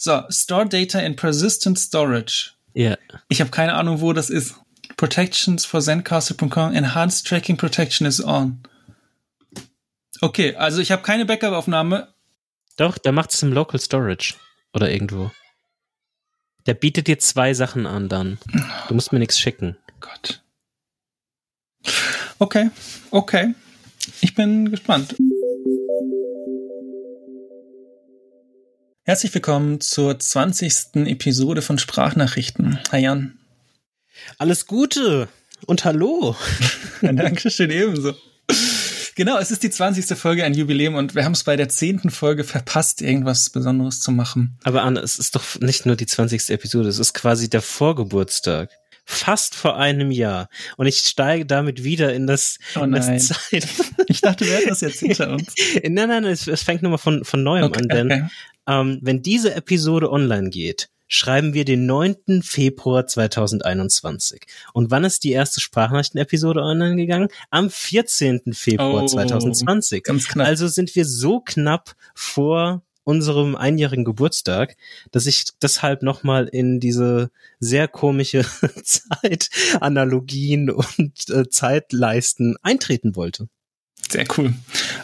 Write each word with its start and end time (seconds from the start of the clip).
So, 0.00 0.22
Store 0.30 0.64
Data 0.64 1.00
in 1.00 1.16
Persistent 1.16 1.76
Storage. 1.76 2.52
Ja. 2.72 2.96
Ich 3.28 3.40
habe 3.40 3.50
keine 3.50 3.74
Ahnung, 3.74 4.00
wo 4.00 4.12
das 4.12 4.30
ist. 4.30 4.54
Protections 4.96 5.64
for 5.64 5.80
Zencaster.com. 5.80 6.72
Enhanced 6.72 7.26
Tracking 7.26 7.56
Protection 7.56 8.06
is 8.06 8.24
on. 8.24 8.62
Okay, 10.20 10.54
also 10.54 10.80
ich 10.80 10.92
habe 10.92 11.02
keine 11.02 11.26
Backup-Aufnahme. 11.26 12.14
Doch, 12.76 12.96
der 12.96 13.10
macht 13.10 13.34
es 13.34 13.42
im 13.42 13.52
Local 13.52 13.80
Storage. 13.80 14.34
Oder 14.72 14.88
irgendwo. 14.88 15.32
Der 16.66 16.74
bietet 16.74 17.08
dir 17.08 17.18
zwei 17.18 17.52
Sachen 17.52 17.84
an 17.84 18.08
dann. 18.08 18.38
Du 18.86 18.94
musst 18.94 19.12
mir 19.12 19.18
nichts 19.18 19.40
schicken. 19.40 19.76
Gott. 20.00 20.42
Okay, 22.38 22.70
okay. 23.10 23.54
Ich 24.20 24.36
bin 24.36 24.70
gespannt. 24.70 25.16
Herzlich 29.08 29.32
willkommen 29.32 29.80
zur 29.80 30.18
20. 30.18 31.06
Episode 31.06 31.62
von 31.62 31.78
Sprachnachrichten. 31.78 32.78
Hi 32.92 33.04
Jan. 33.04 33.38
Alles 34.36 34.66
Gute 34.66 35.28
und 35.64 35.86
hallo. 35.86 36.36
Dankeschön 37.00 37.70
ebenso. 37.70 38.14
Genau, 39.14 39.38
es 39.38 39.50
ist 39.50 39.62
die 39.62 39.70
20. 39.70 40.14
Folge, 40.18 40.44
ein 40.44 40.52
Jubiläum 40.52 40.94
und 40.94 41.14
wir 41.14 41.24
haben 41.24 41.32
es 41.32 41.42
bei 41.42 41.56
der 41.56 41.70
10. 41.70 42.10
Folge 42.10 42.44
verpasst, 42.44 43.00
irgendwas 43.00 43.48
Besonderes 43.48 44.02
zu 44.02 44.12
machen. 44.12 44.58
Aber 44.64 44.82
Anna, 44.82 45.00
es 45.00 45.18
ist 45.18 45.34
doch 45.34 45.58
nicht 45.58 45.86
nur 45.86 45.96
die 45.96 46.04
20. 46.04 46.50
Episode, 46.50 46.90
es 46.90 46.98
ist 46.98 47.14
quasi 47.14 47.48
der 47.48 47.62
Vorgeburtstag. 47.62 48.72
Fast 49.10 49.54
vor 49.54 49.78
einem 49.78 50.10
Jahr. 50.10 50.50
Und 50.76 50.86
ich 50.86 50.98
steige 50.98 51.46
damit 51.46 51.82
wieder 51.82 52.12
in 52.12 52.26
das, 52.26 52.58
Oh 52.76 52.82
in 52.82 52.92
das. 52.92 53.28
Zeit. 53.28 53.66
Ich 54.06 54.20
dachte, 54.20 54.44
wir 54.44 54.52
hätten 54.52 54.68
das 54.68 54.82
jetzt 54.82 55.00
hinter 55.00 55.30
uns. 55.30 55.54
nein, 55.82 55.92
nein, 55.94 56.08
nein, 56.08 56.24
es, 56.26 56.46
es 56.46 56.62
fängt 56.62 56.82
nochmal 56.82 56.98
von, 56.98 57.24
von 57.24 57.42
neuem 57.42 57.64
Okay, 57.64 57.80
an, 57.80 57.88
denn 57.88 58.06
okay. 58.12 58.28
ähm, 58.66 58.98
wenn 59.00 59.22
diese 59.22 59.54
Episode 59.54 60.12
online 60.12 60.50
geht, 60.50 60.90
schreiben 61.06 61.54
wir 61.54 61.64
den 61.64 61.86
9. 61.86 62.42
Februar 62.42 63.06
2021. 63.06 64.42
Und 64.74 64.90
wann 64.90 65.04
ist 65.04 65.24
die 65.24 65.32
erste 65.32 65.60
Sprachnachrichten-Episode 65.60 66.60
online 66.60 66.96
gegangen? 66.96 67.28
Am 67.48 67.70
14. 67.70 68.52
Februar 68.52 69.04
Oh, 69.04 69.06
2020. 69.06 70.02
Ganz 70.04 70.28
knapp. 70.28 70.46
Also 70.46 70.68
sind 70.68 70.94
wir 70.94 71.06
so 71.06 71.40
knapp 71.40 71.94
vor 72.14 72.82
unserem 73.08 73.56
einjährigen 73.56 74.04
Geburtstag, 74.04 74.76
dass 75.12 75.24
ich 75.24 75.46
deshalb 75.62 76.02
nochmal 76.02 76.46
in 76.46 76.78
diese 76.78 77.30
sehr 77.58 77.88
komische 77.88 78.44
Zeitanalogien 78.84 80.68
und 80.68 81.30
äh, 81.30 81.48
Zeitleisten 81.48 82.56
eintreten 82.62 83.16
wollte. 83.16 83.48
Sehr 84.10 84.26
cool. 84.36 84.52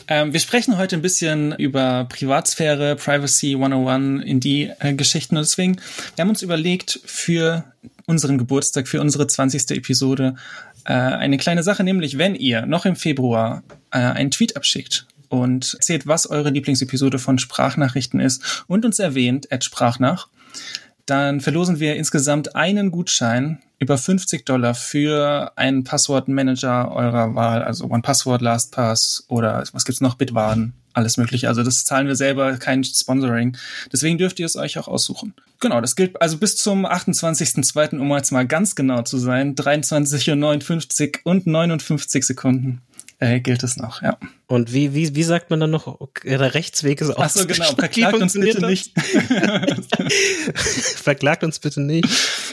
Ähm, 0.07 0.35
wir 0.35 0.41
sprechen 0.41 0.77
heute 0.77 0.97
ein 0.97 1.03
bisschen 1.03 1.53
über 1.57 2.05
Privatsphäre, 2.11 2.97
Privacy 2.97 3.55
101 3.55 4.23
in 4.25 4.39
die 4.39 4.71
äh, 4.81 4.93
Geschichten. 4.93 5.39
Und 5.39 5.45
deswegen, 5.45 5.77
wir 6.15 6.23
haben 6.23 6.29
uns 6.29 6.43
überlegt, 6.43 7.01
für 7.07 7.65
unseren 8.05 8.37
Geburtstag, 8.37 8.87
für 8.87 9.01
unsere 9.01 9.27
20. 9.27 9.71
Episode, 9.71 10.37
äh, 10.85 10.93
eine 10.93 11.39
kleine 11.39 11.63
Sache, 11.63 11.83
nämlich 11.85 12.19
wenn 12.19 12.35
ihr 12.35 12.67
noch 12.67 12.85
im 12.85 12.97
Februar 12.97 13.63
äh, 13.91 13.99
einen 13.99 14.31
Tweet 14.31 14.57
abschickt 14.57 15.07
und 15.41 15.75
erzählt, 15.75 16.07
was 16.07 16.29
eure 16.29 16.51
Lieblingsepisode 16.51 17.19
von 17.19 17.39
Sprachnachrichten 17.39 18.21
ist 18.21 18.65
und 18.67 18.85
uns 18.85 18.99
erwähnt, 18.99 19.51
at 19.53 19.65
Sprachnach, 19.65 20.29
dann 21.07 21.41
verlosen 21.41 21.81
wir 21.81 21.97
insgesamt 21.97 22.57
einen 22.57 22.91
Gutschein 22.91 23.59
über 23.79 23.99
50 23.99 24.47
Dollar 24.47 24.75
für 24.75 25.53
einen 25.57 25.85
Passwortmanager 25.85 26.91
eurer 26.91 27.35
Wahl, 27.35 27.63
also 27.63 27.85
OnePassword, 27.91 28.41
LastPass 28.41 29.25
oder 29.29 29.65
was 29.73 29.85
gibt's 29.85 30.01
noch, 30.01 30.15
Bitwarden, 30.15 30.73
alles 30.95 31.19
mögliche. 31.19 31.49
Also 31.49 31.63
das 31.63 31.85
zahlen 31.85 32.07
wir 32.07 32.17
selber, 32.17 32.57
kein 32.57 32.83
Sponsoring. 32.85 33.57
Deswegen 33.93 34.17
dürft 34.17 34.41
ihr 34.41 34.47
es 34.47 34.57
euch 34.57 34.79
auch 34.79 34.89
aussuchen. 34.89 35.35
Genau, 35.61 35.81
das 35.83 35.97
gilt 35.97 36.21
also 36.23 36.39
bis 36.39 36.57
zum 36.57 36.87
28.02., 36.87 37.99
um 37.99 38.11
jetzt 38.13 38.33
mal 38.33 38.47
ganz 38.47 38.75
genau 38.75 39.03
zu 39.03 39.19
sein, 39.19 39.55
23.59 39.55 41.19
Uhr 41.25 41.31
und 41.31 41.47
59 41.47 42.25
Sekunden 42.25 42.81
äh, 43.25 43.41
gilt 43.41 43.63
es 43.63 43.77
noch, 43.77 44.03
ja. 44.03 44.19
Und 44.47 44.73
wie, 44.73 44.95
wie, 44.95 45.15
wie 45.15 45.23
sagt 45.23 45.51
man 45.51 45.61
dann 45.61 45.71
noch, 45.71 45.87
okay, 45.87 46.37
der 46.37 46.55
Rechtsweg 46.55 47.01
ist 47.01 47.15
Ach 47.17 47.31
so, 47.31 47.47
genau, 47.47 47.65
verklagt 47.79 48.21
uns 48.21 48.35
bitte 48.35 48.67
nicht. 48.67 48.93
verklagt 51.03 51.43
uns 51.43 51.59
bitte 51.59 51.81
nicht. 51.81 52.07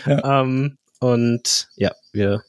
Ähm, 0.05 0.77
und 0.99 1.67
ja, 1.75 1.91
wir 2.13 2.43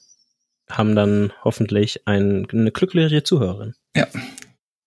haben 0.69 0.95
dann 0.95 1.33
hoffentlich 1.43 2.07
ein, 2.07 2.47
eine 2.49 2.71
glückliche 2.71 3.23
Zuhörerin. 3.23 3.73
Ja. 3.95 4.07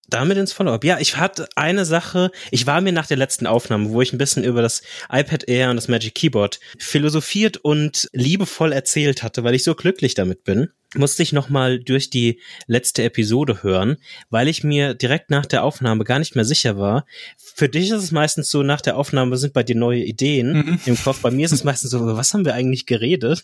Damit 0.09 0.39
ins 0.39 0.53
Follow-up. 0.53 0.85
Ja, 0.85 0.99
ich 1.01 1.17
hatte 1.17 1.49
eine 1.57 1.85
Sache, 1.85 2.31
ich 2.51 2.67
war 2.67 2.81
mir 2.81 2.93
nach 2.93 3.07
der 3.07 3.17
letzten 3.17 3.47
Aufnahme, 3.47 3.91
wo 3.91 4.01
ich 4.03 4.13
ein 4.13 4.19
bisschen 4.19 4.45
über 4.45 4.63
das 4.63 4.83
iPad 5.11 5.49
Air 5.49 5.71
und 5.71 5.77
das 5.77 5.89
Magic 5.89 6.15
Keyboard 6.15 6.61
philosophiert 6.79 7.57
und 7.57 8.09
liebevoll 8.13 8.73
erzählt 8.73 9.23
hatte, 9.23 9.43
weil 9.43 9.55
ich 9.57 9.65
so 9.65 9.75
glücklich 9.75 10.15
damit 10.15 10.45
bin, 10.45 10.69
musste 10.95 11.23
ich 11.25 11.33
nochmal 11.33 11.81
durch 11.81 12.09
die 12.09 12.41
letzte 12.69 13.03
Episode 13.03 13.63
hören, 13.65 13.97
weil 14.31 14.47
ich 14.49 14.63
mir 14.63 14.95
direkt 14.95 15.31
nach 15.31 15.45
der 15.45 15.65
Aufnahme 15.65 16.05
gar 16.05 16.21
nicht 16.21 16.37
mehr 16.37 16.45
sicher 16.45 16.79
war. 16.79 17.05
Für 17.37 17.69
dich 17.69 17.91
ist 17.91 18.03
es 18.05 18.13
meistens 18.13 18.49
so, 18.51 18.63
nach 18.63 18.81
der 18.81 18.97
Aufnahme 18.97 19.37
sind 19.37 19.53
bei 19.53 19.65
dir 19.65 19.77
neue 19.77 20.05
Ideen 20.05 20.53
Mhm. 20.53 20.81
im 20.87 20.97
Kopf. 20.97 21.21
Bei 21.21 21.31
mir 21.33 21.45
ist 21.47 21.53
es 21.53 21.65
meistens 21.65 21.91
so, 21.91 22.17
was 22.17 22.33
haben 22.33 22.45
wir 22.45 22.55
eigentlich 22.55 22.87
geredet? 22.87 23.43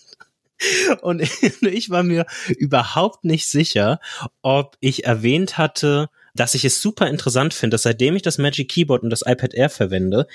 Und 1.03 1.21
ich 1.63 1.91
war 1.91 2.05
mir 2.05 2.25
überhaupt 2.57 3.25
nicht 3.25 3.47
sicher, 3.49 3.99
ob 4.43 4.77
ich 4.81 5.05
erwähnt 5.05 5.59
hatte, 5.59 6.09
dass 6.35 6.55
ich 6.55 6.65
es 6.65 6.81
super 6.81 7.09
interessant 7.09 7.55
finde, 7.55 7.75
dass 7.75 7.83
seitdem 7.83 8.17
ich 8.17 8.23
das 8.23 8.39
Magic 8.39 8.71
Keyboard 8.71 9.03
und 9.03 9.11
das 9.11 9.23
iPad 9.27 9.55
Air 9.55 9.71
verwende, 9.71 10.27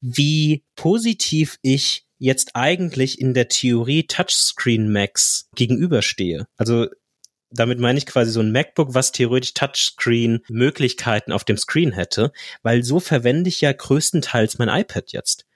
wie 0.00 0.64
positiv 0.76 1.58
ich 1.62 2.06
jetzt 2.18 2.50
eigentlich 2.54 3.20
in 3.20 3.34
der 3.34 3.48
Theorie 3.48 4.06
Touchscreen 4.06 4.92
Macs 4.92 5.48
gegenüberstehe. 5.54 6.46
Also 6.56 6.88
damit 7.52 7.80
meine 7.80 7.98
ich 7.98 8.06
quasi 8.06 8.30
so 8.30 8.40
ein 8.40 8.52
MacBook, 8.52 8.94
was 8.94 9.12
theoretisch 9.12 9.54
Touchscreen-Möglichkeiten 9.54 11.32
auf 11.32 11.44
dem 11.44 11.56
Screen 11.56 11.92
hätte, 11.92 12.32
weil 12.62 12.84
so 12.84 13.00
verwende 13.00 13.48
ich 13.48 13.60
ja 13.60 13.72
größtenteils 13.72 14.58
mein 14.58 14.68
iPad 14.68 15.12
jetzt. 15.12 15.46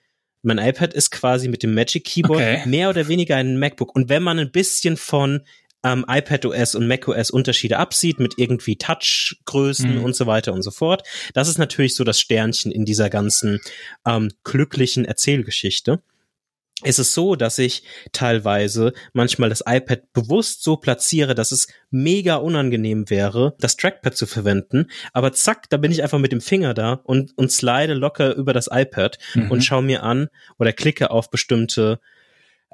Mein 0.42 0.58
iPad 0.58 0.92
ist 0.92 1.10
quasi 1.10 1.48
mit 1.48 1.62
dem 1.62 1.74
Magic 1.74 2.04
Keyboard 2.04 2.40
Okay. 2.40 2.62
mehr 2.66 2.90
oder 2.90 3.08
weniger 3.08 3.36
ein 3.36 3.58
MacBook. 3.58 3.94
Und 3.94 4.08
wenn 4.08 4.22
man 4.22 4.38
ein 4.38 4.50
bisschen 4.50 4.96
von 4.96 5.42
ähm, 5.84 6.04
iPadOS 6.08 6.74
und 6.74 6.88
macOS 6.88 7.30
Unterschiede 7.30 7.78
absieht 7.78 8.18
mit 8.18 8.34
irgendwie 8.38 8.76
Touchgrößen 8.76 9.98
Mhm. 9.98 10.04
und 10.04 10.16
so 10.16 10.26
weiter 10.26 10.52
und 10.52 10.62
so 10.62 10.70
fort, 10.70 11.06
das 11.34 11.48
ist 11.48 11.58
natürlich 11.58 11.94
so 11.94 12.02
das 12.04 12.18
Sternchen 12.20 12.72
in 12.72 12.84
dieser 12.84 13.10
ganzen 13.10 13.60
ähm, 14.06 14.30
glücklichen 14.42 15.04
Erzählgeschichte 15.04 16.00
ist 16.82 16.98
es 16.98 17.14
so, 17.14 17.36
dass 17.36 17.58
ich 17.58 17.84
teilweise 18.12 18.92
manchmal 19.12 19.48
das 19.48 19.62
iPad 19.64 20.12
bewusst 20.12 20.64
so 20.64 20.76
platziere, 20.76 21.34
dass 21.34 21.52
es 21.52 21.68
mega 21.90 22.34
unangenehm 22.36 23.08
wäre, 23.08 23.54
das 23.60 23.76
Trackpad 23.76 24.16
zu 24.16 24.26
verwenden. 24.26 24.90
Aber 25.12 25.32
zack, 25.32 25.70
da 25.70 25.76
bin 25.76 25.92
ich 25.92 26.02
einfach 26.02 26.18
mit 26.18 26.32
dem 26.32 26.40
Finger 26.40 26.74
da 26.74 26.94
und, 27.04 27.32
und 27.38 27.52
slide 27.52 27.94
locker 27.94 28.34
über 28.34 28.52
das 28.52 28.68
iPad 28.70 29.18
Mhm. 29.34 29.50
und 29.52 29.64
schaue 29.64 29.82
mir 29.84 30.02
an 30.02 30.28
oder 30.58 30.72
klicke 30.72 31.10
auf 31.10 31.30
bestimmte 31.30 32.00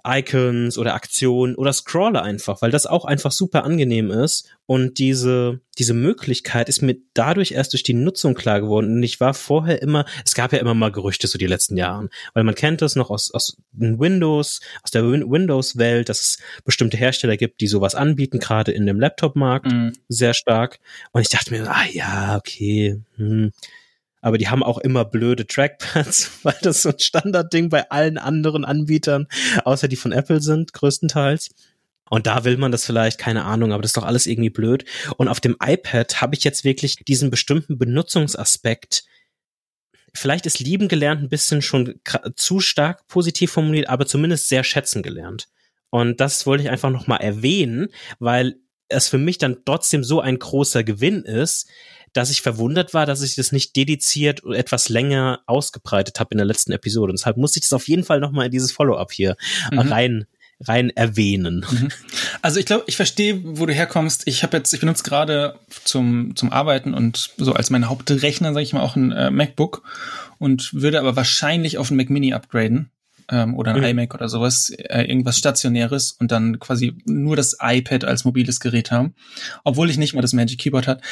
Icons 0.06 0.78
oder 0.78 0.94
Aktionen 0.94 1.54
oder 1.54 1.72
scrolle 1.72 2.22
einfach, 2.22 2.62
weil 2.62 2.70
das 2.70 2.86
auch 2.86 3.04
einfach 3.04 3.32
super 3.32 3.64
angenehm 3.64 4.10
ist. 4.10 4.48
Und 4.66 4.98
diese, 4.98 5.60
diese 5.78 5.94
Möglichkeit 5.94 6.68
ist 6.68 6.80
mir 6.80 6.96
dadurch 7.14 7.52
erst 7.52 7.72
durch 7.72 7.82
die 7.82 7.94
Nutzung 7.94 8.34
klar 8.34 8.60
geworden. 8.60 8.94
Und 8.96 9.02
ich 9.02 9.18
war 9.18 9.34
vorher 9.34 9.82
immer, 9.82 10.04
es 10.24 10.34
gab 10.34 10.52
ja 10.52 10.60
immer 10.60 10.74
mal 10.74 10.92
Gerüchte 10.92 11.26
so 11.26 11.38
die 11.38 11.46
letzten 11.48 11.76
Jahren, 11.76 12.08
weil 12.34 12.44
man 12.44 12.54
kennt 12.54 12.80
das 12.80 12.94
noch 12.94 13.10
aus, 13.10 13.32
aus 13.32 13.56
Windows, 13.72 14.60
aus 14.82 14.90
der 14.92 15.10
Win 15.10 15.30
Windows-Welt, 15.30 16.08
dass 16.08 16.20
es 16.20 16.38
bestimmte 16.64 16.96
Hersteller 16.96 17.36
gibt, 17.36 17.60
die 17.60 17.66
sowas 17.66 17.94
anbieten, 17.94 18.38
gerade 18.38 18.72
in 18.72 18.86
dem 18.86 19.00
Laptop-Markt 19.00 19.66
Mhm. 19.72 19.92
sehr 20.08 20.34
stark. 20.34 20.78
Und 21.12 21.22
ich 21.22 21.28
dachte 21.28 21.52
mir, 21.52 21.68
ah 21.70 21.84
ja, 21.92 22.36
okay. 22.36 23.00
Hm. 23.16 23.52
Aber 24.20 24.38
die 24.38 24.48
haben 24.48 24.62
auch 24.62 24.78
immer 24.78 25.04
blöde 25.04 25.46
Trackpads, 25.46 26.30
weil 26.42 26.56
das 26.62 26.82
so 26.82 26.90
ein 26.90 26.98
Standardding 26.98 27.68
bei 27.68 27.90
allen 27.90 28.18
anderen 28.18 28.64
Anbietern, 28.64 29.26
außer 29.64 29.88
die 29.88 29.96
von 29.96 30.12
Apple 30.12 30.40
sind, 30.40 30.72
größtenteils. 30.72 31.50
Und 32.10 32.26
da 32.26 32.44
will 32.44 32.56
man 32.56 32.72
das 32.72 32.84
vielleicht, 32.84 33.18
keine 33.18 33.44
Ahnung, 33.44 33.72
aber 33.72 33.82
das 33.82 33.90
ist 33.90 33.96
doch 33.96 34.04
alles 34.04 34.26
irgendwie 34.26 34.50
blöd. 34.50 34.84
Und 35.16 35.28
auf 35.28 35.40
dem 35.40 35.56
iPad 35.62 36.20
habe 36.20 36.34
ich 36.34 36.42
jetzt 36.42 36.64
wirklich 36.64 36.96
diesen 36.96 37.30
bestimmten 37.30 37.78
Benutzungsaspekt. 37.78 39.04
Vielleicht 40.12 40.44
ist 40.44 40.58
lieben 40.58 40.88
gelernt 40.88 41.22
ein 41.22 41.28
bisschen 41.28 41.62
schon 41.62 42.00
zu 42.34 42.58
stark 42.58 43.06
positiv 43.06 43.52
formuliert, 43.52 43.88
aber 43.88 44.06
zumindest 44.06 44.48
sehr 44.48 44.64
schätzen 44.64 45.04
gelernt. 45.04 45.46
Und 45.90 46.20
das 46.20 46.46
wollte 46.46 46.64
ich 46.64 46.70
einfach 46.70 46.90
nochmal 46.90 47.20
erwähnen, 47.20 47.88
weil 48.18 48.56
es 48.88 49.08
für 49.08 49.18
mich 49.18 49.38
dann 49.38 49.58
trotzdem 49.64 50.02
so 50.02 50.20
ein 50.20 50.40
großer 50.40 50.82
Gewinn 50.82 51.22
ist, 51.22 51.68
dass 52.12 52.30
ich 52.30 52.42
verwundert 52.42 52.94
war, 52.94 53.06
dass 53.06 53.22
ich 53.22 53.34
das 53.36 53.52
nicht 53.52 53.76
dediziert 53.76 54.42
etwas 54.44 54.88
länger 54.88 55.40
ausgebreitet 55.46 56.20
habe 56.20 56.32
in 56.32 56.38
der 56.38 56.46
letzten 56.46 56.72
Episode. 56.72 57.10
Und 57.10 57.18
deshalb 57.18 57.36
musste 57.36 57.58
ich 57.58 57.62
das 57.64 57.72
auf 57.72 57.88
jeden 57.88 58.04
Fall 58.04 58.20
nochmal 58.20 58.46
in 58.46 58.52
dieses 58.52 58.72
Follow-up 58.72 59.12
hier 59.12 59.36
Mhm. 59.70 59.78
rein 59.78 60.26
rein 60.62 60.90
erwähnen. 60.90 61.64
Mhm. 61.70 61.88
Also 62.42 62.60
ich 62.60 62.66
glaube, 62.66 62.84
ich 62.86 62.96
verstehe, 62.96 63.40
wo 63.42 63.64
du 63.64 63.72
herkommst. 63.72 64.24
Ich 64.26 64.42
habe 64.42 64.58
jetzt, 64.58 64.72
ich 64.74 64.80
benutze 64.80 65.04
gerade 65.04 65.58
zum 65.84 66.36
zum 66.36 66.52
Arbeiten 66.52 66.92
und 66.92 67.30
so 67.38 67.54
als 67.54 67.70
mein 67.70 67.88
Hauptrechner, 67.88 68.52
sage 68.52 68.62
ich 68.64 68.72
mal, 68.74 68.82
auch 68.82 68.94
ein 68.96 69.10
äh, 69.12 69.30
MacBook 69.30 69.82
und 70.38 70.74
würde 70.74 71.00
aber 71.00 71.16
wahrscheinlich 71.16 71.78
auf 71.78 71.90
ein 71.90 71.96
Mac 71.96 72.10
Mini 72.10 72.34
upgraden 72.34 72.90
ähm, 73.30 73.56
oder 73.56 73.72
ein 73.72 73.78
mhm. 73.78 73.86
iMac 73.86 74.14
oder 74.14 74.28
sowas, 74.28 74.70
äh, 74.70 75.02
irgendwas 75.02 75.38
stationäres 75.38 76.12
und 76.12 76.32
dann 76.32 76.58
quasi 76.58 76.96
nur 77.06 77.36
das 77.36 77.56
iPad 77.60 78.04
als 78.04 78.24
mobiles 78.24 78.60
Gerät 78.60 78.90
haben, 78.90 79.14
obwohl 79.64 79.88
ich 79.88 79.96
nicht 79.96 80.14
mal 80.14 80.22
das 80.22 80.32
Magic 80.32 80.58
Keyboard 80.58 80.86
hat. 80.86 81.02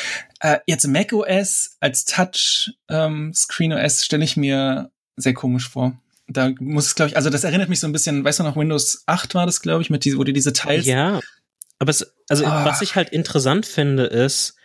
Äh, 0.40 0.58
jetzt 0.66 0.86
Mac 0.86 1.12
OS 1.12 1.76
als 1.80 2.04
Touch 2.04 2.72
ähm, 2.88 3.32
Screen 3.34 3.72
OS 3.72 4.04
stelle 4.04 4.24
ich 4.24 4.36
mir 4.36 4.90
sehr 5.16 5.34
komisch 5.34 5.68
vor. 5.68 5.98
Da 6.26 6.50
muss 6.60 6.86
es, 6.86 6.94
glaube 6.94 7.10
ich, 7.10 7.16
also 7.16 7.30
das 7.30 7.44
erinnert 7.44 7.70
mich 7.70 7.80
so 7.80 7.86
ein 7.86 7.92
bisschen, 7.92 8.22
weißt 8.22 8.40
du 8.40 8.42
noch, 8.42 8.56
Windows 8.56 9.04
8 9.06 9.34
war 9.34 9.46
das, 9.46 9.62
glaube 9.62 9.82
ich, 9.82 9.88
mit 9.88 10.04
diese, 10.04 10.18
wo 10.18 10.24
du 10.24 10.32
diese 10.32 10.52
Teils. 10.52 10.84
Ja, 10.84 11.20
aber 11.78 11.90
es, 11.90 12.14
also 12.28 12.44
ah. 12.44 12.64
was 12.64 12.82
ich 12.82 12.96
halt 12.96 13.10
interessant 13.10 13.64
finde, 13.64 14.04
ist, 14.04 14.57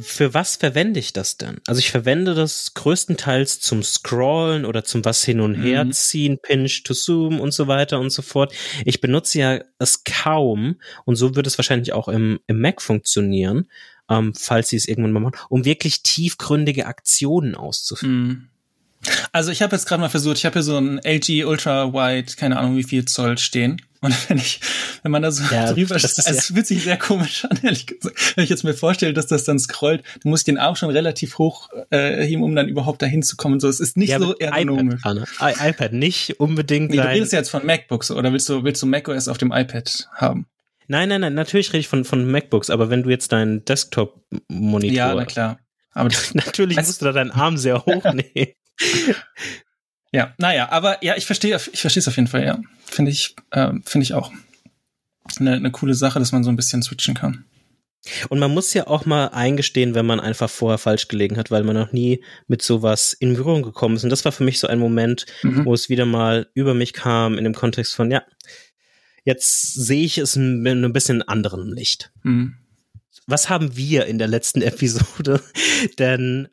für 0.00 0.34
was 0.34 0.56
verwende 0.56 1.00
ich 1.00 1.14
das 1.14 1.38
denn? 1.38 1.60
Also 1.66 1.78
ich 1.78 1.90
verwende 1.90 2.34
das 2.34 2.74
größtenteils 2.74 3.60
zum 3.60 3.82
Scrollen 3.82 4.66
oder 4.66 4.84
zum 4.84 5.04
was 5.04 5.24
hin 5.24 5.40
und 5.40 5.54
her 5.54 5.84
mhm. 5.84 5.92
ziehen, 5.92 6.38
Pinch 6.42 6.82
to 6.84 6.92
Zoom 6.92 7.40
und 7.40 7.52
so 7.52 7.68
weiter 7.68 7.98
und 7.98 8.10
so 8.10 8.20
fort. 8.20 8.52
Ich 8.84 9.00
benutze 9.00 9.38
ja 9.38 9.60
es 9.78 10.04
kaum 10.04 10.76
und 11.06 11.16
so 11.16 11.36
wird 11.36 11.46
es 11.46 11.56
wahrscheinlich 11.56 11.94
auch 11.94 12.08
im, 12.08 12.38
im 12.46 12.60
Mac 12.60 12.82
funktionieren, 12.82 13.68
ähm, 14.10 14.34
falls 14.34 14.68
sie 14.68 14.76
es 14.76 14.86
irgendwann 14.86 15.12
mal 15.12 15.20
machen, 15.20 15.38
um 15.48 15.64
wirklich 15.64 16.02
tiefgründige 16.02 16.86
Aktionen 16.86 17.54
auszuführen. 17.54 18.26
Mhm. 18.26 18.48
Also 19.32 19.50
ich 19.50 19.62
habe 19.62 19.74
jetzt 19.76 19.86
gerade 19.86 20.00
mal 20.00 20.08
versucht, 20.08 20.38
ich 20.38 20.46
habe 20.46 20.54
hier 20.54 20.62
so 20.62 20.76
ein 20.76 20.98
LG 21.04 21.44
Ultra 21.44 21.92
Wide, 21.92 22.34
keine 22.36 22.58
Ahnung 22.58 22.76
wie 22.76 22.84
viel 22.84 23.04
Zoll 23.04 23.38
stehen. 23.38 23.80
Und 24.00 24.14
wenn 24.28 24.38
ich, 24.38 24.60
wenn 25.02 25.12
man 25.12 25.22
da 25.22 25.30
so 25.30 25.42
ja, 25.52 25.72
drüber, 25.72 25.94
das 25.94 26.18
also 26.18 26.38
es 26.38 26.46
fühlt 26.46 26.66
sich 26.66 26.84
sehr 26.84 26.96
komisch 26.96 27.44
an, 27.44 27.58
ehrlich 27.62 27.86
gesagt. 27.86 28.36
Wenn 28.36 28.44
ich 28.44 28.50
jetzt 28.50 28.64
mir 28.64 28.74
vorstelle, 28.74 29.12
dass 29.12 29.26
das 29.26 29.44
dann 29.44 29.58
scrollt, 29.58 30.02
dann 30.22 30.30
muss 30.30 30.40
ich 30.40 30.44
den 30.44 30.58
Arm 30.58 30.76
schon 30.76 30.90
relativ 30.90 31.38
hoch 31.38 31.68
äh, 31.90 32.24
heben, 32.24 32.42
um 32.42 32.54
dann 32.54 32.68
überhaupt 32.68 33.02
dahin 33.02 33.22
zu 33.22 33.36
kommen. 33.36 33.60
So, 33.60 33.68
es 33.68 33.80
ist 33.80 33.96
nicht 33.96 34.10
ja, 34.10 34.18
so 34.18 34.36
ergonomisch. 34.36 35.00
iPad, 35.04 35.56
iPad 35.60 35.92
nicht 35.92 36.40
unbedingt. 36.40 36.90
Nee, 36.90 36.96
du 36.96 37.08
redest 37.08 37.32
jetzt 37.32 37.50
von 37.50 37.64
MacBooks 37.64 38.10
oder 38.10 38.32
willst 38.32 38.48
du, 38.48 38.64
willst 38.64 38.82
du 38.82 38.86
macOS 38.86 39.28
auf 39.28 39.38
dem 39.38 39.52
iPad 39.52 40.08
haben? 40.14 40.46
Nein, 40.88 41.10
nein, 41.10 41.20
nein, 41.20 41.34
natürlich 41.34 41.68
rede 41.68 41.80
ich 41.80 41.88
von, 41.88 42.04
von 42.04 42.30
MacBooks, 42.30 42.70
aber 42.70 42.88
wenn 42.88 43.02
du 43.02 43.10
jetzt 43.10 43.30
deinen 43.32 43.62
Desktop-Monitor. 43.66 44.96
Ja, 44.96 45.14
na 45.14 45.26
klar. 45.26 45.58
Aber 45.92 46.08
natürlich 46.32 46.78
musst 46.78 47.02
du 47.02 47.06
da 47.06 47.12
deinen 47.12 47.30
Arm 47.30 47.58
sehr 47.58 47.84
hoch 47.84 48.04
nehmen. 48.04 48.52
ja, 50.12 50.34
naja, 50.38 50.70
aber 50.70 51.02
ja, 51.04 51.16
ich 51.16 51.26
verstehe, 51.26 51.56
ich 51.72 51.80
verstehe 51.80 52.00
es 52.00 52.08
auf 52.08 52.16
jeden 52.16 52.28
Fall, 52.28 52.44
ja. 52.44 52.58
Finde 52.86 53.10
ich, 53.10 53.36
äh, 53.50 53.72
finde 53.84 54.04
ich 54.04 54.14
auch 54.14 54.32
eine, 55.38 55.54
eine 55.54 55.70
coole 55.70 55.94
Sache, 55.94 56.18
dass 56.18 56.32
man 56.32 56.44
so 56.44 56.50
ein 56.50 56.56
bisschen 56.56 56.82
switchen 56.82 57.14
kann. 57.14 57.44
Und 58.28 58.38
man 58.38 58.52
muss 58.52 58.72
ja 58.74 58.86
auch 58.86 59.06
mal 59.06 59.26
eingestehen, 59.28 59.94
wenn 59.94 60.06
man 60.06 60.20
einfach 60.20 60.48
vorher 60.48 60.78
falsch 60.78 61.08
gelegen 61.08 61.36
hat, 61.36 61.50
weil 61.50 61.64
man 61.64 61.76
noch 61.76 61.92
nie 61.92 62.22
mit 62.46 62.62
sowas 62.62 63.12
in 63.12 63.34
Berührung 63.34 63.62
gekommen 63.62 63.96
ist. 63.96 64.04
Und 64.04 64.10
das 64.10 64.24
war 64.24 64.32
für 64.32 64.44
mich 64.44 64.60
so 64.60 64.66
ein 64.66 64.78
Moment, 64.78 65.26
mhm. 65.42 65.64
wo 65.64 65.74
es 65.74 65.88
wieder 65.88 66.06
mal 66.06 66.48
über 66.54 66.74
mich 66.74 66.92
kam 66.92 67.36
in 67.36 67.44
dem 67.44 67.54
Kontext 67.54 67.94
von, 67.94 68.10
ja, 68.10 68.22
jetzt 69.24 69.74
sehe 69.74 70.04
ich 70.04 70.18
es 70.18 70.36
in 70.36 70.66
einem 70.66 70.92
bisschen 70.92 71.22
anderen 71.22 71.72
Licht. 71.72 72.12
Mhm. 72.22 72.54
Was 73.26 73.50
haben 73.50 73.76
wir 73.76 74.06
in 74.06 74.18
der 74.18 74.28
letzten 74.28 74.62
Episode? 74.62 75.42
Denn 75.98 76.48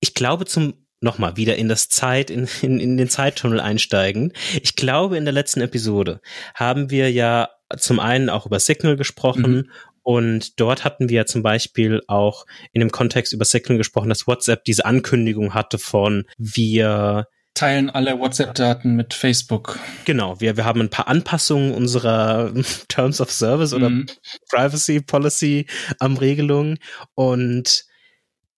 ich 0.00 0.14
glaube, 0.14 0.44
zum 0.44 0.74
nochmal 1.04 1.36
wieder 1.36 1.54
in 1.56 1.68
das 1.68 1.88
Zeit, 1.88 2.30
in, 2.30 2.48
in, 2.62 2.80
in 2.80 2.96
den 2.96 3.08
Zeittunnel 3.08 3.60
einsteigen. 3.60 4.32
Ich 4.60 4.74
glaube, 4.74 5.16
in 5.16 5.24
der 5.24 5.32
letzten 5.32 5.60
Episode 5.60 6.20
haben 6.54 6.90
wir 6.90 7.12
ja 7.12 7.50
zum 7.76 8.00
einen 8.00 8.28
auch 8.28 8.46
über 8.46 8.58
Signal 8.58 8.96
gesprochen 8.96 9.52
mhm. 9.52 9.70
und 10.02 10.60
dort 10.60 10.84
hatten 10.84 11.08
wir 11.08 11.26
zum 11.26 11.42
Beispiel 11.42 12.02
auch 12.08 12.46
in 12.72 12.80
dem 12.80 12.90
Kontext 12.90 13.32
über 13.32 13.44
Signal 13.44 13.78
gesprochen, 13.78 14.08
dass 14.08 14.26
WhatsApp 14.26 14.64
diese 14.64 14.84
Ankündigung 14.84 15.54
hatte 15.54 15.78
von 15.78 16.24
wir 16.36 17.28
teilen 17.54 17.88
alle 17.88 18.18
WhatsApp-Daten 18.18 18.96
mit 18.96 19.14
Facebook. 19.14 19.78
Genau, 20.04 20.40
wir, 20.40 20.56
wir 20.56 20.64
haben 20.64 20.80
ein 20.80 20.90
paar 20.90 21.06
Anpassungen 21.06 21.72
unserer 21.72 22.52
Terms 22.88 23.20
of 23.20 23.30
Service 23.30 23.72
oder 23.72 23.90
mhm. 23.90 24.06
Privacy 24.50 25.00
Policy 25.00 25.66
am 26.00 26.16
Regelung 26.16 26.78
und 27.14 27.84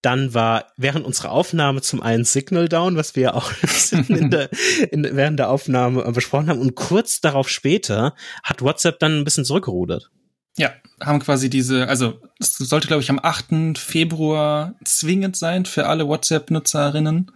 dann 0.03 0.35
war 0.35 0.67
während 0.77 1.05
unserer 1.05 1.33
Aufnahme 1.33 1.81
zum 1.83 2.03
einen 2.03 2.25
Signal 2.25 2.69
down, 2.69 2.97
was 2.97 3.17
wir 3.17 3.35
auch 3.35 3.53
in 4.09 4.31
der, 4.31 4.51
in, 4.91 5.03
während 5.03 5.39
der 5.39 5.51
Aufnahme 5.51 6.11
besprochen 6.13 6.49
haben. 6.49 6.61
Und 6.61 6.75
kurz 6.75 7.21
darauf 7.21 7.49
später 7.49 8.15
hat 8.43 8.63
WhatsApp 8.63 8.99
dann 8.99 9.19
ein 9.19 9.25
bisschen 9.25 9.45
zurückgerudert. 9.45 10.11
Ja, 10.59 10.73
haben 11.01 11.19
quasi 11.19 11.51
diese, 11.51 11.89
also 11.89 12.21
es 12.39 12.57
sollte, 12.57 12.89
glaube 12.89 13.03
ich, 13.03 13.11
am 13.11 13.21
8. 13.23 13.77
Februar 13.79 14.75
zwingend 14.85 15.37
sein 15.37 15.67
für 15.67 15.87
alle 15.87 16.07
WhatsApp-Nutzerinnen. 16.09 17.31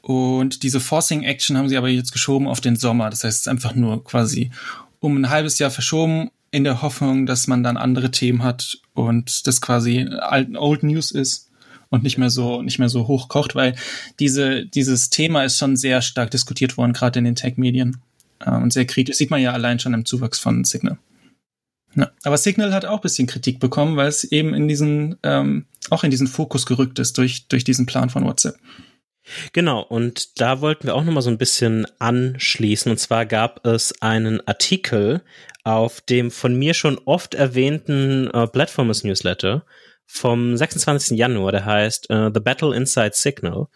Und 0.00 0.62
diese 0.62 0.80
Forcing 0.80 1.22
Action 1.22 1.56
haben 1.56 1.68
sie 1.68 1.76
aber 1.76 1.88
jetzt 1.88 2.12
geschoben 2.12 2.48
auf 2.48 2.60
den 2.60 2.76
Sommer. 2.76 3.10
Das 3.10 3.22
heißt, 3.22 3.36
es 3.36 3.40
ist 3.42 3.48
einfach 3.48 3.74
nur 3.74 4.02
quasi 4.02 4.50
um 4.98 5.16
ein 5.16 5.30
halbes 5.30 5.58
Jahr 5.58 5.70
verschoben, 5.70 6.30
in 6.50 6.64
der 6.64 6.82
Hoffnung, 6.82 7.26
dass 7.26 7.46
man 7.46 7.62
dann 7.62 7.76
andere 7.76 8.10
Themen 8.10 8.42
hat 8.42 8.78
und 8.94 9.46
das 9.46 9.60
quasi 9.60 10.08
Old 10.56 10.82
News 10.82 11.12
ist 11.12 11.49
und 11.90 12.02
nicht 12.02 12.18
mehr 12.18 12.30
so 12.30 12.62
nicht 12.62 12.78
mehr 12.78 12.88
so 12.88 13.06
hoch 13.06 13.28
kocht, 13.28 13.54
weil 13.54 13.74
diese 14.18 14.64
dieses 14.64 15.10
Thema 15.10 15.44
ist 15.44 15.58
schon 15.58 15.76
sehr 15.76 16.02
stark 16.02 16.30
diskutiert 16.30 16.76
worden, 16.76 16.92
gerade 16.92 17.18
in 17.18 17.24
den 17.24 17.34
Tech-Medien 17.34 17.98
äh, 18.40 18.50
und 18.50 18.72
sehr 18.72 18.86
kritisch. 18.86 19.16
sieht 19.16 19.30
man 19.30 19.42
ja 19.42 19.52
allein 19.52 19.78
schon 19.78 19.94
im 19.94 20.06
Zuwachs 20.06 20.38
von 20.38 20.64
Signal. 20.64 20.98
Ja. 21.96 22.10
Aber 22.22 22.38
Signal 22.38 22.72
hat 22.72 22.84
auch 22.84 23.00
bisschen 23.00 23.26
Kritik 23.26 23.58
bekommen, 23.58 23.96
weil 23.96 24.08
es 24.08 24.24
eben 24.24 24.54
in 24.54 24.68
diesen 24.68 25.16
ähm, 25.24 25.66
auch 25.90 26.04
in 26.04 26.10
diesen 26.10 26.28
Fokus 26.28 26.64
gerückt 26.66 26.98
ist 27.00 27.18
durch 27.18 27.48
durch 27.48 27.64
diesen 27.64 27.86
Plan 27.86 28.10
von 28.10 28.24
WhatsApp. 28.24 28.56
Genau, 29.52 29.82
und 29.82 30.40
da 30.40 30.60
wollten 30.60 30.86
wir 30.86 30.94
auch 30.94 31.04
nochmal 31.04 31.22
so 31.22 31.30
ein 31.30 31.38
bisschen 31.38 31.86
anschließen. 31.98 32.90
Und 32.90 32.98
zwar 32.98 33.26
gab 33.26 33.64
es 33.66 34.00
einen 34.00 34.46
Artikel 34.48 35.22
auf 35.62 36.00
dem 36.00 36.30
von 36.30 36.54
mir 36.54 36.74
schon 36.74 36.98
oft 37.04 37.34
erwähnten 37.34 38.28
äh, 38.28 38.46
Platformers 38.46 39.04
Newsletter 39.04 39.64
vom 40.12 40.56
26. 40.56 41.16
Januar, 41.16 41.52
der 41.52 41.64
heißt 41.64 42.10
uh, 42.10 42.30
The 42.34 42.40
Battle 42.40 42.74
Inside 42.74 43.12
Signal. 43.14 43.68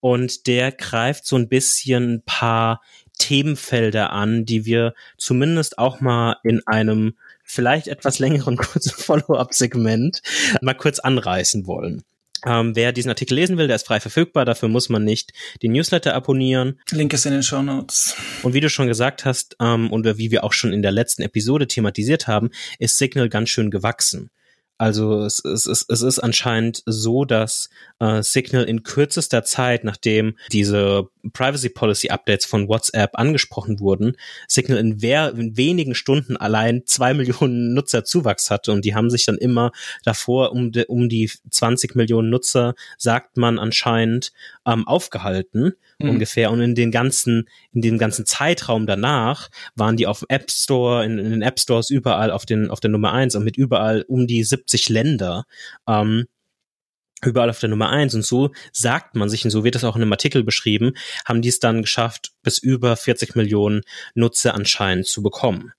Und 0.00 0.46
der 0.46 0.72
greift 0.72 1.26
so 1.26 1.36
ein 1.36 1.48
bisschen 1.48 2.14
ein 2.14 2.22
paar 2.24 2.80
Themenfelder 3.18 4.10
an, 4.10 4.46
die 4.46 4.64
wir 4.64 4.94
zumindest 5.18 5.78
auch 5.78 6.00
mal 6.00 6.38
in 6.42 6.66
einem 6.66 7.16
vielleicht 7.44 7.88
etwas 7.88 8.18
längeren 8.18 8.56
kurzen 8.58 8.90
Follow-up-Segment 8.90 10.22
mal 10.60 10.74
kurz 10.74 10.98
anreißen 10.98 11.66
wollen. 11.66 12.02
Ähm, 12.44 12.74
wer 12.74 12.92
diesen 12.92 13.10
Artikel 13.10 13.34
lesen 13.34 13.58
will, 13.58 13.68
der 13.68 13.76
ist 13.76 13.86
frei 13.86 14.00
verfügbar. 14.00 14.44
Dafür 14.44 14.68
muss 14.68 14.88
man 14.88 15.04
nicht 15.04 15.32
die 15.60 15.68
Newsletter 15.68 16.14
abonnieren. 16.14 16.80
Link 16.90 17.12
ist 17.12 17.26
in 17.26 17.32
den 17.32 17.42
Show 17.44 17.62
Notes. 17.62 18.16
Und 18.42 18.54
wie 18.54 18.60
du 18.60 18.68
schon 18.68 18.88
gesagt 18.88 19.24
hast 19.24 19.56
ähm, 19.60 19.92
und 19.92 20.04
wie 20.18 20.30
wir 20.32 20.42
auch 20.42 20.54
schon 20.54 20.72
in 20.72 20.82
der 20.82 20.90
letzten 20.90 21.22
Episode 21.22 21.68
thematisiert 21.68 22.26
haben, 22.26 22.50
ist 22.80 22.98
Signal 22.98 23.28
ganz 23.28 23.50
schön 23.50 23.70
gewachsen. 23.70 24.30
Also 24.78 25.24
es, 25.24 25.44
es, 25.44 25.66
es, 25.66 25.84
es 25.88 26.02
ist 26.02 26.18
anscheinend 26.18 26.82
so, 26.86 27.24
dass 27.24 27.70
äh, 28.00 28.22
Signal 28.22 28.64
in 28.64 28.82
kürzester 28.82 29.44
Zeit, 29.44 29.84
nachdem 29.84 30.36
diese 30.50 31.08
Privacy 31.32 31.68
Policy 31.68 32.10
Updates 32.10 32.44
von 32.44 32.68
WhatsApp 32.68 33.18
angesprochen 33.18 33.80
wurden, 33.80 34.16
Signal 34.48 34.78
in, 34.78 35.02
wer, 35.02 35.32
in 35.32 35.56
wenigen 35.56 35.94
Stunden 35.94 36.36
allein 36.36 36.82
zwei 36.86 37.14
Millionen 37.22 37.74
Nutzer 37.74 38.04
Zuwachs 38.04 38.50
hatte 38.50 38.72
und 38.72 38.84
die 38.84 38.94
haben 38.94 39.10
sich 39.10 39.24
dann 39.24 39.38
immer 39.38 39.72
davor 40.04 40.52
um, 40.52 40.72
de, 40.72 40.86
um 40.86 41.08
die 41.08 41.30
20 41.50 41.94
Millionen 41.94 42.30
Nutzer, 42.30 42.74
sagt 42.98 43.36
man 43.36 43.58
anscheinend, 43.58 44.32
ähm, 44.66 44.86
aufgehalten 44.86 45.72
mhm. 46.02 46.10
ungefähr. 46.10 46.50
Und 46.50 46.60
in 46.60 46.74
den 46.74 46.90
ganzen, 46.90 47.48
in 47.72 47.82
dem 47.82 47.98
ganzen 47.98 48.26
Zeitraum 48.26 48.86
danach 48.86 49.50
waren 49.74 49.96
die 49.96 50.06
auf 50.06 50.20
dem 50.20 50.26
App 50.28 50.50
Store, 50.50 51.04
in, 51.04 51.18
in, 51.18 51.30
den 51.30 51.42
App 51.42 51.58
Stores 51.58 51.90
überall 51.90 52.30
auf 52.30 52.46
den, 52.46 52.70
auf 52.70 52.80
der 52.80 52.90
Nummer 52.90 53.12
eins 53.12 53.34
und 53.34 53.44
mit 53.44 53.56
überall 53.56 54.04
um 54.08 54.26
die 54.26 54.44
70 54.44 54.88
Länder. 54.88 55.44
Ähm, 55.88 56.26
überall 57.24 57.50
auf 57.50 57.60
der 57.60 57.68
Nummer 57.68 57.90
eins 57.90 58.14
und 58.14 58.24
so 58.24 58.50
sagt 58.72 59.16
man 59.16 59.28
sich 59.28 59.44
und 59.44 59.50
so 59.50 59.64
wird 59.64 59.76
es 59.76 59.84
auch 59.84 59.96
in 59.96 60.02
einem 60.02 60.12
Artikel 60.12 60.44
beschrieben, 60.44 60.92
haben 61.24 61.42
die 61.42 61.48
es 61.48 61.60
dann 61.60 61.82
geschafft, 61.82 62.32
bis 62.42 62.58
über 62.58 62.96
40 62.96 63.36
Millionen 63.36 63.82
Nutzer 64.14 64.54
anscheinend 64.54 65.06
zu 65.06 65.22
bekommen. 65.22 65.72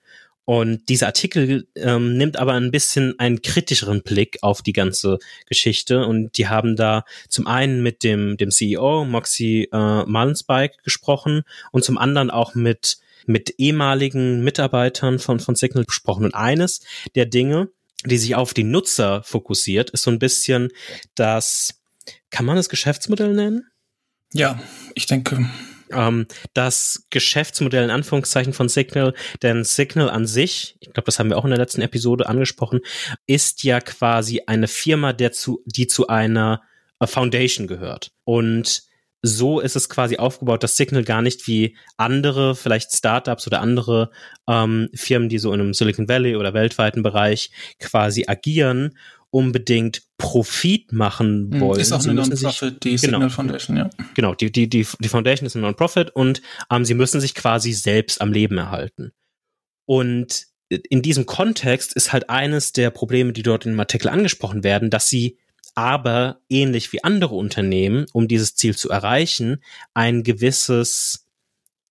Und 0.45 0.89
dieser 0.89 1.07
Artikel 1.07 1.67
ähm, 1.75 2.17
nimmt 2.17 2.37
aber 2.37 2.53
ein 2.53 2.71
bisschen 2.71 3.17
einen 3.17 3.41
kritischeren 3.41 4.03
Blick 4.03 4.39
auf 4.41 4.61
die 4.61 4.73
ganze 4.73 5.19
Geschichte. 5.47 6.05
Und 6.05 6.37
die 6.37 6.49
haben 6.49 6.75
da 6.75 7.05
zum 7.29 7.47
einen 7.47 7.81
mit 7.81 8.03
dem, 8.03 8.35
dem 8.35 8.51
CEO 8.51 9.05
Moxie 9.05 9.69
äh, 9.71 10.05
Marlinspike 10.05 10.77
gesprochen 10.83 11.43
und 11.71 11.85
zum 11.85 11.97
anderen 11.97 12.29
auch 12.29 12.55
mit, 12.55 12.97
mit 13.25 13.55
ehemaligen 13.57 14.43
Mitarbeitern 14.43 15.17
von, 15.17 15.39
von 15.39 15.55
Signal 15.55 15.85
gesprochen. 15.85 16.25
Und 16.25 16.35
eines 16.35 16.81
der 17.15 17.25
Dinge, 17.25 17.69
die 18.05 18.17
sich 18.17 18.35
auf 18.35 18.53
die 18.53 18.63
Nutzer 18.63 19.23
fokussiert, 19.23 19.89
ist 19.91 20.03
so 20.03 20.11
ein 20.11 20.19
bisschen 20.19 20.69
das, 21.15 21.81
kann 22.29 22.45
man 22.45 22.55
das 22.55 22.69
Geschäftsmodell 22.69 23.33
nennen? 23.33 23.69
Ja, 24.33 24.59
ich 24.95 25.05
denke. 25.05 25.49
ähm, 25.91 26.27
das 26.53 27.05
Geschäftsmodell 27.09 27.83
in 27.83 27.91
Anführungszeichen 27.91 28.53
von 28.53 28.69
Signal, 28.69 29.13
denn 29.41 29.63
Signal 29.63 30.09
an 30.09 30.25
sich, 30.25 30.75
ich 30.79 30.91
glaube, 30.91 31.05
das 31.05 31.19
haben 31.19 31.29
wir 31.29 31.37
auch 31.37 31.45
in 31.45 31.51
der 31.51 31.59
letzten 31.59 31.81
Episode 31.81 32.27
angesprochen, 32.27 32.79
ist 33.27 33.63
ja 33.63 33.79
quasi 33.79 34.41
eine 34.47 34.67
Firma, 34.67 35.13
der 35.13 35.31
zu, 35.31 35.61
die 35.65 35.87
zu 35.87 36.07
einer 36.07 36.61
Foundation 37.01 37.67
gehört. 37.67 38.11
Und 38.23 38.83
so 39.25 39.61
ist 39.61 39.77
es 39.77 39.87
quasi 39.87 40.17
aufgebaut, 40.17 40.63
dass 40.63 40.75
Signal 40.75 41.03
gar 41.03 41.21
nicht 41.21 41.47
wie 41.47 41.77
andere, 41.95 42.55
vielleicht 42.55 42.91
Startups 42.91 43.47
oder 43.47 43.61
andere 43.61 44.11
ähm, 44.47 44.89
Firmen, 44.93 45.29
die 45.29 45.39
so 45.39 45.53
in 45.53 45.61
einem 45.61 45.73
Silicon 45.73 46.09
Valley 46.09 46.35
oder 46.35 46.53
weltweiten 46.53 47.03
Bereich 47.03 47.49
quasi 47.79 48.25
agieren, 48.27 48.97
unbedingt 49.29 50.03
Profit 50.17 50.91
machen 50.91 51.51
hm, 51.53 51.59
wollen. 51.61 51.79
Ist 51.79 51.93
auch 51.93 52.03
eine 52.03 52.13
Non-Profit, 52.13 52.83
die 52.83 52.97
Signal 52.97 53.21
genau, 53.21 53.31
Foundation, 53.31 53.77
ja. 53.77 53.89
Genau, 54.13 54.35
die, 54.35 54.51
die, 54.51 54.69
die, 54.69 54.85
die 54.99 55.09
Foundation 55.09 55.47
ist 55.47 55.55
eine 55.55 55.65
Non-Profit 55.65 56.11
und 56.11 56.41
ähm, 56.69 56.83
sie 56.83 56.93
müssen 56.93 57.21
sich 57.21 57.33
quasi 57.33 57.71
selbst 57.71 58.21
am 58.21 58.33
Leben 58.33 58.57
erhalten. 58.57 59.13
Und 59.85 60.47
in 60.69 61.01
diesem 61.01 61.25
Kontext 61.25 61.93
ist 61.93 62.11
halt 62.11 62.29
eines 62.29 62.73
der 62.73 62.89
Probleme, 62.89 63.31
die 63.31 63.43
dort 63.43 63.65
in 63.65 63.71
dem 63.71 63.79
Artikel 63.79 64.09
angesprochen 64.09 64.63
werden, 64.63 64.89
dass 64.89 65.07
sie 65.07 65.37
aber 65.75 66.41
ähnlich 66.49 66.93
wie 66.93 67.03
andere 67.03 67.35
Unternehmen, 67.35 68.05
um 68.13 68.27
dieses 68.27 68.55
Ziel 68.55 68.75
zu 68.75 68.89
erreichen, 68.89 69.63
ein 69.93 70.23
gewisses, 70.23 71.27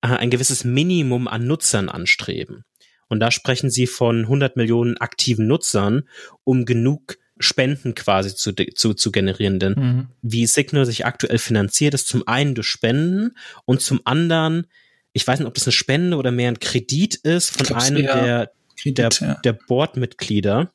äh, 0.03 0.09
ein 0.09 0.31
gewisses 0.31 0.65
Minimum 0.65 1.29
an 1.29 1.47
Nutzern 1.47 1.89
anstreben. 1.89 2.65
Und 3.09 3.21
da 3.21 3.31
sprechen 3.31 3.71
sie 3.71 3.87
von 3.87 4.21
100 4.21 4.57
Millionen 4.57 4.97
aktiven 4.97 5.47
Nutzern, 5.47 6.09
um 6.45 6.65
genug 6.65 7.19
Spenden 7.39 7.95
quasi 7.95 8.35
zu, 8.35 8.55
zu, 8.55 8.95
zu 8.95 9.13
generieren. 9.13 9.59
Denn 9.59 9.75
mhm. 9.75 10.09
wie 10.23 10.47
Signal 10.47 10.87
sich 10.87 11.05
aktuell 11.05 11.39
finanziert, 11.39 11.95
ist 11.95 12.09
zum 12.09 12.27
einen 12.27 12.55
durch 12.55 12.69
Spenden 12.69 13.37
und 13.65 13.83
zum 13.83 14.01
anderen, 14.05 14.67
ich 15.13 15.27
weiß 15.27 15.41
nicht, 15.41 15.49
ob 15.49 15.55
das 15.55 15.67
eine 15.67 15.73
Spende 15.73 16.17
oder 16.17 16.31
mehr 16.31 16.49
ein 16.49 16.61
Kredit 16.61 17.17
ist 17.17 17.51
von 17.51 17.77
einem 17.77 18.03
der, 18.03 18.53
Kredit, 18.81 18.99
der, 18.99 19.11
ja. 19.21 19.35
der 19.45 19.53
Boardmitglieder. 19.53 20.73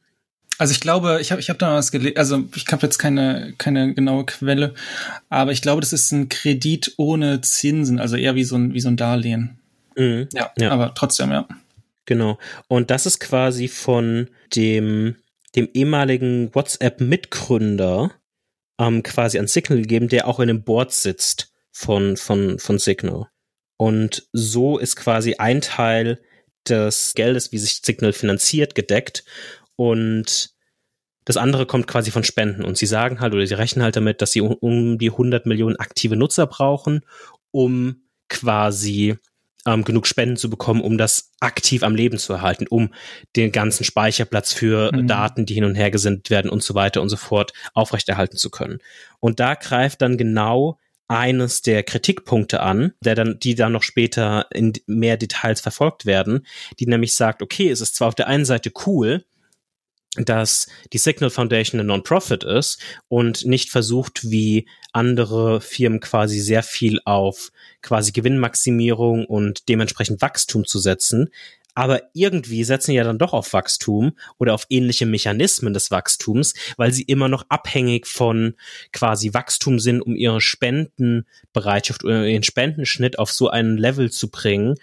Also 0.58 0.72
ich 0.72 0.80
glaube, 0.80 1.20
ich 1.22 1.32
habe 1.32 1.40
ich 1.40 1.50
hab 1.50 1.60
da 1.60 1.76
was 1.76 1.92
gelesen, 1.92 2.18
also 2.18 2.44
ich 2.56 2.66
habe 2.72 2.82
jetzt 2.82 2.98
keine, 2.98 3.54
keine 3.58 3.94
genaue 3.94 4.26
Quelle, 4.26 4.74
aber 5.30 5.52
ich 5.52 5.62
glaube, 5.62 5.82
das 5.82 5.94
ist 5.94 6.12
ein 6.12 6.30
Kredit 6.30 6.94
ohne 6.98 7.42
Zinsen, 7.42 8.00
also 8.00 8.16
eher 8.16 8.36
wie 8.36 8.44
so 8.44 8.56
ein, 8.56 8.74
wie 8.74 8.80
so 8.80 8.90
ein 8.90 8.98
Darlehen. 8.98 9.60
Mhm. 9.96 10.30
Ja, 10.34 10.52
ja, 10.58 10.72
aber 10.72 10.94
trotzdem, 10.96 11.32
ja. 11.32 11.48
Genau. 12.06 12.38
Und 12.68 12.90
das 12.90 13.06
ist 13.06 13.20
quasi 13.20 13.68
von 13.68 14.30
dem, 14.56 15.16
dem 15.56 15.70
ehemaligen 15.74 16.54
WhatsApp-Mitgründer 16.56 18.12
ähm, 18.80 19.04
quasi 19.04 19.40
an 19.40 19.48
Signal 19.48 19.82
gegeben, 19.82 20.08
der 20.08 20.28
auch 20.28 20.40
in 20.40 20.48
dem 20.48 20.64
Board 20.64 20.94
sitzt 20.94 21.52
von, 21.72 22.18
von, 22.18 22.60
von 22.60 22.80
Signal. 22.80 23.28
Und 23.78 24.28
so 24.34 24.78
ist 24.80 24.96
quasi 24.96 25.36
ein 25.36 25.62
Teil 25.62 26.20
des 26.68 27.14
Geldes, 27.14 27.52
wie 27.52 27.58
sich 27.58 27.82
Signal 27.84 28.14
finanziert, 28.14 28.74
gedeckt 28.76 29.24
und 29.78 30.50
das 31.24 31.38
andere 31.38 31.66
kommt 31.66 31.88
quasi 31.88 32.12
von 32.12 32.24
Spenden. 32.24 32.66
Und 32.66 32.78
sie 32.78 32.86
sagen 32.86 33.22
halt, 33.22 33.34
oder 33.34 33.46
sie 33.46 33.54
rechnen 33.54 33.84
halt 33.84 33.96
damit, 33.96 34.22
dass 34.22 34.32
sie 34.32 34.42
um, 34.42 34.54
um 34.54 34.98
die 34.98 35.12
100 35.12 35.46
Millionen 35.46 35.78
aktive 35.78 36.18
Nutzer 36.18 36.48
brauchen, 36.48 37.02
um 37.52 38.02
quasi 38.30 39.18
ähm, 39.66 39.84
genug 39.84 40.08
Spenden 40.08 40.38
zu 40.38 40.50
bekommen, 40.50 40.82
um 40.82 40.98
das 40.98 41.34
aktiv 41.40 41.84
am 41.84 41.96
Leben 41.96 42.18
zu 42.18 42.34
erhalten, 42.34 42.66
um 42.70 42.94
den 43.36 43.52
ganzen 43.52 43.84
Speicherplatz 43.84 44.54
für 44.54 44.92
mhm. 44.94 45.08
Daten, 45.08 45.46
die 45.46 45.54
hin 45.54 45.66
und 45.66 45.76
her 45.76 45.92
gesendet 45.92 46.30
werden 46.30 46.50
und 46.50 46.64
so 46.64 46.76
weiter 46.76 47.02
und 47.02 47.10
so 47.10 47.18
fort 47.18 47.54
aufrechterhalten 47.74 48.38
zu 48.38 48.50
können. 48.50 48.80
Und 49.20 49.40
da 49.40 49.56
greift 49.56 50.02
dann 50.02 50.18
genau 50.18 50.80
eines 51.10 51.62
der 51.62 51.84
Kritikpunkte 51.84 52.62
an, 52.62 52.94
der 53.02 53.16
dann, 53.16 53.40
die 53.40 53.56
dann 53.56 53.72
noch 53.74 53.84
später 53.84 54.48
in 54.52 54.74
mehr 54.88 55.18
Details 55.18 55.62
verfolgt 55.62 56.06
werden, 56.06 56.46
die 56.80 56.88
nämlich 56.88 57.16
sagt, 57.16 57.42
okay, 57.42 57.70
es 57.70 57.82
ist 57.82 57.96
zwar 57.96 58.10
auf 58.10 58.16
der 58.16 58.28
einen 58.28 58.46
Seite 58.46 58.72
cool, 58.86 59.26
dass 60.16 60.68
die 60.94 60.98
Signal 60.98 61.30
Foundation 61.30 61.80
eine 61.80 61.88
Non-Profit 61.88 62.44
ist 62.44 62.82
und 63.08 63.46
nicht 63.46 63.70
versucht, 63.70 64.30
wie 64.30 64.68
andere 64.92 65.62
Firmen 65.62 66.00
quasi 66.00 66.40
sehr 66.40 66.64
viel 66.64 67.00
auf 67.06 67.52
quasi 67.82 68.12
Gewinnmaximierung 68.12 69.26
und 69.26 69.70
dementsprechend 69.70 70.22
Wachstum 70.22 70.66
zu 70.66 70.80
setzen. 70.80 71.30
Aber 71.76 72.02
irgendwie 72.14 72.64
setzen 72.64 72.94
ja 72.94 73.04
dann 73.04 73.20
doch 73.20 73.34
auf 73.34 73.54
Wachstum 73.54 74.14
oder 74.40 74.56
auf 74.56 74.66
ähnliche 74.70 75.06
Mechanismen 75.06 75.76
des 75.76 75.92
Wachstums, 75.92 76.56
weil 76.76 76.92
sie 76.92 77.04
immer 77.04 77.28
noch 77.28 77.46
abhängig 77.50 78.08
von 78.08 78.56
quasi 78.92 79.36
Wachstum 79.36 79.78
sind, 79.78 80.02
um 80.02 80.16
ihre 80.16 80.42
Spendenbereitschaft 80.42 82.04
oder 82.04 82.26
ihren 82.26 82.42
Spendenschnitt 82.42 83.20
auf 83.20 83.32
so 83.32 83.50
ein 83.50 83.78
Level 83.78 84.10
zu 84.10 84.32
bringen, 84.32 84.74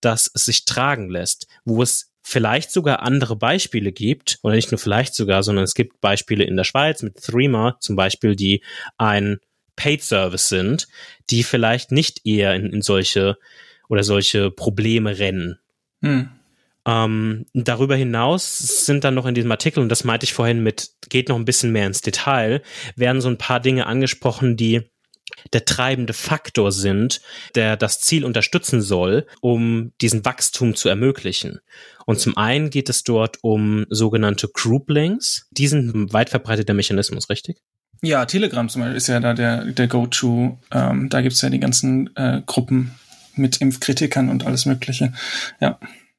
dass 0.00 0.30
es 0.32 0.46
sich 0.46 0.64
tragen 0.64 1.10
lässt, 1.10 1.48
wo 1.66 1.82
es 1.82 2.07
vielleicht 2.28 2.70
sogar 2.70 3.02
andere 3.02 3.36
Beispiele 3.36 3.90
gibt, 3.90 4.38
oder 4.42 4.54
nicht 4.54 4.70
nur 4.70 4.78
vielleicht 4.78 5.14
sogar, 5.14 5.42
sondern 5.42 5.64
es 5.64 5.74
gibt 5.74 6.02
Beispiele 6.02 6.44
in 6.44 6.58
der 6.58 6.64
Schweiz 6.64 7.02
mit 7.02 7.16
Threema 7.22 7.78
zum 7.80 7.96
Beispiel, 7.96 8.36
die 8.36 8.62
ein 8.98 9.38
Paid 9.76 10.02
Service 10.02 10.50
sind, 10.50 10.88
die 11.30 11.42
vielleicht 11.42 11.90
nicht 11.90 12.26
eher 12.26 12.54
in, 12.54 12.66
in 12.70 12.82
solche 12.82 13.38
oder 13.88 14.04
solche 14.04 14.50
Probleme 14.50 15.18
rennen. 15.18 15.58
Hm. 16.02 16.28
Ähm, 16.86 17.46
darüber 17.54 17.96
hinaus 17.96 18.58
sind 18.84 19.04
dann 19.04 19.14
noch 19.14 19.24
in 19.24 19.34
diesem 19.34 19.50
Artikel, 19.50 19.80
und 19.80 19.88
das 19.88 20.04
meinte 20.04 20.24
ich 20.24 20.34
vorhin 20.34 20.62
mit, 20.62 20.90
geht 21.08 21.30
noch 21.30 21.36
ein 21.36 21.46
bisschen 21.46 21.72
mehr 21.72 21.86
ins 21.86 22.02
Detail, 22.02 22.60
werden 22.94 23.22
so 23.22 23.28
ein 23.28 23.38
paar 23.38 23.60
Dinge 23.60 23.86
angesprochen, 23.86 24.58
die 24.58 24.82
der 25.52 25.64
treibende 25.64 26.12
Faktor 26.12 26.72
sind, 26.72 27.20
der 27.54 27.76
das 27.76 28.00
Ziel 28.00 28.24
unterstützen 28.24 28.80
soll, 28.80 29.26
um 29.40 29.92
diesen 30.00 30.24
Wachstum 30.24 30.74
zu 30.74 30.88
ermöglichen. 30.88 31.60
Und 32.06 32.20
zum 32.20 32.36
einen 32.36 32.70
geht 32.70 32.88
es 32.88 33.04
dort 33.04 33.38
um 33.42 33.86
sogenannte 33.90 34.48
Group 34.48 34.90
Links. 34.90 35.46
Die 35.50 35.68
sind 35.68 35.94
ein 35.94 36.12
weit 36.12 36.30
verbreiteter 36.30 36.74
Mechanismus, 36.74 37.28
richtig? 37.28 37.58
Ja, 38.02 38.24
Telegram 38.26 38.68
zum 38.68 38.82
Beispiel 38.82 38.96
ist 38.96 39.08
ja 39.08 39.20
da 39.20 39.34
der, 39.34 39.64
der 39.66 39.88
Go-To. 39.88 40.58
Ähm, 40.70 41.08
da 41.08 41.20
gibt's 41.20 41.42
ja 41.42 41.50
die 41.50 41.60
ganzen 41.60 42.14
äh, 42.16 42.42
Gruppen 42.46 42.94
mit 43.34 43.60
Impfkritikern 43.60 44.28
und 44.28 44.46
alles 44.46 44.66
Mögliche. 44.66 45.12
Ja. 45.60 45.78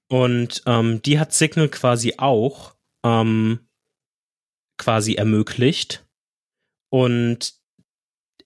Und 0.10 0.64
ähm, 0.66 1.02
die 1.02 1.20
hat 1.20 1.34
Signal 1.34 1.70
quasi 1.70 2.16
auch 2.18 2.76
ähm, 3.06 3.60
quasi 4.78 5.16
ermöglicht. 5.16 6.06
Und 6.90 7.59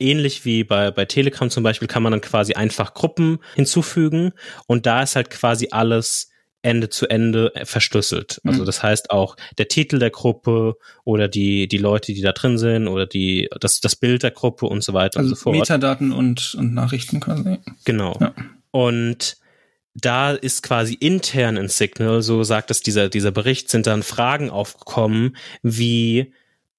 ähnlich 0.03 0.45
wie 0.45 0.63
bei, 0.63 0.91
bei 0.91 1.05
Telegram 1.05 1.49
zum 1.49 1.63
Beispiel 1.63 1.87
kann 1.87 2.03
man 2.03 2.11
dann 2.11 2.21
quasi 2.21 2.53
einfach 2.53 2.93
Gruppen 2.93 3.39
hinzufügen 3.55 4.33
und 4.67 4.85
da 4.85 5.03
ist 5.03 5.15
halt 5.15 5.29
quasi 5.29 5.69
alles 5.71 6.29
Ende 6.63 6.89
zu 6.89 7.07
Ende 7.07 7.51
verschlüsselt. 7.65 8.39
Also 8.45 8.61
mhm. 8.61 8.65
das 8.65 8.81
heißt 8.81 9.11
auch 9.11 9.35
der 9.57 9.67
Titel 9.67 9.99
der 9.99 10.11
Gruppe 10.11 10.77
oder 11.03 11.27
die, 11.27 11.67
die 11.67 11.77
Leute, 11.77 12.13
die 12.13 12.21
da 12.21 12.31
drin 12.31 12.57
sind 12.57 12.87
oder 12.87 13.05
die, 13.05 13.49
das, 13.59 13.81
das 13.81 13.97
Bild 13.97 14.23
der 14.23 14.31
Gruppe 14.31 14.67
und 14.67 14.81
so 14.81 14.93
weiter 14.93 15.19
also 15.19 15.31
und 15.31 15.35
so 15.35 15.43
fort. 15.43 15.57
Metadaten 15.57 16.13
und, 16.13 16.55
und 16.55 16.73
Nachrichten 16.73 17.19
quasi. 17.19 17.57
Genau. 17.83 18.17
Ja. 18.21 18.33
Und 18.71 19.37
da 19.93 20.31
ist 20.31 20.63
quasi 20.63 20.95
intern 20.95 21.57
in 21.57 21.67
Signal, 21.67 22.21
so 22.21 22.43
sagt 22.43 22.71
es 22.71 22.81
dieser, 22.81 23.09
dieser 23.09 23.31
Bericht, 23.31 23.69
sind 23.69 23.85
dann 23.85 24.01
Fragen 24.01 24.49
aufgekommen, 24.49 25.35
wie 25.61 26.33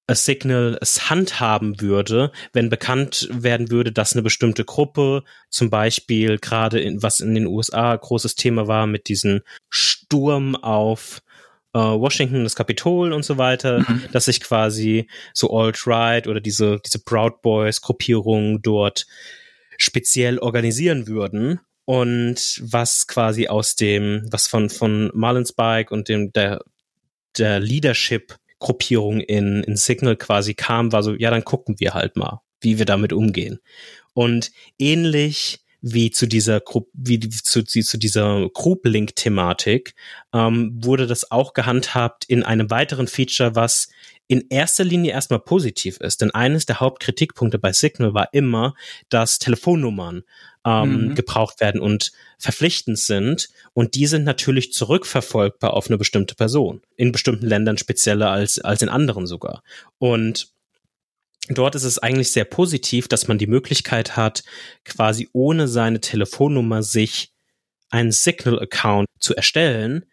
A 0.07 0.13
Signal 0.13 0.77
es 0.81 1.09
handhaben 1.09 1.81
würde, 1.81 2.31
wenn 2.53 2.69
bekannt 2.69 3.27
werden 3.31 3.71
würde, 3.71 3.91
dass 3.91 4.13
eine 4.13 4.21
bestimmte 4.21 4.63
Gruppe, 4.63 5.23
zum 5.49 5.69
Beispiel 5.69 6.37
gerade 6.37 6.79
in, 6.79 7.01
was 7.01 7.19
in 7.19 7.33
den 7.33 7.47
USA 7.47 7.95
großes 7.95 8.35
Thema 8.35 8.67
war 8.67 8.85
mit 8.85 9.07
diesem 9.07 9.41
Sturm 9.69 10.55
auf 10.55 11.23
äh, 11.73 11.79
Washington, 11.79 12.43
das 12.43 12.55
Kapitol 12.55 13.13
und 13.13 13.25
so 13.25 13.37
weiter, 13.37 13.79
mhm. 13.79 14.03
dass 14.11 14.25
sich 14.25 14.41
quasi 14.41 15.09
so 15.33 15.49
Alt-Right 15.51 16.27
oder 16.27 16.39
diese, 16.39 16.79
diese 16.85 16.99
Proud 16.99 17.41
Boys 17.41 17.81
Gruppierungen 17.81 18.61
dort 18.61 19.07
speziell 19.77 20.37
organisieren 20.37 21.07
würden 21.07 21.59
und 21.85 22.61
was 22.61 23.07
quasi 23.07 23.47
aus 23.47 23.75
dem, 23.75 24.25
was 24.31 24.47
von, 24.47 24.69
von 24.69 25.11
Marlon 25.13 25.45
Spike 25.45 25.93
und 25.93 26.09
dem, 26.09 26.31
der, 26.31 26.61
der 27.37 27.59
Leadership 27.59 28.37
Gruppierung 28.59 29.19
in, 29.19 29.63
in 29.63 29.75
Signal 29.75 30.15
quasi 30.15 30.53
kam, 30.53 30.91
war 30.91 31.03
so, 31.03 31.13
ja, 31.13 31.29
dann 31.29 31.43
gucken 31.43 31.75
wir 31.79 31.93
halt 31.93 32.15
mal, 32.15 32.41
wie 32.61 32.77
wir 32.77 32.85
damit 32.85 33.13
umgehen. 33.13 33.59
Und 34.13 34.51
ähnlich 34.79 35.59
wie 35.87 36.09
zu 36.09 36.25
dieser 36.25 36.61
Gru 36.61 36.87
wie 36.93 37.19
zu, 37.19 37.63
zu 37.63 37.97
dieser 37.99 38.49
Group-Link-Thematik 38.49 39.93
ähm, 40.33 40.71
wurde 40.83 41.05
das 41.05 41.29
auch 41.29 41.53
gehandhabt 41.53 42.25
in 42.25 42.41
einem 42.41 42.71
weiteren 42.71 43.07
Feature, 43.07 43.53
was 43.53 43.89
in 44.27 44.45
erster 44.49 44.83
Linie 44.83 45.11
erstmal 45.11 45.41
positiv 45.41 45.97
ist. 45.97 46.21
Denn 46.21 46.31
eines 46.31 46.65
der 46.65 46.79
Hauptkritikpunkte 46.79 47.59
bei 47.59 47.71
Signal 47.71 48.15
war 48.15 48.29
immer, 48.33 48.73
dass 49.09 49.37
Telefonnummern 49.37 50.23
ähm, 50.65 51.09
mhm. 51.09 51.15
gebraucht 51.15 51.61
werden 51.61 51.79
und 51.79 52.11
verpflichtend 52.39 52.97
sind. 52.97 53.49
Und 53.73 53.95
die 53.95 54.07
sind 54.07 54.23
natürlich 54.23 54.73
zurückverfolgbar 54.73 55.73
auf 55.73 55.87
eine 55.87 55.97
bestimmte 55.97 56.35
Person. 56.35 56.81
In 56.97 57.11
bestimmten 57.11 57.45
Ländern 57.45 57.77
spezieller 57.77 58.31
als, 58.31 58.59
als 58.59 58.81
in 58.81 58.89
anderen 58.89 59.27
sogar. 59.27 59.61
Und 59.99 60.49
dort 61.49 61.75
ist 61.75 61.83
es 61.83 61.99
eigentlich 61.99 62.31
sehr 62.31 62.45
positiv, 62.45 63.07
dass 63.07 63.27
man 63.27 63.37
die 63.37 63.47
Möglichkeit 63.47 64.17
hat, 64.17 64.43
quasi 64.83 65.29
ohne 65.33 65.67
seine 65.67 66.01
Telefonnummer 66.01 66.81
sich 66.81 67.31
einen 67.89 68.11
Signal-Account 68.11 69.07
zu 69.19 69.35
erstellen. 69.35 70.05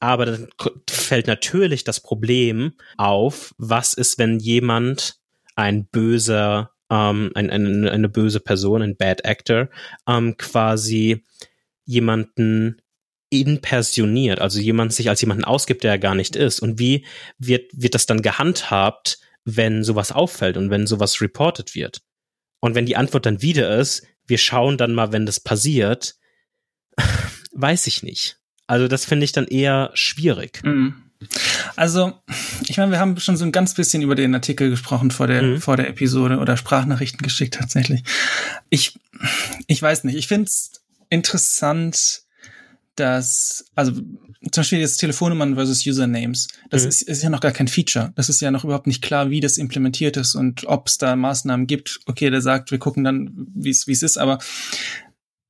Aber 0.00 0.26
dann 0.26 0.48
fällt 0.88 1.28
natürlich 1.28 1.84
das 1.84 2.00
Problem 2.00 2.72
auf, 2.96 3.54
was 3.58 3.94
ist, 3.94 4.18
wenn 4.18 4.40
jemand 4.40 5.16
ein 5.54 5.86
böser, 5.86 6.72
ähm, 6.90 7.30
ein, 7.34 7.50
ein, 7.50 7.88
eine 7.88 8.08
böse 8.08 8.40
Person, 8.40 8.82
ein 8.82 8.96
Bad 8.96 9.24
Actor, 9.24 9.68
ähm, 10.06 10.36
quasi 10.36 11.24
jemanden 11.84 12.80
impersoniert, 13.30 14.40
also 14.40 14.58
jemand 14.58 14.92
sich 14.92 15.08
als 15.08 15.20
jemanden 15.20 15.44
ausgibt, 15.44 15.84
der 15.84 15.92
er 15.92 15.98
gar 15.98 16.14
nicht 16.14 16.36
ist. 16.36 16.60
Und 16.60 16.78
wie 16.78 17.06
wird, 17.38 17.70
wird 17.72 17.94
das 17.94 18.06
dann 18.06 18.22
gehandhabt, 18.22 19.18
wenn 19.44 19.84
sowas 19.84 20.12
auffällt 20.12 20.56
und 20.56 20.70
wenn 20.70 20.86
sowas 20.86 21.20
reported 21.20 21.74
wird? 21.74 22.02
Und 22.60 22.74
wenn 22.74 22.86
die 22.86 22.96
Antwort 22.96 23.26
dann 23.26 23.40
wieder 23.40 23.78
ist, 23.78 24.06
wir 24.26 24.38
schauen 24.38 24.76
dann 24.76 24.92
mal, 24.92 25.12
wenn 25.12 25.26
das 25.26 25.40
passiert, 25.40 26.16
weiß 27.52 27.86
ich 27.86 28.02
nicht. 28.02 28.38
Also 28.66 28.88
das 28.88 29.04
finde 29.04 29.24
ich 29.24 29.32
dann 29.32 29.46
eher 29.46 29.90
schwierig. 29.94 30.60
Mhm. 30.64 31.09
Also, 31.76 32.14
ich 32.66 32.78
meine, 32.78 32.92
wir 32.92 32.98
haben 32.98 33.18
schon 33.20 33.36
so 33.36 33.44
ein 33.44 33.52
ganz 33.52 33.74
bisschen 33.74 34.02
über 34.02 34.14
den 34.14 34.34
Artikel 34.34 34.70
gesprochen 34.70 35.10
vor 35.10 35.26
der, 35.26 35.42
mhm. 35.42 35.60
vor 35.60 35.76
der 35.76 35.88
Episode 35.88 36.38
oder 36.38 36.56
Sprachnachrichten 36.56 37.22
geschickt 37.22 37.54
tatsächlich. 37.54 38.02
Ich, 38.70 38.98
ich 39.66 39.82
weiß 39.82 40.04
nicht, 40.04 40.16
ich 40.16 40.28
finde 40.28 40.46
es 40.46 40.80
interessant, 41.10 42.22
dass, 42.96 43.66
also 43.74 43.92
zum 43.92 44.62
Beispiel 44.62 44.78
jetzt 44.78 44.96
Telefonnummern 44.96 45.54
versus 45.54 45.86
Usernames, 45.86 46.48
das 46.70 46.82
mhm. 46.82 46.88
ist, 46.88 47.02
ist 47.02 47.22
ja 47.22 47.28
noch 47.28 47.40
gar 47.40 47.52
kein 47.52 47.68
Feature. 47.68 48.12
Das 48.16 48.28
ist 48.30 48.40
ja 48.40 48.50
noch 48.50 48.64
überhaupt 48.64 48.86
nicht 48.86 49.02
klar, 49.02 49.28
wie 49.28 49.40
das 49.40 49.58
implementiert 49.58 50.16
ist 50.16 50.34
und 50.34 50.64
ob 50.66 50.88
es 50.88 50.96
da 50.96 51.16
Maßnahmen 51.16 51.66
gibt. 51.66 52.00
Okay, 52.06 52.30
der 52.30 52.40
sagt, 52.40 52.70
wir 52.70 52.78
gucken 52.78 53.04
dann, 53.04 53.30
wie 53.54 53.70
es 53.70 53.86
wie 53.86 53.92
es 53.92 54.02
ist, 54.02 54.16
aber 54.16 54.38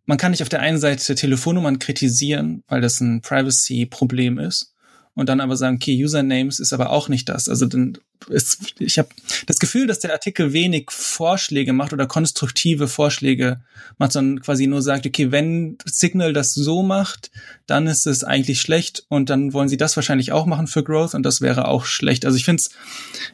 man 0.07 0.19
kann 0.19 0.33
nicht 0.33 0.43
auf 0.43 0.49
der 0.49 0.61
einen 0.61 0.79
Seite 0.79 1.15
Telefonnummern 1.15 1.79
kritisieren, 1.79 2.65
weil 2.67 2.81
das 2.81 3.01
ein 3.01 3.21
Privacy-Problem 3.21 4.41
ist 4.41 4.75
und 5.15 5.29
dann 5.29 5.41
aber 5.41 5.57
sagen, 5.57 5.77
okay, 5.77 6.03
Usernames 6.03 6.61
ist 6.61 6.73
aber 6.73 6.91
auch 6.91 7.09
nicht 7.09 7.29
das. 7.29 7.49
Also 7.49 7.67
dann 7.67 7.99
ist, 8.29 8.75
ich 8.79 8.99
habe 8.99 9.09
das 9.47 9.59
Gefühl, 9.59 9.87
dass 9.87 9.99
der 9.99 10.13
Artikel 10.13 10.53
wenig 10.53 10.91
Vorschläge 10.91 11.73
macht 11.73 11.93
oder 11.93 12.07
konstruktive 12.07 12.87
Vorschläge 12.87 13.61
macht, 13.99 14.13
sondern 14.13 14.41
quasi 14.43 14.67
nur 14.67 14.83
sagt, 14.83 15.07
okay, 15.07 15.33
wenn 15.33 15.79
Signal 15.85 16.33
das 16.33 16.55
so 16.55 16.83
macht, 16.83 17.31
dann 17.67 17.87
ist 17.87 18.07
es 18.07 18.25
eigentlich 18.25 18.61
schlecht 18.61 19.05
und 19.09 19.31
dann 19.31 19.53
wollen 19.53 19.69
sie 19.69 19.77
das 19.77 19.97
wahrscheinlich 19.97 20.33
auch 20.33 20.47
machen 20.47 20.67
für 20.67 20.85
Growth 20.85 21.15
und 21.15 21.25
das 21.25 21.41
wäre 21.41 21.67
auch 21.69 21.85
schlecht. 21.85 22.25
Also 22.25 22.37
ich 22.37 22.45
finde 22.45 22.61
es, 22.61 22.71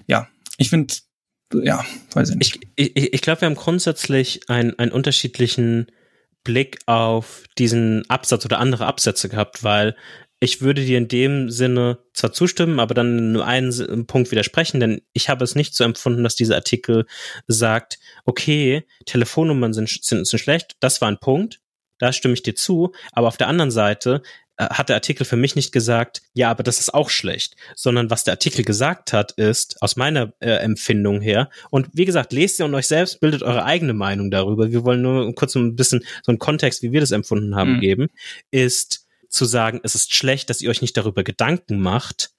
ja, 0.06 0.28
ich 0.56 0.70
finde, 0.70 0.94
ja, 1.52 1.84
weiß 2.12 2.30
ich 2.30 2.36
nicht. 2.36 2.60
Ich, 2.76 2.96
ich, 2.96 3.12
ich 3.12 3.20
glaube, 3.20 3.42
wir 3.42 3.46
haben 3.46 3.54
grundsätzlich 3.54 4.48
einen, 4.48 4.78
einen 4.78 4.92
unterschiedlichen 4.92 5.86
Blick 6.42 6.78
auf 6.86 7.42
diesen 7.58 8.08
Absatz 8.08 8.44
oder 8.44 8.60
andere 8.60 8.86
Absätze 8.86 9.28
gehabt, 9.28 9.64
weil 9.64 9.96
ich 10.40 10.60
würde 10.60 10.84
dir 10.84 10.98
in 10.98 11.08
dem 11.08 11.50
Sinne 11.50 11.98
zwar 12.12 12.32
zustimmen, 12.32 12.78
aber 12.78 12.94
dann 12.94 13.32
nur 13.32 13.46
einen 13.46 14.06
Punkt 14.06 14.30
widersprechen, 14.30 14.80
denn 14.80 15.00
ich 15.12 15.28
habe 15.28 15.44
es 15.44 15.54
nicht 15.54 15.74
so 15.74 15.84
empfunden, 15.84 16.22
dass 16.22 16.34
dieser 16.34 16.56
Artikel 16.56 17.06
sagt, 17.46 17.98
okay, 18.24 18.86
Telefonnummern 19.06 19.72
sind, 19.72 19.88
sind, 19.88 20.26
sind 20.26 20.38
schlecht, 20.38 20.76
das 20.80 21.00
war 21.00 21.08
ein 21.08 21.20
Punkt, 21.20 21.60
da 21.98 22.12
stimme 22.12 22.34
ich 22.34 22.42
dir 22.42 22.54
zu, 22.54 22.92
aber 23.12 23.28
auf 23.28 23.38
der 23.38 23.48
anderen 23.48 23.70
Seite 23.70 24.22
äh, 24.58 24.66
hat 24.66 24.90
der 24.90 24.96
Artikel 24.96 25.24
für 25.24 25.38
mich 25.38 25.56
nicht 25.56 25.72
gesagt, 25.72 26.20
ja, 26.34 26.50
aber 26.50 26.62
das 26.62 26.80
ist 26.80 26.92
auch 26.92 27.08
schlecht, 27.08 27.56
sondern 27.74 28.10
was 28.10 28.24
der 28.24 28.34
Artikel 28.34 28.62
gesagt 28.62 29.14
hat, 29.14 29.32
ist 29.32 29.80
aus 29.80 29.96
meiner 29.96 30.34
äh, 30.40 30.50
Empfindung 30.50 31.22
her 31.22 31.48
und 31.70 31.88
wie 31.94 32.04
gesagt, 32.04 32.34
lest 32.34 32.58
ihr 32.58 32.66
und 32.66 32.74
euch 32.74 32.88
selbst, 32.88 33.20
bildet 33.20 33.42
eure 33.42 33.64
eigene 33.64 33.94
Meinung 33.94 34.30
darüber. 34.30 34.70
Wir 34.70 34.84
wollen 34.84 35.00
nur 35.00 35.34
kurz 35.34 35.54
ein 35.54 35.76
bisschen 35.76 36.04
so 36.22 36.30
einen 36.30 36.38
Kontext, 36.38 36.82
wie 36.82 36.92
wir 36.92 37.00
das 37.00 37.12
empfunden 37.12 37.56
haben, 37.56 37.76
mhm. 37.76 37.80
geben, 37.80 38.08
ist 38.50 39.05
zu 39.36 39.44
sagen, 39.44 39.80
es 39.82 39.94
ist 39.94 40.14
schlecht, 40.14 40.50
dass 40.50 40.60
ihr 40.60 40.70
euch 40.70 40.82
nicht 40.82 40.96
darüber 40.96 41.22
Gedanken 41.22 41.80
macht, 41.80 42.30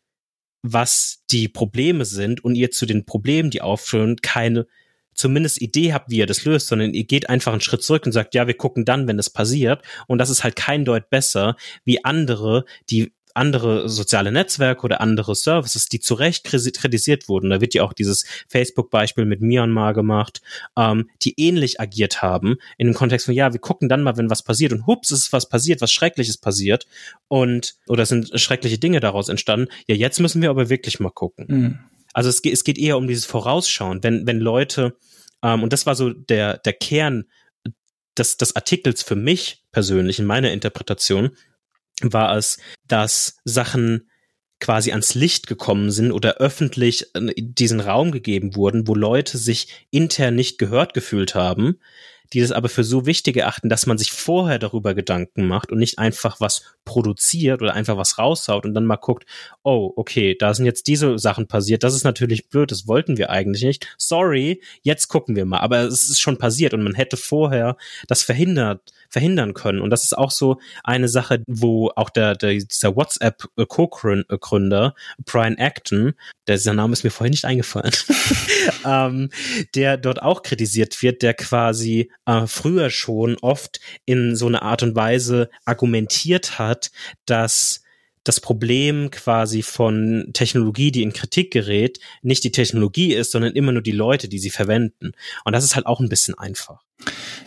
was 0.63 1.23
die 1.29 1.47
Probleme 1.47 2.05
sind 2.05 2.43
und 2.43 2.55
ihr 2.55 2.71
zu 2.71 2.85
den 2.85 3.05
Problemen, 3.05 3.51
die 3.51 3.61
aufführen, 3.61 4.17
keine 4.17 4.67
zumindest 5.13 5.61
Idee 5.61 5.93
habt, 5.93 6.11
wie 6.11 6.17
ihr 6.17 6.25
das 6.25 6.45
löst, 6.45 6.67
sondern 6.67 6.93
ihr 6.93 7.05
geht 7.05 7.29
einfach 7.29 7.51
einen 7.51 7.61
Schritt 7.61 7.83
zurück 7.83 8.05
und 8.05 8.11
sagt, 8.11 8.35
ja, 8.35 8.47
wir 8.47 8.53
gucken 8.55 8.85
dann, 8.85 9.07
wenn 9.07 9.17
es 9.17 9.29
passiert. 9.29 9.83
Und 10.07 10.19
das 10.19 10.29
ist 10.29 10.43
halt 10.43 10.55
kein 10.55 10.85
Deut 10.85 11.09
besser 11.09 11.55
wie 11.85 12.03
andere, 12.05 12.65
die 12.89 13.13
andere 13.37 13.87
soziale 13.87 14.31
Netzwerke 14.31 14.83
oder 14.83 15.01
andere 15.01 15.35
Services, 15.35 15.87
die 15.87 15.99
zu 15.99 16.15
Recht 16.15 16.43
kritisiert 16.43 17.29
wurden. 17.29 17.49
Da 17.49 17.61
wird 17.61 17.73
ja 17.73 17.83
auch 17.83 17.93
dieses 17.93 18.25
Facebook-Beispiel 18.49 19.25
mit 19.25 19.41
Myanmar 19.41 19.93
gemacht, 19.93 20.41
ähm, 20.77 21.09
die 21.21 21.33
ähnlich 21.37 21.79
agiert 21.79 22.21
haben 22.21 22.57
in 22.77 22.87
dem 22.87 22.93
Kontext 22.93 23.25
von, 23.25 23.35
ja, 23.35 23.53
wir 23.53 23.59
gucken 23.59 23.89
dann 23.89 24.03
mal, 24.03 24.17
wenn 24.17 24.29
was 24.29 24.43
passiert 24.43 24.73
und 24.73 24.87
hups, 24.87 25.11
ist 25.11 25.31
was 25.33 25.47
passiert, 25.47 25.81
was 25.81 25.91
Schreckliches 25.91 26.37
passiert 26.37 26.85
und 27.27 27.75
oder 27.87 28.05
sind 28.05 28.39
schreckliche 28.39 28.77
Dinge 28.77 28.99
daraus 28.99 29.29
entstanden. 29.29 29.67
Ja, 29.87 29.95
jetzt 29.95 30.19
müssen 30.19 30.41
wir 30.41 30.49
aber 30.49 30.69
wirklich 30.69 30.99
mal 30.99 31.11
gucken. 31.11 31.45
Mhm. 31.47 31.79
Also 32.13 32.29
es 32.29 32.41
geht, 32.41 32.53
es 32.53 32.63
geht 32.63 32.77
eher 32.77 32.97
um 32.97 33.07
dieses 33.07 33.25
Vorausschauen, 33.25 34.03
wenn, 34.03 34.25
wenn 34.25 34.39
Leute, 34.39 34.97
ähm, 35.43 35.63
und 35.63 35.71
das 35.71 35.85
war 35.85 35.95
so 35.95 36.09
der, 36.11 36.57
der 36.57 36.73
Kern 36.73 37.25
des, 38.17 38.37
des 38.37 38.55
Artikels 38.55 39.03
für 39.03 39.15
mich 39.15 39.63
persönlich 39.71 40.19
in 40.19 40.25
meiner 40.25 40.51
Interpretation, 40.51 41.31
war 42.01 42.35
es, 42.37 42.59
dass 42.87 43.37
Sachen 43.43 44.09
quasi 44.59 44.91
ans 44.91 45.13
Licht 45.13 45.47
gekommen 45.47 45.91
sind 45.91 46.11
oder 46.11 46.37
öffentlich 46.37 47.11
diesen 47.37 47.79
Raum 47.79 48.11
gegeben 48.11 48.55
wurden, 48.55 48.87
wo 48.87 48.95
Leute 48.95 49.37
sich 49.37 49.87
intern 49.91 50.35
nicht 50.35 50.57
gehört 50.57 50.93
gefühlt 50.93 51.35
haben, 51.35 51.79
die 52.33 52.41
das 52.41 52.51
aber 52.51 52.69
für 52.69 52.83
so 52.83 53.05
wichtig 53.05 53.37
erachten, 53.37 53.69
dass 53.69 53.85
man 53.85 53.97
sich 53.97 54.11
vorher 54.11 54.59
darüber 54.59 54.93
Gedanken 54.93 55.47
macht 55.47 55.71
und 55.71 55.79
nicht 55.79 55.99
einfach 55.99 56.39
was 56.39 56.63
produziert 56.85 57.61
oder 57.61 57.73
einfach 57.73 57.97
was 57.97 58.17
raushaut 58.17 58.65
und 58.65 58.73
dann 58.73 58.85
mal 58.85 58.95
guckt, 58.95 59.25
oh, 59.63 59.91
okay, 59.95 60.35
da 60.37 60.53
sind 60.53 60.65
jetzt 60.65 60.87
diese 60.87 61.19
Sachen 61.19 61.47
passiert, 61.47 61.83
das 61.83 61.93
ist 61.93 62.03
natürlich 62.03 62.49
blöd, 62.49 62.71
das 62.71 62.87
wollten 62.87 63.17
wir 63.17 63.29
eigentlich 63.29 63.63
nicht. 63.63 63.87
Sorry, 63.97 64.61
jetzt 64.81 65.07
gucken 65.09 65.35
wir 65.35 65.45
mal. 65.45 65.59
Aber 65.59 65.81
es 65.81 66.09
ist 66.09 66.19
schon 66.19 66.37
passiert 66.37 66.73
und 66.73 66.83
man 66.83 66.95
hätte 66.95 67.17
vorher 67.17 67.77
das 68.07 68.23
verhindert, 68.23 68.93
verhindern 69.09 69.53
können. 69.53 69.81
Und 69.81 69.89
das 69.89 70.03
ist 70.03 70.17
auch 70.17 70.31
so 70.31 70.59
eine 70.83 71.09
Sache, 71.09 71.43
wo 71.47 71.91
auch 71.95 72.09
der, 72.09 72.35
der 72.35 72.53
dieser 72.53 72.95
WhatsApp-Co-Gründer, 72.95 74.95
Brian 75.25 75.57
Acton, 75.57 76.13
der 76.47 76.73
Name 76.73 76.93
ist 76.93 77.03
mir 77.03 77.11
vorhin 77.11 77.31
nicht 77.31 77.45
eingefallen, 77.45 77.93
ähm, 78.85 79.29
der 79.75 79.97
dort 79.97 80.21
auch 80.21 80.43
kritisiert 80.43 81.01
wird, 81.01 81.21
der 81.21 81.33
quasi 81.33 82.09
äh, 82.27 82.45
früher 82.45 82.91
schon 82.91 83.37
oft 83.41 83.79
in 84.05 84.35
so 84.35 84.45
eine 84.45 84.61
Art 84.61 84.83
und 84.83 84.95
Weise 84.95 85.49
argumentiert 85.65 86.59
hat, 86.59 86.91
dass 87.25 87.81
das 88.23 88.41
Problem 88.41 89.09
quasi 89.09 89.63
von 89.63 90.31
Technologie, 90.33 90.91
die 90.91 91.01
in 91.01 91.13
Kritik 91.13 91.51
gerät, 91.51 91.99
nicht 92.21 92.43
die 92.43 92.51
Technologie 92.51 93.13
ist, 93.13 93.31
sondern 93.31 93.53
immer 93.53 93.71
nur 93.71 93.81
die 93.81 93.93
Leute, 93.93 94.27
die 94.27 94.39
sie 94.39 94.49
verwenden. 94.49 95.13
Und 95.45 95.53
das 95.53 95.63
ist 95.63 95.75
halt 95.75 95.85
auch 95.85 96.01
ein 96.01 96.09
bisschen 96.09 96.37
einfach. 96.37 96.83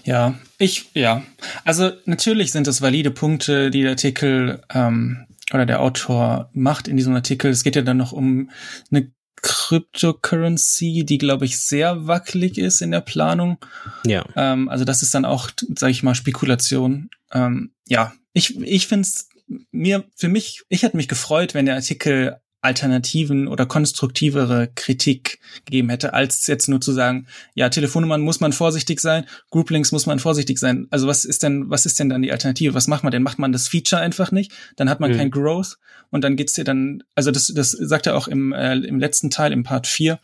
Ja, 0.04 0.38
ich, 0.58 0.86
ja. 0.94 1.22
Also 1.64 1.92
natürlich 2.06 2.52
sind 2.52 2.66
das 2.66 2.80
valide 2.80 3.10
Punkte, 3.10 3.70
die 3.70 3.82
der 3.82 3.90
Artikel 3.90 4.62
ähm, 4.72 5.26
oder 5.52 5.66
der 5.66 5.82
Autor 5.82 6.48
macht 6.54 6.88
in 6.88 6.96
diesem 6.96 7.14
Artikel. 7.14 7.50
Es 7.50 7.62
geht 7.62 7.76
ja 7.76 7.82
dann 7.82 7.98
noch 7.98 8.12
um 8.12 8.50
eine 8.90 9.10
Cryptocurrency, 9.42 11.04
die, 11.04 11.18
glaube 11.18 11.44
ich, 11.44 11.60
sehr 11.60 12.06
wackelig 12.06 12.58
ist 12.58 12.82
in 12.82 12.90
der 12.90 13.00
Planung. 13.00 13.58
Ja. 14.06 14.24
Ähm, 14.36 14.68
also 14.68 14.84
das 14.84 15.02
ist 15.02 15.14
dann 15.14 15.24
auch, 15.24 15.50
sage 15.76 15.92
ich 15.92 16.02
mal, 16.02 16.14
Spekulation. 16.14 17.10
Ähm, 17.32 17.72
ja, 17.86 18.12
ich, 18.32 18.58
ich 18.60 18.86
finde 18.86 19.08
es 19.08 19.28
mir, 19.70 20.04
für 20.14 20.28
mich, 20.28 20.62
ich 20.68 20.82
hätte 20.82 20.96
mich 20.96 21.08
gefreut, 21.08 21.54
wenn 21.54 21.66
der 21.66 21.76
Artikel 21.76 22.40
alternativen 22.62 23.48
oder 23.48 23.64
konstruktivere 23.64 24.70
Kritik 24.74 25.38
gegeben 25.64 25.88
hätte, 25.88 26.12
als 26.12 26.46
jetzt 26.46 26.68
nur 26.68 26.80
zu 26.80 26.92
sagen, 26.92 27.26
ja, 27.54 27.70
Telefonnummern 27.70 28.20
muss 28.20 28.40
man 28.40 28.52
vorsichtig 28.52 29.00
sein, 29.00 29.24
Grouplinks 29.50 29.92
muss 29.92 30.06
man 30.06 30.18
vorsichtig 30.18 30.58
sein. 30.58 30.86
Also 30.90 31.06
was 31.06 31.24
ist 31.24 31.42
denn, 31.42 31.70
was 31.70 31.86
ist 31.86 31.98
denn 31.98 32.10
dann 32.10 32.22
die 32.22 32.32
Alternative? 32.32 32.74
Was 32.74 32.86
macht 32.86 33.02
man 33.02 33.12
denn? 33.12 33.22
Macht 33.22 33.38
man 33.38 33.52
das 33.52 33.68
Feature 33.68 34.02
einfach 34.02 34.30
nicht? 34.30 34.52
Dann 34.76 34.90
hat 34.90 35.00
man 35.00 35.12
mhm. 35.12 35.16
kein 35.16 35.30
Growth 35.30 35.78
und 36.10 36.22
dann 36.22 36.36
geht's 36.36 36.52
dir 36.52 36.64
dann, 36.64 37.02
also 37.14 37.30
das, 37.30 37.46
das 37.46 37.70
sagt 37.70 38.06
er 38.06 38.16
auch 38.16 38.28
im, 38.28 38.52
äh, 38.52 38.74
im 38.76 38.98
letzten 38.98 39.30
Teil, 39.30 39.52
im 39.52 39.62
Part 39.62 39.86
4, 39.86 40.20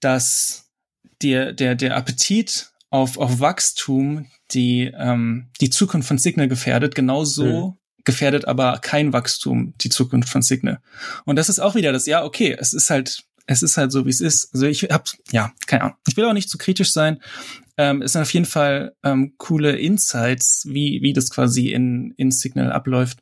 dass 0.00 0.70
der, 1.22 1.52
der, 1.52 1.76
der 1.76 1.96
Appetit 1.96 2.70
auf, 2.90 3.18
auf 3.18 3.38
Wachstum 3.38 4.26
die, 4.50 4.90
ähm, 4.96 5.48
die 5.60 5.70
Zukunft 5.70 6.08
von 6.08 6.18
Signal 6.18 6.48
gefährdet, 6.48 6.94
genauso 6.94 7.44
mhm 7.44 7.77
gefährdet 8.04 8.46
aber 8.46 8.78
kein 8.78 9.12
Wachstum 9.12 9.74
die 9.80 9.90
Zukunft 9.90 10.28
von 10.28 10.42
Signal. 10.42 10.80
Und 11.24 11.36
das 11.36 11.48
ist 11.48 11.58
auch 11.58 11.74
wieder 11.74 11.92
das, 11.92 12.06
ja, 12.06 12.24
okay, 12.24 12.56
es 12.58 12.72
ist 12.72 12.90
halt, 12.90 13.24
es 13.46 13.62
ist 13.62 13.76
halt 13.76 13.92
so, 13.92 14.04
wie 14.06 14.10
es 14.10 14.20
ist. 14.20 14.52
Also 14.52 14.66
ich 14.66 14.84
hab, 14.84 15.08
ja, 15.30 15.52
keine 15.66 15.82
Ahnung. 15.82 15.96
Ich 16.06 16.16
will 16.16 16.24
auch 16.26 16.34
nicht 16.34 16.50
zu 16.50 16.58
kritisch 16.58 16.92
sein. 16.92 17.20
Ähm, 17.78 18.02
es 18.02 18.12
sind 18.12 18.22
auf 18.22 18.32
jeden 18.32 18.44
Fall 18.44 18.94
ähm, 19.04 19.34
coole 19.38 19.76
Insights, 19.78 20.66
wie, 20.68 21.00
wie 21.00 21.12
das 21.12 21.30
quasi 21.30 21.68
in, 21.68 22.12
in 22.16 22.30
Signal 22.30 22.72
abläuft. 22.72 23.20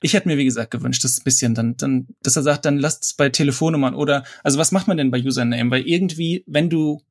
Ich 0.00 0.12
hätte 0.12 0.28
mir, 0.28 0.36
wie 0.36 0.44
gesagt, 0.44 0.70
gewünscht, 0.70 1.02
dass 1.02 1.18
ein 1.18 1.24
bisschen 1.24 1.54
dann, 1.54 1.76
dann, 1.76 2.08
dass 2.22 2.36
er 2.36 2.42
sagt, 2.42 2.66
dann 2.66 2.78
lasst 2.78 3.02
es 3.02 3.14
bei 3.14 3.30
Telefonnummern 3.30 3.94
oder, 3.94 4.24
also 4.42 4.58
was 4.58 4.72
macht 4.72 4.88
man 4.88 4.96
denn 4.96 5.10
bei 5.10 5.20
Username? 5.20 5.70
Weil 5.70 5.88
irgendwie, 5.88 6.44
wenn 6.46 6.70
du 6.70 7.02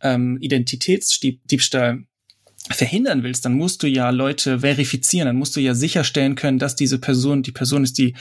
ähm, 0.00 0.38
Identitätsdiebstahl 0.40 2.04
verhindern 2.70 3.22
willst, 3.22 3.44
dann 3.44 3.54
musst 3.54 3.82
du 3.82 3.86
ja 3.86 4.10
Leute 4.10 4.60
verifizieren, 4.60 5.26
dann 5.26 5.36
musst 5.36 5.56
du 5.56 5.60
ja 5.60 5.74
sicherstellen 5.74 6.34
können, 6.34 6.58
dass 6.58 6.76
diese 6.76 6.98
Person 6.98 7.42
die 7.42 7.52
Person 7.52 7.84
ist, 7.84 7.98
die 7.98 8.14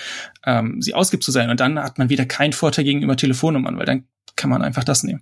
ähm, 0.45 0.81
sie 0.81 0.93
ausgibt 0.93 1.23
zu 1.23 1.31
sein. 1.31 1.49
Und 1.49 1.59
dann 1.59 1.79
hat 1.79 1.97
man 1.97 2.09
wieder 2.09 2.25
keinen 2.25 2.53
Vorteil 2.53 2.85
gegenüber 2.85 3.17
Telefonnummern, 3.17 3.77
weil 3.77 3.85
dann 3.85 4.05
kann 4.35 4.49
man 4.49 4.61
einfach 4.61 4.83
das 4.83 5.03
nehmen. 5.03 5.21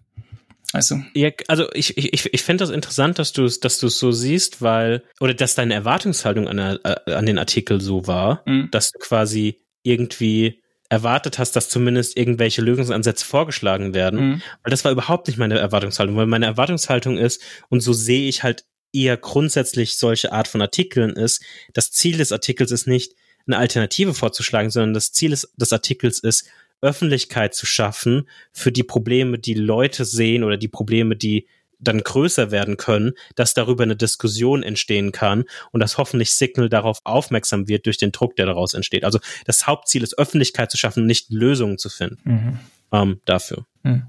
Weißt 0.73 0.91
du? 0.91 1.03
Ja, 1.13 1.29
also 1.47 1.71
ich, 1.73 1.97
ich, 1.97 2.33
ich 2.33 2.43
finde 2.43 2.63
das 2.63 2.69
interessant, 2.69 3.17
dass 3.17 3.31
du 3.31 3.45
es 3.45 3.59
dass 3.59 3.79
du 3.79 3.87
so 3.87 4.11
siehst, 4.11 4.61
weil, 4.61 5.03
oder 5.19 5.33
dass 5.33 5.55
deine 5.55 5.73
Erwartungshaltung 5.73 6.47
an, 6.47 6.59
äh, 6.59 7.13
an 7.13 7.25
den 7.25 7.39
Artikel 7.39 7.79
so 7.79 8.07
war, 8.07 8.43
mhm. 8.45 8.69
dass 8.71 8.91
du 8.91 8.99
quasi 8.99 9.61
irgendwie 9.83 10.61
erwartet 10.89 11.39
hast, 11.39 11.55
dass 11.55 11.69
zumindest 11.69 12.17
irgendwelche 12.17 12.61
Lösungsansätze 12.61 13.25
vorgeschlagen 13.25 13.93
werden. 13.93 14.19
Mhm. 14.19 14.41
Weil 14.63 14.71
das 14.71 14.83
war 14.83 14.91
überhaupt 14.91 15.27
nicht 15.27 15.37
meine 15.37 15.57
Erwartungshaltung, 15.57 16.15
weil 16.15 16.27
meine 16.27 16.45
Erwartungshaltung 16.45 17.17
ist, 17.17 17.41
und 17.69 17.79
so 17.79 17.93
sehe 17.93 18.27
ich 18.27 18.43
halt 18.43 18.65
eher 18.95 19.17
grundsätzlich 19.17 19.97
solche 19.97 20.31
Art 20.31 20.47
von 20.47 20.61
Artikeln 20.61 21.11
ist, 21.11 21.43
das 21.73 21.91
Ziel 21.91 22.17
des 22.17 22.31
Artikels 22.31 22.71
ist 22.71 22.87
nicht, 22.87 23.13
eine 23.47 23.57
Alternative 23.57 24.13
vorzuschlagen, 24.13 24.71
sondern 24.71 24.93
das 24.93 25.11
Ziel 25.11 25.31
des, 25.31 25.51
des 25.55 25.71
Artikels 25.71 26.19
ist, 26.19 26.47
Öffentlichkeit 26.81 27.53
zu 27.53 27.65
schaffen 27.65 28.27
für 28.51 28.71
die 28.71 28.83
Probleme, 28.83 29.39
die 29.39 29.53
Leute 29.53 30.05
sehen 30.05 30.43
oder 30.43 30.57
die 30.57 30.67
Probleme, 30.67 31.15
die 31.15 31.47
dann 31.79 32.01
größer 32.01 32.51
werden 32.51 32.77
können, 32.77 33.13
dass 33.35 33.53
darüber 33.53 33.83
eine 33.83 33.95
Diskussion 33.95 34.63
entstehen 34.63 35.11
kann 35.11 35.43
und 35.71 35.79
dass 35.81 35.97
hoffentlich 35.97 36.33
Signal 36.33 36.69
darauf 36.69 36.99
aufmerksam 37.03 37.67
wird 37.67 37.85
durch 37.85 37.97
den 37.97 38.11
Druck, 38.11 38.35
der 38.35 38.45
daraus 38.45 38.73
entsteht. 38.73 39.03
Also 39.03 39.19
das 39.45 39.67
Hauptziel 39.67 40.03
ist 40.03 40.17
Öffentlichkeit 40.17 40.71
zu 40.71 40.77
schaffen, 40.77 41.05
nicht 41.05 41.31
Lösungen 41.31 41.77
zu 41.77 41.89
finden 41.89 42.19
mhm. 42.23 42.59
ähm, 42.91 43.21
dafür. 43.25 43.65
Mhm. 43.83 44.07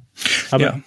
Aber 0.50 0.62
ja. 0.64 0.80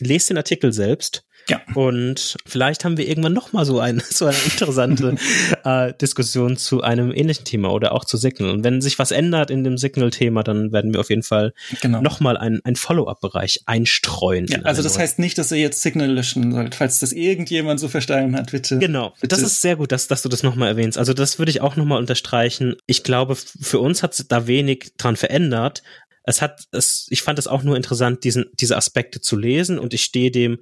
lest 0.00 0.30
den 0.30 0.36
Artikel 0.36 0.72
selbst 0.72 1.23
ja. 1.48 1.60
Und 1.74 2.36
vielleicht 2.46 2.84
haben 2.84 2.96
wir 2.96 3.08
irgendwann 3.08 3.32
noch 3.32 3.52
mal 3.52 3.64
so, 3.64 3.80
ein, 3.80 4.02
so 4.10 4.26
eine 4.26 4.36
interessante 4.44 5.16
äh, 5.64 5.92
Diskussion 5.94 6.56
zu 6.56 6.82
einem 6.82 7.12
ähnlichen 7.12 7.44
Thema 7.44 7.70
oder 7.72 7.92
auch 7.92 8.04
zu 8.04 8.16
Signal. 8.16 8.50
Und 8.50 8.64
wenn 8.64 8.80
sich 8.80 8.98
was 8.98 9.10
ändert 9.10 9.50
in 9.50 9.64
dem 9.64 9.76
Signal-Thema, 9.76 10.42
dann 10.42 10.72
werden 10.72 10.92
wir 10.92 11.00
auf 11.00 11.10
jeden 11.10 11.22
Fall 11.22 11.52
genau. 11.80 12.00
noch 12.00 12.20
mal 12.20 12.36
einen, 12.36 12.60
einen 12.64 12.76
Follow-up-Bereich 12.76 13.62
einstreuen. 13.66 14.46
Ja, 14.46 14.62
also 14.62 14.82
das 14.82 14.98
heißt 14.98 15.18
nicht, 15.18 15.38
dass 15.38 15.52
ihr 15.52 15.58
jetzt 15.58 15.82
Signal 15.82 16.10
löschen 16.10 16.52
sollt, 16.52 16.74
falls 16.74 17.00
das 17.00 17.12
irgendjemand 17.12 17.80
so 17.80 17.88
verstanden 17.88 18.36
hat, 18.36 18.50
bitte. 18.50 18.78
Genau, 18.78 19.10
bitte. 19.20 19.28
das 19.28 19.42
ist 19.42 19.60
sehr 19.60 19.76
gut, 19.76 19.92
dass, 19.92 20.08
dass 20.08 20.22
du 20.22 20.28
das 20.28 20.42
noch 20.42 20.54
mal 20.54 20.68
erwähnst. 20.68 20.98
Also 20.98 21.12
das 21.12 21.38
würde 21.38 21.50
ich 21.50 21.60
auch 21.60 21.76
noch 21.76 21.84
mal 21.84 21.98
unterstreichen. 21.98 22.76
Ich 22.86 23.02
glaube, 23.02 23.36
für 23.36 23.80
uns 23.80 24.02
hat 24.02 24.14
da 24.28 24.46
wenig 24.46 24.92
dran 24.96 25.16
verändert, 25.16 25.82
es 26.26 26.40
hat, 26.40 26.66
es, 26.72 27.06
ich 27.10 27.22
fand 27.22 27.38
es 27.38 27.46
auch 27.46 27.62
nur 27.62 27.76
interessant, 27.76 28.24
diesen, 28.24 28.46
diese 28.54 28.76
Aspekte 28.76 29.20
zu 29.20 29.36
lesen 29.36 29.78
und 29.78 29.92
ich 29.92 30.02
stehe 30.02 30.30
dem 30.30 30.58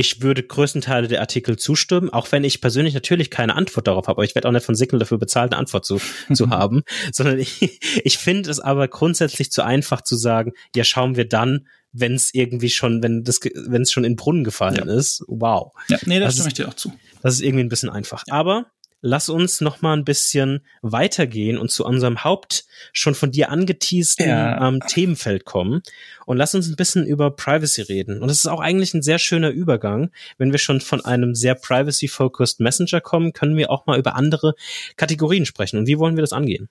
ich 0.00 0.22
würde 0.22 0.44
größten 0.44 0.80
Teile 0.80 1.08
der 1.08 1.20
Artikel 1.20 1.58
zustimmen, 1.58 2.08
auch 2.10 2.30
wenn 2.30 2.44
ich 2.44 2.60
persönlich 2.60 2.94
natürlich 2.94 3.30
keine 3.30 3.56
Antwort 3.56 3.88
darauf 3.88 4.06
habe. 4.06 4.18
Aber 4.18 4.24
ich 4.24 4.36
werde 4.36 4.46
auch 4.46 4.52
nicht 4.52 4.64
von 4.64 4.76
Signal 4.76 5.00
dafür 5.00 5.18
bezahlt, 5.18 5.52
eine 5.52 5.58
Antwort 5.58 5.84
zu, 5.84 6.00
zu 6.32 6.50
haben, 6.50 6.84
sondern 7.12 7.40
ich, 7.40 7.80
ich 8.04 8.16
finde 8.16 8.48
es 8.48 8.60
aber 8.60 8.86
grundsätzlich 8.86 9.50
zu 9.50 9.64
einfach 9.64 10.02
zu 10.02 10.14
sagen, 10.14 10.52
ja, 10.74 10.84
schauen 10.84 11.16
wir 11.16 11.28
dann, 11.28 11.66
wenn 11.90 12.14
es 12.14 12.32
irgendwie 12.32 12.70
schon, 12.70 13.02
wenn 13.02 13.24
das, 13.24 13.40
wenn 13.42 13.82
es 13.82 13.90
schon 13.90 14.04
in 14.04 14.12
den 14.12 14.16
Brunnen 14.16 14.44
gefallen 14.44 14.86
ja. 14.86 14.94
ist. 14.94 15.24
Wow. 15.26 15.72
Ja, 15.88 15.98
nee, 16.06 16.20
das, 16.20 16.26
das 16.26 16.34
stimme 16.36 16.48
ich 16.48 16.54
dir 16.54 16.68
auch 16.68 16.74
zu. 16.74 16.92
Das 17.22 17.34
ist 17.34 17.40
irgendwie 17.40 17.64
ein 17.64 17.68
bisschen 17.68 17.90
einfach. 17.90 18.22
Aber 18.28 18.66
lass 19.00 19.28
uns 19.28 19.60
noch 19.60 19.80
mal 19.82 19.96
ein 19.96 20.04
bisschen 20.04 20.60
weitergehen 20.82 21.58
und 21.58 21.70
zu 21.70 21.84
unserem 21.84 22.24
Haupt 22.24 22.64
schon 22.92 23.14
von 23.14 23.30
dir 23.30 23.50
angeteasten 23.50 24.28
ja. 24.28 24.68
ähm, 24.68 24.80
Themenfeld 24.86 25.44
kommen 25.44 25.82
und 26.26 26.36
lass 26.36 26.54
uns 26.54 26.68
ein 26.68 26.76
bisschen 26.76 27.06
über 27.06 27.30
Privacy 27.30 27.82
reden. 27.82 28.20
Und 28.22 28.28
es 28.28 28.38
ist 28.38 28.46
auch 28.46 28.60
eigentlich 28.60 28.94
ein 28.94 29.02
sehr 29.02 29.18
schöner 29.18 29.50
Übergang. 29.50 30.10
Wenn 30.36 30.52
wir 30.52 30.58
schon 30.58 30.80
von 30.80 31.04
einem 31.04 31.34
sehr 31.34 31.54
privacy-focused 31.54 32.60
Messenger 32.60 33.00
kommen, 33.00 33.32
können 33.32 33.56
wir 33.56 33.70
auch 33.70 33.86
mal 33.86 33.98
über 33.98 34.14
andere 34.14 34.54
Kategorien 34.96 35.46
sprechen. 35.46 35.78
Und 35.78 35.86
wie 35.86 35.98
wollen 35.98 36.16
wir 36.16 36.22
das 36.22 36.32
angehen? 36.32 36.68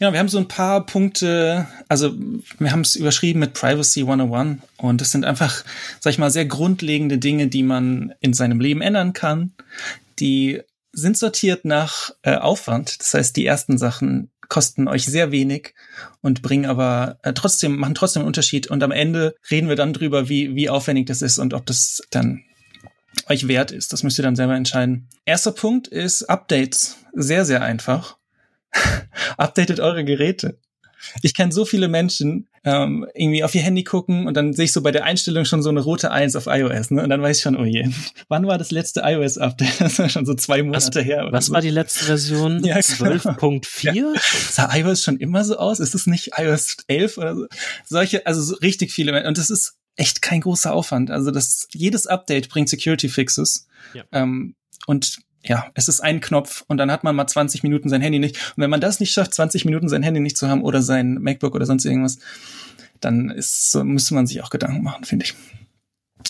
Ja, 0.00 0.12
wir 0.12 0.18
haben 0.18 0.28
so 0.28 0.38
ein 0.38 0.48
paar 0.48 0.86
Punkte, 0.86 1.66
also 1.88 2.14
wir 2.58 2.72
haben 2.72 2.80
es 2.80 2.96
überschrieben 2.96 3.40
mit 3.40 3.54
Privacy 3.54 4.00
101 4.00 4.60
und 4.76 5.02
es 5.02 5.12
sind 5.12 5.24
einfach, 5.24 5.64
sag 6.00 6.12
ich 6.12 6.18
mal, 6.18 6.30
sehr 6.30 6.46
grundlegende 6.46 7.18
Dinge, 7.18 7.48
die 7.48 7.62
man 7.62 8.14
in 8.20 8.32
seinem 8.32 8.60
Leben 8.60 8.80
ändern 8.80 9.12
kann, 9.12 9.52
die 10.18 10.62
sind 10.94 11.18
sortiert 11.18 11.64
nach 11.64 12.10
äh, 12.22 12.36
Aufwand. 12.36 13.00
Das 13.00 13.14
heißt, 13.14 13.36
die 13.36 13.46
ersten 13.46 13.78
Sachen 13.78 14.30
kosten 14.48 14.88
euch 14.88 15.04
sehr 15.06 15.32
wenig 15.32 15.74
und 16.20 16.42
bringen 16.42 16.66
aber 16.66 17.18
äh, 17.22 17.32
trotzdem, 17.32 17.76
machen 17.76 17.94
trotzdem 17.94 18.20
einen 18.20 18.28
Unterschied. 18.28 18.68
Und 18.68 18.82
am 18.82 18.92
Ende 18.92 19.34
reden 19.50 19.68
wir 19.68 19.76
dann 19.76 19.92
drüber, 19.92 20.28
wie, 20.28 20.54
wie 20.54 20.70
aufwendig 20.70 21.06
das 21.06 21.22
ist 21.22 21.38
und 21.38 21.54
ob 21.54 21.66
das 21.66 22.02
dann 22.10 22.44
euch 23.28 23.48
wert 23.48 23.70
ist. 23.70 23.92
Das 23.92 24.02
müsst 24.02 24.18
ihr 24.18 24.24
dann 24.24 24.36
selber 24.36 24.54
entscheiden. 24.54 25.08
Erster 25.24 25.52
Punkt 25.52 25.88
ist 25.88 26.24
Updates. 26.24 26.96
Sehr, 27.12 27.44
sehr 27.44 27.62
einfach. 27.62 28.16
Updatet 29.36 29.80
eure 29.80 30.04
Geräte. 30.04 30.58
Ich 31.22 31.34
kenne 31.34 31.52
so 31.52 31.64
viele 31.64 31.88
Menschen, 31.88 32.48
ähm, 32.64 33.06
irgendwie 33.14 33.44
auf 33.44 33.54
ihr 33.54 33.60
Handy 33.60 33.84
gucken 33.84 34.26
und 34.26 34.34
dann 34.34 34.54
sehe 34.54 34.64
ich 34.64 34.72
so 34.72 34.82
bei 34.82 34.90
der 34.90 35.04
Einstellung 35.04 35.44
schon 35.44 35.62
so 35.62 35.68
eine 35.68 35.80
rote 35.80 36.10
Eins 36.10 36.34
auf 36.34 36.46
iOS, 36.46 36.90
ne? 36.90 37.02
Und 37.02 37.10
dann 37.10 37.20
weiß 37.20 37.36
ich 37.36 37.42
schon, 37.42 37.56
oh 37.56 37.64
je, 37.64 37.88
wann 38.28 38.46
war 38.46 38.56
das 38.56 38.70
letzte 38.70 39.02
iOS-Update? 39.04 39.74
Das 39.84 39.98
war 39.98 40.08
schon 40.08 40.24
so 40.24 40.34
zwei 40.34 40.62
Monate 40.62 41.00
was, 41.00 41.04
her. 41.04 41.28
was 41.30 41.46
so. 41.46 41.52
war 41.52 41.60
die 41.60 41.70
letzte 41.70 42.04
Version? 42.06 42.64
Ja, 42.64 42.76
12.4? 42.76 43.92
Genau. 43.92 44.12
Ja. 44.14 44.20
Sah 44.50 44.74
iOS 44.74 45.02
schon 45.02 45.18
immer 45.18 45.44
so 45.44 45.58
aus? 45.58 45.80
Ist 45.80 45.94
es 45.94 46.06
nicht 46.06 46.30
iOS 46.38 46.78
11 46.86 47.18
oder 47.18 47.36
so? 47.36 47.46
Solche, 47.84 48.26
also 48.26 48.40
so 48.40 48.54
richtig 48.56 48.92
viele. 48.92 49.26
Und 49.26 49.36
das 49.36 49.50
ist 49.50 49.76
echt 49.96 50.22
kein 50.22 50.40
großer 50.40 50.72
Aufwand. 50.72 51.10
Also 51.10 51.30
das, 51.30 51.68
jedes 51.72 52.06
Update 52.06 52.48
bringt 52.48 52.68
Security 52.68 53.08
Fixes. 53.08 53.66
Ja. 53.92 54.04
Ähm, 54.12 54.54
und 54.86 55.18
ja, 55.44 55.66
es 55.74 55.88
ist 55.88 56.00
ein 56.00 56.20
Knopf 56.20 56.64
und 56.68 56.78
dann 56.78 56.90
hat 56.90 57.04
man 57.04 57.14
mal 57.14 57.26
20 57.26 57.62
Minuten 57.62 57.88
sein 57.88 58.00
Handy 58.00 58.18
nicht. 58.18 58.36
Und 58.56 58.62
wenn 58.62 58.70
man 58.70 58.80
das 58.80 58.98
nicht 58.98 59.12
schafft, 59.12 59.34
20 59.34 59.64
Minuten 59.64 59.88
sein 59.88 60.02
Handy 60.02 60.20
nicht 60.20 60.38
zu 60.38 60.48
haben 60.48 60.62
oder 60.62 60.80
sein 60.80 61.14
MacBook 61.20 61.54
oder 61.54 61.66
sonst 61.66 61.84
irgendwas, 61.84 62.18
dann 63.00 63.30
ist, 63.30 63.70
so 63.70 63.84
müsste 63.84 64.14
man 64.14 64.26
sich 64.26 64.42
auch 64.42 64.50
Gedanken 64.50 64.82
machen, 64.82 65.04
finde 65.04 65.26
ich. 65.26 65.34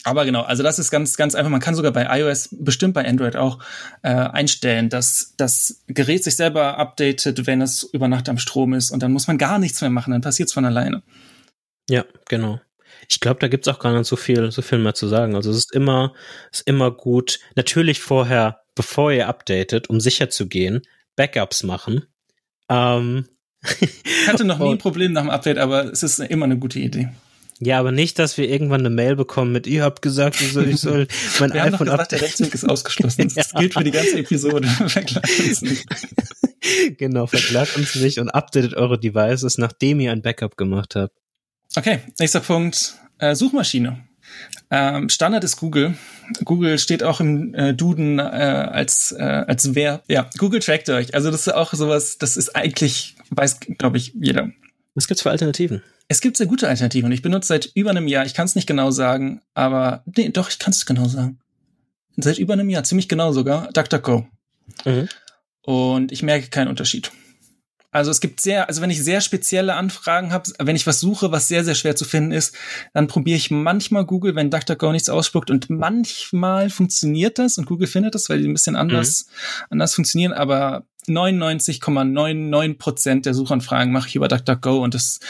Aber 0.02 0.24
genau, 0.24 0.42
also 0.42 0.64
das 0.64 0.80
ist 0.80 0.90
ganz, 0.90 1.16
ganz 1.16 1.36
einfach. 1.36 1.50
Man 1.50 1.60
kann 1.60 1.76
sogar 1.76 1.92
bei 1.92 2.06
iOS, 2.18 2.48
bestimmt 2.50 2.94
bei 2.94 3.06
Android 3.06 3.36
auch, 3.36 3.60
äh, 4.02 4.08
einstellen, 4.08 4.88
dass 4.88 5.34
das 5.36 5.82
Gerät 5.86 6.24
sich 6.24 6.34
selber 6.34 6.78
updatet, 6.78 7.46
wenn 7.46 7.62
es 7.62 7.84
über 7.84 8.08
Nacht 8.08 8.28
am 8.28 8.38
Strom 8.38 8.74
ist 8.74 8.90
und 8.90 9.02
dann 9.02 9.12
muss 9.12 9.28
man 9.28 9.38
gar 9.38 9.60
nichts 9.60 9.80
mehr 9.80 9.90
machen, 9.90 10.10
dann 10.10 10.20
passiert 10.20 10.48
es 10.48 10.52
von 10.52 10.64
alleine. 10.64 11.02
Ja, 11.88 12.04
genau. 12.28 12.60
Ich 13.08 13.20
glaube, 13.20 13.38
da 13.40 13.48
gibt's 13.48 13.68
auch 13.68 13.78
gar 13.78 13.96
nicht 13.96 14.08
so 14.08 14.16
viel, 14.16 14.50
so 14.50 14.62
viel 14.62 14.78
mehr 14.78 14.94
zu 14.94 15.06
sagen. 15.06 15.36
Also 15.36 15.50
es 15.50 15.58
ist 15.58 15.74
immer, 15.74 16.14
ist 16.50 16.66
immer 16.66 16.90
gut. 16.90 17.38
Natürlich 17.54 18.00
vorher 18.00 18.63
bevor 18.74 19.12
ihr 19.12 19.28
updatet, 19.28 19.88
um 19.88 20.00
sicher 20.00 20.30
zu 20.30 20.48
gehen, 20.48 20.82
Backups 21.16 21.62
machen. 21.62 22.06
Ähm, 22.68 23.26
ich 23.80 24.28
hatte 24.28 24.44
noch 24.44 24.58
nie 24.58 24.72
ein 24.72 24.78
Problem 24.78 25.12
nach 25.12 25.22
dem 25.22 25.30
Update, 25.30 25.58
aber 25.58 25.84
es 25.84 26.02
ist 26.02 26.18
immer 26.18 26.44
eine 26.44 26.58
gute 26.58 26.78
Idee. 26.78 27.08
Ja, 27.60 27.78
aber 27.78 27.92
nicht, 27.92 28.18
dass 28.18 28.36
wir 28.36 28.48
irgendwann 28.48 28.80
eine 28.80 28.90
Mail 28.90 29.16
bekommen 29.16 29.52
mit, 29.52 29.66
ihr 29.66 29.84
habt 29.84 30.02
gesagt, 30.02 30.40
ich 30.40 30.52
soll, 30.52 30.68
ich 30.68 30.76
soll 30.80 31.06
mein 31.38 31.52
wir 31.52 31.62
iPhone 31.62 31.88
haben 31.88 31.96
gesagt, 31.96 32.12
der 32.12 32.22
Rechtslink 32.22 32.54
ist 32.54 32.68
ausgeschlossen. 32.68 33.28
Das 33.34 33.52
ja. 33.52 33.60
gilt 33.60 33.74
für 33.74 33.84
die 33.84 33.90
ganze 33.90 34.18
Episode. 34.18 34.66
Verklagt 34.88 35.40
uns 35.40 35.62
nicht. 35.62 35.86
Genau, 36.98 37.26
verklagt 37.26 37.76
uns 37.76 37.94
nicht 37.94 38.18
und 38.18 38.30
updatet 38.30 38.74
eure 38.74 38.98
Devices, 38.98 39.58
nachdem 39.58 40.00
ihr 40.00 40.12
ein 40.12 40.22
Backup 40.22 40.56
gemacht 40.56 40.96
habt. 40.96 41.14
Okay, 41.76 42.00
nächster 42.18 42.40
Punkt. 42.40 42.94
Äh, 43.18 43.34
Suchmaschine. 43.34 44.02
Ähm, 44.70 45.08
Standard 45.08 45.44
ist 45.44 45.56
Google. 45.56 45.94
Google 46.44 46.78
steht 46.78 47.02
auch 47.02 47.20
im 47.20 47.54
äh, 47.54 47.74
Duden 47.74 48.18
äh, 48.18 48.22
als 48.22 49.12
äh, 49.12 49.22
als 49.22 49.74
wer. 49.74 50.02
Ja, 50.08 50.28
Google 50.38 50.60
trackt 50.60 50.88
euch. 50.90 51.14
Also 51.14 51.30
das 51.30 51.46
ist 51.46 51.54
auch 51.54 51.72
sowas. 51.74 52.18
Das 52.18 52.36
ist 52.36 52.56
eigentlich 52.56 53.16
weiß, 53.30 53.60
glaube 53.78 53.98
ich, 53.98 54.12
jeder. 54.20 54.50
Was 54.94 55.06
gibt's 55.06 55.22
für 55.22 55.30
Alternativen? 55.30 55.82
Es 56.08 56.20
gibt 56.20 56.36
sehr 56.36 56.46
gute 56.46 56.68
Alternativen. 56.68 57.10
Ich 57.12 57.22
benutze 57.22 57.48
seit 57.48 57.70
über 57.74 57.90
einem 57.90 58.08
Jahr. 58.08 58.26
Ich 58.26 58.34
kann 58.34 58.46
es 58.46 58.54
nicht 58.54 58.66
genau 58.66 58.90
sagen, 58.90 59.40
aber 59.54 60.02
nee, 60.16 60.28
doch, 60.28 60.48
ich 60.50 60.58
kann 60.58 60.72
es 60.72 60.86
genau 60.86 61.08
sagen. 61.08 61.38
Seit 62.16 62.38
über 62.38 62.52
einem 62.52 62.70
Jahr, 62.70 62.84
ziemlich 62.84 63.08
genau 63.08 63.32
sogar. 63.32 63.72
DuckDuckGo. 63.72 64.26
Mhm. 64.84 65.08
Und 65.62 66.12
ich 66.12 66.22
merke 66.22 66.48
keinen 66.48 66.68
Unterschied. 66.68 67.10
Also 67.94 68.10
es 68.10 68.20
gibt 68.20 68.40
sehr, 68.40 68.68
also 68.68 68.82
wenn 68.82 68.90
ich 68.90 69.04
sehr 69.04 69.20
spezielle 69.20 69.74
Anfragen 69.74 70.32
habe, 70.32 70.50
wenn 70.58 70.74
ich 70.74 70.84
was 70.84 70.98
suche, 70.98 71.30
was 71.30 71.46
sehr, 71.46 71.62
sehr 71.62 71.76
schwer 71.76 71.94
zu 71.94 72.04
finden 72.04 72.32
ist, 72.32 72.56
dann 72.92 73.06
probiere 73.06 73.36
ich 73.36 73.52
manchmal 73.52 74.04
Google, 74.04 74.34
wenn 74.34 74.50
DuckDuckGo 74.50 74.90
nichts 74.90 75.08
ausspuckt 75.08 75.48
und 75.48 75.70
manchmal 75.70 76.70
funktioniert 76.70 77.38
das 77.38 77.56
und 77.56 77.66
Google 77.66 77.86
findet 77.86 78.16
das, 78.16 78.28
weil 78.28 78.40
die 78.42 78.48
ein 78.48 78.52
bisschen 78.52 78.74
anders, 78.74 79.26
mhm. 79.28 79.66
anders 79.70 79.94
funktionieren, 79.94 80.32
aber 80.32 80.86
99,99 81.06 82.78
Prozent 82.78 83.26
der 83.26 83.34
Suchanfragen 83.34 83.92
mache 83.92 84.08
ich 84.08 84.16
über 84.16 84.26
DuckDuckGo 84.26 84.82
und 84.82 84.94
das 84.94 85.20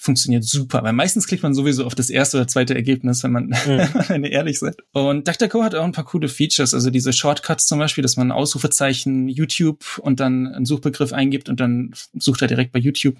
funktioniert 0.00 0.44
super, 0.44 0.82
weil 0.82 0.94
meistens 0.94 1.26
klickt 1.26 1.42
man 1.42 1.54
sowieso 1.54 1.84
auf 1.84 1.94
das 1.94 2.08
erste 2.08 2.38
oder 2.38 2.48
zweite 2.48 2.74
Ergebnis, 2.74 3.22
wenn 3.22 3.32
man, 3.32 3.46
mhm. 3.48 3.54
wenn 4.08 4.24
ehrlich 4.24 4.58
seid. 4.58 4.76
Und 4.92 5.28
DuckDuckGo 5.28 5.62
hat 5.62 5.74
auch 5.74 5.84
ein 5.84 5.92
paar 5.92 6.06
coole 6.06 6.28
Features, 6.28 6.72
also 6.72 6.88
diese 6.88 7.12
Shortcuts 7.12 7.66
zum 7.66 7.78
Beispiel, 7.78 8.00
dass 8.00 8.16
man 8.16 8.32
Ausrufezeichen 8.32 9.28
YouTube 9.28 9.98
und 9.98 10.18
dann 10.18 10.46
einen 10.46 10.64
Suchbegriff 10.64 11.12
eingibt 11.12 11.50
und 11.50 11.60
dann 11.60 11.92
sucht 12.14 12.40
er 12.40 12.48
direkt 12.48 12.72
bei 12.72 12.78
YouTube. 12.78 13.16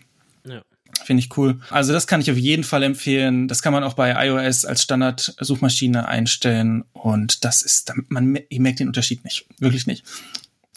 Ja. 0.48 0.62
Finde 1.04 1.22
ich 1.22 1.36
cool. 1.36 1.60
Also 1.70 1.92
das 1.92 2.06
kann 2.06 2.20
ich 2.20 2.30
auf 2.30 2.36
jeden 2.36 2.64
Fall 2.64 2.82
empfehlen. 2.82 3.46
Das 3.46 3.62
kann 3.62 3.72
man 3.72 3.84
auch 3.84 3.94
bei 3.94 4.26
iOS 4.26 4.64
als 4.64 4.82
Standard-Suchmaschine 4.82 6.08
einstellen. 6.08 6.84
Und 6.92 7.44
das 7.44 7.62
ist, 7.62 7.92
man 8.08 8.38
ihr 8.48 8.60
merkt 8.60 8.80
den 8.80 8.88
Unterschied 8.88 9.24
nicht. 9.24 9.46
Wirklich 9.58 9.86
nicht. 9.86 10.04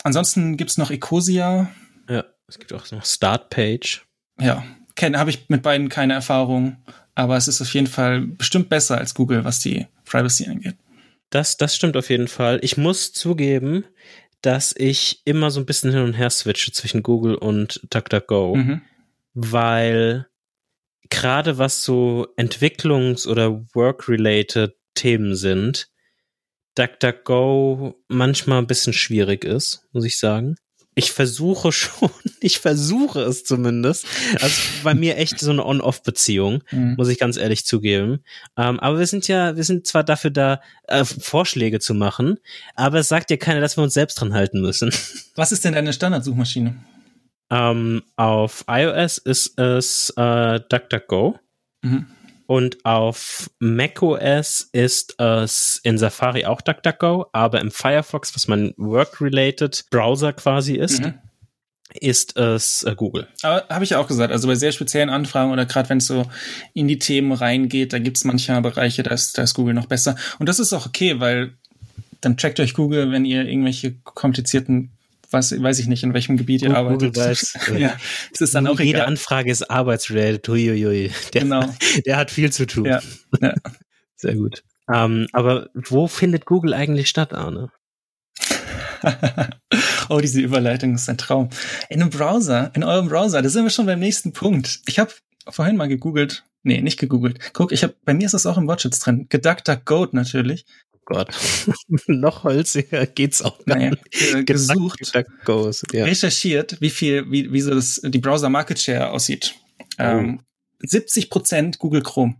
Ansonsten 0.03 0.57
gibt's 0.57 0.77
noch 0.77 0.91
Ecosia. 0.91 1.71
Ja, 2.09 2.25
es 2.47 2.59
gibt 2.59 2.73
auch 2.73 2.89
noch 2.91 3.05
Startpage. 3.05 4.05
Ja, 4.39 4.63
habe 5.01 5.29
ich 5.29 5.49
mit 5.49 5.61
beiden 5.61 5.89
keine 5.89 6.13
Erfahrung. 6.13 6.77
Aber 7.15 7.37
es 7.37 7.47
ist 7.47 7.61
auf 7.61 7.73
jeden 7.73 7.87
Fall 7.87 8.21
bestimmt 8.21 8.69
besser 8.69 8.97
als 8.97 9.13
Google, 9.13 9.43
was 9.43 9.59
die 9.59 9.85
Privacy 10.05 10.47
angeht. 10.47 10.75
Das, 11.29 11.57
das 11.57 11.75
stimmt 11.75 11.95
auf 11.95 12.09
jeden 12.09 12.27
Fall. 12.27 12.59
Ich 12.63 12.77
muss 12.77 13.13
zugeben, 13.13 13.85
dass 14.41 14.73
ich 14.75 15.21
immer 15.25 15.51
so 15.51 15.59
ein 15.59 15.65
bisschen 15.65 15.91
hin 15.91 16.01
und 16.01 16.13
her 16.13 16.29
switche 16.29 16.71
zwischen 16.71 17.03
Google 17.03 17.35
und 17.35 17.81
DuckDuckGo. 17.91 18.55
Mhm 18.55 18.81
weil 19.33 20.27
gerade 21.09 21.57
was 21.57 21.83
so 21.83 22.27
Entwicklungs- 22.37 23.27
oder 23.27 23.65
Work-related 23.73 24.75
Themen 24.95 25.35
sind, 25.35 25.89
DuckDuckGo 26.75 27.95
manchmal 28.07 28.59
ein 28.59 28.67
bisschen 28.67 28.93
schwierig 28.93 29.43
ist, 29.43 29.87
muss 29.91 30.05
ich 30.05 30.17
sagen. 30.17 30.55
Ich 30.95 31.11
versuche 31.11 31.71
schon, 31.73 32.09
ich 32.39 32.59
versuche 32.59 33.21
es 33.21 33.43
zumindest. 33.43 34.05
Also 34.39 34.61
bei 34.83 34.93
mir 34.93 35.17
echt 35.17 35.39
so 35.39 35.51
eine 35.51 35.65
On-Off-Beziehung, 35.65 36.63
mhm. 36.71 36.95
muss 36.95 37.09
ich 37.09 37.19
ganz 37.19 37.37
ehrlich 37.37 37.65
zugeben. 37.65 38.23
Ähm, 38.57 38.79
aber 38.79 38.99
wir 38.99 39.07
sind 39.07 39.27
ja, 39.27 39.55
wir 39.55 39.63
sind 39.63 39.87
zwar 39.87 40.03
dafür 40.03 40.31
da, 40.31 40.61
äh, 40.87 41.05
Vorschläge 41.05 41.79
zu 41.79 41.93
machen, 41.93 42.39
aber 42.75 42.99
es 42.99 43.07
sagt 43.07 43.31
ja 43.31 43.37
keiner, 43.37 43.61
dass 43.61 43.77
wir 43.77 43.83
uns 43.83 43.93
selbst 43.93 44.15
dran 44.15 44.33
halten 44.33 44.61
müssen. 44.61 44.91
Was 45.35 45.51
ist 45.51 45.65
denn 45.65 45.73
deine 45.73 45.93
Standardsuchmaschine? 45.93 46.75
Ähm, 47.49 48.03
auf 48.15 48.65
iOS 48.67 49.19
ist 49.19 49.59
es 49.59 50.11
äh, 50.17 50.59
DuckDuckGo. 50.69 51.39
Mhm. 51.81 52.07
Und 52.53 52.85
auf 52.85 53.49
macOS 53.57 54.69
ist 54.73 55.19
es 55.19 55.79
in 55.81 55.97
Safari 55.97 56.45
auch 56.45 56.61
DuckDuckGo, 56.61 57.25
aber 57.31 57.59
im 57.59 57.71
Firefox, 57.71 58.35
was 58.35 58.47
mein 58.47 58.75
Work-related 58.77 59.85
Browser 59.89 60.33
quasi 60.33 60.75
ist, 60.75 61.01
mhm. 61.01 61.15
ist 61.99 62.37
es 62.37 62.83
äh, 62.83 62.93
Google. 62.93 63.27
Aber 63.41 63.65
habe 63.69 63.83
ich 63.83 63.89
ja 63.89 63.97
auch 63.97 64.07
gesagt, 64.07 64.31
also 64.31 64.47
bei 64.47 64.53
sehr 64.53 64.71
speziellen 64.71 65.09
Anfragen 65.09 65.51
oder 65.51 65.65
gerade 65.65 65.89
wenn 65.89 65.97
es 65.97 66.05
so 66.05 66.27
in 66.75 66.87
die 66.87 66.99
Themen 66.99 67.31
reingeht, 67.31 67.91
da 67.91 67.97
gibt 67.97 68.17
es 68.17 68.23
manchmal 68.23 68.61
Bereiche, 68.61 69.01
da 69.01 69.15
ist, 69.15 69.35
da 69.35 69.41
ist 69.41 69.55
Google 69.55 69.73
noch 69.73 69.87
besser. 69.87 70.15
Und 70.37 70.47
das 70.47 70.59
ist 70.59 70.73
auch 70.73 70.85
okay, 70.85 71.19
weil 71.19 71.55
dann 72.21 72.37
checkt 72.37 72.59
euch 72.59 72.75
Google, 72.75 73.11
wenn 73.11 73.25
ihr 73.25 73.47
irgendwelche 73.47 73.95
komplizierten 74.03 74.91
weiß, 75.33 75.61
weiß 75.61 75.79
ich 75.79 75.87
nicht, 75.87 76.03
in 76.03 76.13
welchem 76.13 76.37
Gebiet 76.37 76.61
ihr 76.61 76.69
Google 76.69 76.85
arbeitet. 76.85 77.17
Weiß, 77.17 77.57
ja, 77.77 77.97
es 78.31 78.41
ist 78.41 78.55
dann 78.55 78.67
auch 78.67 78.79
Jede 78.79 78.99
egal. 78.99 79.07
Anfrage 79.07 79.51
ist 79.51 79.69
arbeitsrelated. 79.69 80.47
Huiuiui. 80.47 81.11
Der, 81.33 81.41
genau. 81.41 81.73
der 82.05 82.17
hat 82.17 82.31
viel 82.31 82.51
zu 82.51 82.65
tun. 82.67 82.85
Ja. 82.85 83.01
ja. 83.41 83.53
Sehr 84.15 84.35
gut. 84.35 84.63
Um, 84.87 84.95
ähm, 84.95 85.27
aber 85.31 85.69
wo 85.73 86.07
findet 86.07 86.45
Google 86.45 86.73
eigentlich 86.73 87.09
statt, 87.09 87.33
Arne? 87.33 87.71
oh, 90.09 90.19
diese 90.19 90.41
Überleitung 90.41 90.95
ist 90.95 91.09
ein 91.09 91.17
Traum. 91.17 91.49
In 91.89 92.01
einem 92.01 92.09
Browser, 92.09 92.71
in 92.75 92.83
eurem 92.83 93.09
Browser, 93.09 93.41
da 93.41 93.49
sind 93.49 93.63
wir 93.63 93.69
schon 93.69 93.85
beim 93.85 93.99
nächsten 93.99 94.33
Punkt. 94.33 94.81
Ich 94.87 94.99
habe 94.99 95.11
vorhin 95.49 95.77
mal 95.77 95.87
gegoogelt. 95.87 96.43
Nee, 96.63 96.81
nicht 96.81 96.99
gegoogelt. 96.99 97.53
Guck, 97.53 97.73
ich 97.73 97.83
habe 97.83 97.95
bei 98.05 98.13
mir 98.13 98.25
ist 98.25 98.33
das 98.33 98.45
auch 98.45 98.57
im 98.57 98.67
Watchits 98.67 98.99
drin. 98.99 99.27
Goat 99.85 100.13
natürlich. 100.13 100.65
Gott. 101.05 101.29
Noch 102.07 102.43
holziger 102.43 103.05
geht's 103.05 103.41
auch 103.41 103.63
gar 103.65 103.77
nicht. 103.77 104.33
Äh, 104.33 104.43
gesucht, 104.43 105.13
goes, 105.45 105.83
ja. 105.91 106.05
recherchiert, 106.05 106.79
wie 106.81 106.89
viel, 106.89 107.29
wie, 107.31 107.51
wie 107.51 107.61
so 107.61 107.73
das, 107.73 108.01
die 108.03 108.19
Browser 108.19 108.49
Market 108.49 108.79
Share 108.79 109.11
aussieht. 109.11 109.55
Oh. 109.99 110.03
Ähm, 110.03 110.41
70 110.79 111.29
Prozent 111.29 111.79
Google 111.79 112.03
Chrome. 112.03 112.35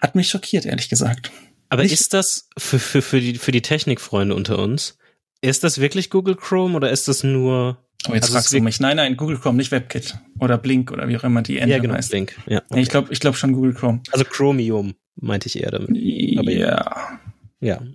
Hat 0.00 0.14
mich 0.14 0.28
schockiert, 0.28 0.66
ehrlich 0.66 0.88
gesagt. 0.88 1.30
Aber 1.68 1.82
nicht 1.82 1.92
ist 1.92 2.14
das 2.14 2.48
für, 2.56 2.78
für, 2.78 3.02
für 3.02 3.20
die, 3.20 3.36
für 3.36 3.52
die 3.52 3.62
Technikfreunde 3.62 4.34
unter 4.34 4.58
uns? 4.58 4.96
Ist 5.40 5.64
das 5.64 5.80
wirklich 5.80 6.10
Google 6.10 6.36
Chrome 6.36 6.74
oder 6.76 6.90
ist 6.90 7.08
das 7.08 7.22
nur 7.22 7.78
Oh, 8.08 8.14
jetzt 8.14 8.24
also 8.24 8.34
fragst 8.34 8.52
du 8.52 8.60
mich. 8.60 8.80
Nein, 8.80 8.96
nein, 8.96 9.16
Google 9.16 9.38
Chrome, 9.38 9.58
nicht 9.58 9.70
WebKit 9.70 10.16
oder 10.38 10.56
Blink 10.56 10.90
oder 10.90 11.06
wie 11.08 11.16
auch 11.18 11.24
immer 11.24 11.42
die 11.42 11.58
Ende 11.58 11.74
ja, 11.74 11.80
genau, 11.80 11.94
heißt. 11.94 12.10
Blink. 12.10 12.34
Ja, 12.46 12.58
okay. 12.58 12.66
nee, 12.70 12.80
ich 12.80 12.88
glaube, 12.88 13.12
ich 13.12 13.20
glaube 13.20 13.36
schon 13.36 13.52
Google 13.52 13.74
Chrome. 13.74 14.00
Also 14.10 14.24
Chromium 14.24 14.94
meinte 15.16 15.48
ich 15.48 15.60
eher 15.60 15.70
damit. 15.70 15.90
Aber 16.38 16.50
ja. 16.50 17.20
Ja. 17.60 17.80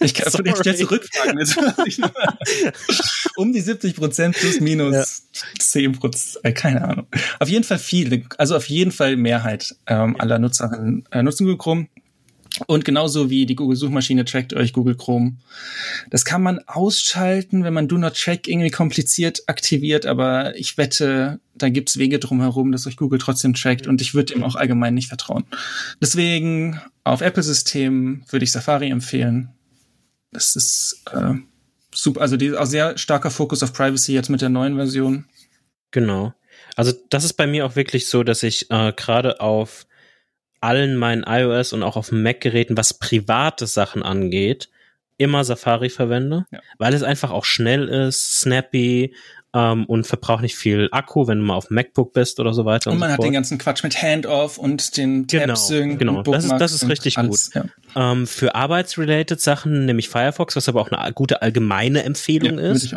Ich 0.00 0.14
kann 0.14 0.30
Sorry. 0.30 0.52
jetzt 0.64 0.78
zurückfragen. 0.80 1.38
um 3.36 3.52
die 3.52 3.60
70 3.60 3.94
Prozent 3.94 4.36
plus 4.36 4.60
minus 4.60 4.92
ja. 5.32 5.42
10 5.60 5.92
Prozent, 5.92 6.44
äh, 6.44 6.52
keine 6.52 6.82
Ahnung. 6.82 7.06
Auf 7.38 7.48
jeden 7.48 7.62
Fall 7.62 7.78
viele, 7.78 8.24
also 8.38 8.56
auf 8.56 8.68
jeden 8.68 8.90
Fall 8.90 9.16
Mehrheit 9.16 9.76
ähm, 9.86 10.16
aller 10.18 10.40
Nutzerinnen 10.40 11.04
äh, 11.12 11.22
nutzen 11.22 11.44
Google 11.44 11.58
Chrome. 11.58 11.86
Und 12.66 12.84
genauso 12.84 13.30
wie 13.30 13.46
die 13.46 13.54
Google-Suchmaschine 13.54 14.24
trackt 14.24 14.54
euch 14.54 14.72
Google 14.72 14.96
Chrome. 14.96 15.36
Das 16.10 16.24
kann 16.24 16.42
man 16.42 16.60
ausschalten, 16.66 17.64
wenn 17.64 17.74
man 17.74 17.88
Do 17.88 17.98
Not 17.98 18.16
Track 18.16 18.48
irgendwie 18.48 18.70
kompliziert 18.70 19.42
aktiviert, 19.46 20.06
aber 20.06 20.56
ich 20.56 20.78
wette, 20.78 21.40
da 21.54 21.68
gibt's 21.68 21.98
Wege 21.98 22.18
drumherum, 22.18 22.72
dass 22.72 22.86
euch 22.86 22.96
Google 22.96 23.18
trotzdem 23.18 23.54
trackt 23.54 23.86
und 23.86 24.00
ich 24.00 24.14
würde 24.14 24.34
ihm 24.34 24.44
auch 24.44 24.56
allgemein 24.56 24.94
nicht 24.94 25.08
vertrauen. 25.08 25.44
Deswegen 26.00 26.80
auf 27.04 27.20
Apple-Systemen 27.20 28.24
würde 28.30 28.44
ich 28.44 28.52
Safari 28.52 28.90
empfehlen. 28.90 29.50
Das 30.30 30.56
ist 30.56 31.02
äh, 31.12 31.34
super, 31.94 32.20
also 32.20 32.36
die, 32.36 32.56
auch 32.56 32.66
sehr 32.66 32.96
starker 32.96 33.30
Fokus 33.30 33.62
auf 33.62 33.72
Privacy 33.72 34.14
jetzt 34.14 34.30
mit 34.30 34.40
der 34.40 34.48
neuen 34.48 34.76
Version. 34.76 35.26
Genau. 35.90 36.32
Also 36.76 36.92
das 37.10 37.24
ist 37.24 37.34
bei 37.34 37.46
mir 37.46 37.66
auch 37.66 37.76
wirklich 37.76 38.06
so, 38.06 38.22
dass 38.22 38.42
ich 38.42 38.70
äh, 38.70 38.92
gerade 38.92 39.40
auf 39.40 39.86
allen 40.62 40.96
meinen 40.96 41.24
iOS 41.26 41.72
und 41.72 41.82
auch 41.82 41.96
auf 41.96 42.12
Mac-Geräten, 42.12 42.76
was 42.76 42.94
private 42.94 43.66
Sachen 43.66 44.02
angeht, 44.02 44.68
immer 45.16 45.44
Safari 45.44 45.90
verwende, 45.90 46.46
ja. 46.50 46.60
weil 46.78 46.94
es 46.94 47.02
einfach 47.02 47.30
auch 47.30 47.44
schnell 47.44 47.88
ist, 47.88 48.40
snappy 48.40 49.14
ähm, 49.54 49.84
und 49.86 50.06
verbraucht 50.06 50.42
nicht 50.42 50.56
viel 50.56 50.88
Akku, 50.92 51.26
wenn 51.26 51.38
du 51.38 51.44
mal 51.44 51.54
auf 51.54 51.70
MacBook 51.70 52.12
bist 52.12 52.40
oder 52.40 52.54
so 52.54 52.64
weiter. 52.64 52.90
Und, 52.90 52.94
und 52.94 53.00
man 53.00 53.08
so 53.08 53.12
hat 53.12 53.16
fort. 53.18 53.26
den 53.26 53.32
ganzen 53.34 53.58
Quatsch 53.58 53.82
mit 53.82 54.00
Handoff 54.00 54.56
und 54.58 54.96
den 54.96 55.26
Tabs 55.26 55.68
Genau, 55.68 55.94
genau. 55.96 56.22
das 56.22 56.44
ist, 56.44 56.56
das 56.58 56.72
ist 56.72 56.88
richtig 56.88 57.18
alles, 57.18 57.50
gut. 57.50 57.64
Ja. 57.94 58.12
Ähm, 58.12 58.26
für 58.26 58.54
arbeitsrelated 58.54 59.40
Sachen, 59.40 59.84
nämlich 59.84 60.08
Firefox, 60.08 60.56
was 60.56 60.68
aber 60.68 60.80
auch 60.80 60.90
eine 60.90 61.12
gute 61.12 61.42
allgemeine 61.42 62.02
Empfehlung 62.04 62.58
ja, 62.58 62.72
ist, 62.72 62.94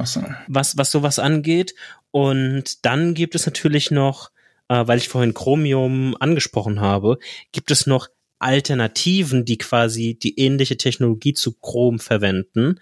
was, 0.47 0.77
was 0.77 0.91
sowas 0.91 1.19
angeht. 1.19 1.75
Und 2.11 2.85
dann 2.85 3.13
gibt 3.13 3.35
es 3.35 3.45
natürlich 3.45 3.91
noch 3.91 4.31
äh, 4.69 4.87
weil 4.87 4.97
ich 4.97 5.09
vorhin 5.09 5.33
Chromium 5.33 6.15
angesprochen 6.19 6.79
habe, 6.81 7.17
gibt 7.51 7.71
es 7.71 7.87
noch 7.87 8.07
Alternativen, 8.39 9.45
die 9.45 9.57
quasi 9.57 10.17
die 10.21 10.39
ähnliche 10.39 10.77
Technologie 10.77 11.33
zu 11.33 11.53
Chrome 11.53 11.99
verwenden, 11.99 12.79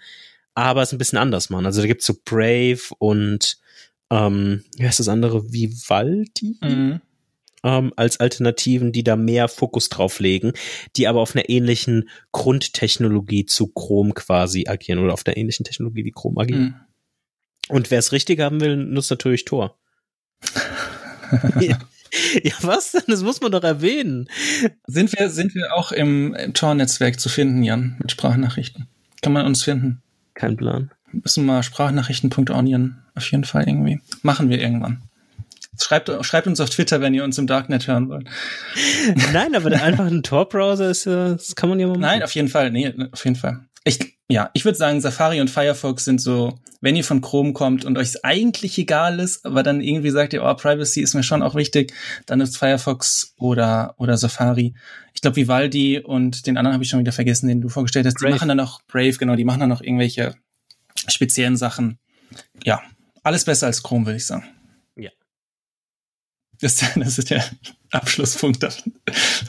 aber 0.54 0.82
es 0.82 0.92
ein 0.92 0.98
bisschen 0.98 1.18
anders 1.18 1.50
machen. 1.50 1.66
Also 1.66 1.80
da 1.80 1.86
gibt's 1.86 2.06
so 2.06 2.14
Brave 2.24 2.80
und 2.98 3.58
ähm, 4.10 4.64
wie 4.76 4.86
heißt 4.86 5.00
das 5.00 5.08
andere? 5.08 5.52
Vivaldi? 5.52 6.58
Mhm. 6.60 7.00
Ähm, 7.62 7.92
als 7.96 8.20
Alternativen, 8.20 8.92
die 8.92 9.04
da 9.04 9.16
mehr 9.16 9.48
Fokus 9.48 9.88
drauf 9.88 10.20
legen, 10.20 10.52
die 10.96 11.08
aber 11.08 11.20
auf 11.20 11.34
einer 11.34 11.48
ähnlichen 11.48 12.10
Grundtechnologie 12.32 13.46
zu 13.46 13.68
Chrome 13.68 14.12
quasi 14.12 14.66
agieren 14.68 14.98
oder 14.98 15.14
auf 15.14 15.24
der 15.24 15.38
ähnlichen 15.38 15.64
Technologie 15.64 16.04
wie 16.04 16.12
Chrome 16.12 16.42
agieren. 16.42 16.62
Mhm. 16.62 16.74
Und 17.68 17.90
wer 17.90 17.98
es 17.98 18.12
richtig 18.12 18.40
haben 18.40 18.60
will, 18.60 18.76
nutzt 18.76 19.10
natürlich 19.10 19.46
Tor. 19.46 19.78
ja. 21.60 21.78
ja, 22.42 22.52
was 22.62 22.92
denn? 22.92 23.02
Das 23.08 23.22
muss 23.22 23.40
man 23.40 23.52
doch 23.52 23.64
erwähnen. 23.64 24.28
Sind 24.86 25.12
wir, 25.18 25.30
sind 25.30 25.54
wir 25.54 25.74
auch 25.74 25.92
im 25.92 26.36
Tor-Netzwerk 26.54 27.20
zu 27.20 27.28
finden, 27.28 27.62
Jan, 27.62 27.96
mit 27.98 28.10
Sprachnachrichten? 28.10 28.86
Kann 29.22 29.32
man 29.32 29.46
uns 29.46 29.62
finden? 29.62 30.02
Kein 30.34 30.56
Plan. 30.56 30.90
Müssen 31.12 31.46
wir 31.46 31.62
Sprachnachrichten.onion 31.62 32.96
auf 33.14 33.30
jeden 33.30 33.44
Fall 33.44 33.68
irgendwie. 33.68 34.00
Machen 34.22 34.50
wir 34.50 34.60
irgendwann. 34.60 35.02
Schreibt, 35.80 36.10
schreibt 36.24 36.46
uns 36.46 36.60
auf 36.60 36.70
Twitter, 36.70 37.00
wenn 37.00 37.14
ihr 37.14 37.24
uns 37.24 37.36
im 37.38 37.46
Darknet 37.46 37.88
hören 37.88 38.08
wollt. 38.08 38.28
Nein, 39.32 39.54
aber 39.56 39.72
einfach 39.72 40.06
ein 40.06 40.22
Tor-Browser 40.22 40.90
ist, 40.90 41.06
das 41.06 41.56
kann 41.56 41.68
man 41.68 41.80
ja 41.80 41.86
mal 41.86 41.94
machen. 41.94 42.00
Nein, 42.02 42.22
auf 42.22 42.34
jeden 42.34 42.48
Fall. 42.48 42.70
Nee, 42.70 42.94
auf 43.10 43.24
jeden 43.24 43.36
Fall. 43.36 43.60
Ich, 43.82 44.13
ja, 44.28 44.50
ich 44.54 44.64
würde 44.64 44.78
sagen, 44.78 45.00
Safari 45.00 45.40
und 45.40 45.50
Firefox 45.50 46.04
sind 46.04 46.20
so, 46.20 46.58
wenn 46.80 46.96
ihr 46.96 47.04
von 47.04 47.20
Chrome 47.20 47.52
kommt 47.52 47.84
und 47.84 47.98
euch 47.98 48.08
es 48.08 48.24
eigentlich 48.24 48.78
egal 48.78 49.20
ist, 49.20 49.44
aber 49.44 49.62
dann 49.62 49.82
irgendwie 49.82 50.10
sagt 50.10 50.32
ihr, 50.32 50.42
oh, 50.42 50.54
Privacy 50.54 51.02
ist 51.02 51.14
mir 51.14 51.22
schon 51.22 51.42
auch 51.42 51.54
wichtig, 51.54 51.92
dann 52.24 52.40
ist 52.40 52.56
Firefox 52.56 53.34
oder, 53.36 53.94
oder 53.98 54.16
Safari. 54.16 54.74
Ich 55.12 55.20
glaube, 55.20 55.36
Vivaldi 55.36 55.98
und 55.98 56.46
den 56.46 56.56
anderen 56.56 56.72
habe 56.72 56.84
ich 56.84 56.90
schon 56.90 57.00
wieder 57.00 57.12
vergessen, 57.12 57.48
den 57.48 57.60
du 57.60 57.68
vorgestellt 57.68 58.06
hast. 58.06 58.14
Brave. 58.14 58.32
Die 58.32 58.34
machen 58.34 58.48
dann 58.48 58.56
noch 58.56 58.82
Brave, 58.86 59.12
genau, 59.12 59.36
die 59.36 59.44
machen 59.44 59.60
dann 59.60 59.68
noch 59.68 59.82
irgendwelche 59.82 60.34
speziellen 61.08 61.56
Sachen. 61.56 61.98
Ja, 62.64 62.82
alles 63.22 63.44
besser 63.44 63.66
als 63.66 63.82
Chrome, 63.82 64.06
würde 64.06 64.16
ich 64.16 64.26
sagen. 64.26 64.44
Ja. 64.96 65.10
Das, 66.60 66.76
das 66.94 67.18
ist 67.18 67.30
der 67.30 67.44
Abschlusspunkt 67.90 68.66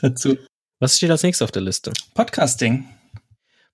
dazu. 0.01 0.37
Was 0.79 0.97
steht 0.97 1.11
als 1.11 1.23
nächstes 1.23 1.43
auf 1.43 1.51
der 1.51 1.61
Liste? 1.61 1.93
Podcasting. 2.13 2.85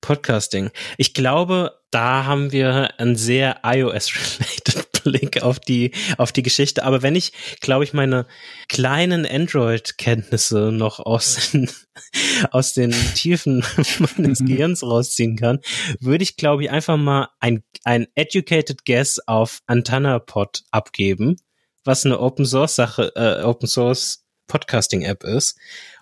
Podcasting. 0.02 0.72
Ich 0.98 1.14
glaube, 1.14 1.80
da 1.92 2.26
haben 2.26 2.52
wir 2.52 3.00
ein 3.00 3.16
sehr 3.16 3.60
iOS-related 3.64 4.92
Blick 5.04 5.42
auf 5.42 5.60
die, 5.60 5.92
auf 6.18 6.32
die 6.32 6.44
Geschichte. 6.44 6.84
Aber 6.84 7.02
wenn 7.02 7.16
ich, 7.16 7.34
glaube 7.60 7.84
ich, 7.84 7.94
meine 7.94 8.26
kleinen 8.70 9.26
Android-Kenntnisse 9.26 10.72
noch 10.72 11.00
aus 11.00 11.52
den, 11.52 11.70
aus 12.52 12.74
den 12.74 12.92
Tiefen 13.16 13.64
meines 14.18 14.40
Gehirns 14.40 14.84
rausziehen 14.84 15.36
kann, 15.36 15.60
würde 16.00 16.24
ich, 16.24 16.38
glaube 16.38 16.64
ich, 16.64 16.72
einfach 16.72 16.98
mal 16.98 17.30
ein, 17.40 17.64
ein 17.84 18.08
educated 18.16 18.86
guess 18.86 19.20
auf 19.28 19.62
AntennaPod 19.68 20.64
abgeben, 20.72 21.38
was 21.84 22.06
eine 22.06 22.20
Open 22.20 22.46
Source 22.46 22.76
Sache, 22.76 23.12
äh, 23.16 23.44
Open 23.44 23.68
Source 23.68 24.24
Podcasting 24.48 25.02
App 25.02 25.24
ist. 25.24 25.58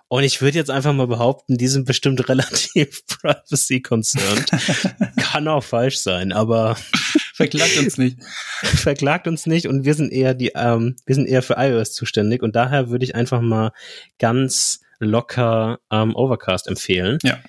Und 0.09 0.23
ich 0.23 0.41
würde 0.41 0.57
jetzt 0.57 0.71
einfach 0.71 0.91
mal 0.91 1.05
behaupten, 1.05 1.57
die 1.57 1.67
sind 1.67 1.85
bestimmt 1.85 2.27
relativ 2.29 3.05
privacy 3.07 3.79
concerned. 3.81 4.49
Kann 5.17 5.47
auch 5.47 5.63
falsch 5.63 5.99
sein, 5.99 6.31
aber 6.33 6.75
verklagt 7.35 7.77
uns 7.77 7.97
nicht. 7.97 8.17
verklagt 8.61 9.27
uns 9.27 9.45
nicht 9.45 9.67
und 9.67 9.85
wir 9.85 9.93
sind 9.93 10.11
eher 10.11 10.33
die, 10.33 10.51
ähm, 10.55 10.95
wir 11.05 11.15
sind 11.15 11.27
eher 11.27 11.43
für 11.43 11.55
iOS 11.57 11.93
zuständig 11.93 12.41
und 12.41 12.55
daher 12.55 12.89
würde 12.89 13.05
ich 13.05 13.15
einfach 13.15 13.39
mal 13.39 13.71
ganz 14.17 14.81
locker 14.97 15.79
ähm, 15.91 16.15
Overcast 16.15 16.67
empfehlen. 16.67 17.19
Ja. 17.23 17.39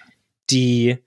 Die 0.50 0.98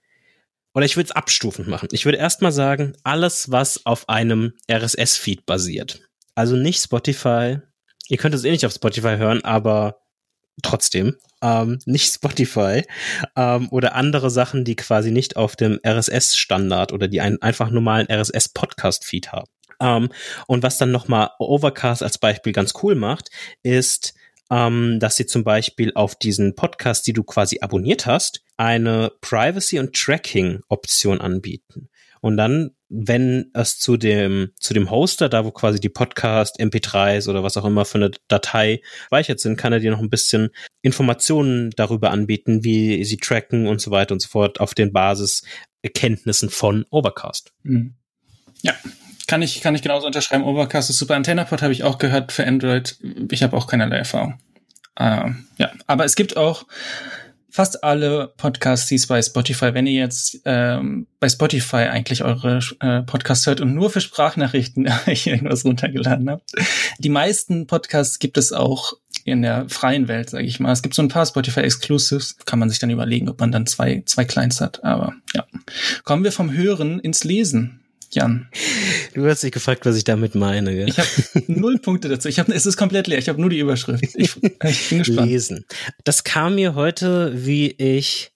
oder 0.74 0.86
ich 0.86 0.96
würde 0.96 1.06
es 1.06 1.12
abstufend 1.12 1.68
machen. 1.68 1.88
Ich 1.92 2.04
würde 2.04 2.18
erstmal 2.18 2.50
sagen, 2.50 2.94
alles, 3.04 3.52
was 3.52 3.86
auf 3.86 4.08
einem 4.08 4.54
RSS-Feed 4.68 5.46
basiert. 5.46 6.00
Also 6.34 6.56
nicht 6.56 6.82
Spotify. 6.82 7.58
Ihr 8.08 8.16
könnt 8.16 8.34
es 8.34 8.42
eh 8.42 8.50
nicht 8.50 8.66
auf 8.66 8.72
Spotify 8.72 9.16
hören, 9.16 9.44
aber 9.44 10.03
trotzdem 10.62 11.16
ähm, 11.42 11.78
nicht 11.84 12.12
Spotify 12.12 12.82
ähm, 13.36 13.68
oder 13.70 13.94
andere 13.94 14.30
Sachen, 14.30 14.64
die 14.64 14.76
quasi 14.76 15.10
nicht 15.10 15.36
auf 15.36 15.56
dem 15.56 15.80
RSS-Standard 15.86 16.92
oder 16.92 17.08
die 17.08 17.20
einen 17.20 17.42
einfach 17.42 17.70
normalen 17.70 18.06
RSS-Podcast-Feed 18.10 19.32
haben. 19.32 19.48
Ähm, 19.80 20.10
und 20.46 20.62
was 20.62 20.78
dann 20.78 20.90
nochmal 20.90 21.30
Overcast 21.38 22.02
als 22.02 22.18
Beispiel 22.18 22.52
ganz 22.52 22.74
cool 22.82 22.94
macht, 22.94 23.30
ist, 23.62 24.14
ähm, 24.50 24.98
dass 25.00 25.16
sie 25.16 25.26
zum 25.26 25.44
Beispiel 25.44 25.92
auf 25.94 26.14
diesen 26.14 26.54
Podcast, 26.54 27.06
die 27.06 27.12
du 27.12 27.24
quasi 27.24 27.58
abonniert 27.60 28.06
hast, 28.06 28.42
eine 28.56 29.12
Privacy- 29.20 29.78
und 29.78 29.94
Tracking-Option 29.94 31.20
anbieten. 31.20 31.88
Und 32.20 32.36
dann, 32.36 32.73
wenn 32.88 33.50
es 33.54 33.78
zu 33.78 33.96
dem, 33.96 34.50
zu 34.58 34.74
dem 34.74 34.90
Hoster, 34.90 35.28
da 35.28 35.44
wo 35.44 35.50
quasi 35.50 35.80
die 35.80 35.88
Podcast, 35.88 36.60
MP3s 36.60 37.28
oder 37.28 37.42
was 37.42 37.56
auch 37.56 37.64
immer 37.64 37.84
für 37.84 37.98
eine 37.98 38.10
Datei 38.28 38.82
speichert 39.06 39.40
sind, 39.40 39.56
kann 39.56 39.72
er 39.72 39.80
dir 39.80 39.90
noch 39.90 40.00
ein 40.00 40.10
bisschen 40.10 40.50
Informationen 40.82 41.70
darüber 41.76 42.10
anbieten, 42.10 42.64
wie 42.64 43.04
sie 43.04 43.16
tracken 43.16 43.66
und 43.66 43.80
so 43.80 43.90
weiter 43.90 44.12
und 44.12 44.20
so 44.20 44.28
fort 44.28 44.60
auf 44.60 44.74
den 44.74 44.92
Basiserkenntnissen 44.92 46.50
von 46.50 46.84
Overcast. 46.90 47.52
Mhm. 47.62 47.94
Ja, 48.62 48.74
kann 49.26 49.42
ich, 49.42 49.60
kann 49.60 49.74
ich 49.74 49.82
genauso 49.82 50.06
unterschreiben. 50.06 50.44
Overcast 50.44 50.90
ist 50.90 50.98
super. 50.98 51.14
AntennaPod 51.14 51.62
habe 51.62 51.72
ich 51.72 51.84
auch 51.84 51.98
gehört 51.98 52.32
für 52.32 52.46
Android. 52.46 52.98
Ich 53.30 53.42
habe 53.42 53.56
auch 53.56 53.66
keinerlei 53.66 53.98
Erfahrung. 53.98 54.38
Ähm, 54.98 55.46
ja, 55.58 55.72
aber 55.86 56.04
es 56.04 56.14
gibt 56.14 56.36
auch 56.36 56.66
fast 57.54 57.84
alle 57.84 58.32
Podcasts, 58.36 58.88
die 58.88 58.96
es 58.96 59.06
bei 59.06 59.22
Spotify, 59.22 59.74
wenn 59.74 59.86
ihr 59.86 60.00
jetzt 60.00 60.40
ähm, 60.44 61.06
bei 61.20 61.28
Spotify 61.28 61.86
eigentlich 61.86 62.24
eure 62.24 62.58
äh, 62.80 63.02
Podcasts 63.02 63.46
hört 63.46 63.60
und 63.60 63.76
nur 63.76 63.90
für 63.90 64.00
Sprachnachrichten 64.00 64.90
irgendwas 65.06 65.64
runtergeladen 65.64 66.28
habt, 66.28 66.50
die 66.98 67.10
meisten 67.10 67.68
Podcasts 67.68 68.18
gibt 68.18 68.38
es 68.38 68.52
auch 68.52 68.94
in 69.22 69.42
der 69.42 69.68
freien 69.68 70.08
Welt, 70.08 70.30
sage 70.30 70.46
ich 70.46 70.58
mal. 70.58 70.72
Es 70.72 70.82
gibt 70.82 70.96
so 70.96 71.02
ein 71.02 71.08
paar 71.08 71.26
Spotify 71.26 71.60
Exclusives, 71.60 72.38
kann 72.44 72.58
man 72.58 72.70
sich 72.70 72.80
dann 72.80 72.90
überlegen, 72.90 73.28
ob 73.28 73.38
man 73.38 73.52
dann 73.52 73.66
zwei 73.66 74.02
zwei 74.04 74.24
Clients 74.24 74.60
hat. 74.60 74.82
Aber 74.82 75.12
ja, 75.32 75.46
kommen 76.02 76.24
wir 76.24 76.32
vom 76.32 76.52
Hören 76.52 76.98
ins 76.98 77.22
Lesen. 77.22 77.83
Jan. 78.14 78.48
Du 79.14 79.26
hast 79.26 79.42
dich 79.42 79.52
gefragt, 79.52 79.84
was 79.86 79.96
ich 79.96 80.04
damit 80.04 80.34
meine. 80.34 80.74
Gell? 80.74 80.88
Ich 80.88 80.98
habe 80.98 81.08
null 81.46 81.78
Punkte 81.78 82.08
dazu. 82.08 82.28
Ich 82.28 82.38
hab, 82.38 82.48
es 82.48 82.66
ist 82.66 82.76
komplett 82.76 83.06
leer. 83.06 83.18
Ich 83.18 83.28
habe 83.28 83.40
nur 83.40 83.50
die 83.50 83.58
Überschrift. 83.58 84.04
Ich, 84.14 84.36
ich 84.42 84.88
bin 84.88 84.98
gespannt. 84.98 85.28
Lesen. 85.28 85.64
Das 86.04 86.24
kam 86.24 86.54
mir 86.54 86.74
heute, 86.74 87.32
wie 87.46 87.70
ich 87.70 88.32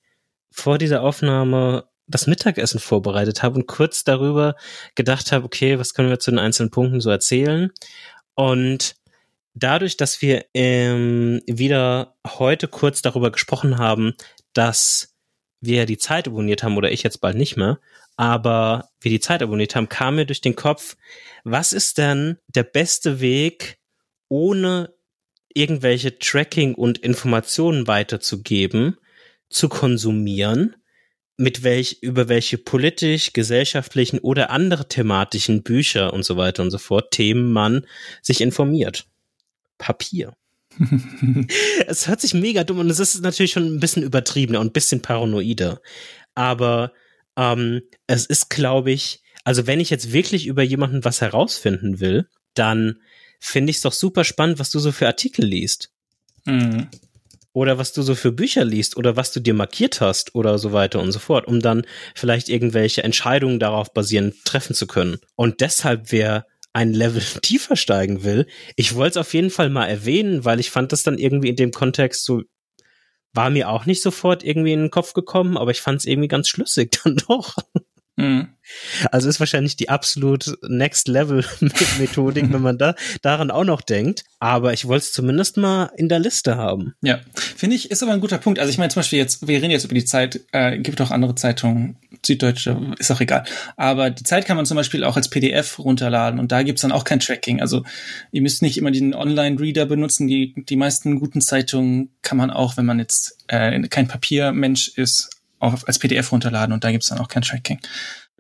vor 0.51 0.79
dieser 0.79 1.03
Aufnahme 1.03 1.85
das 2.07 2.27
Mittagessen 2.27 2.81
vorbereitet 2.81 3.43
habe 3.43 3.57
und 3.57 3.67
kurz 3.67 4.03
darüber 4.03 4.57
gedacht 4.95 5.31
habe, 5.31 5.45
okay, 5.45 5.79
was 5.79 5.95
können 5.95 6.09
wir 6.09 6.19
zu 6.19 6.31
den 6.31 6.39
einzelnen 6.39 6.71
Punkten 6.71 7.01
so 7.01 7.11
erzählen? 7.11 7.71
Und 8.35 8.97
dadurch, 9.55 9.97
dass 9.97 10.23
wir 10.23 10.47
ähm, 10.55 11.43
wieder 11.47 12.17
heute 12.27 12.67
kurz 12.69 13.03
darüber 13.03 13.31
gesprochen 13.31 13.79
haben, 13.79 14.15
dass 14.53 15.15
wir 15.61 15.87
die 15.87 15.99
Zeit 15.99 16.29
abonniert 16.29 16.63
haben 16.63 16.77
oder 16.77 16.91
ich 16.91 17.03
jetzt 17.03 17.21
bald 17.21 17.37
nicht 17.37 17.57
mehr 17.57 17.79
aber 18.19 18.91
wir 19.01 19.13
die 19.13 19.21
Zeit 19.21 19.43
abonniert 19.43 19.77
haben, 19.77 19.89
kam 19.89 20.17
mir 20.17 20.27
durch 20.27 20.41
den 20.41 20.57
Kopf, 20.57 20.97
was 21.45 21.73
ist 21.73 21.99
denn 21.99 22.37
der 22.49 22.65
beste 22.65 23.21
Weg, 23.21 23.79
ohne 24.29 24.93
irgendwelche 25.55 26.19
Tracking 26.19 26.75
und 26.75 26.99
Informationen 26.99 27.87
weiterzugeben, 27.87 28.97
zu 29.49 29.69
konsumieren, 29.69 30.75
mit 31.37 31.63
welch, 31.63 31.99
über 32.03 32.29
welche 32.29 32.59
politisch, 32.59 33.33
gesellschaftlichen 33.33 34.19
oder 34.19 34.51
andere 34.51 34.89
thematischen 34.89 35.63
Bücher 35.63 36.13
und 36.13 36.25
so 36.25 36.37
weiter 36.37 36.65
und 36.65 36.73
so 36.73 36.79
fort, 36.79 37.13
Themen 37.13 37.53
man 37.53 37.87
sich 38.21 38.41
informiert. 38.41 39.07
Papier. 39.79 40.35
es 41.87 42.09
hört 42.09 42.21
sich 42.21 42.35
mega 42.35 42.65
dumm 42.65 42.81
und 42.81 42.91
es 42.91 42.99
ist 42.99 43.21
natürlich 43.23 43.53
schon 43.53 43.77
ein 43.77 43.81
bisschen 43.81 44.03
übertriebener 44.03 44.59
und 44.59 44.67
ein 44.67 44.73
bisschen 44.73 45.03
paranoider. 45.03 45.81
Aber 46.35 46.93
ähm, 47.39 47.81
es 48.07 48.27
ist, 48.27 48.51
glaube 48.51 48.91
ich, 48.91 49.23
also 49.45 49.67
wenn 49.67 49.81
ich 49.81 49.89
jetzt 49.89 50.13
wirklich 50.13 50.47
über 50.47 50.63
jemanden 50.63 51.05
was 51.05 51.23
herausfinden 51.23 52.01
will, 52.01 52.29
dann 52.53 53.01
finde 53.41 53.71
ich 53.71 53.77
es 53.77 53.83
doch 53.83 53.93
super 53.93 54.25
spannend, 54.25 54.59
was 54.59 54.71
du 54.71 54.81
so 54.81 54.93
für 54.93 55.07
Artikel 55.07 55.45
liest. 55.45 55.91
Mhm. 56.45 56.89
Oder 57.53 57.79
was 57.79 57.93
du 57.93 58.03
so 58.03 58.15
für 58.15 58.33
Bücher 58.33 58.65
liest 58.65 58.97
oder 58.97 59.17
was 59.17 59.33
du 59.33 59.41
dir 59.41 59.55
markiert 59.55 60.01
hast 60.01 60.35
oder 60.35 60.59
so 60.59 60.73
weiter 60.73 61.01
und 61.01 61.13
so 61.13 61.19
fort, 61.19 61.47
um 61.47 61.61
dann 61.61 61.87
vielleicht 62.15 62.49
irgendwelche 62.49 63.03
Entscheidungen 63.05 63.59
darauf 63.59 63.93
basierend 63.95 64.45
treffen 64.45 64.75
zu 64.75 64.87
können. 64.87 65.19
Und 65.35 65.61
deshalb 65.61 66.13
wer 66.13 66.45
ein 66.73 66.93
Level 66.93 67.23
tiefer 67.43 67.77
steigen 67.77 68.25
will, 68.25 68.47
ich 68.77 68.95
wollte 68.95 69.19
es 69.19 69.27
auf 69.27 69.33
jeden 69.33 69.51
Fall 69.51 69.71
mal 69.71 69.87
erwähnen, 69.87 70.45
weil 70.45 70.61
ich 70.61 70.71
fand 70.71 70.93
das 70.93 71.05
dann 71.05 71.19
irgendwie 71.19 71.49
in 71.49 71.57
dem 71.57 71.71
Kontext 71.71 72.25
so 72.25 72.43
war 73.35 73.51
mir 73.51 73.69
auch 73.69 73.87
nicht 73.87 74.03
sofort 74.03 74.43
irgendwie 74.43 74.73
in 74.73 74.81
den 74.81 74.91
Kopf 74.91 75.13
gekommen, 75.13 75.57
aber 75.57 75.71
ich 75.71 75.81
fand 75.81 75.99
es 75.99 76.07
irgendwie 76.07 76.29
ganz 76.29 76.49
schlüssig 76.49 76.99
dann 77.05 77.17
doch. 77.29 77.57
Mhm. 78.19 78.49
Also 79.11 79.29
ist 79.29 79.41
wahrscheinlich 79.41 79.77
die 79.77 79.89
absolut 79.89 80.59
Next 80.69 81.09
Level 81.09 81.45
Methodik, 81.99 82.53
wenn 82.53 82.61
man 82.61 82.77
da 82.77 82.95
daran 83.23 83.51
auch 83.51 83.65
noch 83.65 83.81
denkt. 83.81 84.25
Aber 84.41 84.73
ich 84.73 84.87
wollte 84.87 85.05
es 85.05 85.13
zumindest 85.13 85.57
mal 85.57 85.91
in 85.97 86.09
der 86.09 86.19
Liste 86.19 86.57
haben. 86.57 86.95
Ja, 87.01 87.21
finde 87.35 87.77
ich, 87.77 87.91
ist 87.91 88.03
aber 88.03 88.13
ein 88.13 88.21
guter 88.21 88.39
Punkt. 88.39 88.59
Also 88.59 88.71
ich 88.71 88.79
meine 88.79 88.91
zum 88.91 89.01
Beispiel 89.01 89.19
jetzt, 89.19 89.47
wir 89.47 89.57
reden 89.57 89.71
jetzt 89.71 89.85
über 89.85 89.95
die 89.95 90.05
Zeit, 90.05 90.41
äh, 90.53 90.79
gibt 90.79 91.01
auch 91.01 91.11
andere 91.11 91.35
Zeitungen, 91.37 91.97
Süddeutsche, 92.25 92.95
ist 92.99 93.11
auch 93.11 93.21
egal. 93.21 93.45
Aber 93.77 94.11
die 94.11 94.25
Zeit 94.25 94.47
kann 94.47 94.57
man 94.57 94.67
zum 94.67 94.77
Beispiel 94.77 95.05
auch 95.05 95.17
als 95.17 95.31
PDF 95.31 95.79
runterladen 95.79 96.41
und 96.41 96.51
da 96.51 96.63
gibt's 96.63 96.83
dann 96.83 96.93
auch 96.93 97.05
kein 97.05 97.21
Tracking. 97.21 97.61
Also 97.61 97.85
ihr 98.33 98.43
müsst 98.43 98.63
nicht 98.63 98.79
immer 98.79 98.91
den 98.91 99.15
Online-Reader 99.15 99.87
benutzen. 99.87 100.27
Die, 100.27 100.55
die 100.57 100.77
meisten 100.77 101.21
guten 101.21 101.41
Zeitungen 101.41 102.11
kann 102.23 102.39
man 102.39 102.51
auch, 102.51 102.77
wenn 102.77 102.87
man 102.87 102.99
jetzt 102.99 103.39
äh, 103.47 103.81
kein 103.89 104.09
Papiermensch 104.09 104.89
ist, 104.89 105.38
auch 105.59 105.85
als 105.87 105.99
PDF 105.99 106.33
runterladen 106.33 106.73
und 106.73 106.85
da 106.85 106.91
gibt's 106.91 107.09
dann 107.09 107.19
auch 107.19 107.29
kein 107.29 107.43
Tracking. 107.43 107.81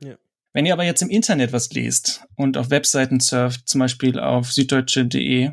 Ja. 0.02 0.14
Wenn 0.52 0.66
ihr 0.66 0.72
aber 0.72 0.84
jetzt 0.84 1.02
im 1.02 1.10
Internet 1.10 1.52
was 1.52 1.72
lest 1.72 2.24
und 2.36 2.56
auf 2.56 2.70
Webseiten 2.70 3.20
surft, 3.20 3.68
zum 3.68 3.80
Beispiel 3.80 4.18
auf 4.18 4.52
süddeutsche.de, 4.52 5.50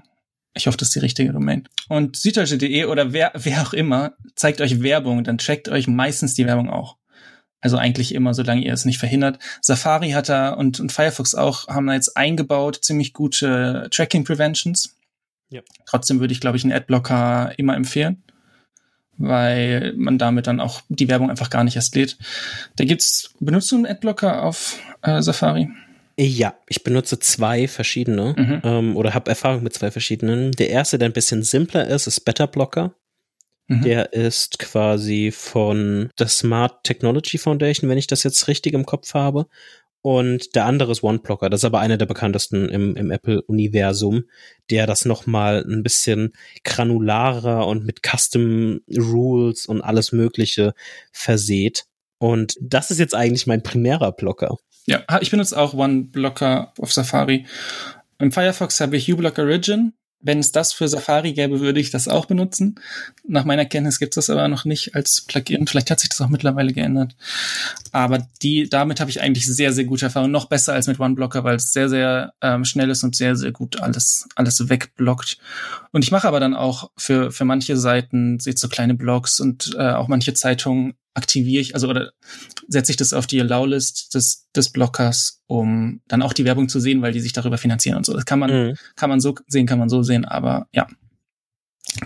ich 0.57 0.67
hoffe, 0.67 0.77
das 0.77 0.89
ist 0.89 0.95
die 0.95 0.99
richtige 0.99 1.33
Domain, 1.33 1.67
und 1.89 2.15
süddeutsche.de 2.15 2.85
oder 2.85 3.13
wer, 3.13 3.31
wer 3.35 3.61
auch 3.61 3.73
immer 3.73 4.13
zeigt 4.35 4.61
euch 4.61 4.81
Werbung, 4.81 5.23
dann 5.23 5.37
checkt 5.37 5.69
euch 5.69 5.87
meistens 5.87 6.33
die 6.33 6.45
Werbung 6.45 6.69
auch. 6.69 6.97
Also 7.61 7.77
eigentlich 7.77 8.13
immer, 8.13 8.33
solange 8.33 8.63
ihr 8.63 8.73
es 8.73 8.85
nicht 8.85 8.99
verhindert. 8.99 9.39
Safari 9.59 10.11
hat 10.11 10.29
da 10.29 10.51
und, 10.51 10.79
und 10.79 10.91
Firefox 10.91 11.33
auch, 11.33 11.67
haben 11.67 11.87
da 11.87 11.93
jetzt 11.93 12.15
eingebaut 12.15 12.79
ziemlich 12.83 13.11
gute 13.11 13.87
Tracking 13.91 14.23
Preventions. 14.23 14.95
Ja. 15.49 15.61
Trotzdem 15.85 16.19
würde 16.19 16.31
ich, 16.31 16.41
glaube 16.41 16.57
ich, 16.57 16.63
einen 16.63 16.73
Adblocker 16.73 17.53
immer 17.57 17.75
empfehlen 17.75 18.23
weil 19.17 19.93
man 19.95 20.17
damit 20.17 20.47
dann 20.47 20.59
auch 20.59 20.81
die 20.89 21.07
Werbung 21.07 21.29
einfach 21.29 21.49
gar 21.49 21.63
nicht 21.63 21.75
erst 21.75 21.95
lädt. 21.95 22.17
Da 22.75 22.85
gibt's, 22.85 23.33
benutzt 23.39 23.71
du 23.71 23.75
einen 23.75 23.85
Adblocker 23.85 24.43
auf 24.43 24.79
äh, 25.01 25.21
Safari? 25.21 25.69
Ja, 26.17 26.55
ich 26.67 26.83
benutze 26.83 27.19
zwei 27.19 27.67
verschiedene 27.67 28.35
mhm. 28.37 28.61
ähm, 28.63 28.97
oder 28.97 29.13
habe 29.13 29.29
Erfahrung 29.29 29.63
mit 29.63 29.73
zwei 29.73 29.91
verschiedenen. 29.91 30.51
Der 30.53 30.69
erste, 30.69 30.97
der 30.97 31.09
ein 31.09 31.13
bisschen 31.13 31.43
simpler 31.43 31.87
ist, 31.87 32.07
ist 32.07 32.21
Better 32.21 32.47
Blocker. 32.47 32.95
Mhm. 33.67 33.81
Der 33.81 34.13
ist 34.13 34.59
quasi 34.59 35.31
von 35.31 36.09
der 36.19 36.27
Smart 36.27 36.83
Technology 36.83 37.37
Foundation, 37.37 37.89
wenn 37.89 37.97
ich 37.97 38.07
das 38.07 38.23
jetzt 38.23 38.47
richtig 38.47 38.73
im 38.73 38.85
Kopf 38.85 39.13
habe 39.13 39.47
und 40.05 40.53
der 40.53 40.67
andere 40.67 40.91
ist 40.91 41.01
OneBlocker. 41.01 41.49
Das 41.49 41.61
ist 41.61 41.65
aber 41.65 41.79
einer 41.79 41.97
der 41.97 42.05
bekanntesten 42.05 42.69
im, 42.69 42.95
im 42.95 43.09
Apple-Universum, 43.09 44.25
der 44.69 44.85
das 44.85 45.03
nochmal 45.03 45.65
ein 45.67 45.81
bisschen 45.81 46.33
granularer 46.63 47.65
und 47.65 47.87
mit 47.87 48.01
Custom 48.05 48.81
Rules 48.95 49.65
und 49.65 49.81
alles 49.81 50.11
Mögliche 50.11 50.75
verseht. 51.11 51.85
Und 52.19 52.55
das 52.61 52.91
ist 52.91 52.99
jetzt 52.99 53.15
eigentlich 53.15 53.47
mein 53.47 53.63
primärer 53.63 54.11
Blocker. 54.11 54.59
Ja, 54.85 55.03
ich 55.21 55.31
benutze 55.31 55.57
auch 55.57 55.73
OneBlocker 55.73 56.73
auf 56.77 56.93
Safari. 56.93 57.47
Im 58.19 58.31
Firefox 58.31 58.79
habe 58.81 58.97
ich 58.97 59.11
uBlock 59.11 59.39
Origin. 59.39 59.93
Wenn 60.21 60.39
es 60.39 60.51
das 60.51 60.73
für 60.73 60.87
Safari 60.87 61.33
gäbe, 61.33 61.59
würde 61.59 61.79
ich 61.79 61.91
das 61.91 62.07
auch 62.07 62.25
benutzen. 62.25 62.79
Nach 63.27 63.45
meiner 63.45 63.65
Kenntnis 63.65 63.99
gibt 63.99 64.13
es 64.13 64.25
das 64.25 64.29
aber 64.29 64.47
noch 64.47 64.65
nicht 64.65 64.95
als 64.95 65.21
Plugin. 65.21 65.67
Vielleicht 65.67 65.91
hat 65.91 65.99
sich 65.99 66.09
das 66.09 66.21
auch 66.21 66.29
mittlerweile 66.29 66.73
geändert. 66.73 67.15
Aber 67.91 68.27
die, 68.41 68.67
damit 68.67 68.99
habe 68.99 69.09
ich 69.09 69.21
eigentlich 69.21 69.45
sehr, 69.45 69.71
sehr 69.71 69.85
gute 69.85 70.05
Erfahrungen. 70.05 70.31
Noch 70.31 70.45
besser 70.45 70.73
als 70.73 70.87
mit 70.87 70.99
OneBlocker, 70.99 71.43
weil 71.43 71.57
es 71.57 71.73
sehr, 71.73 71.89
sehr 71.89 72.33
ähm, 72.41 72.65
schnell 72.65 72.89
ist 72.89 73.03
und 73.03 73.15
sehr, 73.15 73.35
sehr 73.35 73.51
gut 73.51 73.81
alles, 73.81 74.27
alles 74.35 74.67
wegblockt. 74.69 75.37
Und 75.91 76.03
ich 76.03 76.11
mache 76.11 76.27
aber 76.27 76.39
dann 76.39 76.55
auch 76.55 76.89
für, 76.97 77.31
für 77.31 77.45
manche 77.45 77.77
Seiten, 77.77 78.39
seht 78.39 78.57
so 78.57 78.67
kleine 78.67 78.95
Blogs 78.95 79.39
und 79.39 79.75
äh, 79.77 79.91
auch 79.91 80.07
manche 80.07 80.33
Zeitungen 80.33 80.95
aktiviere 81.15 81.61
ich, 81.61 81.73
also 81.73 81.89
oder 81.89 82.11
setze 82.67 82.91
ich 82.91 82.97
das 82.97 83.13
auf 83.13 83.25
die 83.25 83.41
Allow-List 83.41 84.13
des, 84.13 84.47
des 84.55 84.71
Blockers, 84.71 85.41
um 85.47 86.01
dann 86.07 86.21
auch 86.21 86.33
die 86.33 86.45
Werbung 86.45 86.69
zu 86.69 86.79
sehen, 86.79 87.01
weil 87.01 87.13
die 87.13 87.21
sich 87.21 87.33
darüber 87.33 87.57
finanzieren 87.57 87.97
und 87.97 88.05
so. 88.05 88.13
Das 88.13 88.25
kann 88.25 88.39
man, 88.39 88.51
mhm. 88.51 88.75
kann 88.95 89.09
man 89.09 89.19
so 89.19 89.35
sehen, 89.47 89.65
kann 89.65 89.79
man 89.79 89.89
so 89.89 90.03
sehen, 90.03 90.25
aber 90.25 90.67
ja, 90.73 90.87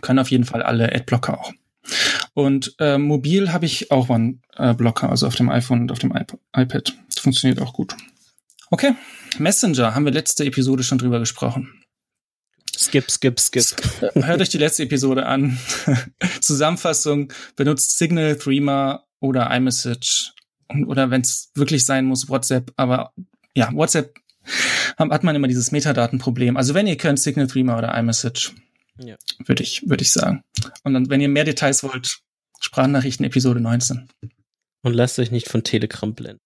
können 0.02 0.20
auf 0.20 0.32
jeden 0.32 0.46
Fall 0.46 0.62
alle 0.62 0.94
Adblocker 0.94 1.40
auch. 1.40 1.52
Und 2.34 2.76
äh, 2.80 2.98
mobil 2.98 3.52
habe 3.52 3.66
ich 3.66 3.92
auch 3.92 4.10
einen 4.10 4.42
äh, 4.56 4.74
Blocker, 4.74 5.10
also 5.10 5.28
auf 5.28 5.36
dem 5.36 5.50
iPhone 5.50 5.82
und 5.82 5.92
auf 5.92 6.00
dem 6.00 6.16
iP 6.16 6.38
iPad. 6.56 6.94
Das 7.08 7.20
funktioniert 7.20 7.60
auch 7.62 7.74
gut. 7.74 7.96
Okay, 8.70 8.94
Messenger 9.40 9.96
haben 9.96 10.06
wir 10.06 10.12
letzte 10.12 10.46
Episode 10.46 10.84
schon 10.84 11.00
drüber 11.00 11.20
gesprochen. 11.20 11.79
Skip, 12.82 13.12
skip, 13.12 13.40
skip. 13.42 13.66
Hört 14.16 14.40
euch 14.40 14.50
die 14.50 14.58
letzte 14.58 14.84
Episode 14.84 15.26
an. 15.26 15.60
Zusammenfassung, 16.42 17.34
benutzt 17.58 17.98
Signal, 17.98 18.38
Threema 18.38 19.06
oder 19.20 19.54
iMessage. 19.54 20.34
Oder 20.88 21.12
wenn 21.12 21.22
es 21.22 21.52
wirklich 21.56 21.86
sein 21.86 22.06
muss, 22.06 22.30
WhatsApp. 22.30 22.72
Aber 22.78 23.12
ja, 23.54 23.70
WhatsApp 23.74 24.18
hat 24.98 25.24
man 25.24 25.36
immer 25.36 25.50
dieses 25.50 25.74
Metadatenproblem. 25.74 26.56
Also 26.56 26.74
wenn 26.74 26.88
ihr 26.88 26.96
könnt, 26.96 27.20
Signal, 27.20 27.48
Threema 27.48 27.78
oder 27.78 27.98
iMessage. 27.98 28.54
Ja. 28.98 29.18
Würde 29.46 29.64
ich, 29.64 29.84
würde 29.90 30.04
ich 30.04 30.12
sagen. 30.12 30.44
Und 30.84 30.94
dann, 30.94 31.10
wenn 31.10 31.20
ihr 31.20 31.30
mehr 31.30 31.44
Details 31.44 31.84
wollt, 31.84 32.20
Sprachnachrichten 32.62 33.26
Episode 33.26 33.60
19. 33.60 34.10
Und 34.84 34.94
lasst 34.94 35.20
euch 35.20 35.32
nicht 35.32 35.50
von 35.50 35.64
Telegram 35.64 36.14
blenden. 36.14 36.42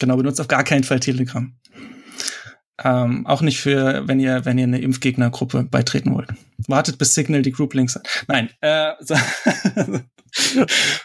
Genau, 0.00 0.16
benutzt 0.16 0.40
auf 0.40 0.48
gar 0.48 0.64
keinen 0.64 0.84
Fall 0.84 0.98
Telegram. 0.98 1.54
Ähm, 2.82 3.26
auch 3.26 3.42
nicht 3.42 3.60
für, 3.60 4.08
wenn 4.08 4.20
ihr, 4.20 4.46
wenn 4.46 4.56
ihr 4.56 4.64
eine 4.64 4.80
Impfgegnergruppe 4.80 5.64
beitreten 5.64 6.14
wollt. 6.14 6.30
Wartet 6.66 6.96
bis 6.98 7.14
Signal 7.14 7.42
die 7.42 7.52
Group 7.52 7.74
Links 7.74 7.94
hat. 7.94 8.08
Nein. 8.26 8.48
Äh, 8.60 8.92
so. 9.00 9.14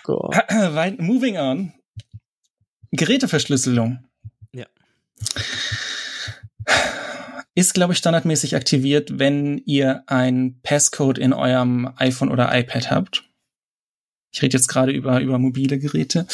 Moving 1.00 1.38
on. 1.38 1.74
Geräteverschlüsselung. 2.92 4.06
Ja. 4.54 4.66
Ist, 7.56 7.74
glaube 7.74 7.94
ich, 7.94 8.00
standardmäßig 8.00 8.56
aktiviert, 8.56 9.20
wenn 9.20 9.58
ihr 9.66 10.04
ein 10.08 10.60
Passcode 10.64 11.18
in 11.18 11.34
eurem 11.34 11.92
iPhone 11.98 12.32
oder 12.32 12.58
iPad 12.58 12.90
habt. 12.90 13.24
Ich 14.34 14.42
rede 14.42 14.58
jetzt 14.58 14.68
gerade 14.68 14.92
über, 14.92 15.20
über 15.22 15.40
mobile 15.40 15.78
Geräte. 15.78 16.28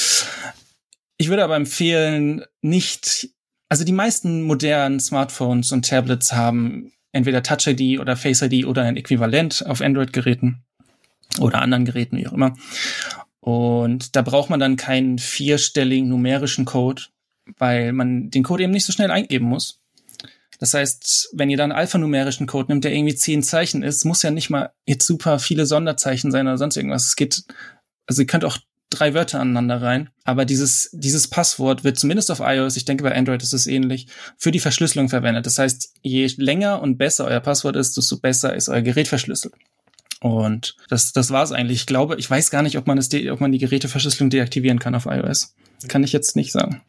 Ich 1.18 1.30
würde 1.30 1.44
aber 1.44 1.56
empfehlen, 1.56 2.44
nicht 2.62 3.30
also 3.72 3.86
die 3.86 3.94
meisten 3.94 4.42
modernen 4.42 5.00
Smartphones 5.00 5.72
und 5.72 5.88
Tablets 5.88 6.34
haben 6.34 6.92
entweder 7.14 7.42
Touch 7.42 7.68
ID 7.68 8.02
oder 8.02 8.18
Face 8.18 8.42
ID 8.42 8.66
oder 8.66 8.82
ein 8.84 8.98
Äquivalent 8.98 9.66
auf 9.66 9.80
Android-Geräten 9.80 10.66
oder 11.40 11.62
anderen 11.62 11.86
Geräten, 11.86 12.18
wie 12.18 12.28
auch 12.28 12.34
immer. 12.34 12.58
Und 13.40 14.18
da 14.18 14.24
braucht 14.24 14.50
man 14.50 14.60
dann 14.60 14.76
keinen 14.76 15.20
vierstelligen 15.20 16.10
numerischen 16.10 16.66
Code, 16.66 17.04
weil 17.58 17.94
man 17.94 18.30
den 18.30 18.44
Code 18.44 18.64
eben 18.64 18.74
nicht 18.74 18.86
so 18.86 18.92
schnell 18.92 19.10
eingeben 19.10 19.46
muss. 19.46 19.80
Das 20.60 20.74
heißt, 20.74 21.30
wenn 21.32 21.50
ihr 21.50 21.56
dann 21.56 21.72
alphanumerischen 21.72 22.48
Code 22.48 22.74
nimmt, 22.74 22.84
der 22.84 22.94
irgendwie 22.94 23.16
zehn 23.16 23.42
Zeichen 23.42 23.84
ist, 23.84 24.04
muss 24.04 24.22
ja 24.22 24.32
nicht 24.32 24.50
mal 24.50 24.74
jetzt 24.86 25.08
super 25.08 25.40
viele 25.40 25.66
Sonderzeichen 25.66 26.30
sein 26.30 26.46
oder 26.46 26.58
sonst 26.58 26.76
irgendwas. 26.76 27.06
Es 27.06 27.16
geht, 27.16 27.46
also 28.06 28.22
ihr 28.24 28.28
könnt 28.28 28.44
auch 28.44 28.58
drei 28.92 29.14
Wörter 29.14 29.40
aneinander 29.40 29.82
rein. 29.82 30.10
Aber 30.24 30.46
dieses, 30.46 30.90
dieses 30.94 31.28
Passwort 31.28 31.84
wird 31.84 31.98
zumindest 31.98 32.30
auf 32.30 32.42
iOS, 32.42 32.78
ich 32.78 32.86
denke 32.86 33.04
bei 33.04 33.16
Android 33.16 33.42
ist 33.42 33.54
es 33.54 33.66
ähnlich, 33.66 34.08
für 34.38 34.52
die 34.52 34.60
Verschlüsselung 34.60 35.10
verwendet. 35.10 35.46
Das 35.46 35.58
heißt, 35.58 35.94
je 36.04 36.30
länger 36.38 36.82
und 36.82 36.98
besser 36.98 37.26
euer 37.26 37.40
Passwort 37.40 37.76
ist, 37.76 37.98
desto 37.98 38.18
besser 38.18 38.56
ist 38.56 38.70
euer 38.70 38.82
Gerät 38.82 39.08
verschlüsselt. 39.08 39.54
Und 40.22 40.76
das, 40.88 41.14
das 41.14 41.32
war's 41.32 41.52
eigentlich. 41.52 41.80
Ich 41.80 41.86
glaube, 41.88 42.16
ich 42.18 42.30
weiß 42.30 42.52
gar 42.52 42.62
nicht, 42.62 42.78
ob 42.78 42.86
man, 42.86 42.98
das 42.98 43.10
ob 43.32 43.42
man 43.42 43.52
die 43.52 43.58
Geräteverschlüsselung 43.58 44.30
deaktivieren 44.30 44.78
kann 44.78 44.94
auf 44.94 45.08
iOS. 45.08 45.56
Kann 45.88 46.04
ich 46.04 46.14
jetzt 46.14 46.36
nicht 46.36 46.52
sagen. 46.52 46.82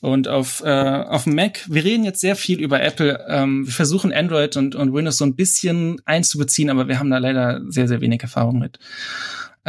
Und 0.00 0.26
auf, 0.26 0.62
äh, 0.64 0.70
auf 0.70 1.24
dem 1.24 1.34
Mac, 1.34 1.60
wir 1.68 1.84
reden 1.84 2.04
jetzt 2.04 2.20
sehr 2.20 2.34
viel 2.34 2.60
über 2.60 2.80
Apple. 2.80 3.26
Ähm, 3.28 3.66
wir 3.66 3.74
versuchen 3.74 4.10
Android 4.10 4.56
und, 4.56 4.74
und 4.74 4.94
Windows 4.94 5.18
so 5.18 5.26
ein 5.26 5.36
bisschen 5.36 6.00
einzubeziehen, 6.06 6.70
aber 6.70 6.88
wir 6.88 6.98
haben 6.98 7.10
da 7.10 7.18
leider 7.18 7.60
sehr, 7.68 7.88
sehr 7.88 8.00
wenig 8.00 8.22
Erfahrung 8.22 8.58
mit. 8.58 8.78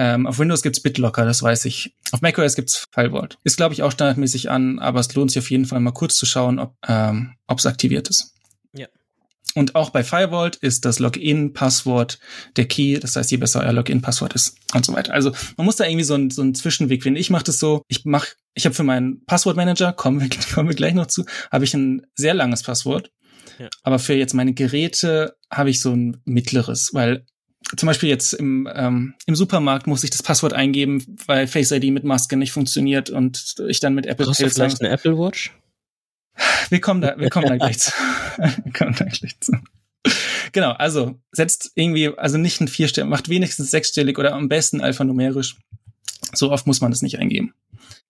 Ähm, 0.02 0.28
auf 0.28 0.40
Windows 0.40 0.62
gibt's 0.62 0.80
BitLocker, 0.80 1.26
das 1.26 1.44
weiß 1.44 1.66
ich. 1.66 1.94
Auf 2.14 2.22
macOS 2.22 2.56
gibt's 2.56 2.88
FileVault. 2.94 3.38
Ist, 3.44 3.58
glaube 3.58 3.74
ich, 3.74 3.84
auch 3.84 3.92
standardmäßig 3.92 4.50
an, 4.50 4.80
aber 4.80 5.02
es 5.02 5.14
lohnt 5.14 5.30
sich 5.30 5.40
auf 5.40 5.52
jeden 5.52 5.66
Fall 5.66 5.82
mal 5.82 5.92
kurz 5.92 6.16
zu 6.16 6.26
schauen, 6.26 6.58
ob 6.58 6.74
ähm, 6.88 7.36
es 7.54 7.66
aktiviert 7.66 8.08
ist. 8.08 8.34
Ja. 8.74 8.88
Und 9.56 9.76
auch 9.76 9.90
bei 9.90 10.06
FileVault 10.06 10.56
ist 10.56 10.86
das 10.86 11.00
Login-Passwort 11.00 12.18
der 12.56 12.66
Key. 12.70 12.98
Das 12.98 13.18
heißt, 13.18 13.30
je 13.30 13.36
besser 13.36 13.60
euer 13.60 13.74
Login-Passwort 13.74 14.36
ist 14.36 14.56
und 14.74 14.86
so 14.86 14.94
weiter. 14.94 15.14
Also 15.14 15.34
man 15.58 15.66
muss 15.66 15.76
da 15.76 15.86
irgendwie 15.86 16.06
so, 16.06 16.16
ein, 16.16 16.30
so 16.30 16.44
einen 16.44 16.56
Zwischenweg 16.56 17.04
finden. 17.04 17.20
Ich 17.20 17.30
mache 17.30 17.44
das 17.44 17.60
so, 17.60 17.82
ich 17.90 18.06
mache, 18.06 18.30
ich 18.54 18.64
habe 18.64 18.76
für 18.76 18.84
meinen 18.84 19.26
Passwortmanager, 19.26 19.92
kommen 19.92 20.22
wir, 20.22 20.30
kommen 20.54 20.70
wir 20.70 20.78
gleich 20.78 20.94
noch 20.94 21.08
zu, 21.08 21.26
habe 21.52 21.66
ich 21.66 21.74
ein 21.74 22.08
sehr 22.16 22.34
langes 22.34 22.64
Passwort. 22.64 23.12
Ja. 23.60 23.68
Aber 23.84 24.00
für 24.00 24.14
jetzt 24.14 24.34
meine 24.34 24.54
Geräte 24.54 25.36
habe 25.52 25.72
ich 25.72 25.82
so 25.82 25.92
ein 25.92 26.22
mittleres, 26.24 26.94
weil 26.94 27.26
zum 27.76 27.88
Beispiel 27.88 28.10
jetzt 28.10 28.34
im, 28.34 28.68
ähm, 28.74 29.14
im 29.26 29.36
Supermarkt 29.36 29.88
muss 29.88 30.04
ich 30.04 30.10
das 30.10 30.24
Passwort 30.24 30.54
eingeben, 30.54 31.18
weil 31.28 31.48
Face 31.48 31.72
ID 31.72 31.92
mit 31.92 32.04
Maske 32.04 32.36
nicht 32.36 32.52
funktioniert 32.52 33.10
und 33.10 33.56
ich 33.68 33.80
dann 33.80 33.94
mit 33.94 34.06
Apple 34.06 34.26
Pay. 34.26 34.44
du 34.44 34.50
vielleicht 34.50 34.82
eine 34.82 34.90
Apple 34.90 35.18
Watch? 35.18 35.52
Wir 36.70 36.82
kommen 36.82 37.02
da, 37.02 37.18
wir 37.18 37.30
kommen 37.30 37.48
da 37.48 37.58
gleich 37.58 37.80
zu. 37.80 37.92
wir 38.38 38.74
kommen 38.74 38.96
da 38.98 39.06
gleich 39.06 39.40
zu. 39.40 39.54
Genau, 40.52 40.72
also 40.72 41.20
setzt 41.32 41.72
irgendwie, 41.76 42.10
also 42.18 42.38
nicht 42.38 42.60
ein 42.62 42.68
vierstellig, 42.68 43.10
macht 43.10 43.30
wenigstens 43.30 43.70
sechsstellig 43.72 44.18
oder 44.18 44.34
am 44.34 44.50
besten 44.50 44.82
alphanumerisch. 44.82 45.58
So 46.34 46.52
oft 46.52 46.66
muss 46.66 46.82
man 46.82 46.92
das 46.92 47.02
nicht 47.02 47.20
eingeben. 47.20 47.54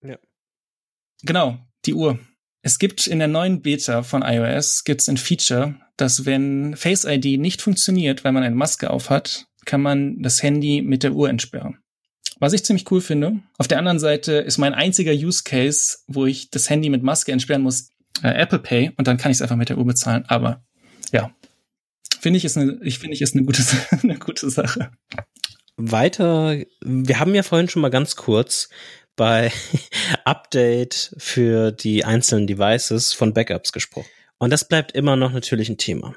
Ja. 0.01 0.17
Genau, 1.23 1.57
die 1.85 1.93
Uhr. 1.93 2.19
Es 2.61 2.79
gibt 2.79 3.07
in 3.07 3.19
der 3.19 3.27
neuen 3.27 3.61
Beta 3.61 4.03
von 4.03 4.21
iOS 4.21 4.83
gibt's 4.83 5.09
ein 5.09 5.17
Feature, 5.17 5.75
dass 5.97 6.25
wenn 6.25 6.75
Face 6.75 7.05
ID 7.05 7.39
nicht 7.39 7.61
funktioniert, 7.61 8.23
weil 8.23 8.31
man 8.31 8.43
eine 8.43 8.55
Maske 8.55 8.89
aufhat, 8.89 9.47
kann 9.69 9.81
man 9.81 10.19
das 10.23 10.41
Handy 10.41 10.81
mit 10.81 11.03
der 11.03 11.13
Uhr 11.13 11.29
entsperren. 11.29 11.77
Was 12.39 12.53
ich 12.53 12.65
ziemlich 12.65 12.89
cool 12.89 13.01
finde. 13.01 13.39
Auf 13.59 13.67
der 13.67 13.77
anderen 13.77 13.99
Seite 13.99 14.33
ist 14.33 14.57
mein 14.57 14.73
einziger 14.73 15.11
Use 15.11 15.43
Case, 15.43 15.99
wo 16.07 16.25
ich 16.25 16.49
das 16.49 16.71
Handy 16.71 16.89
mit 16.89 17.03
Maske 17.03 17.31
entsperren 17.31 17.61
muss, 17.61 17.91
äh, 18.23 18.29
Apple 18.29 18.57
Pay 18.57 18.93
und 18.97 19.07
dann 19.07 19.17
kann 19.17 19.29
ich 19.29 19.37
es 19.37 19.41
einfach 19.43 19.57
mit 19.57 19.69
der 19.69 19.77
Uhr 19.77 19.85
bezahlen. 19.85 20.25
Aber 20.27 20.63
ja, 21.11 21.29
finde 22.19 22.37
ich 22.37 22.45
ist 22.45 22.57
eine, 22.57 22.79
ich 22.81 22.97
finde 22.97 23.13
ich 23.13 23.21
ist 23.21 23.35
eine 23.35 23.45
gute, 23.45 23.61
eine 24.01 24.17
gute 24.17 24.49
Sache. 24.49 24.89
Weiter, 25.77 26.57
wir 26.81 27.19
haben 27.19 27.35
ja 27.35 27.43
vorhin 27.43 27.69
schon 27.69 27.83
mal 27.83 27.89
ganz 27.89 28.15
kurz 28.15 28.69
bei 29.15 29.51
Update 30.25 31.13
für 31.19 31.71
die 31.71 32.05
einzelnen 32.05 32.47
Devices 32.47 33.13
von 33.13 33.35
Backups 33.35 33.71
gesprochen. 33.71 34.09
Und 34.39 34.51
das 34.51 34.67
bleibt 34.67 34.93
immer 34.93 35.15
noch 35.15 35.31
natürlich 35.31 35.69
ein 35.69 35.77
Thema. 35.77 36.15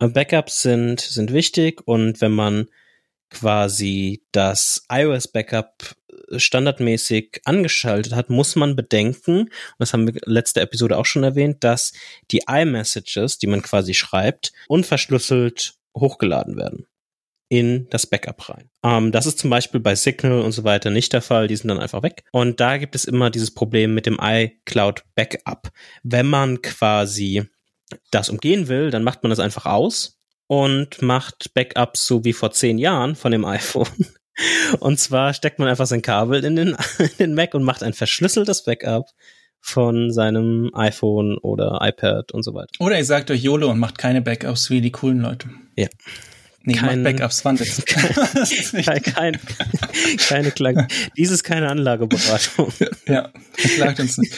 Backups 0.00 0.62
sind, 0.62 1.00
sind 1.00 1.32
wichtig 1.32 1.86
und 1.86 2.20
wenn 2.20 2.32
man 2.32 2.66
quasi 3.30 4.22
das 4.32 4.84
iOS 4.90 5.28
Backup 5.28 5.94
standardmäßig 6.36 7.40
angeschaltet 7.44 8.14
hat, 8.14 8.30
muss 8.30 8.56
man 8.56 8.76
bedenken, 8.76 9.40
und 9.42 9.50
das 9.78 9.92
haben 9.92 10.06
wir 10.06 10.20
letzte 10.24 10.60
Episode 10.60 10.96
auch 10.96 11.06
schon 11.06 11.24
erwähnt, 11.24 11.64
dass 11.64 11.92
die 12.30 12.42
iMessages, 12.48 13.38
die 13.38 13.46
man 13.46 13.62
quasi 13.62 13.94
schreibt, 13.94 14.52
unverschlüsselt 14.68 15.74
hochgeladen 15.96 16.56
werden 16.56 16.86
in 17.48 17.88
das 17.88 18.06
Backup 18.06 18.50
rein. 18.50 18.70
Ähm, 18.82 19.10
das 19.10 19.24
ist 19.24 19.38
zum 19.38 19.48
Beispiel 19.48 19.80
bei 19.80 19.94
Signal 19.94 20.42
und 20.42 20.52
so 20.52 20.64
weiter 20.64 20.90
nicht 20.90 21.12
der 21.14 21.22
Fall, 21.22 21.48
die 21.48 21.56
sind 21.56 21.68
dann 21.68 21.80
einfach 21.80 22.02
weg. 22.02 22.24
Und 22.30 22.60
da 22.60 22.76
gibt 22.76 22.94
es 22.94 23.06
immer 23.06 23.30
dieses 23.30 23.52
Problem 23.52 23.94
mit 23.94 24.04
dem 24.04 24.18
iCloud 24.20 25.04
Backup. 25.14 25.70
Wenn 26.02 26.26
man 26.26 26.60
quasi 26.60 27.44
das 28.10 28.28
umgehen 28.28 28.68
will, 28.68 28.90
dann 28.90 29.02
macht 29.02 29.22
man 29.22 29.30
das 29.30 29.38
einfach 29.38 29.64
aus 29.64 30.17
und 30.48 31.00
macht 31.02 31.54
Backups 31.54 32.06
so 32.06 32.24
wie 32.24 32.32
vor 32.32 32.50
zehn 32.50 32.78
Jahren 32.78 33.14
von 33.14 33.30
dem 33.30 33.44
iPhone. 33.44 33.86
Und 34.78 35.00
zwar 35.00 35.34
steckt 35.34 35.58
man 35.58 35.66
einfach 35.66 35.86
sein 35.86 36.00
Kabel 36.00 36.44
in 36.44 36.54
den, 36.54 36.76
in 36.98 37.10
den 37.18 37.34
Mac 37.34 37.54
und 37.54 37.64
macht 37.64 37.82
ein 37.82 37.92
verschlüsseltes 37.92 38.62
Backup 38.62 39.06
von 39.60 40.12
seinem 40.12 40.70
iPhone 40.74 41.38
oder 41.38 41.80
iPad 41.82 42.30
und 42.30 42.44
so 42.44 42.54
weiter. 42.54 42.70
Oder 42.78 42.98
ihr 42.98 43.04
sagt 43.04 43.32
euch 43.32 43.42
YOLO 43.42 43.68
und 43.68 43.80
macht 43.80 43.98
keine 43.98 44.22
Backups 44.22 44.70
wie 44.70 44.80
die 44.80 44.92
coolen 44.92 45.18
Leute. 45.18 45.50
Ja. 45.74 45.88
Nee, 46.62 46.74
kein, 46.74 47.02
Backups, 47.02 47.44
wann 47.44 47.56
kein, 47.86 49.02
kein, 49.02 49.38
keine 50.18 50.50
Klang. 50.52 50.86
Dies 51.16 51.30
ist 51.30 51.42
keine 51.42 51.68
Anlageberatung. 51.70 52.72
ja, 53.06 53.32
klagt 53.56 53.98
uns 53.98 54.18
nicht. 54.18 54.34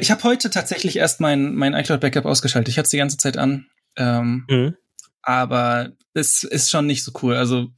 Ich 0.00 0.10
habe 0.10 0.22
heute 0.24 0.50
tatsächlich 0.50 0.96
erst 0.96 1.20
mein, 1.20 1.54
mein 1.54 1.74
iCloud 1.74 2.00
Backup 2.00 2.24
ausgeschaltet. 2.24 2.70
Ich 2.70 2.78
hatte 2.78 2.86
es 2.86 2.90
die 2.90 2.96
ganze 2.96 3.18
Zeit 3.18 3.36
an. 3.36 3.66
Ähm, 3.96 4.46
mhm. 4.48 4.76
Aber 5.22 5.92
es 6.14 6.44
ist 6.44 6.70
schon 6.70 6.86
nicht 6.86 7.04
so 7.04 7.12
cool. 7.22 7.36
Also 7.36 7.68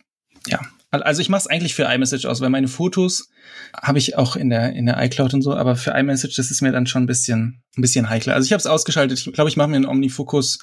ja, 0.46 0.60
also 0.90 1.20
ich 1.20 1.28
mache 1.28 1.40
es 1.40 1.46
eigentlich 1.46 1.74
für 1.74 1.84
iMessage 1.84 2.26
aus, 2.26 2.40
weil 2.40 2.50
meine 2.50 2.68
Fotos 2.68 3.28
habe 3.76 3.98
ich 3.98 4.16
auch 4.16 4.36
in 4.36 4.50
der 4.50 4.72
in 4.74 4.86
der 4.86 5.02
iCloud 5.02 5.34
und 5.34 5.42
so, 5.42 5.54
aber 5.54 5.76
für 5.76 5.90
iMessage 5.90 6.36
das 6.36 6.50
ist 6.50 6.62
mir 6.62 6.72
dann 6.72 6.86
schon 6.86 7.04
ein 7.04 7.06
bisschen 7.06 7.62
ein 7.76 7.82
bisschen 7.82 8.08
heikler. 8.08 8.34
Also 8.34 8.46
ich 8.46 8.52
habe 8.52 8.60
es 8.60 8.66
ausgeschaltet. 8.66 9.18
Ich 9.18 9.32
glaube, 9.32 9.50
ich 9.50 9.56
mache 9.56 9.68
mir 9.68 9.76
einen 9.76 9.86
OmniFocus 9.86 10.60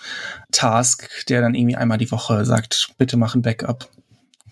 Task, 0.52 1.10
der 1.28 1.42
dann 1.42 1.56
irgendwie 1.56 1.76
einmal 1.76 1.98
die 1.98 2.12
Woche 2.12 2.46
sagt, 2.46 2.94
bitte 2.98 3.18
mach 3.18 3.36
ein 3.36 3.42
Backup. 3.42 3.90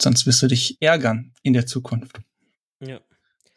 Sonst 0.02 0.26
wirst 0.26 0.42
du 0.42 0.48
dich 0.48 0.78
ärgern 0.82 1.34
in 1.44 1.54
der 1.54 1.66
Zukunft. 1.66 2.20
Ja. 2.80 3.00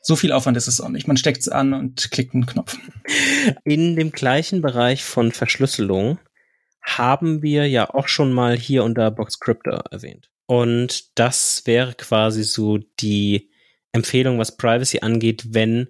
So 0.00 0.16
viel 0.16 0.32
Aufwand 0.32 0.56
ist 0.56 0.66
es 0.66 0.80
auch 0.80 0.88
nicht. 0.88 1.06
Man 1.06 1.16
steckt 1.16 1.42
es 1.42 1.48
an 1.48 1.74
und 1.74 2.10
klickt 2.10 2.34
einen 2.34 2.46
Knopf. 2.46 2.76
In 3.64 3.94
dem 3.94 4.10
gleichen 4.10 4.60
Bereich 4.60 5.04
von 5.04 5.30
Verschlüsselung 5.30 6.18
haben 6.82 7.42
wir 7.42 7.68
ja 7.68 7.88
auch 7.90 8.08
schon 8.08 8.32
mal 8.32 8.56
hier 8.56 8.84
unter 8.84 9.10
Boxcryptor 9.10 9.84
erwähnt. 9.90 10.30
Und 10.46 11.18
das 11.18 11.62
wäre 11.64 11.94
quasi 11.94 12.42
so 12.42 12.78
die 13.00 13.50
Empfehlung, 13.92 14.38
was 14.38 14.56
Privacy 14.56 15.00
angeht, 15.00 15.54
wenn 15.54 15.88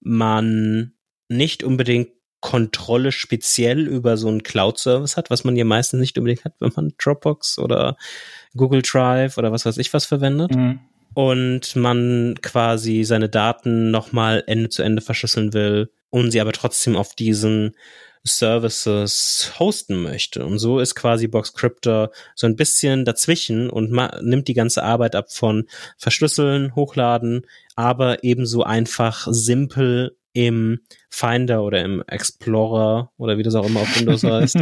man 0.00 0.92
nicht 1.28 1.64
unbedingt 1.64 2.08
Kontrolle 2.40 3.10
speziell 3.10 3.88
über 3.88 4.18
so 4.18 4.28
einen 4.28 4.42
Cloud-Service 4.42 5.16
hat, 5.16 5.30
was 5.30 5.44
man 5.44 5.56
ja 5.56 5.64
meistens 5.64 6.00
nicht 6.00 6.18
unbedingt 6.18 6.44
hat, 6.44 6.52
wenn 6.60 6.72
man 6.76 6.92
Dropbox 6.98 7.58
oder 7.58 7.96
Google 8.54 8.82
Drive 8.82 9.38
oder 9.38 9.50
was 9.50 9.64
weiß 9.64 9.78
ich 9.78 9.94
was 9.94 10.04
verwendet. 10.04 10.54
Mhm. 10.54 10.80
Und 11.14 11.74
man 11.74 12.34
quasi 12.42 13.04
seine 13.04 13.30
Daten 13.30 13.90
nochmal 13.90 14.44
Ende 14.46 14.68
zu 14.68 14.82
Ende 14.82 15.00
verschlüsseln 15.00 15.54
will 15.54 15.90
und 16.10 16.32
sie 16.32 16.40
aber 16.40 16.52
trotzdem 16.52 16.96
auf 16.96 17.14
diesen 17.14 17.76
Services 18.26 19.52
hosten 19.58 20.02
möchte. 20.02 20.44
Und 20.44 20.58
so 20.58 20.80
ist 20.80 20.94
quasi 20.94 21.28
Boxcryptor 21.28 22.10
so 22.34 22.46
ein 22.46 22.56
bisschen 22.56 23.04
dazwischen 23.04 23.68
und 23.68 23.90
nimmt 24.22 24.48
die 24.48 24.54
ganze 24.54 24.82
Arbeit 24.82 25.14
ab 25.14 25.32
von 25.32 25.68
Verschlüsseln, 25.98 26.74
Hochladen, 26.74 27.46
aber 27.76 28.24
ebenso 28.24 28.62
einfach 28.62 29.26
simpel 29.30 30.16
im 30.32 30.80
Finder 31.10 31.62
oder 31.62 31.82
im 31.82 32.02
Explorer 32.06 33.12
oder 33.18 33.38
wie 33.38 33.44
das 33.44 33.54
auch 33.54 33.66
immer 33.66 33.80
auf 33.80 34.00
Windows 34.00 34.24
heißt, 34.24 34.56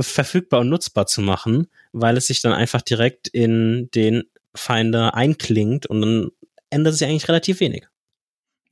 verfügbar 0.00 0.60
und 0.60 0.68
nutzbar 0.68 1.06
zu 1.06 1.22
machen, 1.22 1.66
weil 1.92 2.16
es 2.16 2.28
sich 2.28 2.40
dann 2.40 2.52
einfach 2.52 2.82
direkt 2.82 3.26
in 3.28 3.90
den 3.94 4.24
Finder 4.54 5.14
einklingt 5.14 5.86
und 5.86 6.02
dann 6.02 6.28
ändert 6.70 6.94
sich 6.94 7.08
eigentlich 7.08 7.28
relativ 7.28 7.60
wenig. 7.60 7.86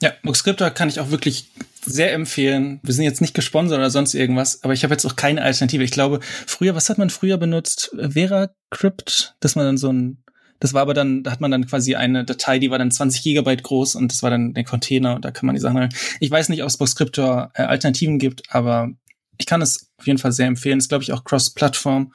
Ja, 0.00 0.12
Boxcryptor 0.22 0.70
kann 0.70 0.88
ich 0.88 1.00
auch 1.00 1.10
wirklich 1.10 1.50
sehr 1.84 2.12
empfehlen. 2.12 2.80
Wir 2.82 2.94
sind 2.94 3.04
jetzt 3.04 3.20
nicht 3.20 3.34
gesponsert 3.34 3.78
oder 3.78 3.90
sonst 3.90 4.14
irgendwas, 4.14 4.62
aber 4.62 4.72
ich 4.72 4.84
habe 4.84 4.94
jetzt 4.94 5.04
auch 5.04 5.16
keine 5.16 5.42
Alternative. 5.42 5.82
Ich 5.82 5.90
glaube, 5.90 6.20
früher, 6.46 6.74
was 6.74 6.88
hat 6.88 6.98
man 6.98 7.10
früher 7.10 7.36
benutzt? 7.36 7.90
VeraCrypt, 7.96 9.34
dass 9.40 9.56
man 9.56 9.64
dann 9.64 9.76
so 9.76 9.92
ein, 9.92 10.22
das 10.60 10.74
war 10.74 10.82
aber 10.82 10.94
dann, 10.94 11.22
da 11.24 11.32
hat 11.32 11.40
man 11.40 11.50
dann 11.50 11.66
quasi 11.66 11.96
eine 11.96 12.24
Datei, 12.24 12.58
die 12.58 12.70
war 12.70 12.78
dann 12.78 12.90
20 12.90 13.22
Gigabyte 13.22 13.62
groß 13.62 13.96
und 13.96 14.12
das 14.12 14.22
war 14.22 14.30
dann 14.30 14.54
der 14.54 14.64
Container 14.64 15.16
und 15.16 15.24
da 15.24 15.30
kann 15.30 15.46
man 15.46 15.54
die 15.54 15.60
Sachen 15.60 15.78
rein. 15.78 15.94
Ich 16.20 16.30
weiß 16.30 16.48
nicht, 16.48 16.62
ob 16.62 16.68
es 16.68 16.76
Boxcryptor 16.76 17.50
äh, 17.54 17.62
Alternativen 17.62 18.18
gibt, 18.18 18.42
aber 18.54 18.90
ich 19.38 19.46
kann 19.46 19.62
es 19.62 19.90
auf 19.96 20.06
jeden 20.06 20.18
Fall 20.18 20.32
sehr 20.32 20.46
empfehlen. 20.46 20.78
ist, 20.78 20.88
glaube 20.88 21.04
ich, 21.04 21.12
auch 21.12 21.24
Cross-Plattform. 21.24 22.12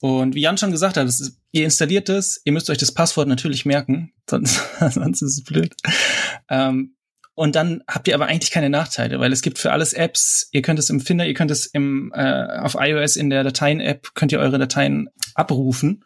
Und 0.00 0.34
wie 0.34 0.40
Jan 0.40 0.58
schon 0.58 0.70
gesagt 0.70 0.96
hat, 0.96 1.06
ist, 1.06 1.38
ihr 1.52 1.64
installiert 1.64 2.08
es, 2.10 2.40
ihr 2.44 2.52
müsst 2.52 2.68
euch 2.68 2.78
das 2.78 2.92
Passwort 2.92 3.28
natürlich 3.28 3.64
merken, 3.64 4.12
sonst, 4.28 4.60
sonst 4.90 5.22
ist 5.22 5.38
es 5.38 5.44
blöd. 5.44 5.74
Ähm, 6.48 6.93
und 7.34 7.56
dann 7.56 7.82
habt 7.88 8.06
ihr 8.06 8.14
aber 8.14 8.26
eigentlich 8.26 8.52
keine 8.52 8.70
Nachteile, 8.70 9.18
weil 9.18 9.32
es 9.32 9.42
gibt 9.42 9.58
für 9.58 9.72
alles 9.72 9.92
Apps, 9.92 10.48
ihr 10.52 10.62
könnt 10.62 10.78
es 10.78 10.88
im 10.88 11.00
Finder, 11.00 11.26
ihr 11.26 11.34
könnt 11.34 11.50
es 11.50 11.66
im, 11.66 12.12
äh, 12.14 12.58
auf 12.58 12.76
iOS 12.78 13.16
in 13.16 13.28
der 13.28 13.42
Dateien-App, 13.42 14.14
könnt 14.14 14.30
ihr 14.32 14.38
eure 14.38 14.58
Dateien 14.58 15.10
abrufen 15.34 16.04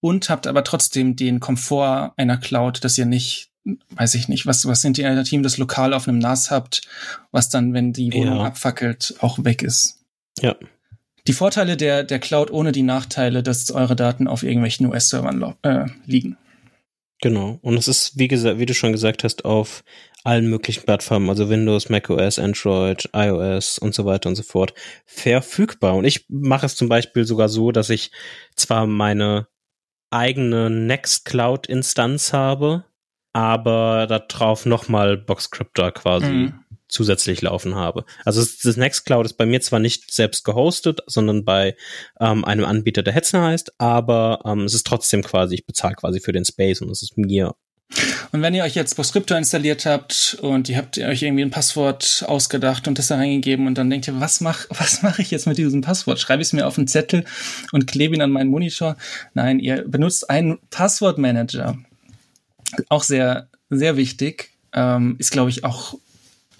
und 0.00 0.30
habt 0.30 0.46
aber 0.46 0.64
trotzdem 0.64 1.16
den 1.16 1.40
Komfort 1.40 2.12
einer 2.16 2.38
Cloud, 2.38 2.82
dass 2.82 2.96
ihr 2.96 3.04
nicht, 3.04 3.50
weiß 3.90 4.14
ich 4.14 4.28
nicht, 4.28 4.46
was, 4.46 4.66
was 4.66 4.80
sind 4.80 4.96
die 4.96 5.04
Alternativen, 5.04 5.42
das 5.42 5.58
lokal 5.58 5.92
auf 5.92 6.08
einem 6.08 6.18
NAS 6.18 6.50
habt, 6.50 6.82
was 7.30 7.50
dann, 7.50 7.74
wenn 7.74 7.92
die 7.92 8.12
Wohnung 8.14 8.38
ja. 8.38 8.44
abfackelt, 8.44 9.16
auch 9.20 9.44
weg 9.44 9.62
ist. 9.62 9.98
Ja. 10.40 10.56
Die 11.26 11.34
Vorteile 11.34 11.76
der, 11.76 12.04
der 12.04 12.18
Cloud 12.18 12.50
ohne 12.50 12.72
die 12.72 12.82
Nachteile, 12.82 13.42
dass 13.42 13.70
eure 13.70 13.96
Daten 13.96 14.26
auf 14.26 14.42
irgendwelchen 14.42 14.86
US-Servern 14.86 15.54
äh, 15.62 15.84
liegen. 16.06 16.38
Genau. 17.22 17.58
Und 17.62 17.76
es 17.76 17.86
ist, 17.86 18.18
wie 18.18 18.28
gesagt, 18.28 18.58
wie 18.58 18.66
du 18.66 18.74
schon 18.74 18.92
gesagt 18.92 19.24
hast, 19.24 19.44
auf 19.44 19.84
allen 20.24 20.48
möglichen 20.48 20.84
Plattformen, 20.84 21.28
also 21.28 21.48
Windows, 21.48 21.88
macOS, 21.88 22.38
Android, 22.38 23.08
iOS 23.14 23.78
und 23.78 23.94
so 23.94 24.04
weiter 24.04 24.28
und 24.28 24.36
so 24.36 24.42
fort, 24.42 24.74
verfügbar. 25.06 25.94
Und 25.94 26.04
ich 26.04 26.26
mache 26.28 26.66
es 26.66 26.76
zum 26.76 26.88
Beispiel 26.88 27.24
sogar 27.24 27.48
so, 27.48 27.72
dass 27.72 27.90
ich 27.90 28.10
zwar 28.54 28.86
meine 28.86 29.48
eigene 30.10 30.70
Nextcloud-Instanz 30.70 32.32
habe, 32.32 32.84
aber 33.32 34.06
darauf 34.06 34.66
nochmal 34.66 35.16
Boxcryptor 35.16 35.92
quasi 35.92 36.26
mhm. 36.26 36.59
Zusätzlich 36.90 37.42
laufen 37.42 37.74
habe. 37.74 38.04
Also 38.24 38.40
das 38.40 38.76
Nextcloud 38.76 39.26
ist 39.26 39.36
bei 39.36 39.46
mir 39.46 39.60
zwar 39.60 39.80
nicht 39.80 40.12
selbst 40.12 40.44
gehostet, 40.44 41.00
sondern 41.06 41.44
bei 41.44 41.76
ähm, 42.20 42.44
einem 42.44 42.64
Anbieter, 42.64 43.02
der 43.02 43.14
Hetzner 43.14 43.42
heißt, 43.42 43.74
aber 43.78 44.40
ähm, 44.44 44.64
es 44.64 44.74
ist 44.74 44.86
trotzdem 44.86 45.22
quasi, 45.22 45.56
ich 45.56 45.66
bezahle 45.66 45.94
quasi 45.94 46.20
für 46.20 46.32
den 46.32 46.44
Space 46.44 46.80
und 46.80 46.90
es 46.90 47.02
ist 47.02 47.16
mir 47.16 47.54
und 48.32 48.42
wenn 48.42 48.54
ihr 48.54 48.62
euch 48.62 48.76
jetzt 48.76 48.94
Postscriptor 48.94 49.36
installiert 49.36 49.84
habt 49.84 50.38
und 50.40 50.68
ihr 50.68 50.76
habt 50.76 50.96
euch 50.98 51.22
irgendwie 51.22 51.42
ein 51.42 51.50
Passwort 51.50 52.24
ausgedacht 52.28 52.86
und 52.86 52.98
das 52.98 53.08
da 53.08 53.16
reingegeben 53.16 53.66
und 53.66 53.76
dann 53.76 53.90
denkt 53.90 54.06
ihr, 54.06 54.20
was 54.20 54.40
mach, 54.40 54.66
was 54.70 55.02
mache 55.02 55.22
ich 55.22 55.30
jetzt 55.30 55.46
mit 55.46 55.58
diesem 55.58 55.80
Passwort? 55.80 56.20
Schreibe 56.20 56.42
ich 56.42 56.48
es 56.48 56.52
mir 56.52 56.66
auf 56.66 56.78
einen 56.78 56.86
Zettel 56.86 57.24
und 57.72 57.86
klebe 57.86 58.14
ihn 58.14 58.22
an 58.22 58.30
meinen 58.30 58.50
Monitor? 58.50 58.96
Nein, 59.34 59.58
ihr 59.58 59.84
benutzt 59.86 60.30
einen 60.30 60.58
Passwortmanager. 60.70 61.78
Auch 62.88 63.02
sehr, 63.02 63.48
sehr 63.68 63.96
wichtig. 63.96 64.50
Ähm, 64.72 65.16
ist, 65.18 65.32
glaube 65.32 65.50
ich, 65.50 65.64
auch 65.64 65.94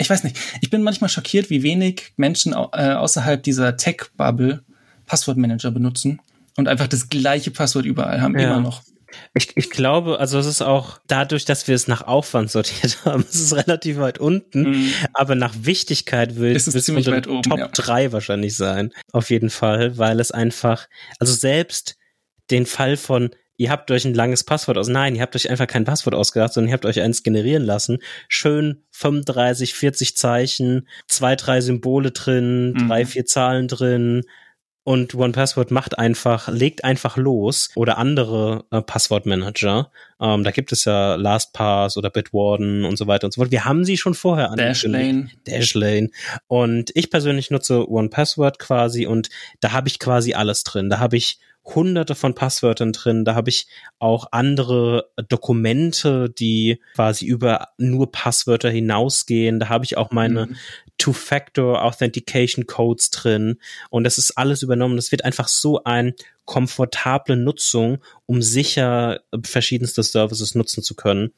ich 0.01 0.11
weiß 0.11 0.24
nicht, 0.24 0.38
ich 0.61 0.70
bin 0.70 0.82
manchmal 0.82 1.11
schockiert, 1.11 1.51
wie 1.51 1.62
wenig 1.62 2.12
Menschen 2.16 2.53
äh, 2.53 2.92
außerhalb 2.92 3.42
dieser 3.42 3.76
Tech-Bubble 3.76 4.62
Passwortmanager 5.07 5.70
benutzen 5.70 6.20
und 6.57 6.68
einfach 6.68 6.86
das 6.86 7.09
gleiche 7.09 7.51
Passwort 7.51 7.84
überall 7.84 8.20
haben, 8.20 8.38
ja. 8.38 8.53
immer 8.53 8.61
noch. 8.61 8.82
Ich, 9.34 9.57
ich 9.57 9.70
glaube, 9.70 10.20
also 10.20 10.38
es 10.38 10.46
ist 10.46 10.62
auch 10.62 11.01
dadurch, 11.09 11.44
dass 11.44 11.66
wir 11.66 11.74
es 11.74 11.88
nach 11.88 12.03
Aufwand 12.03 12.51
sortiert 12.51 12.98
haben, 13.05 13.24
es 13.28 13.40
ist 13.40 13.53
relativ 13.55 13.98
weit 13.98 14.18
unten, 14.18 14.70
mhm. 14.70 14.92
aber 15.12 15.34
nach 15.34 15.55
Wichtigkeit 15.62 16.36
will 16.36 16.55
es 16.55 16.66
ziemlich 16.66 17.11
weit 17.11 17.26
oben, 17.26 17.42
Top 17.42 17.59
ja. 17.59 17.68
3 17.68 18.12
wahrscheinlich 18.12 18.57
sein. 18.57 18.92
Auf 19.12 19.30
jeden 19.30 19.51
Fall, 19.51 19.98
weil 19.98 20.20
es 20.20 20.30
einfach, 20.30 20.86
also 21.18 21.34
selbst 21.34 21.96
den 22.51 22.66
Fall 22.66 22.96
von, 22.96 23.30
ihr 23.61 23.70
habt 23.70 23.90
euch 23.90 24.06
ein 24.06 24.14
langes 24.14 24.42
Passwort 24.42 24.78
aus, 24.78 24.88
nein, 24.88 25.14
ihr 25.14 25.20
habt 25.20 25.36
euch 25.36 25.50
einfach 25.50 25.66
kein 25.66 25.84
Passwort 25.84 26.14
ausgedacht, 26.14 26.54
sondern 26.54 26.70
ihr 26.70 26.72
habt 26.72 26.86
euch 26.86 27.02
eins 27.02 27.22
generieren 27.22 27.62
lassen. 27.62 27.98
Schön 28.26 28.84
35, 28.92 29.74
40 29.74 30.16
Zeichen, 30.16 30.88
zwei, 31.08 31.36
drei 31.36 31.61
Symbole 31.61 32.11
drin, 32.11 32.72
mhm. 32.72 32.88
drei, 32.88 33.04
vier 33.04 33.26
Zahlen 33.26 33.68
drin, 33.68 34.22
und 34.82 35.14
OnePassword 35.14 35.70
macht 35.70 35.98
einfach, 35.98 36.48
legt 36.48 36.84
einfach 36.84 37.18
los 37.18 37.68
oder 37.76 37.98
andere 37.98 38.64
äh, 38.70 38.80
Passwortmanager. 38.80 39.90
Ähm, 40.20 40.42
da 40.42 40.50
gibt 40.52 40.72
es 40.72 40.86
ja 40.86 41.16
LastPass 41.16 41.98
oder 41.98 42.08
Bitwarden 42.08 42.86
und 42.86 42.96
so 42.96 43.06
weiter 43.06 43.26
und 43.26 43.32
so 43.32 43.42
fort. 43.42 43.50
Wir 43.50 43.66
haben 43.66 43.84
sie 43.84 43.98
schon 43.98 44.14
vorher 44.14 44.48
Dashlane. 44.56 45.28
Dashlane. 45.44 46.08
Und 46.46 46.90
ich 46.94 47.11
persönlich 47.11 47.50
nutze 47.50 47.88
OnePassword 47.90 48.58
quasi 48.58 49.06
und 49.06 49.28
da 49.61 49.72
habe 49.72 49.88
ich 49.88 49.98
quasi 49.98 50.32
alles 50.32 50.64
drin. 50.64 50.88
Da 50.88 50.98
habe 50.98 51.18
ich 51.18 51.38
hunderte 51.74 52.14
von 52.14 52.34
Passwörtern 52.34 52.92
drin. 52.92 53.24
Da 53.24 53.34
habe 53.34 53.50
ich 53.50 53.66
auch 53.98 54.28
andere 54.32 55.10
Dokumente, 55.28 56.30
die 56.30 56.80
quasi 56.94 57.26
über 57.26 57.68
nur 57.78 58.10
Passwörter 58.10 58.70
hinausgehen. 58.70 59.60
Da 59.60 59.68
habe 59.68 59.84
ich 59.84 59.96
auch 59.96 60.10
meine 60.10 60.46
mhm. 60.46 60.56
Two-Factor 60.98 61.82
Authentication 61.82 62.66
Codes 62.66 63.10
drin 63.10 63.58
und 63.88 64.04
das 64.04 64.18
ist 64.18 64.36
alles 64.36 64.62
übernommen. 64.62 64.96
Das 64.96 65.10
wird 65.10 65.24
einfach 65.24 65.48
so 65.48 65.82
eine 65.84 66.14
komfortable 66.44 67.36
Nutzung, 67.36 67.98
um 68.26 68.42
sicher 68.42 69.20
verschiedenste 69.42 70.02
Services 70.02 70.54
nutzen 70.54 70.82
zu 70.82 70.94
können, 70.94 71.32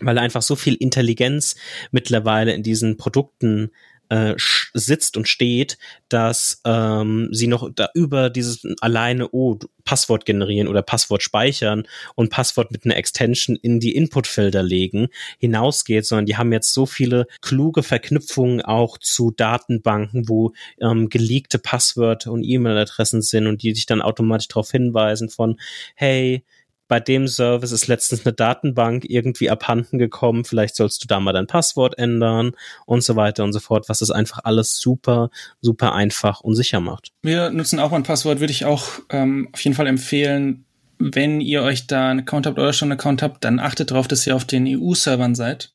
weil 0.00 0.18
einfach 0.18 0.42
so 0.42 0.56
viel 0.56 0.74
Intelligenz 0.74 1.56
mittlerweile 1.90 2.52
in 2.52 2.62
diesen 2.62 2.96
Produkten 2.96 3.70
äh, 4.08 4.34
sitzt 4.74 5.16
und 5.16 5.28
steht, 5.28 5.78
dass 6.08 6.60
ähm, 6.64 7.28
sie 7.32 7.46
noch 7.46 7.70
da 7.74 7.88
über 7.94 8.30
dieses 8.30 8.62
alleine, 8.80 9.28
oh, 9.32 9.58
Passwort 9.84 10.26
generieren 10.26 10.68
oder 10.68 10.82
Passwort 10.82 11.22
speichern 11.22 11.84
und 12.14 12.30
Passwort 12.30 12.70
mit 12.70 12.84
einer 12.84 12.96
Extension 12.96 13.56
in 13.56 13.80
die 13.80 13.94
Inputfelder 13.94 14.62
legen, 14.62 15.08
hinausgeht, 15.38 16.04
sondern 16.04 16.26
die 16.26 16.36
haben 16.36 16.52
jetzt 16.52 16.74
so 16.74 16.84
viele 16.84 17.26
kluge 17.40 17.82
Verknüpfungen 17.82 18.60
auch 18.60 18.98
zu 18.98 19.30
Datenbanken, 19.30 20.28
wo 20.28 20.52
ähm, 20.80 21.08
geleakte 21.08 21.58
Passwörter 21.58 22.32
und 22.32 22.44
E-Mail-Adressen 22.44 23.22
sind 23.22 23.46
und 23.46 23.62
die 23.62 23.74
sich 23.74 23.86
dann 23.86 24.02
automatisch 24.02 24.48
darauf 24.48 24.70
hinweisen 24.70 25.30
von, 25.30 25.58
hey, 25.94 26.44
bei 26.88 27.00
dem 27.00 27.28
Service 27.28 27.70
ist 27.70 27.86
letztens 27.86 28.24
eine 28.24 28.32
Datenbank 28.32 29.04
irgendwie 29.08 29.50
abhanden 29.50 29.98
gekommen, 29.98 30.44
vielleicht 30.44 30.74
sollst 30.74 31.02
du 31.04 31.06
da 31.06 31.20
mal 31.20 31.32
dein 31.32 31.46
Passwort 31.46 31.98
ändern 31.98 32.52
und 32.86 33.02
so 33.02 33.14
weiter 33.14 33.44
und 33.44 33.52
so 33.52 33.60
fort, 33.60 33.88
was 33.88 34.00
das 34.00 34.10
einfach 34.10 34.40
alles 34.44 34.78
super, 34.78 35.30
super 35.60 35.94
einfach 35.94 36.40
und 36.40 36.54
sicher 36.54 36.80
macht. 36.80 37.12
Wir 37.22 37.50
nutzen 37.50 37.78
auch 37.78 37.92
ein 37.92 38.02
Passwort, 38.02 38.40
würde 38.40 38.52
ich 38.52 38.64
auch 38.64 38.86
ähm, 39.10 39.48
auf 39.52 39.60
jeden 39.60 39.76
Fall 39.76 39.86
empfehlen, 39.86 40.64
wenn 40.98 41.40
ihr 41.40 41.62
euch 41.62 41.86
da 41.86 42.10
einen 42.10 42.20
Account 42.20 42.46
habt 42.46 42.58
oder 42.58 42.72
schon 42.72 42.90
einen 42.90 42.98
Account 42.98 43.22
habt, 43.22 43.44
dann 43.44 43.60
achtet 43.60 43.90
darauf, 43.90 44.08
dass 44.08 44.26
ihr 44.26 44.34
auf 44.34 44.44
den 44.44 44.66
EU-Servern 44.66 45.34
seid, 45.34 45.72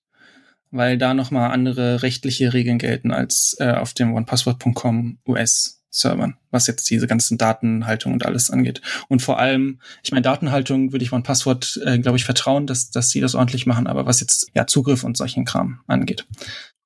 weil 0.71 0.97
da 0.97 1.13
nochmal 1.13 1.51
andere 1.51 2.01
rechtliche 2.01 2.53
Regeln 2.53 2.77
gelten 2.77 3.11
als 3.11 3.55
äh, 3.59 3.71
auf 3.71 3.93
dem 3.93 4.13
OnePassword.com 4.13 5.19
US 5.27 5.82
Servern, 5.93 6.37
was 6.49 6.65
jetzt 6.65 6.89
diese 6.89 7.05
ganzen 7.05 7.37
Datenhaltung 7.37 8.13
und 8.13 8.25
alles 8.25 8.49
angeht. 8.49 8.81
Und 9.09 9.21
vor 9.21 9.37
allem, 9.39 9.79
ich 10.03 10.11
meine, 10.11 10.23
Datenhaltung 10.23 10.91
würde 10.91 11.05
ich 11.05 11.13
OnePassword, 11.13 11.81
äh, 11.85 11.99
glaube 11.99 12.17
ich, 12.17 12.25
vertrauen, 12.25 12.65
dass, 12.65 12.89
dass 12.89 13.11
sie 13.11 13.21
das 13.21 13.35
ordentlich 13.35 13.67
machen, 13.67 13.85
aber 13.85 14.07
was 14.07 14.19
jetzt 14.19 14.49
ja 14.55 14.65
Zugriff 14.65 15.03
und 15.03 15.15
solchen 15.15 15.45
Kram 15.45 15.81
angeht. 15.85 16.25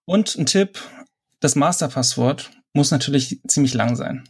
Und 0.06 0.36
ein 0.36 0.46
Tipp, 0.46 0.80
das 1.40 1.56
Masterpasswort 1.56 2.52
muss 2.74 2.92
natürlich 2.92 3.40
ziemlich 3.48 3.74
lang 3.74 3.96
sein. 3.96 4.28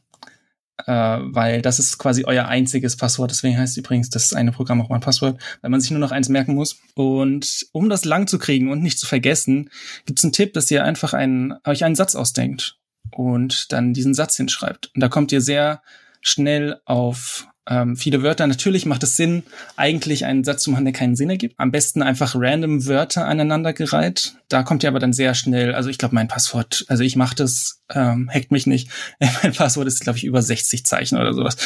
Äh, 0.85 0.93
weil 0.93 1.63
das 1.63 1.79
ist 1.79 1.97
quasi 1.97 2.25
euer 2.25 2.45
einziges 2.45 2.97
Passwort. 2.97 3.31
Deswegen 3.31 3.57
heißt 3.57 3.77
übrigens 3.77 4.11
das 4.11 4.33
eine 4.33 4.51
Programm 4.51 4.79
auch 4.79 4.91
OnePassword, 4.91 5.41
weil 5.61 5.71
man 5.71 5.81
sich 5.81 5.89
nur 5.89 5.99
noch 5.99 6.11
eins 6.11 6.29
merken 6.29 6.53
muss. 6.53 6.77
Und 6.93 7.65
um 7.71 7.89
das 7.89 8.05
lang 8.05 8.27
zu 8.27 8.37
kriegen 8.37 8.69
und 8.71 8.83
nicht 8.83 8.99
zu 8.99 9.07
vergessen, 9.07 9.71
gibt 10.05 10.19
es 10.19 10.23
einen 10.23 10.33
Tipp, 10.33 10.53
dass 10.53 10.69
ihr 10.69 10.83
einfach 10.83 11.13
einen, 11.13 11.55
euch 11.65 11.83
einen 11.83 11.95
Satz 11.95 12.13
ausdenkt 12.13 12.76
und 13.11 13.71
dann 13.71 13.93
diesen 13.93 14.13
Satz 14.13 14.35
hinschreibt. 14.37 14.91
Und 14.93 15.01
da 15.01 15.09
kommt 15.09 15.31
ihr 15.31 15.41
sehr 15.41 15.81
schnell 16.21 16.79
auf 16.85 17.47
ähm, 17.69 17.95
viele 17.95 18.23
Wörter. 18.23 18.47
Natürlich 18.47 18.85
macht 18.85 19.03
es 19.03 19.17
Sinn, 19.17 19.43
eigentlich 19.75 20.25
einen 20.25 20.43
Satz 20.43 20.63
zu 20.63 20.71
machen, 20.71 20.85
der 20.85 20.93
keinen 20.93 21.15
Sinn 21.15 21.29
ergibt. 21.29 21.55
Am 21.57 21.71
besten 21.71 22.01
einfach 22.01 22.35
random 22.35 22.85
Wörter 22.85 23.25
aneinandergereiht. 23.25 24.35
Da 24.49 24.63
kommt 24.63 24.83
ihr 24.83 24.89
aber 24.89 24.99
dann 24.99 25.13
sehr 25.13 25.35
schnell, 25.35 25.75
also 25.75 25.89
ich 25.89 25.97
glaube, 25.97 26.15
mein 26.15 26.27
Passwort, 26.27 26.85
also 26.87 27.03
ich 27.03 27.15
mache 27.15 27.35
das, 27.35 27.81
ähm, 27.93 28.29
hackt 28.33 28.51
mich 28.51 28.67
nicht. 28.67 28.89
mein 29.43 29.53
Passwort 29.53 29.87
ist, 29.87 30.01
glaube 30.01 30.17
ich, 30.17 30.23
über 30.23 30.41
60 30.41 30.85
Zeichen 30.85 31.17
oder 31.17 31.33
sowas. 31.33 31.57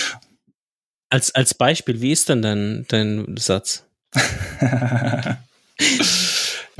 Als, 1.09 1.35
als 1.35 1.53
Beispiel, 1.53 2.01
wie 2.01 2.11
ist 2.11 2.29
denn 2.29 2.41
dein, 2.41 2.85
dein 2.87 3.35
Satz? 3.37 3.85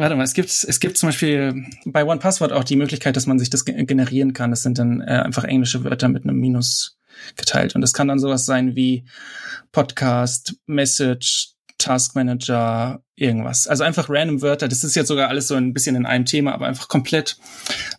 Warte 0.01 0.15
mal, 0.15 0.23
es 0.23 0.33
gibt, 0.33 0.49
es 0.49 0.79
gibt 0.79 0.97
zum 0.97 1.09
Beispiel 1.09 1.63
bei 1.85 2.03
OnePassword 2.03 2.53
auch 2.53 2.63
die 2.63 2.75
Möglichkeit, 2.75 3.15
dass 3.15 3.27
man 3.27 3.37
sich 3.37 3.51
das 3.51 3.65
generieren 3.65 4.33
kann. 4.33 4.49
Das 4.49 4.63
sind 4.63 4.79
dann 4.79 4.99
äh, 5.01 5.21
einfach 5.23 5.43
englische 5.43 5.83
Wörter 5.83 6.09
mit 6.09 6.23
einem 6.23 6.37
Minus 6.37 6.97
geteilt. 7.35 7.75
Und 7.75 7.81
das 7.81 7.93
kann 7.93 8.07
dann 8.07 8.17
sowas 8.17 8.47
sein 8.47 8.75
wie 8.75 9.05
Podcast, 9.71 10.55
Message, 10.65 11.51
Task 11.77 12.15
Manager, 12.15 13.03
irgendwas. 13.15 13.67
Also 13.67 13.83
einfach 13.83 14.09
random 14.09 14.41
Wörter. 14.41 14.67
Das 14.67 14.83
ist 14.83 14.95
jetzt 14.95 15.07
sogar 15.07 15.29
alles 15.29 15.47
so 15.47 15.53
ein 15.53 15.71
bisschen 15.71 15.95
in 15.95 16.07
einem 16.07 16.25
Thema, 16.25 16.55
aber 16.55 16.65
einfach 16.65 16.87
komplett 16.87 17.37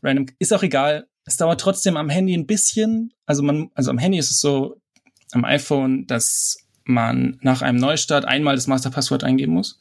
random. 0.02 0.26
Ist 0.40 0.52
auch 0.52 0.64
egal. 0.64 1.06
Es 1.24 1.36
dauert 1.36 1.60
trotzdem 1.60 1.96
am 1.96 2.08
Handy 2.08 2.34
ein 2.34 2.48
bisschen. 2.48 3.12
Also 3.26 3.44
man, 3.44 3.70
also 3.76 3.92
am 3.92 3.98
Handy 3.98 4.18
ist 4.18 4.32
es 4.32 4.40
so, 4.40 4.80
am 5.30 5.44
iPhone, 5.44 6.08
dass 6.08 6.56
man 6.84 7.38
nach 7.40 7.62
einem 7.62 7.78
Neustart 7.78 8.24
einmal 8.24 8.56
das 8.56 8.66
Masterpasswort 8.66 9.24
eingeben 9.24 9.52
muss. 9.52 9.78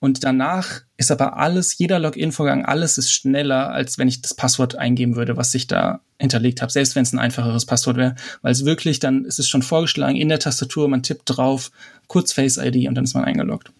Und 0.00 0.22
danach 0.22 0.82
ist 0.96 1.10
aber 1.10 1.36
alles, 1.38 1.76
jeder 1.78 1.98
Login-Vorgang, 1.98 2.64
alles 2.64 2.98
ist 2.98 3.10
schneller, 3.10 3.70
als 3.70 3.98
wenn 3.98 4.06
ich 4.06 4.22
das 4.22 4.34
Passwort 4.34 4.76
eingeben 4.76 5.16
würde, 5.16 5.36
was 5.36 5.54
ich 5.54 5.66
da 5.66 6.00
hinterlegt 6.20 6.62
habe, 6.62 6.70
selbst 6.70 6.94
wenn 6.94 7.02
es 7.02 7.12
ein 7.12 7.18
einfacheres 7.18 7.66
Passwort 7.66 7.96
wäre. 7.96 8.14
Weil 8.42 8.52
es 8.52 8.64
wirklich, 8.64 9.00
dann 9.00 9.24
ist 9.24 9.38
es 9.38 9.48
schon 9.48 9.62
vorgeschlagen 9.62 10.16
in 10.16 10.28
der 10.28 10.38
Tastatur, 10.38 10.88
man 10.88 11.02
tippt 11.02 11.22
drauf, 11.26 11.70
kurz 12.06 12.32
Face-ID 12.32 12.88
und 12.88 12.94
dann 12.94 13.04
ist 13.04 13.14
man 13.14 13.24
eingeloggt. 13.24 13.72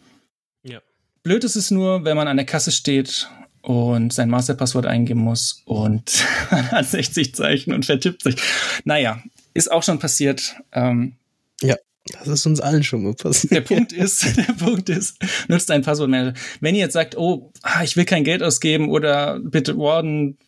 Ja. 0.64 0.80
Blöd 1.22 1.44
ist 1.44 1.56
es 1.56 1.70
nur, 1.70 2.04
wenn 2.04 2.16
man 2.16 2.26
an 2.28 2.36
der 2.36 2.46
Kasse 2.46 2.72
steht 2.72 3.28
und 3.62 4.12
sein 4.12 4.30
Masterpasswort 4.30 4.86
eingeben 4.86 5.20
muss 5.20 5.62
und 5.66 6.24
man 6.50 6.70
hat 6.72 6.86
60 6.86 7.34
Zeichen 7.34 7.72
und 7.72 7.86
vertippt 7.86 8.22
sich. 8.22 8.36
Naja, 8.84 9.22
ist 9.54 9.70
auch 9.70 9.82
schon 9.82 9.98
passiert. 9.98 10.56
Ähm, 10.72 11.14
ja. 11.60 11.76
Das 12.12 12.28
ist 12.28 12.46
uns 12.46 12.60
allen 12.60 12.82
schon 12.82 13.02
mal 13.02 13.14
passiert. 13.14 13.52
Der 13.52 13.60
Punkt 13.60 13.92
ist, 13.92 14.36
der 14.36 14.52
Punkt 14.52 14.88
ist, 14.88 15.16
nutzt 15.48 15.70
ein 15.70 15.82
Passwortmanager. 15.82 16.34
Wenn 16.60 16.74
ihr 16.74 16.82
jetzt 16.82 16.92
sagt, 16.92 17.16
oh, 17.16 17.52
ah, 17.62 17.82
ich 17.82 17.96
will 17.96 18.04
kein 18.04 18.24
Geld 18.24 18.42
ausgeben 18.42 18.90
oder 18.90 19.40
bitte 19.40 19.76
Warden, 19.76 20.38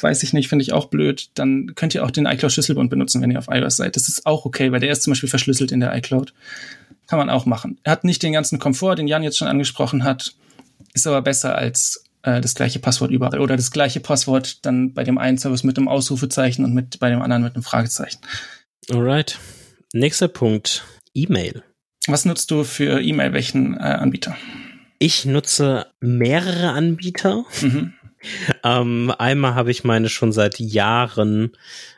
weiß 0.00 0.22
ich 0.22 0.32
nicht, 0.32 0.48
finde 0.48 0.62
ich 0.62 0.72
auch 0.72 0.86
blöd, 0.86 1.30
dann 1.34 1.74
könnt 1.74 1.94
ihr 1.94 2.04
auch 2.04 2.10
den 2.10 2.26
iCloud 2.26 2.52
Schlüsselbund 2.52 2.90
benutzen, 2.90 3.22
wenn 3.22 3.30
ihr 3.30 3.38
auf 3.38 3.48
iOS 3.50 3.76
seid. 3.76 3.96
Das 3.96 4.08
ist 4.08 4.26
auch 4.26 4.44
okay, 4.44 4.72
weil 4.72 4.80
der 4.80 4.92
ist 4.92 5.02
zum 5.02 5.12
Beispiel 5.12 5.28
verschlüsselt 5.28 5.72
in 5.72 5.80
der 5.80 5.94
iCloud. 5.96 6.32
Kann 7.06 7.18
man 7.18 7.30
auch 7.30 7.46
machen. 7.46 7.78
Er 7.84 7.92
hat 7.92 8.04
nicht 8.04 8.22
den 8.22 8.32
ganzen 8.32 8.58
Komfort, 8.58 8.96
den 8.96 9.08
Jan 9.08 9.22
jetzt 9.22 9.38
schon 9.38 9.48
angesprochen 9.48 10.04
hat, 10.04 10.34
ist 10.92 11.06
aber 11.06 11.22
besser 11.22 11.54
als 11.54 12.04
äh, 12.22 12.40
das 12.40 12.54
gleiche 12.54 12.78
Passwort 12.78 13.10
überall 13.10 13.40
oder 13.40 13.56
das 13.56 13.70
gleiche 13.70 14.00
Passwort 14.00 14.64
dann 14.64 14.92
bei 14.92 15.04
dem 15.04 15.18
einen 15.18 15.38
Service 15.38 15.64
mit 15.64 15.78
einem 15.78 15.88
Ausrufezeichen 15.88 16.64
und 16.64 16.74
mit 16.74 16.98
bei 16.98 17.10
dem 17.10 17.22
anderen 17.22 17.42
mit 17.42 17.54
einem 17.54 17.62
Fragezeichen. 17.62 18.18
Alright. 18.90 19.38
Nächster 19.92 20.28
Punkt. 20.28 20.84
E-Mail. 21.22 21.62
Was 22.06 22.24
nutzt 22.24 22.50
du 22.50 22.64
für 22.64 23.00
E-Mail? 23.00 23.32
Welchen 23.32 23.74
äh, 23.74 23.80
Anbieter? 23.80 24.36
Ich 24.98 25.24
nutze 25.24 25.86
mehrere 26.00 26.70
Anbieter. 26.70 27.44
Mhm. 27.60 27.94
Ähm, 28.64 29.12
einmal 29.16 29.54
habe 29.54 29.70
ich 29.70 29.84
meine 29.84 30.08
schon 30.08 30.32
seit 30.32 30.58
Jahren, 30.58 31.52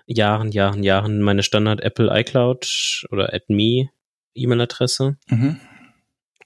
Jahren, 0.06 0.52
Jahren, 0.52 0.82
Jahren 0.82 1.22
meine 1.22 1.42
Standard 1.42 1.80
Apple 1.80 2.10
iCloud 2.12 3.06
oder 3.10 3.32
AdMe 3.32 3.88
E-Mail-Adresse. 4.34 5.16
Mhm. 5.28 5.60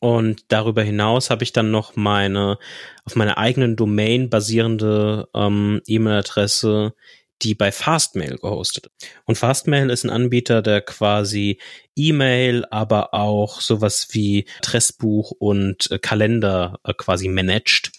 Und 0.01 0.53
darüber 0.53 0.83
hinaus 0.83 1.31
habe 1.31 1.45
ich 1.45 1.53
dann 1.53 1.71
noch 1.71 1.97
meine 1.97 2.59
auf 3.05 3.17
meiner 3.17 3.39
eigenen 3.39 3.75
Domain 3.75 4.29
basierende 4.29 5.29
ähm, 5.35 5.81
E-Mail-Adresse, 5.87 6.95
die 7.43 7.55
bei 7.55 7.73
Fastmail 7.73 8.37
gehostet. 8.37 8.91
Und 9.25 9.37
Fastmail 9.37 9.91
ist 9.91 10.05
ein 10.05 10.11
Anbieter, 10.11 10.63
der 10.63 10.81
quasi 10.81 11.59
E-Mail, 11.97 12.65
aber 12.71 13.15
auch 13.15 13.61
sowas 13.61 14.09
wie 14.13 14.47
Adressbuch 14.59 15.33
und 15.33 15.91
äh, 15.91 15.99
Kalender 15.99 16.79
äh, 16.85 16.95
quasi 16.95 17.29
managt. 17.29 17.93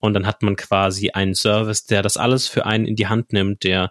Und 0.00 0.14
dann 0.14 0.26
hat 0.26 0.42
man 0.42 0.54
quasi 0.56 1.10
einen 1.10 1.34
Service, 1.34 1.84
der 1.84 2.02
das 2.02 2.16
alles 2.16 2.46
für 2.46 2.66
einen 2.66 2.86
in 2.86 2.94
die 2.94 3.08
Hand 3.08 3.32
nimmt, 3.32 3.64
der, 3.64 3.90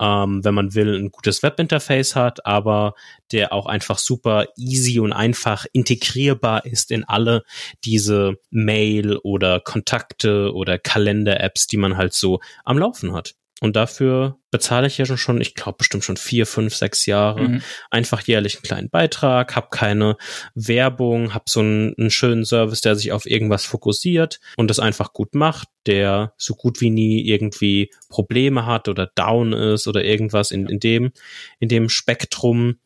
ähm, 0.00 0.44
wenn 0.44 0.54
man 0.54 0.74
will, 0.74 0.94
ein 0.96 1.10
gutes 1.10 1.42
Webinterface 1.42 2.14
hat, 2.14 2.46
aber 2.46 2.94
der 3.32 3.52
auch 3.52 3.66
einfach 3.66 3.98
super 3.98 4.46
easy 4.56 5.00
und 5.00 5.12
einfach 5.12 5.66
integrierbar 5.72 6.64
ist 6.64 6.92
in 6.92 7.02
alle 7.02 7.42
diese 7.84 8.36
Mail 8.50 9.16
oder 9.16 9.58
Kontakte 9.58 10.54
oder 10.54 10.78
Kalender-Apps, 10.78 11.66
die 11.66 11.76
man 11.76 11.96
halt 11.96 12.14
so 12.14 12.40
am 12.64 12.78
Laufen 12.78 13.12
hat. 13.12 13.34
Und 13.60 13.74
dafür 13.74 14.38
bezahle 14.52 14.86
ich 14.86 14.98
ja 14.98 15.04
schon, 15.04 15.40
ich 15.40 15.54
glaube 15.54 15.78
bestimmt 15.78 16.04
schon 16.04 16.16
vier, 16.16 16.46
fünf, 16.46 16.76
sechs 16.76 17.06
Jahre, 17.06 17.48
mhm. 17.48 17.62
einfach 17.90 18.22
jährlich 18.22 18.56
einen 18.56 18.62
kleinen 18.62 18.88
Beitrag, 18.90 19.56
habe 19.56 19.68
keine 19.70 20.16
Werbung, 20.54 21.34
habe 21.34 21.44
so 21.48 21.60
einen, 21.60 21.92
einen, 21.98 22.10
schönen 22.10 22.44
Service, 22.44 22.82
der 22.82 22.94
sich 22.94 23.10
auf 23.10 23.26
irgendwas 23.26 23.64
fokussiert 23.64 24.38
und 24.56 24.68
das 24.68 24.78
einfach 24.78 25.12
gut 25.12 25.34
macht, 25.34 25.68
der 25.86 26.34
so 26.36 26.54
gut 26.54 26.80
wie 26.80 26.90
nie 26.90 27.26
irgendwie 27.26 27.90
Probleme 28.08 28.64
hat 28.64 28.86
oder 28.86 29.10
down 29.16 29.52
ist 29.52 29.88
oder 29.88 30.04
irgendwas 30.04 30.52
in, 30.52 30.66
in 30.68 30.78
dem, 30.78 31.10
in 31.58 31.68
dem 31.68 31.88
Spektrum 31.88 32.76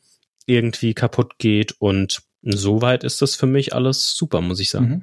irgendwie 0.46 0.94
kaputt 0.94 1.34
geht. 1.36 1.72
Und 1.78 2.22
soweit 2.40 3.04
ist 3.04 3.20
das 3.20 3.36
für 3.36 3.46
mich 3.46 3.74
alles 3.74 4.16
super, 4.16 4.40
muss 4.40 4.58
ich 4.58 4.70
sagen. 4.70 4.88
Mhm. 4.88 5.02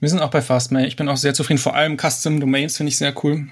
Wir 0.00 0.08
sind 0.08 0.20
auch 0.20 0.30
bei 0.30 0.40
Fastmail. 0.40 0.86
Ich 0.86 0.96
bin 0.96 1.10
auch 1.10 1.18
sehr 1.18 1.34
zufrieden. 1.34 1.58
Vor 1.58 1.74
allem 1.74 1.98
Custom 1.98 2.40
Domains 2.40 2.78
finde 2.78 2.88
ich 2.88 2.96
sehr 2.96 3.14
cool 3.22 3.48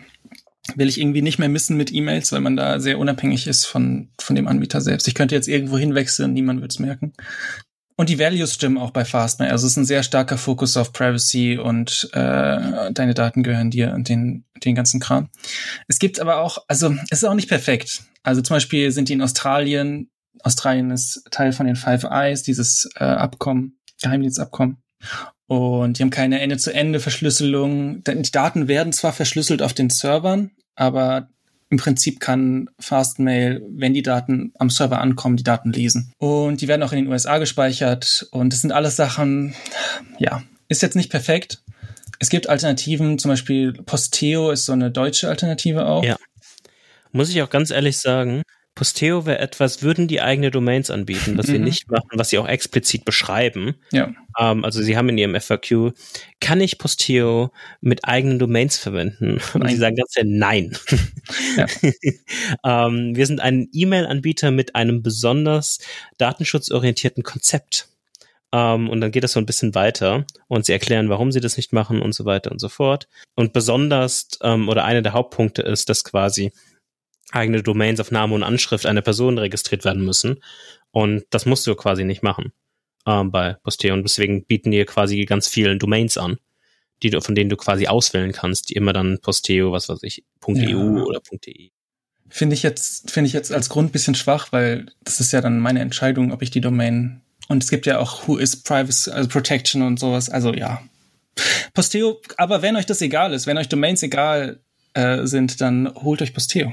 will 0.74 0.88
ich 0.88 1.00
irgendwie 1.00 1.22
nicht 1.22 1.38
mehr 1.38 1.48
missen 1.48 1.76
mit 1.76 1.92
E-Mails, 1.92 2.32
weil 2.32 2.40
man 2.40 2.56
da 2.56 2.80
sehr 2.80 2.98
unabhängig 2.98 3.46
ist 3.46 3.64
von, 3.64 4.08
von 4.20 4.36
dem 4.36 4.48
Anbieter 4.48 4.80
selbst. 4.80 5.06
Ich 5.08 5.14
könnte 5.14 5.34
jetzt 5.34 5.48
irgendwo 5.48 5.78
hinwechseln, 5.78 6.32
niemand 6.32 6.60
wird 6.60 6.72
es 6.72 6.78
merken. 6.78 7.12
Und 7.98 8.10
die 8.10 8.18
Values 8.18 8.52
stimmen 8.52 8.76
auch 8.76 8.90
bei 8.90 9.06
Fastmail. 9.06 9.50
Also 9.50 9.66
es 9.66 9.72
ist 9.72 9.78
ein 9.78 9.86
sehr 9.86 10.02
starker 10.02 10.36
Fokus 10.36 10.76
auf 10.76 10.92
Privacy 10.92 11.56
und 11.56 12.10
äh, 12.12 12.92
deine 12.92 13.14
Daten 13.14 13.42
gehören 13.42 13.70
dir 13.70 13.94
und 13.94 14.08
den, 14.10 14.44
den 14.64 14.74
ganzen 14.74 15.00
Kram. 15.00 15.30
Es 15.88 15.98
gibt 15.98 16.20
aber 16.20 16.38
auch, 16.38 16.58
also 16.68 16.94
es 17.10 17.22
ist 17.22 17.24
auch 17.24 17.34
nicht 17.34 17.48
perfekt. 17.48 18.02
Also 18.22 18.42
zum 18.42 18.56
Beispiel 18.56 18.92
sind 18.92 19.08
die 19.08 19.14
in 19.14 19.22
Australien, 19.22 20.10
Australien 20.42 20.90
ist 20.90 21.24
Teil 21.30 21.52
von 21.52 21.66
den 21.66 21.76
Five 21.76 22.04
Eyes, 22.04 22.42
dieses 22.42 22.86
äh, 22.96 23.04
Abkommen, 23.04 23.78
Geheimdienstabkommen. 24.02 24.76
Und 25.46 25.98
die 25.98 26.02
haben 26.02 26.10
keine 26.10 26.40
Ende-zu-Ende-Verschlüsselung. 26.40 28.02
Die 28.04 28.30
Daten 28.30 28.68
werden 28.68 28.92
zwar 28.92 29.12
verschlüsselt 29.12 29.62
auf 29.62 29.74
den 29.74 29.90
Servern, 29.90 30.50
aber 30.74 31.28
im 31.68 31.78
Prinzip 31.78 32.20
kann 32.20 32.70
Fastmail, 32.78 33.62
wenn 33.68 33.94
die 33.94 34.02
Daten 34.02 34.52
am 34.58 34.70
Server 34.70 35.00
ankommen, 35.00 35.36
die 35.36 35.42
Daten 35.42 35.72
lesen. 35.72 36.12
Und 36.18 36.60
die 36.60 36.68
werden 36.68 36.82
auch 36.82 36.92
in 36.92 37.04
den 37.04 37.08
USA 37.08 37.38
gespeichert. 37.38 38.28
Und 38.30 38.52
das 38.52 38.60
sind 38.60 38.72
alles 38.72 38.96
Sachen, 38.96 39.54
ja, 40.18 40.42
ist 40.68 40.82
jetzt 40.82 40.96
nicht 40.96 41.10
perfekt. 41.10 41.62
Es 42.18 42.30
gibt 42.30 42.48
Alternativen, 42.48 43.18
zum 43.18 43.30
Beispiel 43.30 43.72
Posteo 43.72 44.50
ist 44.50 44.64
so 44.64 44.72
eine 44.72 44.90
deutsche 44.90 45.28
Alternative 45.28 45.86
auch. 45.86 46.04
Ja. 46.04 46.16
Muss 47.12 47.30
ich 47.30 47.42
auch 47.42 47.50
ganz 47.50 47.70
ehrlich 47.70 47.98
sagen, 47.98 48.42
Posteo 48.76 49.24
wäre 49.24 49.38
etwas, 49.38 49.82
würden 49.82 50.06
die 50.06 50.20
eigene 50.20 50.50
Domains 50.50 50.90
anbieten, 50.90 51.38
was 51.38 51.46
mhm. 51.46 51.52
sie 51.52 51.58
nicht 51.58 51.90
machen, 51.90 52.10
was 52.12 52.28
sie 52.28 52.38
auch 52.38 52.46
explizit 52.46 53.06
beschreiben. 53.06 53.74
Ja. 53.90 54.12
Ähm, 54.38 54.64
also 54.64 54.82
sie 54.82 54.98
haben 54.98 55.08
in 55.08 55.16
ihrem 55.18 55.40
FAQ, 55.40 55.94
kann 56.40 56.60
ich 56.60 56.76
Posteo 56.76 57.50
mit 57.80 58.04
eigenen 58.04 58.38
Domains 58.38 58.76
verwenden? 58.78 59.40
Und 59.54 59.62
nein. 59.62 59.70
sie 59.70 59.78
sagen 59.78 59.96
ganz 59.96 60.12
sehr 60.12 60.24
nein. 60.26 60.76
Ja. 61.56 61.66
ähm, 62.86 63.16
wir 63.16 63.26
sind 63.26 63.40
ein 63.40 63.68
E-Mail-Anbieter 63.72 64.50
mit 64.50 64.74
einem 64.74 65.02
besonders 65.02 65.78
datenschutzorientierten 66.18 67.24
Konzept. 67.24 67.88
Um, 68.52 68.60
ähm, 68.60 68.88
und 68.90 69.00
dann 69.00 69.10
geht 69.10 69.24
das 69.24 69.32
so 69.32 69.40
ein 69.40 69.46
bisschen 69.46 69.74
weiter 69.74 70.24
und 70.46 70.64
sie 70.64 70.72
erklären, 70.72 71.08
warum 71.08 71.32
sie 71.32 71.40
das 71.40 71.56
nicht 71.56 71.72
machen 71.72 72.00
und 72.00 72.14
so 72.14 72.24
weiter 72.26 72.52
und 72.52 72.60
so 72.60 72.68
fort. 72.68 73.08
Und 73.34 73.52
besonders 73.52 74.28
ähm, 74.40 74.68
oder 74.68 74.84
einer 74.84 75.02
der 75.02 75.14
Hauptpunkte 75.14 75.62
ist, 75.62 75.88
dass 75.88 76.04
quasi 76.04 76.52
eigene 77.36 77.62
Domains 77.62 78.00
auf 78.00 78.10
Name 78.10 78.34
und 78.34 78.42
Anschrift 78.42 78.86
einer 78.86 79.02
Person 79.02 79.38
registriert 79.38 79.84
werden 79.84 80.04
müssen. 80.04 80.42
Und 80.90 81.24
das 81.30 81.46
musst 81.46 81.66
du 81.66 81.74
quasi 81.74 82.04
nicht 82.04 82.22
machen 82.22 82.52
ähm, 83.06 83.30
bei 83.30 83.54
Posteo. 83.62 83.94
Und 83.94 84.02
deswegen 84.02 84.44
bieten 84.44 84.70
die 84.70 84.84
quasi 84.84 85.24
ganz 85.24 85.48
vielen 85.48 85.78
Domains 85.78 86.18
an, 86.18 86.38
die 87.02 87.10
du, 87.10 87.20
von 87.20 87.34
denen 87.34 87.50
du 87.50 87.56
quasi 87.56 87.86
auswählen 87.86 88.32
kannst, 88.32 88.70
die 88.70 88.74
immer 88.74 88.92
dann 88.92 89.18
Posteo, 89.20 89.72
was 89.72 89.88
weiß 89.88 90.02
ich, 90.02 90.24
.eu 90.46 90.54
ja. 90.54 90.76
oder 90.76 91.20
.de. 91.44 91.70
Finde 92.28 92.54
ich 92.54 92.62
jetzt, 92.62 93.10
finde 93.10 93.28
ich 93.28 93.34
jetzt 93.34 93.52
als 93.52 93.68
Grund 93.68 93.92
bisschen 93.92 94.16
schwach, 94.16 94.48
weil 94.50 94.86
das 95.04 95.20
ist 95.20 95.32
ja 95.32 95.40
dann 95.40 95.60
meine 95.60 95.80
Entscheidung, 95.80 96.32
ob 96.32 96.42
ich 96.42 96.50
die 96.50 96.60
Domain 96.60 97.22
und 97.48 97.62
es 97.62 97.70
gibt 97.70 97.86
ja 97.86 97.98
auch 97.98 98.26
Who 98.26 98.38
is 98.38 98.56
Privacy, 98.56 99.10
also 99.10 99.28
Protection 99.28 99.82
und 99.82 100.00
sowas. 100.00 100.28
Also 100.28 100.52
ja. 100.52 100.82
Posteo, 101.74 102.20
aber 102.36 102.62
wenn 102.62 102.76
euch 102.76 102.86
das 102.86 103.02
egal 103.02 103.32
ist, 103.32 103.46
wenn 103.46 103.58
euch 103.58 103.68
Domains 103.68 104.02
egal 104.02 104.60
äh, 104.94 105.26
sind, 105.26 105.60
dann 105.60 105.94
holt 105.94 106.22
euch 106.22 106.34
Posteo. 106.34 106.72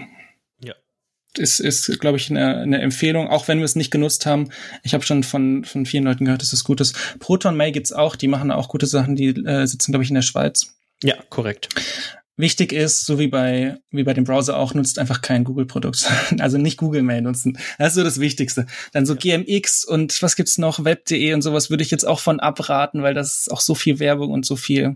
Ja. 1.38 1.44
Ist, 1.44 1.60
ist 1.60 2.00
glaube 2.00 2.18
ich, 2.18 2.30
eine, 2.30 2.58
eine 2.58 2.82
Empfehlung, 2.82 3.28
auch 3.28 3.48
wenn 3.48 3.60
wir 3.60 3.66
es 3.66 3.76
nicht 3.76 3.92
genutzt 3.92 4.26
haben. 4.26 4.50
Ich 4.84 4.94
habe 4.94 5.04
schon 5.04 5.24
von, 5.24 5.66
von 5.66 5.86
vielen 5.86 6.04
Leuten 6.04 6.26
gehört, 6.26 6.42
dass 6.42 6.52
das 6.52 6.64
gut 6.64 6.82
ist. 6.82 6.96
Proton 7.20 7.58
Mail 7.58 7.72
gibt's 7.72 7.92
auch, 7.92 8.16
die 8.16 8.28
machen 8.28 8.52
auch 8.52 8.70
gute 8.70 8.86
Sachen, 8.86 9.16
die 9.16 9.30
äh, 9.30 9.66
sitzen, 9.66 9.92
glaube 9.92 10.04
ich, 10.04 10.10
in 10.10 10.16
der 10.16 10.22
Schweiz. 10.22 10.76
Ja, 11.04 11.16
korrekt. 11.30 11.70
Wichtig 12.36 12.74
ist, 12.74 13.06
so 13.06 13.20
wie 13.20 13.28
bei, 13.28 13.78
wie 13.92 14.04
bei 14.04 14.14
dem 14.16 14.24
Browser 14.24 14.58
auch, 14.58 14.74
nutzt 14.74 14.98
einfach 14.98 15.22
kein 15.22 15.44
Google-Produkt. 15.44 16.10
Also 16.40 16.58
nicht 16.58 16.78
Google 16.78 17.04
Mail 17.04 17.22
nutzen. 17.22 17.60
Das 17.78 17.90
ist 17.90 17.96
so 17.96 18.04
das 18.04 18.20
Wichtigste. 18.20 18.66
Dann 18.92 19.06
so 19.06 19.16
GMX 19.16 19.86
und 19.86 20.20
was 20.24 20.36
gibt's 20.36 20.58
noch, 20.58 20.84
Web.de 20.84 21.34
und 21.34 21.44
sowas 21.44 21.70
würde 21.70 21.84
ich 21.84 21.92
jetzt 21.92 22.06
auch 22.06 22.20
von 22.20 22.40
abraten, 22.40 23.04
weil 23.04 23.14
das 23.14 23.42
ist 23.42 23.52
auch 23.52 23.62
so 23.62 23.76
viel 23.76 24.00
Werbung 24.00 24.32
und 24.32 24.48
so 24.48 24.56
viel 24.56 24.96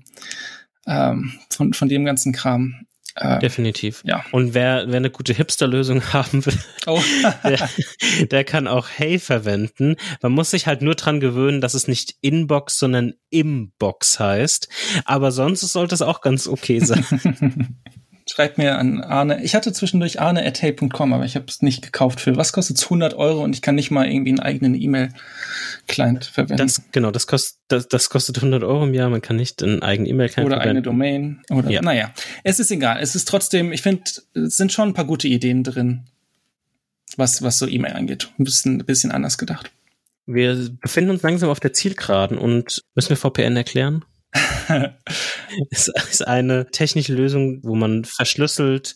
ähm, 0.87 1.33
von, 1.51 1.73
von 1.73 1.89
dem 1.89 2.05
ganzen 2.05 2.33
Kram. 2.33 2.86
Äh, 3.19 3.39
Definitiv. 3.39 4.03
Ja. 4.05 4.23
Und 4.31 4.53
wer, 4.53 4.85
wer 4.87 4.97
eine 4.97 5.09
gute 5.09 5.33
Hipster-Lösung 5.33 6.01
haben 6.13 6.45
will, 6.45 6.57
oh. 6.85 7.01
der, 7.43 7.69
der 8.27 8.43
kann 8.43 8.67
auch 8.67 8.87
Hey 8.89 9.19
verwenden. 9.19 9.95
Man 10.21 10.31
muss 10.31 10.51
sich 10.51 10.67
halt 10.67 10.81
nur 10.81 10.95
dran 10.95 11.19
gewöhnen, 11.19 11.61
dass 11.61 11.73
es 11.73 11.87
nicht 11.87 12.15
Inbox, 12.21 12.77
sondern 12.77 13.13
Imbox 13.29 14.19
heißt. 14.19 14.69
Aber 15.05 15.31
sonst 15.31 15.61
sollte 15.61 15.95
es 15.95 16.01
auch 16.01 16.21
ganz 16.21 16.47
okay 16.47 16.79
sein. 16.79 17.05
Schreibt 18.29 18.57
mir 18.57 18.77
an 18.77 19.01
Arne. 19.01 19.41
Ich 19.43 19.55
hatte 19.55 19.71
zwischendurch 19.71 20.19
arne.hey.com, 20.19 21.13
aber 21.13 21.23
ich 21.25 21.35
habe 21.35 21.45
es 21.47 21.61
nicht 21.61 21.81
gekauft. 21.81 22.19
Für 22.19 22.35
was 22.35 22.51
kostet 22.51 22.77
es 22.77 22.83
100 22.83 23.13
Euro 23.13 23.43
und 23.43 23.53
ich 23.53 23.61
kann 23.61 23.75
nicht 23.75 23.89
mal 23.89 24.05
irgendwie 24.05 24.31
einen 24.31 24.39
eigenen 24.39 24.75
E-Mail-Client 24.75 26.25
verwenden. 26.25 26.57
Das, 26.57 26.81
genau, 26.91 27.11
das 27.11 27.25
kostet, 27.25 27.57
das, 27.69 27.87
das 27.87 28.09
kostet 28.09 28.37
100 28.37 28.63
Euro 28.63 28.83
im 28.83 28.93
Jahr. 28.93 29.09
Man 29.09 29.21
kann 29.21 29.37
nicht 29.37 29.63
einen 29.63 29.81
eigenen 29.81 30.11
E-Mail-Client 30.11 30.45
Oder 30.45 30.59
eine 30.59 30.81
Domain. 30.81 31.41
Oder, 31.49 31.69
ja. 31.69 31.81
naja, 31.81 32.13
es 32.43 32.59
ist 32.59 32.69
egal. 32.69 32.99
Es 33.01 33.15
ist 33.15 33.27
trotzdem, 33.27 33.71
ich 33.71 33.81
finde, 33.81 34.03
es 34.33 34.57
sind 34.57 34.73
schon 34.73 34.89
ein 34.89 34.93
paar 34.93 35.05
gute 35.05 35.29
Ideen 35.29 35.63
drin, 35.63 36.03
was, 37.15 37.41
was 37.41 37.57
so 37.57 37.67
E-Mail 37.67 37.93
angeht. 37.93 38.29
Ein 38.37 38.43
bisschen, 38.43 38.81
ein 38.81 38.85
bisschen 38.85 39.11
anders 39.11 39.37
gedacht. 39.37 39.71
Wir 40.25 40.69
befinden 40.81 41.11
uns 41.11 41.21
langsam 41.21 41.49
auf 41.49 41.61
der 41.61 41.71
Zielgeraden 41.71 42.37
und 42.37 42.83
müssen 42.93 43.09
wir 43.09 43.17
VPN 43.17 43.55
erklären? 43.55 44.03
es 45.71 45.87
ist 45.87 46.27
eine 46.27 46.67
technische 46.71 47.13
Lösung, 47.13 47.61
wo 47.63 47.75
man 47.75 48.05
verschlüsselt 48.05 48.95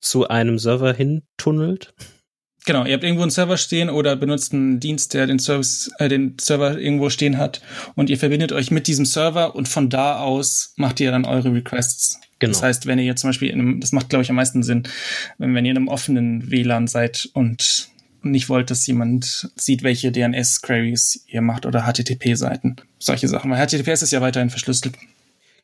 zu 0.00 0.28
einem 0.28 0.58
Server 0.58 0.92
hintunnelt. 0.92 1.94
Genau, 2.66 2.84
ihr 2.84 2.92
habt 2.92 3.04
irgendwo 3.04 3.22
einen 3.22 3.30
Server 3.30 3.56
stehen 3.56 3.88
oder 3.88 4.16
benutzt 4.16 4.52
einen 4.52 4.80
Dienst, 4.80 5.14
der 5.14 5.26
den 5.26 5.38
Service, 5.38 5.90
äh, 5.98 6.08
den 6.08 6.36
Server 6.38 6.78
irgendwo 6.78 7.08
stehen 7.08 7.38
hat 7.38 7.62
und 7.94 8.10
ihr 8.10 8.18
verbindet 8.18 8.52
euch 8.52 8.70
mit 8.70 8.86
diesem 8.86 9.06
Server 9.06 9.54
und 9.54 9.66
von 9.66 9.88
da 9.88 10.20
aus 10.20 10.74
macht 10.76 11.00
ihr 11.00 11.10
dann 11.10 11.24
eure 11.24 11.54
Requests. 11.54 12.20
Genau. 12.38 12.52
Das 12.52 12.62
heißt, 12.62 12.86
wenn 12.86 12.98
ihr 12.98 13.06
jetzt 13.06 13.22
zum 13.22 13.30
Beispiel 13.30 13.48
in 13.48 13.60
einem, 13.60 13.80
das 13.80 13.92
macht 13.92 14.10
glaube 14.10 14.22
ich 14.22 14.30
am 14.30 14.36
meisten 14.36 14.62
Sinn, 14.62 14.82
wenn, 15.38 15.54
wenn 15.54 15.64
ihr 15.64 15.70
in 15.70 15.78
einem 15.78 15.88
offenen 15.88 16.50
WLAN 16.50 16.86
seid 16.86 17.30
und 17.32 17.88
nicht 18.22 18.48
wollt, 18.48 18.70
dass 18.70 18.86
jemand 18.86 19.50
sieht, 19.56 19.82
welche 19.82 20.12
DNS-Queries 20.12 21.24
ihr 21.26 21.42
macht 21.42 21.66
oder 21.66 21.82
HTTP-Seiten. 21.82 22.76
Solche 22.98 23.28
Sachen. 23.28 23.50
Weil 23.50 23.66
HTTPS 23.66 24.02
ist 24.02 24.10
ja 24.12 24.20
weiterhin 24.20 24.50
verschlüsselt. 24.50 24.94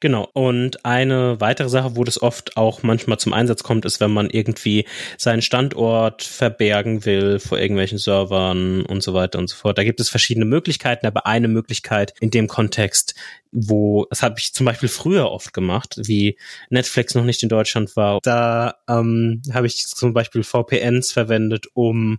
Genau. 0.01 0.29
Und 0.35 0.85
eine 0.85 1.41
weitere 1.41 1.69
Sache, 1.69 1.97
wo 1.97 2.05
das 2.05 2.21
oft 2.21 2.57
auch 2.57 2.83
manchmal 2.83 3.19
zum 3.19 3.33
Einsatz 3.33 3.63
kommt, 3.63 3.85
ist, 3.85 4.01
wenn 4.01 4.11
man 4.11 4.29
irgendwie 4.29 4.85
seinen 5.17 5.43
Standort 5.43 6.23
verbergen 6.23 7.05
will 7.07 7.39
vor 7.39 7.59
irgendwelchen 7.59 7.99
Servern 7.99 8.83
und 8.83 9.03
so 9.03 9.15
weiter 9.15 9.39
und 9.39 9.49
so 9.49 9.57
fort. 9.57 9.79
Da 9.79 9.85
gibt 9.85 10.01
es 10.01 10.11
verschiedene 10.11 10.45
Möglichkeiten, 10.45 11.07
aber 11.07 11.27
eine 11.27 11.49
Möglichkeit 11.49 12.13
in 12.21 12.31
dem 12.31 12.47
Kontext, 12.47 13.15
wo, 13.53 14.07
das 14.11 14.23
habe 14.23 14.37
ich 14.39 14.53
zum 14.53 14.67
Beispiel 14.67 14.91
früher 14.91 15.31
oft 15.31 15.55
gemacht, 15.55 15.99
wie 16.05 16.37
Netflix 16.69 17.15
noch 17.15 17.25
nicht 17.25 17.43
in 17.43 17.49
Deutschland 17.49 17.97
war, 17.97 18.21
da 18.23 18.75
ähm, 18.89 19.41
habe 19.53 19.67
ich 19.67 19.87
zum 19.87 20.13
Beispiel 20.13 20.43
VPNs 20.43 21.13
verwendet, 21.13 21.67
um 21.73 22.19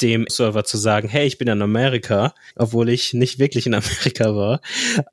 dem 0.00 0.26
Server 0.28 0.64
zu 0.64 0.78
sagen, 0.78 1.08
hey, 1.08 1.26
ich 1.26 1.38
bin 1.38 1.48
in 1.48 1.62
Amerika, 1.62 2.34
obwohl 2.56 2.88
ich 2.88 3.14
nicht 3.14 3.38
wirklich 3.38 3.66
in 3.66 3.74
Amerika 3.74 4.34
war. 4.34 4.60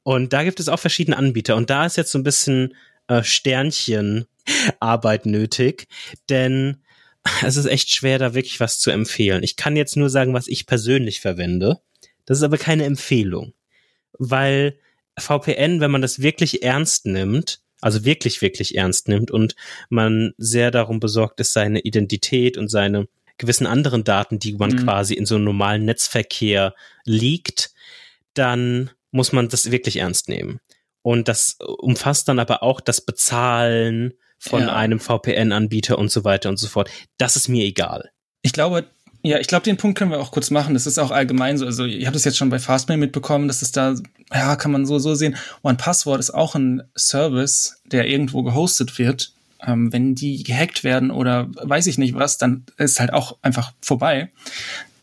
Und 0.03 0.34
da 0.34 0.43
gibt 0.43 0.59
es 0.59 0.69
auch 0.69 0.80
verschiedene 0.80 1.17
Anbieter. 1.17 1.55
Und 1.55 1.69
da 1.69 1.86
ist 1.86 1.97
jetzt 1.97 2.11
so 2.11 2.19
ein 2.19 2.23
bisschen 2.23 2.75
äh, 3.07 3.23
Sternchen-Arbeit 3.23 5.25
nötig, 5.25 5.88
denn 6.30 6.77
es 7.43 7.57
ist 7.57 7.65
echt 7.65 7.93
schwer, 7.93 8.19
da 8.19 8.34
wirklich 8.34 8.59
was 8.59 8.80
zu 8.80 8.91
empfehlen. 8.91 9.43
Ich 9.43 9.55
kann 9.55 9.75
jetzt 9.75 9.97
nur 9.97 10.09
sagen, 10.09 10.34
was 10.34 10.47
ich 10.47 10.65
persönlich 10.65 11.19
verwende. 11.19 11.80
Das 12.25 12.38
ist 12.38 12.43
aber 12.43 12.57
keine 12.57 12.86
Empfehlung, 12.86 13.53
weil 14.17 14.77
VPN, 15.17 15.82
wenn 15.82 15.91
man 15.91 16.01
das 16.01 16.21
wirklich 16.21 16.63
ernst 16.63 17.05
nimmt, 17.05 17.61
also 17.82 18.05
wirklich, 18.05 18.41
wirklich 18.41 18.75
ernst 18.75 19.07
nimmt 19.07 19.32
und 19.32 19.55
man 19.89 20.34
sehr 20.38 20.71
darum 20.71 20.99
besorgt 20.99 21.39
ist, 21.39 21.53
seine 21.53 21.80
Identität 21.80 22.57
und 22.57 22.69
seine 22.69 23.07
gewissen 23.39 23.65
anderen 23.65 24.03
Daten, 24.03 24.37
die 24.37 24.53
man 24.53 24.71
mhm. 24.71 24.83
quasi 24.83 25.15
in 25.15 25.25
so 25.25 25.35
einem 25.35 25.45
normalen 25.45 25.85
Netzverkehr 25.85 26.75
liegt, 27.05 27.71
dann 28.35 28.91
muss 29.11 29.31
man 29.31 29.49
das 29.49 29.71
wirklich 29.71 29.97
ernst 29.97 30.29
nehmen. 30.29 30.59
Und 31.01 31.27
das 31.27 31.57
umfasst 31.59 32.27
dann 32.27 32.37
aber 32.37 32.61
auch 32.61 32.81
das 32.81 33.01
Bezahlen 33.01 34.13
von 34.37 34.63
ja. 34.63 34.75
einem 34.75 34.99
VPN-Anbieter 34.99 35.97
und 35.97 36.11
so 36.11 36.23
weiter 36.23 36.49
und 36.49 36.57
so 36.57 36.67
fort. 36.67 36.89
Das 37.17 37.35
ist 37.35 37.47
mir 37.47 37.65
egal. 37.65 38.11
Ich 38.41 38.53
glaube, 38.53 38.85
ja, 39.21 39.39
ich 39.39 39.47
glaube, 39.47 39.63
den 39.63 39.77
Punkt 39.77 39.97
können 39.97 40.11
wir 40.11 40.19
auch 40.19 40.31
kurz 40.31 40.49
machen. 40.49 40.73
Das 40.73 40.87
ist 40.87 40.97
auch 40.97 41.11
allgemein 41.11 41.57
so. 41.57 41.65
Also, 41.65 41.85
ich 41.85 42.05
habe 42.05 42.13
das 42.13 42.23
jetzt 42.23 42.37
schon 42.37 42.49
bei 42.49 42.59
Fastmail 42.59 42.97
mitbekommen, 42.97 43.47
dass 43.47 43.61
es 43.61 43.71
da, 43.71 43.95
ja, 44.31 44.55
kann 44.55 44.71
man 44.71 44.85
so, 44.85 44.99
so 44.99 45.15
sehen. 45.15 45.35
One 45.61 45.77
Passwort 45.77 46.19
ist 46.19 46.31
auch 46.31 46.55
ein 46.55 46.83
Service, 46.97 47.81
der 47.85 48.07
irgendwo 48.07 48.43
gehostet 48.43 48.97
wird 48.97 49.33
ähm, 49.66 49.91
wenn 49.91 50.16
die 50.16 50.43
gehackt 50.43 50.84
werden 50.84 51.12
oder 51.12 51.47
weiß 51.51 51.88
ich 51.88 51.97
nicht 51.97 52.16
was, 52.16 52.38
dann 52.38 52.66
ist 52.78 52.99
halt 52.99 53.14
auch 53.14 53.38
einfach 53.41 53.74
vorbei 53.82 54.30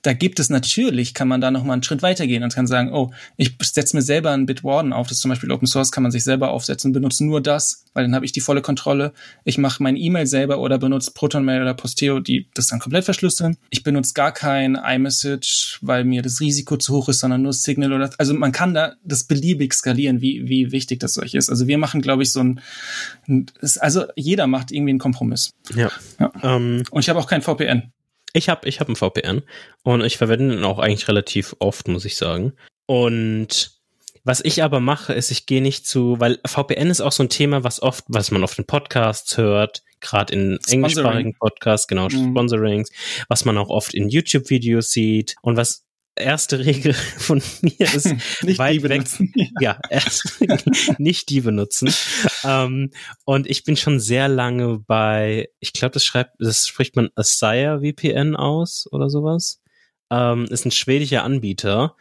da 0.06 0.12
gibt 0.12 0.38
es 0.38 0.50
natürlich, 0.50 1.14
kann 1.14 1.26
man 1.26 1.40
da 1.40 1.50
noch 1.50 1.64
mal 1.64 1.72
einen 1.72 1.82
Schritt 1.82 2.00
weitergehen 2.00 2.44
und 2.44 2.54
kann 2.54 2.68
sagen, 2.68 2.92
oh, 2.92 3.12
ich 3.36 3.56
setze 3.60 3.96
mir 3.96 4.02
selber 4.02 4.30
ein 4.30 4.46
Bitwarden 4.46 4.92
auf, 4.92 5.08
das 5.08 5.16
ist 5.16 5.22
zum 5.22 5.30
Beispiel 5.30 5.50
Open 5.50 5.66
Source, 5.66 5.90
kann 5.90 6.04
man 6.04 6.12
sich 6.12 6.22
selber 6.22 6.50
aufsetzen, 6.50 6.92
benutze 6.92 7.24
nur 7.24 7.40
das, 7.40 7.84
weil 7.92 8.04
dann 8.04 8.14
habe 8.14 8.24
ich 8.24 8.30
die 8.30 8.40
volle 8.40 8.62
Kontrolle. 8.62 9.12
Ich 9.44 9.58
mache 9.58 9.82
mein 9.82 9.96
E-Mail 9.96 10.28
selber 10.28 10.60
oder 10.60 10.78
benutze 10.78 11.10
ProtonMail 11.10 11.60
oder 11.60 11.74
Posteo, 11.74 12.20
die 12.20 12.48
das 12.54 12.68
dann 12.68 12.78
komplett 12.78 13.04
verschlüsseln. 13.04 13.56
Ich 13.70 13.82
benutze 13.82 14.14
gar 14.14 14.30
kein 14.30 14.76
iMessage, 14.76 15.80
weil 15.82 16.04
mir 16.04 16.22
das 16.22 16.40
Risiko 16.40 16.76
zu 16.76 16.94
hoch 16.94 17.08
ist, 17.08 17.18
sondern 17.18 17.42
nur 17.42 17.52
Signal 17.52 17.92
oder, 17.92 18.10
also 18.16 18.32
man 18.32 18.52
kann 18.52 18.74
da 18.74 18.94
das 19.02 19.24
beliebig 19.24 19.74
skalieren, 19.74 20.20
wie, 20.20 20.48
wie 20.48 20.70
wichtig 20.70 21.00
das 21.00 21.18
euch 21.18 21.34
ist. 21.34 21.50
Also 21.50 21.66
wir 21.66 21.78
machen, 21.78 22.00
glaube 22.00 22.22
ich, 22.22 22.30
so 22.30 22.44
ein, 22.44 22.60
also 23.80 24.04
jeder 24.14 24.46
macht 24.46 24.70
irgendwie 24.70 24.90
einen 24.90 25.00
Kompromiss. 25.00 25.52
Ja. 25.74 25.90
ja. 26.20 26.30
Ähm, 26.44 26.84
und 26.92 27.00
ich 27.00 27.08
habe 27.08 27.18
auch 27.18 27.26
kein 27.26 27.42
VPN. 27.42 27.90
Ich 28.36 28.48
habe 28.48 28.68
ich 28.68 28.80
hab 28.80 28.88
ein 28.88 28.96
VPN 28.96 29.42
und 29.82 30.04
ich 30.04 30.18
verwende 30.18 30.54
ihn 30.54 30.64
auch 30.64 30.78
eigentlich 30.78 31.08
relativ 31.08 31.56
oft, 31.58 31.88
muss 31.88 32.04
ich 32.04 32.16
sagen. 32.16 32.52
Und 32.86 33.72
was 34.24 34.44
ich 34.44 34.62
aber 34.62 34.80
mache, 34.80 35.14
ist, 35.14 35.30
ich 35.30 35.46
gehe 35.46 35.62
nicht 35.62 35.86
zu, 35.86 36.20
weil 36.20 36.38
VPN 36.44 36.90
ist 36.90 37.00
auch 37.00 37.12
so 37.12 37.22
ein 37.22 37.28
Thema, 37.28 37.64
was 37.64 37.80
oft, 37.80 38.04
was 38.08 38.30
man 38.30 38.44
auf 38.44 38.54
den 38.54 38.66
Podcasts 38.66 39.38
hört, 39.38 39.84
gerade 40.00 40.34
in 40.34 40.58
englischsprachigen 40.66 41.34
Podcasts, 41.34 41.88
genau, 41.88 42.08
mhm. 42.08 42.32
Sponsorings, 42.32 42.90
was 43.28 43.44
man 43.44 43.56
auch 43.56 43.70
oft 43.70 43.94
in 43.94 44.08
YouTube-Videos 44.08 44.90
sieht 44.90 45.36
und 45.42 45.56
was 45.56 45.85
erste 46.16 46.64
Regel 46.64 46.92
von 47.18 47.42
mir 47.62 47.94
ist 47.94 48.06
nicht 48.42 48.58
weit 48.58 48.74
die 48.74 48.82
weg. 48.82 48.90
benutzen. 48.90 49.32
Ja, 49.60 49.78
erst, 49.90 50.44
nicht 50.98 51.28
die 51.28 51.40
benutzen. 51.40 51.92
Ähm, 52.44 52.90
und 53.24 53.46
ich 53.46 53.64
bin 53.64 53.76
schon 53.76 54.00
sehr 54.00 54.28
lange 54.28 54.78
bei, 54.78 55.48
ich 55.60 55.72
glaube, 55.72 55.92
das 55.92 56.04
schreibt, 56.04 56.34
das 56.38 56.66
spricht 56.66 56.96
man 56.96 57.10
Asire 57.14 57.80
VPN 57.80 58.36
aus 58.36 58.86
oder 58.90 59.08
sowas. 59.08 59.60
Ähm, 60.10 60.44
ist 60.50 60.66
ein 60.66 60.70
schwedischer 60.70 61.24
Anbieter 61.24 61.96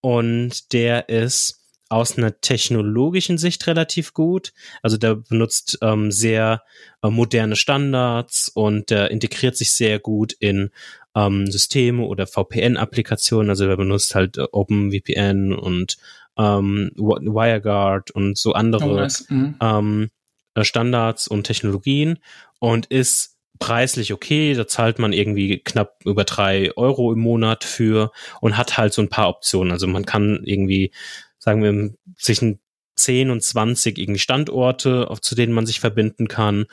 und 0.00 0.72
der 0.72 1.08
ist 1.08 1.62
aus 1.88 2.18
einer 2.18 2.40
technologischen 2.40 3.38
Sicht 3.38 3.66
relativ 3.66 4.12
gut. 4.12 4.52
Also 4.82 4.96
der 4.96 5.14
benutzt 5.14 5.78
ähm, 5.82 6.10
sehr 6.10 6.62
äh, 7.02 7.10
moderne 7.10 7.56
Standards 7.56 8.50
und 8.52 8.90
der 8.90 9.10
integriert 9.10 9.56
sich 9.56 9.72
sehr 9.72 10.00
gut 10.00 10.32
in 10.32 10.70
ähm, 11.16 11.50
Systeme 11.50 12.04
oder 12.04 12.26
VPN-Applikationen. 12.26 13.50
Also 13.50 13.66
der 13.66 13.76
benutzt 13.76 14.14
halt 14.14 14.36
äh, 14.36 14.46
OpenVPN 14.52 15.52
und 15.52 15.96
ähm, 16.38 16.92
WireGuard 16.94 18.10
und 18.10 18.36
so 18.36 18.52
andere 18.52 18.84
Oh, 18.84 18.96
nice. 18.96 19.28
Mhm. 19.30 19.56
ähm, 19.60 20.10
äh, 20.54 20.62
Standards 20.62 21.26
und 21.26 21.44
Technologien 21.44 22.18
und 22.60 22.86
ist 22.86 23.36
preislich 23.58 24.12
okay. 24.12 24.52
Da 24.52 24.68
zahlt 24.68 24.98
man 24.98 25.14
irgendwie 25.14 25.58
knapp 25.58 25.96
über 26.04 26.24
drei 26.24 26.76
Euro 26.76 27.12
im 27.12 27.20
Monat 27.20 27.64
für 27.64 28.12
und 28.42 28.58
hat 28.58 28.76
halt 28.76 28.92
so 28.92 29.00
ein 29.00 29.08
paar 29.08 29.30
Optionen. 29.30 29.72
Also 29.72 29.86
man 29.86 30.04
kann 30.04 30.42
irgendwie, 30.44 30.92
sagen 31.38 31.62
wir, 31.62 31.94
zwischen 32.18 32.60
10 32.96 33.30
und 33.30 33.42
20 33.42 33.98
irgendwie 33.98 34.18
Standorte, 34.20 35.10
auf, 35.10 35.22
zu 35.22 35.34
denen 35.34 35.54
man 35.54 35.66
sich 35.66 35.80
verbinden 35.80 36.28
kann. 36.28 36.66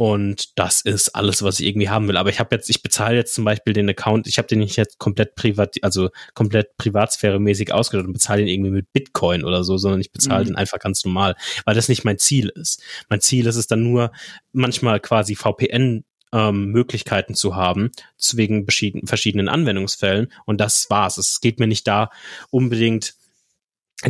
Und 0.00 0.56
das 0.56 0.80
ist 0.80 1.16
alles, 1.16 1.42
was 1.42 1.58
ich 1.58 1.66
irgendwie 1.66 1.88
haben 1.88 2.06
will. 2.06 2.16
Aber 2.16 2.30
ich 2.30 2.38
habe 2.38 2.54
jetzt, 2.54 2.70
ich 2.70 2.84
bezahle 2.84 3.16
jetzt 3.16 3.34
zum 3.34 3.44
Beispiel 3.44 3.72
den 3.72 3.90
Account, 3.90 4.28
ich 4.28 4.38
habe 4.38 4.46
den 4.46 4.60
nicht 4.60 4.76
jetzt 4.76 4.98
komplett 4.98 5.34
privat, 5.34 5.74
also 5.82 6.10
komplett 6.34 6.76
privatsphäremäßig 6.76 7.72
ausgedacht 7.72 8.06
und 8.06 8.12
bezahle 8.12 8.42
den 8.42 8.48
irgendwie 8.48 8.70
mit 8.70 8.92
Bitcoin 8.92 9.44
oder 9.44 9.64
so, 9.64 9.76
sondern 9.76 10.00
ich 10.00 10.12
bezahle 10.12 10.44
Mhm. 10.44 10.48
den 10.50 10.56
einfach 10.56 10.78
ganz 10.78 11.04
normal, 11.04 11.34
weil 11.64 11.74
das 11.74 11.88
nicht 11.88 12.04
mein 12.04 12.16
Ziel 12.16 12.48
ist. 12.54 12.80
Mein 13.08 13.20
Ziel 13.20 13.44
ist 13.48 13.56
es 13.56 13.66
dann 13.66 13.82
nur, 13.82 14.12
manchmal 14.52 15.00
quasi 15.00 15.34
VPN 15.34 16.04
ähm, 16.32 16.66
Möglichkeiten 16.66 17.34
zu 17.34 17.56
haben, 17.56 17.90
wegen 18.34 18.66
verschieden- 18.66 19.06
verschiedenen 19.08 19.48
Anwendungsfällen. 19.48 20.30
Und 20.46 20.60
das 20.60 20.88
war's. 20.90 21.18
Es 21.18 21.40
geht 21.40 21.58
mir 21.58 21.66
nicht 21.66 21.88
da 21.88 22.10
unbedingt 22.50 23.14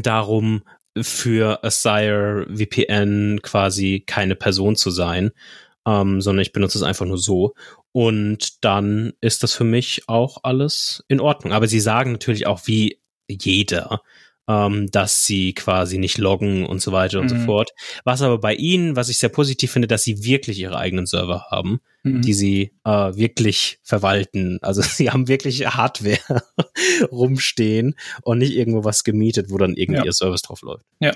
darum, 0.02 0.64
für 1.00 1.62
Asire 1.64 2.46
VPN 2.52 3.40
quasi 3.42 4.02
keine 4.04 4.34
Person 4.34 4.74
zu 4.76 4.90
sein, 4.90 5.30
ähm, 5.88 6.20
sondern 6.20 6.42
ich 6.42 6.52
benutze 6.52 6.76
es 6.78 6.84
einfach 6.84 7.06
nur 7.06 7.18
so. 7.18 7.54
Und 7.92 8.62
dann 8.64 9.12
ist 9.22 9.42
das 9.42 9.54
für 9.54 9.64
mich 9.64 10.02
auch 10.06 10.38
alles 10.42 11.02
in 11.08 11.20
Ordnung. 11.20 11.52
Aber 11.54 11.66
sie 11.66 11.80
sagen 11.80 12.12
natürlich 12.12 12.46
auch 12.46 12.66
wie 12.66 12.98
jeder, 13.28 14.02
ähm, 14.48 14.90
dass 14.90 15.24
sie 15.26 15.52
quasi 15.54 15.98
nicht 15.98 16.16
loggen 16.18 16.64
und 16.66 16.80
so 16.80 16.92
weiter 16.92 17.20
und 17.20 17.28
so 17.28 17.34
Mhm. 17.34 17.44
fort. 17.44 17.70
Was 18.04 18.22
aber 18.22 18.38
bei 18.38 18.54
ihnen, 18.54 18.96
was 18.96 19.08
ich 19.08 19.18
sehr 19.18 19.28
positiv 19.28 19.72
finde, 19.72 19.88
dass 19.88 20.04
sie 20.04 20.24
wirklich 20.24 20.58
ihre 20.58 20.78
eigenen 20.78 21.06
Server 21.06 21.46
haben 21.50 21.80
Mhm. 22.04 22.22
die 22.22 22.32
sie 22.32 22.72
äh, 22.84 22.90
wirklich 23.16 23.80
verwalten. 23.82 24.58
Also 24.62 24.80
sie 25.02 25.10
haben 25.10 25.26
wirklich 25.28 25.66
Hardware 25.66 26.18
rumstehen 27.12 27.94
und 28.22 28.38
nicht 28.38 28.54
irgendwo 28.54 28.84
was 28.84 29.04
gemietet, 29.04 29.50
wo 29.50 29.58
dann 29.58 29.74
irgendwie 29.74 29.98
Ja. 30.00 30.04
ihr 30.06 30.12
Service 30.12 30.42
drauf 30.42 30.62
läuft. 30.62 30.84
Ja. 31.00 31.12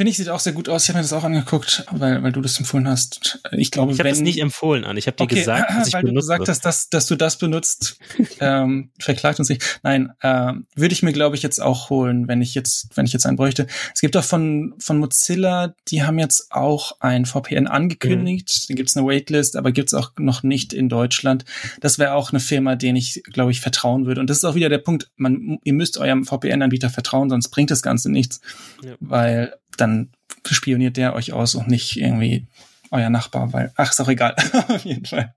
Finde 0.00 0.12
ich, 0.12 0.16
sieht 0.16 0.30
auch 0.30 0.40
sehr 0.40 0.54
gut 0.54 0.70
aus. 0.70 0.84
Ich 0.84 0.88
habe 0.88 0.96
mir 0.96 1.02
das 1.02 1.12
auch 1.12 1.24
angeguckt, 1.24 1.84
weil, 1.90 2.22
weil 2.22 2.32
du 2.32 2.40
das 2.40 2.58
empfohlen 2.58 2.88
hast. 2.88 3.42
Ich 3.52 3.70
glaube, 3.70 3.92
Ich 3.92 3.98
habe 3.98 4.08
das 4.08 4.20
nicht 4.20 4.38
empfohlen 4.40 4.86
an. 4.86 4.96
Ich 4.96 5.06
habe 5.06 5.18
dir 5.18 5.24
Okay, 5.24 5.34
gesagt, 5.34 5.74
was 5.76 5.88
ich 5.88 5.92
weil 5.92 6.00
du 6.00 6.06
benutze. 6.06 6.28
gesagt 6.28 6.48
hast, 6.48 6.64
dass, 6.64 6.88
dass 6.88 7.04
du 7.04 7.16
das 7.16 7.36
benutzt, 7.36 7.98
ähm, 8.40 8.92
verklagt 8.98 9.40
uns 9.40 9.50
nicht. 9.50 9.78
Nein, 9.82 10.10
ähm, 10.22 10.66
würde 10.74 10.94
ich 10.94 11.02
mir, 11.02 11.12
glaube 11.12 11.36
ich, 11.36 11.42
jetzt 11.42 11.60
auch 11.60 11.90
holen, 11.90 12.28
wenn 12.28 12.40
ich 12.40 12.54
jetzt, 12.54 12.96
wenn 12.96 13.04
ich 13.04 13.12
jetzt 13.12 13.26
einen 13.26 13.36
bräuchte. 13.36 13.66
Es 13.94 14.00
gibt 14.00 14.16
auch 14.16 14.24
von, 14.24 14.72
von 14.78 14.96
Mozilla, 14.96 15.74
die 15.88 16.02
haben 16.02 16.18
jetzt 16.18 16.50
auch 16.50 16.92
ein 17.00 17.26
VPN 17.26 17.66
angekündigt. 17.66 18.70
Da 18.70 18.74
gibt's 18.76 18.96
eine 18.96 19.06
Waitlist, 19.06 19.54
aber 19.54 19.70
gibt's 19.70 19.92
auch 19.92 20.12
noch 20.18 20.42
nicht 20.42 20.72
in 20.72 20.88
Deutschland. 20.88 21.44
Das 21.80 21.98
wäre 21.98 22.14
auch 22.14 22.30
eine 22.30 22.40
Firma, 22.40 22.74
denen 22.74 22.96
ich, 22.96 23.22
glaube 23.24 23.50
ich, 23.50 23.60
vertrauen 23.60 24.06
würde. 24.06 24.22
Und 24.22 24.30
das 24.30 24.38
ist 24.38 24.44
auch 24.44 24.54
wieder 24.54 24.70
der 24.70 24.78
Punkt, 24.78 25.10
man, 25.16 25.58
ihr 25.62 25.74
müsst 25.74 25.98
eurem 25.98 26.24
VPN-Anbieter 26.24 26.88
vertrauen, 26.88 27.28
sonst 27.28 27.50
bringt 27.50 27.70
das 27.70 27.82
Ganze 27.82 28.10
nichts. 28.10 28.40
Ja. 28.82 28.94
Weil 28.98 29.59
dann 29.76 30.10
spioniert 30.46 30.96
der 30.96 31.14
euch 31.14 31.32
aus 31.32 31.54
und 31.54 31.68
nicht 31.68 31.96
irgendwie 31.96 32.46
euer 32.90 33.10
Nachbar, 33.10 33.52
weil, 33.52 33.72
ach, 33.76 33.90
ist 33.90 34.00
auch 34.00 34.08
egal. 34.08 34.34
Auf 34.68 34.84
jeden 34.84 35.06
Fall. 35.06 35.34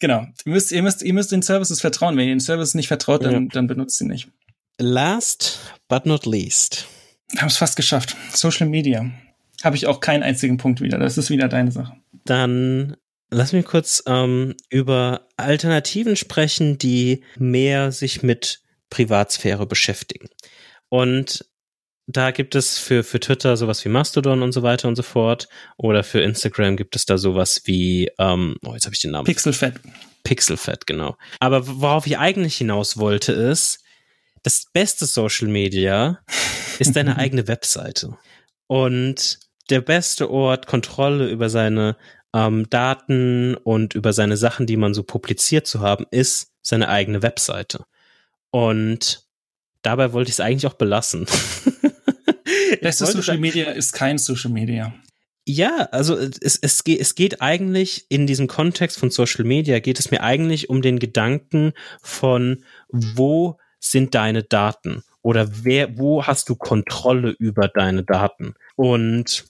Genau. 0.00 0.26
Ihr 0.44 0.52
müsst, 0.52 0.72
ihr 0.72 0.82
müsst, 0.82 1.02
ihr 1.02 1.14
müsst 1.14 1.32
den 1.32 1.42
Services 1.42 1.80
vertrauen. 1.80 2.16
Wenn 2.16 2.28
ihr 2.28 2.34
den 2.34 2.40
Services 2.40 2.74
nicht 2.74 2.88
vertraut, 2.88 3.24
dann, 3.24 3.48
dann 3.48 3.66
benutzt 3.66 3.98
sie 3.98 4.06
nicht. 4.06 4.28
Last 4.78 5.58
but 5.88 6.06
not 6.06 6.26
least. 6.26 6.86
Wir 7.30 7.40
haben 7.40 7.48
es 7.48 7.56
fast 7.56 7.76
geschafft. 7.76 8.16
Social 8.32 8.68
Media. 8.68 9.10
Habe 9.62 9.76
ich 9.76 9.86
auch 9.86 10.00
keinen 10.00 10.22
einzigen 10.22 10.56
Punkt 10.56 10.80
wieder. 10.80 10.98
Das 10.98 11.18
ist 11.18 11.30
wieder 11.30 11.48
deine 11.48 11.72
Sache. 11.72 11.96
Dann 12.24 12.96
lass 13.30 13.52
mich 13.52 13.64
kurz 13.64 14.02
ähm, 14.06 14.54
über 14.68 15.28
Alternativen 15.36 16.16
sprechen, 16.16 16.78
die 16.78 17.24
mehr 17.36 17.92
sich 17.92 18.22
mit 18.22 18.62
Privatsphäre 18.90 19.66
beschäftigen. 19.66 20.28
Und 20.88 21.46
da 22.06 22.30
gibt 22.30 22.54
es 22.54 22.78
für, 22.78 23.02
für 23.02 23.18
Twitter 23.18 23.56
sowas 23.56 23.84
wie 23.84 23.88
Mastodon 23.88 24.42
und 24.42 24.52
so 24.52 24.62
weiter 24.62 24.88
und 24.88 24.96
so 24.96 25.02
fort. 25.02 25.48
Oder 25.76 26.02
für 26.02 26.20
Instagram 26.20 26.76
gibt 26.76 26.96
es 26.96 27.06
da 27.06 27.16
sowas 27.16 27.62
wie, 27.64 28.10
ähm, 28.18 28.56
oh, 28.64 28.74
jetzt 28.74 28.84
habe 28.84 28.94
ich 28.94 29.00
den 29.00 29.12
Namen. 29.12 29.24
Pixelfett. 29.24 29.74
Pixelfett, 30.22 30.86
genau. 30.86 31.16
Aber 31.40 31.66
worauf 31.66 32.06
ich 32.06 32.18
eigentlich 32.18 32.56
hinaus 32.56 32.98
wollte, 32.98 33.32
ist, 33.32 33.80
das 34.42 34.66
beste 34.72 35.06
Social 35.06 35.48
Media 35.48 36.20
ist 36.78 36.94
deine 36.94 37.16
eigene 37.16 37.48
Webseite. 37.48 38.16
Und 38.66 39.38
der 39.70 39.80
beste 39.80 40.30
Ort, 40.30 40.66
Kontrolle 40.66 41.28
über 41.28 41.48
seine 41.48 41.96
ähm, 42.34 42.68
Daten 42.68 43.54
und 43.54 43.94
über 43.94 44.12
seine 44.12 44.36
Sachen, 44.36 44.66
die 44.66 44.76
man 44.76 44.92
so 44.92 45.02
publiziert 45.02 45.66
zu 45.66 45.80
haben, 45.80 46.04
ist 46.10 46.52
seine 46.60 46.88
eigene 46.88 47.22
Webseite. 47.22 47.84
Und 48.50 49.26
dabei 49.82 50.12
wollte 50.12 50.28
ich 50.28 50.34
es 50.34 50.40
eigentlich 50.40 50.66
auch 50.66 50.74
belassen. 50.74 51.26
Ich 52.72 52.80
Beste 52.80 53.04
wollte 53.04 53.18
Social 53.18 53.38
Media 53.38 53.70
ist 53.70 53.92
kein 53.92 54.18
Social 54.18 54.50
Media. 54.50 54.94
ja, 55.46 55.88
also 55.92 56.16
es, 56.16 56.56
es, 56.56 56.84
geht, 56.84 57.00
es 57.00 57.14
geht 57.14 57.42
eigentlich 57.42 58.06
in 58.08 58.26
diesem 58.26 58.46
Kontext 58.46 58.98
von 58.98 59.10
Social 59.10 59.44
Media, 59.44 59.78
geht 59.80 59.98
es 59.98 60.10
mir 60.10 60.22
eigentlich 60.22 60.70
um 60.70 60.82
den 60.82 60.98
Gedanken 60.98 61.72
von, 62.02 62.64
wo 62.88 63.58
sind 63.78 64.14
deine 64.14 64.42
Daten? 64.42 65.02
Oder 65.22 65.48
wer, 65.64 65.98
wo 65.98 66.26
hast 66.26 66.48
du 66.48 66.54
Kontrolle 66.54 67.34
über 67.38 67.68
deine 67.68 68.04
Daten? 68.04 68.54
Und 68.76 69.44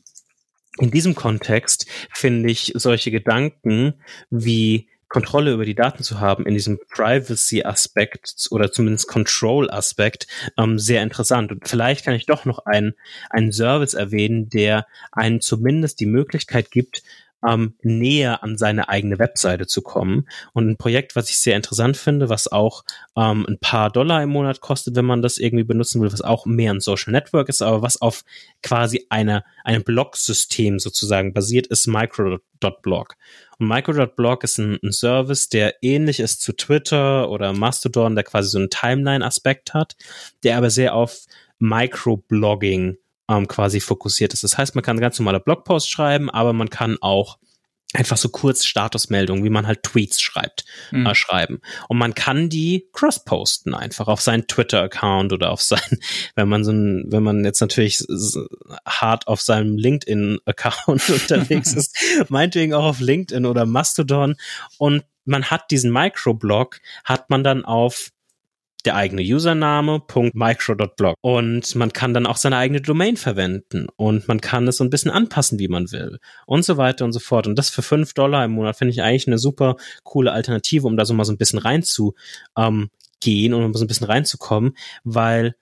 in 0.78 0.90
diesem 0.90 1.14
Kontext 1.14 1.86
finde 2.12 2.50
ich 2.50 2.72
solche 2.74 3.10
Gedanken 3.10 3.94
wie 4.30 4.88
Kontrolle 5.14 5.52
über 5.52 5.64
die 5.64 5.76
Daten 5.76 6.02
zu 6.02 6.18
haben 6.18 6.44
in 6.44 6.54
diesem 6.54 6.80
Privacy-Aspekt 6.90 8.48
oder 8.50 8.72
zumindest 8.72 9.06
Control-Aspekt 9.06 10.26
ähm, 10.58 10.76
sehr 10.80 11.04
interessant. 11.04 11.52
Und 11.52 11.68
vielleicht 11.68 12.04
kann 12.04 12.14
ich 12.14 12.26
doch 12.26 12.44
noch 12.44 12.66
einen, 12.66 12.94
einen 13.30 13.52
Service 13.52 13.94
erwähnen, 13.94 14.48
der 14.48 14.88
einen 15.12 15.40
zumindest 15.40 16.00
die 16.00 16.06
Möglichkeit 16.06 16.72
gibt, 16.72 17.04
ähm, 17.46 17.74
näher 17.82 18.42
an 18.42 18.56
seine 18.56 18.88
eigene 18.88 19.18
Webseite 19.18 19.66
zu 19.66 19.82
kommen. 19.82 20.28
Und 20.52 20.68
ein 20.68 20.76
Projekt, 20.76 21.16
was 21.16 21.28
ich 21.28 21.38
sehr 21.38 21.56
interessant 21.56 21.96
finde, 21.96 22.28
was 22.28 22.50
auch 22.50 22.84
ähm, 23.16 23.44
ein 23.48 23.58
paar 23.58 23.90
Dollar 23.90 24.22
im 24.22 24.30
Monat 24.30 24.60
kostet, 24.60 24.96
wenn 24.96 25.04
man 25.04 25.22
das 25.22 25.38
irgendwie 25.38 25.64
benutzen 25.64 26.00
will, 26.00 26.12
was 26.12 26.22
auch 26.22 26.46
mehr 26.46 26.72
ein 26.72 26.80
Social 26.80 27.12
Network 27.12 27.48
ist, 27.48 27.62
aber 27.62 27.82
was 27.82 28.00
auf 28.00 28.24
quasi 28.62 29.06
einer, 29.10 29.44
einem 29.64 29.84
Blog-System 29.84 30.78
sozusagen 30.78 31.32
basiert, 31.32 31.66
ist 31.66 31.86
Micro.blog. 31.86 33.16
Und 33.58 33.68
Micro.blog 33.68 34.44
ist 34.44 34.58
ein, 34.58 34.78
ein 34.82 34.92
Service, 34.92 35.48
der 35.48 35.82
ähnlich 35.82 36.20
ist 36.20 36.42
zu 36.42 36.52
Twitter 36.52 37.30
oder 37.30 37.52
Mastodon, 37.52 38.14
der 38.14 38.24
quasi 38.24 38.48
so 38.48 38.58
einen 38.58 38.70
Timeline-Aspekt 38.70 39.74
hat, 39.74 39.96
der 40.42 40.56
aber 40.56 40.70
sehr 40.70 40.94
auf 40.94 41.26
Microblogging 41.58 42.98
ähm, 43.28 43.48
quasi 43.48 43.80
fokussiert 43.80 44.32
ist. 44.34 44.44
Das 44.44 44.58
heißt, 44.58 44.74
man 44.74 44.84
kann 44.84 45.00
ganz 45.00 45.18
normale 45.18 45.40
Blogposts 45.40 45.88
schreiben, 45.88 46.30
aber 46.30 46.52
man 46.52 46.70
kann 46.70 46.98
auch 47.00 47.38
einfach 47.94 48.16
so 48.16 48.28
kurz 48.28 48.64
Statusmeldungen, 48.64 49.44
wie 49.44 49.50
man 49.50 49.68
halt 49.68 49.84
Tweets 49.84 50.20
schreibt, 50.20 50.64
Mhm. 50.90 51.06
äh, 51.06 51.14
schreiben. 51.14 51.60
Und 51.88 51.98
man 51.98 52.14
kann 52.14 52.48
die 52.48 52.88
cross-posten 52.92 53.72
einfach 53.72 54.08
auf 54.08 54.20
seinen 54.20 54.48
Twitter-Account 54.48 55.32
oder 55.32 55.52
auf 55.52 55.62
sein, 55.62 55.78
wenn 56.34 56.48
man 56.48 56.64
so 56.64 56.72
ein, 56.72 57.04
wenn 57.08 57.22
man 57.22 57.44
jetzt 57.44 57.60
natürlich 57.60 58.04
hart 58.84 59.28
auf 59.28 59.40
seinem 59.40 59.76
LinkedIn-Account 59.78 61.08
unterwegs 61.08 61.72
ist, 61.74 61.96
meinetwegen 62.28 62.74
auch 62.74 62.84
auf 62.84 63.00
LinkedIn 63.00 63.46
oder 63.46 63.64
Mastodon 63.64 64.34
und 64.78 65.04
man 65.24 65.44
hat 65.44 65.70
diesen 65.70 65.90
Microblog, 65.92 66.80
hat 67.04 67.30
man 67.30 67.44
dann 67.44 67.64
auf 67.64 68.10
der 68.84 68.96
eigene 68.96 69.22
Username, 69.22 70.02
.micro.blog. 70.32 71.16
Und 71.20 71.74
man 71.74 71.92
kann 71.92 72.14
dann 72.14 72.26
auch 72.26 72.36
seine 72.36 72.56
eigene 72.56 72.80
Domain 72.80 73.16
verwenden 73.16 73.86
und 73.96 74.28
man 74.28 74.40
kann 74.40 74.68
es 74.68 74.78
so 74.78 74.84
ein 74.84 74.90
bisschen 74.90 75.10
anpassen, 75.10 75.58
wie 75.58 75.68
man 75.68 75.90
will 75.92 76.18
und 76.46 76.64
so 76.64 76.76
weiter 76.76 77.04
und 77.04 77.12
so 77.12 77.20
fort. 77.20 77.46
Und 77.46 77.56
das 77.56 77.70
für 77.70 77.82
fünf 77.82 78.14
Dollar 78.14 78.44
im 78.44 78.52
Monat 78.52 78.76
finde 78.76 78.92
ich 78.92 79.02
eigentlich 79.02 79.26
eine 79.26 79.38
super 79.38 79.76
coole 80.02 80.32
Alternative, 80.32 80.86
um 80.86 80.96
da 80.96 81.04
so 81.04 81.14
mal 81.14 81.24
so 81.24 81.32
ein 81.32 81.38
bisschen 81.38 81.58
rein 81.58 81.82
zu 81.82 82.14
ähm, 82.56 82.90
um 83.26 83.72
so 83.72 83.84
ein 83.84 83.86
bisschen 83.86 84.06
reinzukommen, 84.06 84.76
weil 85.02 85.54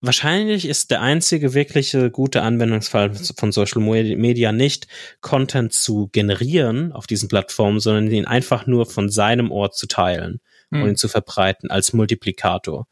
wahrscheinlich 0.00 0.66
ist 0.66 0.90
der 0.90 1.00
einzige 1.00 1.54
wirkliche 1.54 2.10
gute 2.10 2.42
Anwendungsfall 2.42 3.14
von 3.14 3.52
Social 3.52 3.80
Media 3.80 4.50
nicht, 4.50 4.88
Content 5.20 5.72
zu 5.72 6.08
generieren 6.08 6.90
auf 6.90 7.06
diesen 7.06 7.28
Plattformen, 7.28 7.78
sondern 7.78 8.10
ihn 8.10 8.26
einfach 8.26 8.66
nur 8.66 8.86
von 8.86 9.08
seinem 9.10 9.52
Ort 9.52 9.76
zu 9.76 9.86
teilen 9.86 10.40
mhm. 10.72 10.82
und 10.82 10.88
ihn 10.90 10.96
zu 10.96 11.08
verbreiten 11.08 11.70
als 11.70 11.92
Multiplikator. 11.92 12.86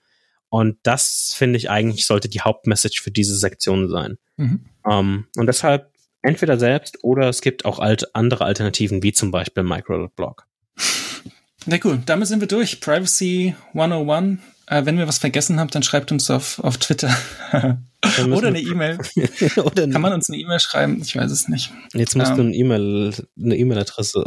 Und 0.49 0.79
das 0.83 1.33
finde 1.35 1.59
ich 1.59 1.71
eigentlich 1.71 2.07
sollte 2.07 2.29
die 2.29 2.41
Hauptmessage 2.41 3.03
für 3.03 3.11
diese 3.11 3.37
Sektion 3.37 3.89
sein. 3.89 4.19
Mhm. 4.37 4.65
Um, 4.83 4.93
ähm, 4.93 5.27
und 5.37 5.47
deshalb 5.47 5.93
entweder 6.23 6.59
selbst 6.59 7.05
oder 7.05 7.29
es 7.29 7.41
gibt 7.41 7.65
auch 7.65 7.79
alt 7.79 8.15
andere 8.15 8.45
Alternativen 8.45 9.03
wie 9.03 9.13
zum 9.13 9.31
Beispiel 9.31 9.63
Microblog. 9.63 10.47
Na 11.67 11.77
ja, 11.77 11.83
cool, 11.85 12.01
damit 12.07 12.29
sind 12.29 12.41
wir 12.41 12.49
durch. 12.49 12.81
Privacy 12.81 13.55
101 13.75 14.41
äh, 14.71 14.87
wenn 14.87 14.97
wir 14.97 15.09
was 15.09 15.19
vergessen 15.19 15.59
haben, 15.59 15.69
dann 15.71 15.83
schreibt 15.83 16.13
uns 16.13 16.31
auf, 16.31 16.61
auf 16.61 16.79
Twitter. 16.79 17.15
Oder 18.33 18.49
eine 18.49 18.61
E-Mail. 18.61 18.99
Kann 18.99 20.01
man 20.01 20.13
uns 20.15 20.31
eine 20.31 20.39
E-Mail 20.39 20.61
schreiben? 20.61 21.01
Ich 21.03 21.17
weiß 21.17 21.31
es 21.31 21.49
nicht. 21.49 21.73
Jetzt 21.93 22.17
musst 22.17 22.31
ähm, 22.31 22.37
du 22.37 22.43
eine 22.45 22.55
E-Mail, 22.55 23.13
eine 23.39 23.57
E-Mail-Adresse 23.57 24.25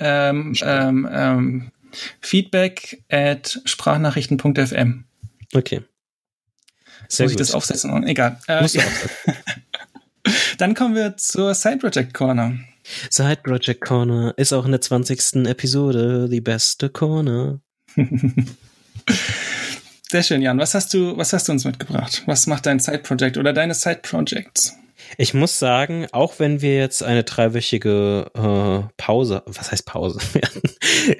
ähm, 0.00 0.54
ähm, 0.60 1.08
ähm, 1.10 1.70
Feedback 2.20 3.02
at 3.10 3.60
sprachnachrichten.fm. 3.64 5.04
Okay. 5.54 5.82
Sehr 7.08 7.24
Muss 7.24 7.32
gut. 7.32 7.40
ich 7.40 7.46
das 7.46 7.54
aufsetzen? 7.54 8.06
Egal. 8.06 8.38
Äh, 8.46 8.66
ja. 8.66 8.82
Dann 10.58 10.74
kommen 10.74 10.94
wir 10.94 11.16
zur 11.16 11.54
Side 11.54 11.78
Project 11.78 12.14
Corner. 12.14 12.58
Side 13.08 13.40
Project 13.42 13.80
Corner 13.80 14.34
ist 14.36 14.52
auch 14.52 14.64
in 14.64 14.72
der 14.72 14.80
20. 14.80 15.46
Episode 15.46 16.28
die 16.28 16.40
beste 16.40 16.90
Corner. 16.90 17.60
Sehr 20.10 20.22
schön, 20.24 20.42
Jan. 20.42 20.58
Was 20.58 20.74
hast 20.74 20.92
du, 20.92 21.16
was 21.16 21.32
hast 21.32 21.46
du 21.48 21.52
uns 21.52 21.64
mitgebracht? 21.64 22.24
Was 22.26 22.46
macht 22.48 22.66
dein 22.66 22.80
Side-Project 22.80 23.38
oder 23.38 23.52
deine 23.52 23.74
Side-Projects? 23.74 24.76
Ich 25.16 25.34
muss 25.34 25.58
sagen, 25.58 26.06
auch 26.12 26.38
wenn 26.38 26.62
wir 26.62 26.76
jetzt 26.76 27.02
eine 27.02 27.24
dreiwöchige 27.24 28.30
äh, 28.34 28.92
Pause, 28.96 29.42
was 29.46 29.72
heißt 29.72 29.86
Pause? 29.86 30.20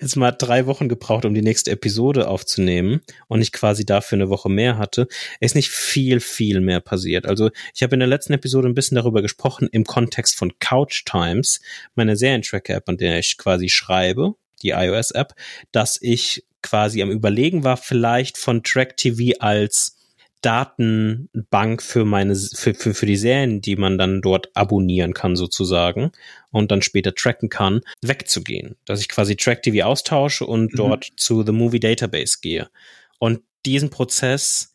Jetzt 0.00 0.16
mal 0.16 0.32
drei 0.32 0.66
Wochen 0.66 0.88
gebraucht, 0.88 1.24
um 1.24 1.34
die 1.34 1.42
nächste 1.42 1.70
Episode 1.70 2.28
aufzunehmen 2.28 3.00
und 3.28 3.40
ich 3.40 3.52
quasi 3.52 3.84
dafür 3.84 4.16
eine 4.16 4.28
Woche 4.28 4.48
mehr 4.48 4.78
hatte, 4.78 5.08
ist 5.40 5.54
nicht 5.54 5.70
viel, 5.70 6.20
viel 6.20 6.60
mehr 6.60 6.80
passiert. 6.80 7.26
Also 7.26 7.50
ich 7.74 7.82
habe 7.82 7.94
in 7.94 8.00
der 8.00 8.08
letzten 8.08 8.32
Episode 8.32 8.68
ein 8.68 8.74
bisschen 8.74 8.96
darüber 8.96 9.22
gesprochen 9.22 9.68
im 9.72 9.84
Kontext 9.84 10.36
von 10.36 10.52
Couch 10.58 11.04
Times, 11.04 11.60
meine 11.94 12.16
Serientracker-App, 12.16 12.88
an 12.88 12.98
der 12.98 13.18
ich 13.18 13.38
quasi 13.38 13.68
schreibe, 13.68 14.34
die 14.62 14.70
iOS-App, 14.70 15.34
dass 15.72 15.98
ich 16.00 16.44
quasi 16.62 17.02
am 17.02 17.10
Überlegen 17.10 17.64
war, 17.64 17.76
vielleicht 17.76 18.38
von 18.38 18.62
Track 18.62 18.96
TV 18.96 19.38
als 19.40 19.96
Datenbank 20.40 21.82
für 21.82 22.04
meine, 22.04 22.34
für, 22.34 22.74
für, 22.74 22.94
für 22.94 23.06
die 23.06 23.16
Serien, 23.16 23.60
die 23.60 23.76
man 23.76 23.98
dann 23.98 24.22
dort 24.22 24.48
abonnieren 24.54 25.12
kann 25.12 25.36
sozusagen 25.36 26.12
und 26.50 26.70
dann 26.70 26.82
später 26.82 27.14
tracken 27.14 27.48
kann, 27.48 27.82
wegzugehen. 28.00 28.76
Dass 28.84 29.00
ich 29.00 29.08
quasi 29.08 29.36
Track 29.36 29.62
TV 29.62 29.86
austausche 29.86 30.46
und 30.46 30.72
mhm. 30.72 30.76
dort 30.76 31.08
zu 31.16 31.44
The 31.44 31.52
Movie 31.52 31.80
Database 31.80 32.38
gehe. 32.40 32.70
Und 33.18 33.40
diesen 33.66 33.90
Prozess 33.90 34.74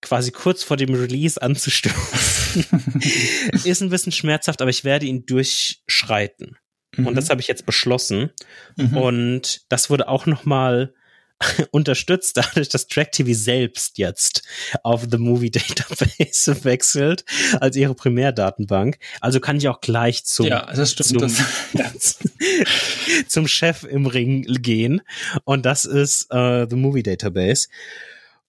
quasi 0.00 0.30
kurz 0.30 0.62
vor 0.62 0.76
dem 0.76 0.94
Release 0.94 1.40
anzustoßen, 1.40 2.64
ist 3.64 3.82
ein 3.82 3.88
bisschen 3.88 4.12
schmerzhaft, 4.12 4.60
aber 4.60 4.70
ich 4.70 4.84
werde 4.84 5.06
ihn 5.06 5.26
durchschreiten. 5.26 6.58
Mhm. 6.96 7.06
Und 7.06 7.14
das 7.16 7.30
habe 7.30 7.40
ich 7.40 7.48
jetzt 7.48 7.66
beschlossen. 7.66 8.30
Mhm. 8.76 8.96
Und 8.96 9.60
das 9.70 9.90
wurde 9.90 10.08
auch 10.08 10.26
noch 10.26 10.44
mal 10.44 10.94
unterstützt 11.70 12.36
dadurch, 12.36 12.68
dass 12.68 12.86
TrackTV 12.86 13.28
selbst 13.32 13.98
jetzt 13.98 14.42
auf 14.82 15.06
The 15.10 15.18
Movie 15.18 15.50
Database 15.50 16.64
wechselt 16.64 17.24
als 17.60 17.76
ihre 17.76 17.94
Primärdatenbank. 17.94 18.98
Also 19.20 19.40
kann 19.40 19.56
ich 19.56 19.68
auch 19.68 19.80
gleich 19.80 20.24
zum, 20.24 20.46
ja, 20.46 20.66
stimmt, 20.86 21.30
zum, 21.30 21.46
zum 23.28 23.48
Chef 23.48 23.84
im 23.84 24.06
Ring 24.06 24.42
gehen. 24.60 25.02
Und 25.44 25.66
das 25.66 25.84
ist 25.84 26.32
uh, 26.32 26.66
The 26.68 26.76
Movie 26.76 27.02
Database. 27.02 27.68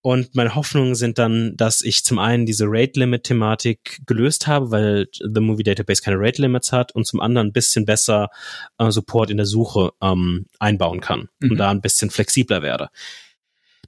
Und 0.05 0.35
meine 0.35 0.53
Hoffnungen 0.53 0.93
sind 0.93 1.17
dann, 1.17 1.57
dass 1.57 1.81
ich 1.81 2.03
zum 2.05 2.19
einen 2.19 2.45
diese 2.45 2.65
Rate-Limit-Thematik 2.67 4.01
gelöst 4.05 4.45
habe, 4.45 4.69
weil 4.69 5.07
The 5.17 5.41
Movie 5.41 5.63
Database 5.63 6.03
keine 6.03 6.19
Rate-Limits 6.19 6.71
hat 6.71 6.93
und 6.93 7.07
zum 7.07 7.21
anderen 7.21 7.47
ein 7.47 7.53
bisschen 7.53 7.85
besser 7.85 8.29
äh, 8.77 8.91
Support 8.91 9.31
in 9.31 9.37
der 9.37 9.47
Suche 9.47 9.93
ähm, 10.03 10.45
einbauen 10.59 11.01
kann 11.01 11.29
mhm. 11.39 11.49
und 11.49 11.57
da 11.57 11.71
ein 11.71 11.81
bisschen 11.81 12.11
flexibler 12.11 12.61
werde. 12.61 12.89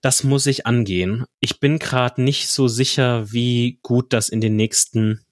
Das 0.02 0.24
muss 0.24 0.48
ich 0.48 0.66
angehen. 0.66 1.26
Ich 1.40 1.60
bin 1.60 1.78
gerade 1.78 2.20
nicht 2.24 2.50
so 2.50 2.68
sicher, 2.68 3.32
wie 3.32 3.78
gut 3.84 4.12
das 4.12 4.30
in 4.30 4.42
den 4.42 4.56
nächsten 4.56 5.24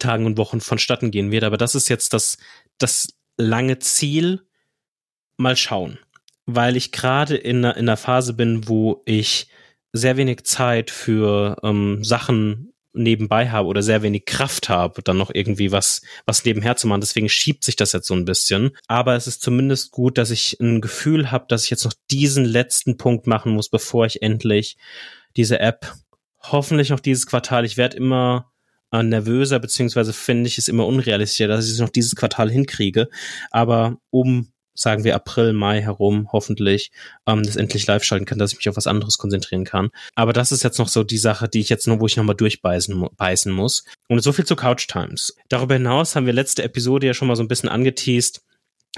Tagen 0.00 0.26
und 0.26 0.36
Wochen 0.36 0.60
vonstatten 0.60 1.12
gehen 1.12 1.30
wird, 1.30 1.44
aber 1.44 1.58
das 1.58 1.76
ist 1.76 1.88
jetzt 1.88 2.12
das, 2.12 2.38
das 2.76 3.06
lange 3.36 3.78
Ziel. 3.78 4.42
Mal 5.36 5.56
schauen. 5.56 6.00
Weil 6.44 6.76
ich 6.76 6.90
gerade 6.90 7.36
in, 7.36 7.58
in 7.58 7.64
einer 7.64 7.96
Phase 7.96 8.34
bin, 8.34 8.66
wo 8.66 9.00
ich 9.06 9.46
sehr 9.92 10.16
wenig 10.16 10.44
Zeit 10.44 10.90
für 10.90 11.56
ähm, 11.62 12.02
Sachen 12.02 12.72
nebenbei 12.94 13.48
habe 13.48 13.68
oder 13.68 13.82
sehr 13.82 14.02
wenig 14.02 14.26
Kraft 14.26 14.68
habe, 14.68 15.02
dann 15.02 15.16
noch 15.16 15.30
irgendwie 15.32 15.72
was, 15.72 16.02
was 16.26 16.44
nebenher 16.44 16.76
zu 16.76 16.86
machen. 16.86 17.00
Deswegen 17.00 17.28
schiebt 17.28 17.64
sich 17.64 17.76
das 17.76 17.92
jetzt 17.92 18.06
so 18.06 18.14
ein 18.14 18.24
bisschen. 18.24 18.76
Aber 18.86 19.14
es 19.16 19.26
ist 19.26 19.42
zumindest 19.42 19.92
gut, 19.92 20.18
dass 20.18 20.30
ich 20.30 20.58
ein 20.60 20.80
Gefühl 20.80 21.30
habe, 21.30 21.46
dass 21.48 21.64
ich 21.64 21.70
jetzt 21.70 21.84
noch 21.84 21.94
diesen 22.10 22.44
letzten 22.44 22.96
Punkt 22.96 23.26
machen 23.26 23.52
muss, 23.52 23.68
bevor 23.68 24.06
ich 24.06 24.22
endlich 24.22 24.76
diese 25.36 25.58
App 25.60 25.94
hoffentlich 26.40 26.90
noch 26.90 27.00
dieses 27.00 27.26
Quartal, 27.26 27.64
ich 27.64 27.76
werde 27.76 27.96
immer 27.96 28.52
äh, 28.90 29.02
nervöser, 29.02 29.58
beziehungsweise 29.58 30.12
finde 30.12 30.48
ich 30.48 30.58
es 30.58 30.68
immer 30.68 30.86
unrealistischer, 30.86 31.48
dass 31.48 31.66
ich 31.66 31.72
es 31.72 31.78
noch 31.78 31.88
dieses 31.88 32.14
Quartal 32.14 32.50
hinkriege. 32.50 33.08
Aber 33.50 33.98
um 34.10 34.52
sagen 34.74 35.04
wir 35.04 35.14
April, 35.14 35.52
Mai 35.52 35.80
herum, 35.82 36.28
hoffentlich, 36.32 36.90
ähm, 37.26 37.42
das 37.42 37.56
endlich 37.56 37.86
live 37.86 38.04
schalten 38.04 38.24
kann, 38.24 38.38
dass 38.38 38.52
ich 38.52 38.58
mich 38.58 38.68
auf 38.68 38.76
was 38.76 38.86
anderes 38.86 39.18
konzentrieren 39.18 39.64
kann. 39.64 39.90
Aber 40.14 40.32
das 40.32 40.52
ist 40.52 40.62
jetzt 40.62 40.78
noch 40.78 40.88
so 40.88 41.04
die 41.04 41.18
Sache, 41.18 41.48
die 41.48 41.60
ich 41.60 41.68
jetzt 41.68 41.86
noch, 41.86 42.00
wo 42.00 42.06
ich 42.06 42.16
nochmal 42.16 42.36
durchbeißen 42.36 43.08
beißen 43.16 43.52
muss. 43.52 43.84
Und 44.08 44.20
so 44.22 44.32
viel 44.32 44.46
zu 44.46 44.56
Couch 44.56 44.88
Times. 44.88 45.36
Darüber 45.48 45.74
hinaus 45.74 46.16
haben 46.16 46.26
wir 46.26 46.32
letzte 46.32 46.62
Episode 46.62 47.06
ja 47.06 47.14
schon 47.14 47.28
mal 47.28 47.36
so 47.36 47.42
ein 47.42 47.48
bisschen 47.48 47.68
angeteased, 47.68 48.42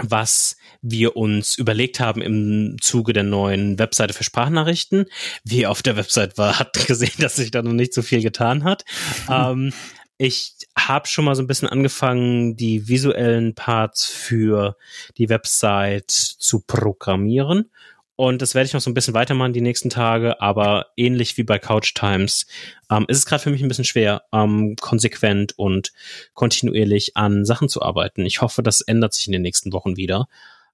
was 0.03 0.57
wir 0.83 1.17
uns 1.17 1.57
überlegt 1.57 2.01
haben 2.01 2.21
im 2.21 2.77
Zuge 2.81 3.13
der 3.13 3.23
neuen 3.23 3.79
Webseite 3.79 4.13
für 4.13 4.25
Sprachnachrichten. 4.25 5.07
Wie 5.45 5.67
auf 5.67 5.83
der 5.83 5.97
Website 5.97 6.37
war, 6.37 6.59
hat 6.59 6.73
gesehen, 6.87 7.15
dass 7.19 7.37
sich 7.37 7.51
da 7.51 7.63
noch 7.63 7.73
nicht 7.73 7.95
so 7.95 8.03
viel 8.03 8.23
getan 8.23 8.65
hat. 8.65 8.85
ähm, 9.31 9.73
ich 10.19 10.55
habe 10.79 11.09
schon 11.09 11.25
mal 11.25 11.35
so 11.35 11.43
ein 11.43 11.47
bisschen 11.47 11.69
angefangen, 11.69 12.57
die 12.57 12.89
visuellen 12.89 13.55
Parts 13.55 14.07
für 14.07 14.77
die 15.19 15.29
Website 15.29 16.11
zu 16.11 16.61
programmieren. 16.61 17.71
Und 18.17 18.43
das 18.43 18.55
werde 18.55 18.67
ich 18.67 18.73
noch 18.75 18.81
so 18.81 18.91
ein 18.91 18.95
bisschen 18.95 19.15
weitermachen 19.15 19.53
die 19.53 19.61
nächsten 19.61 19.91
Tage, 19.91 20.41
aber 20.41 20.87
ähnlich 20.97 21.37
wie 21.37 21.43
bei 21.43 21.59
Couch 21.59 21.95
Times 21.95 22.47
ähm, 22.89 23.07
ist 23.09 23.19
es 23.19 23.27
gerade 23.27 23.43
für 23.43 23.51
mich 23.51 23.61
ein 23.61 23.67
bisschen 23.67 23.85
schwer, 23.85 24.23
ähm, 24.33 24.77
konsequent 24.81 25.59
und 25.59 25.93
kontinuierlich 26.35 27.17
an 27.17 27.45
Sachen 27.45 27.69
zu 27.69 27.83
arbeiten. 27.83 28.25
Ich 28.25 28.41
hoffe, 28.41 28.63
das 28.63 28.83
ändert 28.83 29.15
sich 29.15 29.27
in 29.27 29.33
den 29.33 29.43
nächsten 29.43 29.73
Wochen 29.73 29.97
wieder. 29.97 30.29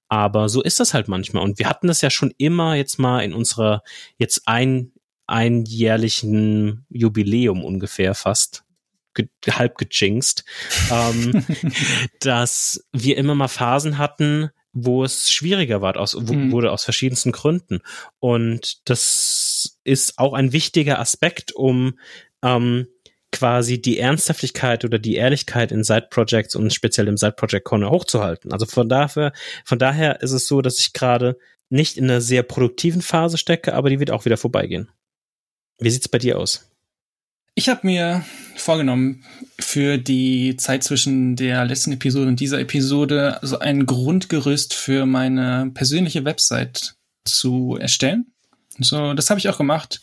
Aber 0.07 0.49
so 0.49 0.61
ist 0.61 0.79
das 0.79 0.93
halt 0.93 1.07
manchmal. 1.07 1.43
Und 1.43 1.57
wir 1.57 1.67
hatten 1.67 1.87
das 1.87 2.01
ja 2.01 2.11
schon 2.11 2.31
immer 2.37 2.75
jetzt 2.75 2.99
mal 2.99 3.21
in 3.21 3.33
unserer 3.33 3.81
jetzt 4.17 4.47
ein 4.47 4.91
einjährlichen 5.25 6.85
Jubiläum 6.89 7.63
ungefähr 7.63 8.13
fast 8.13 8.65
ge 9.13 9.27
halb 9.49 9.77
gejinxt, 9.77 10.45
ähm, 10.91 11.45
dass 12.19 12.85
wir 12.91 13.17
immer 13.17 13.35
mal 13.35 13.47
Phasen 13.47 13.97
hatten, 13.97 14.49
wo 14.73 15.03
es 15.03 15.31
schwieriger 15.31 15.81
war, 15.81 15.97
aus, 15.97 16.15
mhm. 16.15 16.51
wurde 16.51 16.71
aus 16.71 16.83
verschiedensten 16.83 17.31
Gründen. 17.31 17.81
Und 18.19 18.89
das 18.89 19.79
ist 19.83 20.17
auch 20.17 20.33
ein 20.33 20.53
wichtiger 20.53 20.99
Aspekt, 20.99 21.51
um 21.51 21.99
ähm, 22.41 22.87
quasi 23.31 23.81
die 23.81 23.97
Ernsthaftigkeit 23.97 24.83
oder 24.85 24.99
die 24.99 25.15
Ehrlichkeit 25.15 25.71
in 25.71 25.83
Side 25.83 26.07
Projects 26.09 26.55
und 26.55 26.73
speziell 26.73 27.07
im 27.07 27.17
Side 27.17 27.33
Project 27.33 27.65
Corner 27.65 27.89
hochzuhalten. 27.89 28.51
Also 28.51 28.65
von 28.65 28.89
dafür, 28.89 29.31
von 29.65 29.79
daher 29.79 30.21
ist 30.21 30.31
es 30.31 30.47
so, 30.47 30.61
dass 30.61 30.79
ich 30.79 30.93
gerade 30.93 31.37
nicht 31.69 31.97
in 31.97 32.05
einer 32.05 32.21
sehr 32.21 32.43
produktiven 32.43 33.01
Phase 33.01 33.37
stecke, 33.37 33.73
aber 33.73 33.89
die 33.89 33.99
wird 33.99 34.11
auch 34.11 34.25
wieder 34.25 34.37
vorbeigehen. 34.37 34.91
Wie 35.79 35.89
sieht's 35.89 36.09
bei 36.09 36.17
dir 36.17 36.37
aus? 36.37 36.70
Ich 37.53 37.67
habe 37.67 37.85
mir 37.85 38.23
vorgenommen, 38.55 39.25
für 39.59 39.97
die 39.97 40.55
Zeit 40.55 40.83
zwischen 40.83 41.35
der 41.35 41.65
letzten 41.65 41.91
Episode 41.91 42.27
und 42.27 42.39
dieser 42.39 42.59
Episode 42.59 43.39
so 43.41 43.59
ein 43.59 43.85
Grundgerüst 43.85 44.73
für 44.73 45.05
meine 45.05 45.69
persönliche 45.73 46.23
Website 46.23 46.95
zu 47.25 47.77
erstellen. 47.79 48.31
So, 48.79 49.13
das 49.13 49.29
habe 49.29 49.39
ich 49.39 49.49
auch 49.49 49.57
gemacht. 49.57 50.01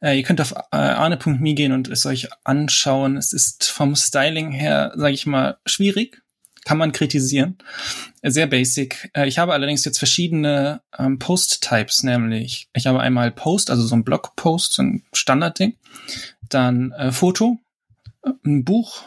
Äh, 0.00 0.16
ihr 0.16 0.22
könnt 0.22 0.40
auf 0.40 0.52
äh, 0.52 0.76
arne.me 0.76 1.54
gehen 1.54 1.72
und 1.72 1.88
es 1.88 2.06
euch 2.06 2.28
anschauen. 2.44 3.18
Es 3.18 3.34
ist 3.34 3.68
vom 3.68 3.94
Styling 3.94 4.50
her, 4.50 4.92
sage 4.96 5.14
ich 5.14 5.26
mal, 5.26 5.58
schwierig. 5.66 6.22
kann 6.64 6.78
man 6.78 6.92
kritisieren. 6.92 7.58
Sehr 8.22 8.46
basic. 8.46 9.10
Äh, 9.14 9.28
ich 9.28 9.38
habe 9.38 9.52
allerdings 9.52 9.84
jetzt 9.84 9.98
verschiedene 9.98 10.80
ähm, 10.98 11.18
Post-Types, 11.18 12.02
nämlich 12.04 12.68
ich 12.74 12.86
habe 12.86 13.00
einmal 13.00 13.30
Post, 13.30 13.70
also 13.70 13.86
so 13.86 13.94
ein 13.94 14.04
Blog-Post, 14.04 14.74
so 14.74 14.82
ein 14.82 15.04
Standardding, 15.12 15.76
dann 16.50 16.92
äh, 16.92 17.12
Foto, 17.12 17.58
ein 18.44 18.64
Buch 18.64 19.02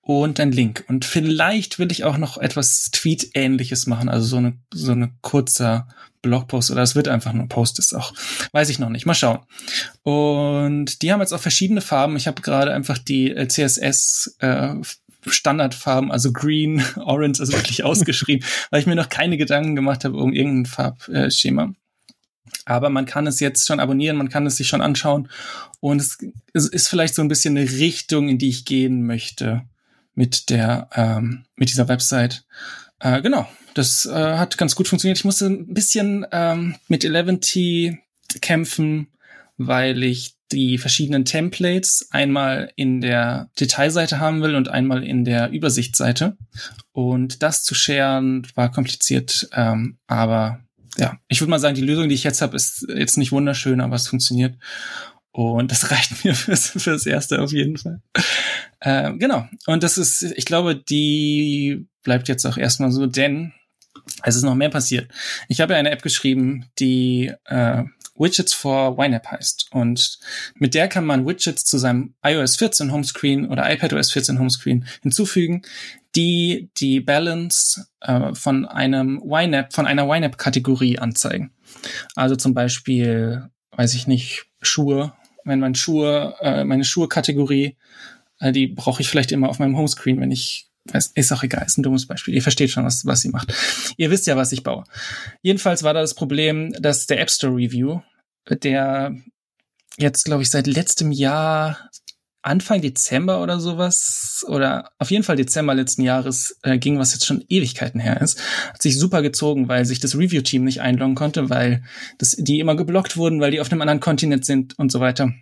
und 0.00 0.40
ein 0.40 0.52
Link. 0.52 0.84
Und 0.88 1.04
vielleicht 1.04 1.78
will 1.78 1.92
ich 1.92 2.04
auch 2.04 2.16
noch 2.16 2.38
etwas 2.38 2.90
Tweet-ähnliches 2.92 3.86
machen, 3.86 4.08
also 4.08 4.26
so 4.26 4.36
eine, 4.38 4.58
so 4.72 4.92
eine 4.92 5.12
kurzer 5.20 5.86
Blogpost 6.22 6.70
oder 6.70 6.82
es 6.82 6.94
wird 6.94 7.08
einfach 7.08 7.32
nur 7.32 7.48
Post 7.48 7.78
ist 7.78 7.94
auch. 7.94 8.12
Weiß 8.52 8.70
ich 8.70 8.78
noch 8.78 8.88
nicht. 8.88 9.06
Mal 9.06 9.14
schauen. 9.14 9.40
Und 10.02 11.02
die 11.02 11.12
haben 11.12 11.20
jetzt 11.20 11.32
auch 11.32 11.40
verschiedene 11.40 11.80
Farben. 11.80 12.16
Ich 12.16 12.26
habe 12.26 12.42
gerade 12.42 12.72
einfach 12.72 12.98
die 12.98 13.30
äh, 13.30 13.46
CSS 13.46 14.36
äh, 14.40 14.74
Standardfarben, 15.26 16.10
also 16.10 16.32
Green, 16.32 16.82
Orange, 16.96 17.40
also 17.40 17.52
wirklich 17.52 17.84
ausgeschrieben, 17.84 18.46
weil 18.70 18.80
ich 18.80 18.86
mir 18.86 18.96
noch 18.96 19.08
keine 19.08 19.36
Gedanken 19.36 19.76
gemacht 19.76 20.04
habe 20.04 20.16
um 20.16 20.32
irgendein 20.32 20.66
Farbschema. 20.66 21.72
Aber 22.64 22.90
man 22.90 23.06
kann 23.06 23.26
es 23.26 23.40
jetzt 23.40 23.66
schon 23.66 23.80
abonnieren, 23.80 24.16
man 24.16 24.28
kann 24.28 24.46
es 24.46 24.56
sich 24.56 24.68
schon 24.68 24.80
anschauen 24.80 25.28
und 25.80 26.00
es, 26.00 26.18
es 26.52 26.68
ist 26.68 26.88
vielleicht 26.88 27.14
so 27.14 27.22
ein 27.22 27.28
bisschen 27.28 27.56
eine 27.56 27.70
Richtung, 27.70 28.28
in 28.28 28.38
die 28.38 28.48
ich 28.48 28.64
gehen 28.64 29.06
möchte 29.06 29.62
mit 30.14 30.50
der 30.50 30.88
ähm, 30.94 31.44
mit 31.56 31.70
dieser 31.70 31.88
Website. 31.88 32.44
Äh, 33.00 33.22
genau, 33.22 33.48
das 33.74 34.06
äh, 34.06 34.12
hat 34.36 34.58
ganz 34.58 34.74
gut 34.74 34.88
funktioniert. 34.88 35.18
Ich 35.18 35.24
musste 35.24 35.46
ein 35.46 35.72
bisschen 35.72 36.26
ähm, 36.32 36.74
mit 36.88 37.04
11T 37.04 37.98
kämpfen, 38.40 39.08
weil 39.56 40.02
ich 40.02 40.34
die 40.50 40.78
verschiedenen 40.78 41.24
Templates 41.24 42.08
einmal 42.10 42.72
in 42.74 43.00
der 43.00 43.50
Detailseite 43.60 44.18
haben 44.18 44.42
will 44.42 44.54
und 44.54 44.68
einmal 44.68 45.04
in 45.04 45.24
der 45.24 45.50
Übersichtsseite. 45.50 46.36
Und 46.92 47.42
das 47.42 47.62
zu 47.62 47.74
scheren 47.74 48.46
war 48.54 48.72
kompliziert, 48.72 49.48
ähm, 49.52 49.98
aber 50.06 50.60
ja, 50.98 51.18
ich 51.28 51.40
würde 51.40 51.50
mal 51.50 51.58
sagen, 51.58 51.74
die 51.74 51.82
Lösung, 51.82 52.08
die 52.08 52.14
ich 52.14 52.24
jetzt 52.24 52.42
habe, 52.42 52.56
ist 52.56 52.86
jetzt 52.94 53.16
nicht 53.18 53.32
wunderschön, 53.32 53.80
aber 53.80 53.96
es 53.96 54.08
funktioniert. 54.08 54.56
Und 55.30 55.70
das 55.70 55.90
reicht 55.90 56.24
mir 56.24 56.34
fürs, 56.34 56.70
fürs 56.70 57.06
Erste 57.06 57.40
auf 57.40 57.52
jeden 57.52 57.76
Fall. 57.76 58.02
Äh, 58.80 59.12
genau. 59.14 59.46
Und 59.66 59.82
das 59.82 59.98
ist, 59.98 60.22
ich 60.22 60.44
glaube, 60.44 60.76
die 60.76 61.86
bleibt 62.02 62.28
jetzt 62.28 62.44
auch 62.46 62.56
erstmal 62.56 62.90
so, 62.90 63.06
denn 63.06 63.52
es 64.24 64.36
ist 64.36 64.42
noch 64.42 64.54
mehr 64.54 64.70
passiert. 64.70 65.10
Ich 65.48 65.60
habe 65.60 65.74
ja 65.74 65.78
eine 65.78 65.90
App 65.90 66.02
geschrieben, 66.02 66.66
die 66.78 67.32
äh, 67.44 67.84
Widgets 68.18 68.52
for 68.52 68.98
YNAB 68.98 69.26
heißt. 69.26 69.68
Und 69.70 70.18
mit 70.54 70.74
der 70.74 70.88
kann 70.88 71.04
man 71.04 71.26
Widgets 71.26 71.64
zu 71.64 71.78
seinem 71.78 72.14
iOS 72.22 72.56
14 72.56 72.92
Homescreen 72.92 73.48
oder 73.48 73.70
iPadOS 73.70 74.12
14 74.12 74.38
Homescreen 74.38 74.86
hinzufügen, 75.02 75.62
die 76.16 76.70
die 76.78 77.00
Balance 77.00 77.86
äh, 78.00 78.34
von 78.34 78.66
einem 78.66 79.22
YNAB, 79.24 79.72
von 79.72 79.86
einer 79.86 80.04
YNAB-Kategorie 80.04 80.98
anzeigen. 80.98 81.52
Also 82.14 82.36
zum 82.36 82.54
Beispiel, 82.54 83.48
weiß 83.72 83.94
ich 83.94 84.06
nicht, 84.06 84.46
Schuhe 84.60 85.12
wenn 85.48 85.60
mein 85.60 85.74
Schuhe, 85.74 86.34
äh, 86.40 86.62
meine 86.64 86.84
Schuhe-Kategorie, 86.84 87.76
äh, 88.38 88.52
die 88.52 88.68
brauche 88.68 89.02
ich 89.02 89.08
vielleicht 89.08 89.32
immer 89.32 89.48
auf 89.48 89.58
meinem 89.58 89.76
Homescreen, 89.76 90.20
wenn 90.20 90.30
ich 90.30 90.68
weiß, 90.84 91.12
ist 91.14 91.32
auch 91.32 91.42
egal, 91.42 91.64
ist 91.66 91.78
ein 91.78 91.82
dummes 91.82 92.06
Beispiel. 92.06 92.34
Ihr 92.34 92.42
versteht 92.42 92.70
schon, 92.70 92.84
was, 92.84 93.04
was 93.04 93.22
sie 93.22 93.30
macht. 93.30 93.52
Ihr 93.96 94.10
wisst 94.10 94.26
ja, 94.26 94.36
was 94.36 94.52
ich 94.52 94.62
baue. 94.62 94.84
Jedenfalls 95.42 95.82
war 95.82 95.94
da 95.94 96.00
das 96.00 96.14
Problem, 96.14 96.72
dass 96.78 97.06
der 97.06 97.20
App 97.20 97.30
Store 97.30 97.54
Review, 97.54 98.00
der 98.62 99.16
jetzt, 99.98 100.24
glaube 100.24 100.42
ich, 100.42 100.50
seit 100.50 100.66
letztem 100.66 101.10
Jahr 101.10 101.90
Anfang 102.42 102.80
Dezember 102.80 103.42
oder 103.42 103.60
sowas, 103.60 104.44
oder 104.48 104.90
auf 104.98 105.10
jeden 105.10 105.24
Fall 105.24 105.36
Dezember 105.36 105.74
letzten 105.74 106.02
Jahres 106.02 106.58
äh, 106.62 106.78
ging, 106.78 106.98
was 106.98 107.12
jetzt 107.12 107.26
schon 107.26 107.44
Ewigkeiten 107.48 108.00
her 108.00 108.20
ist, 108.20 108.40
hat 108.72 108.82
sich 108.82 108.98
super 108.98 109.22
gezogen, 109.22 109.68
weil 109.68 109.84
sich 109.84 110.00
das 110.00 110.16
Review-Team 110.16 110.64
nicht 110.64 110.80
einloggen 110.80 111.14
konnte, 111.14 111.50
weil 111.50 111.82
das, 112.18 112.36
die 112.38 112.60
immer 112.60 112.76
geblockt 112.76 113.16
wurden, 113.16 113.40
weil 113.40 113.50
die 113.50 113.60
auf 113.60 113.70
einem 113.70 113.82
anderen 113.82 114.00
Kontinent 114.00 114.44
sind 114.44 114.78
und 114.78 114.92
so 114.92 115.00
weiter. 115.00 115.32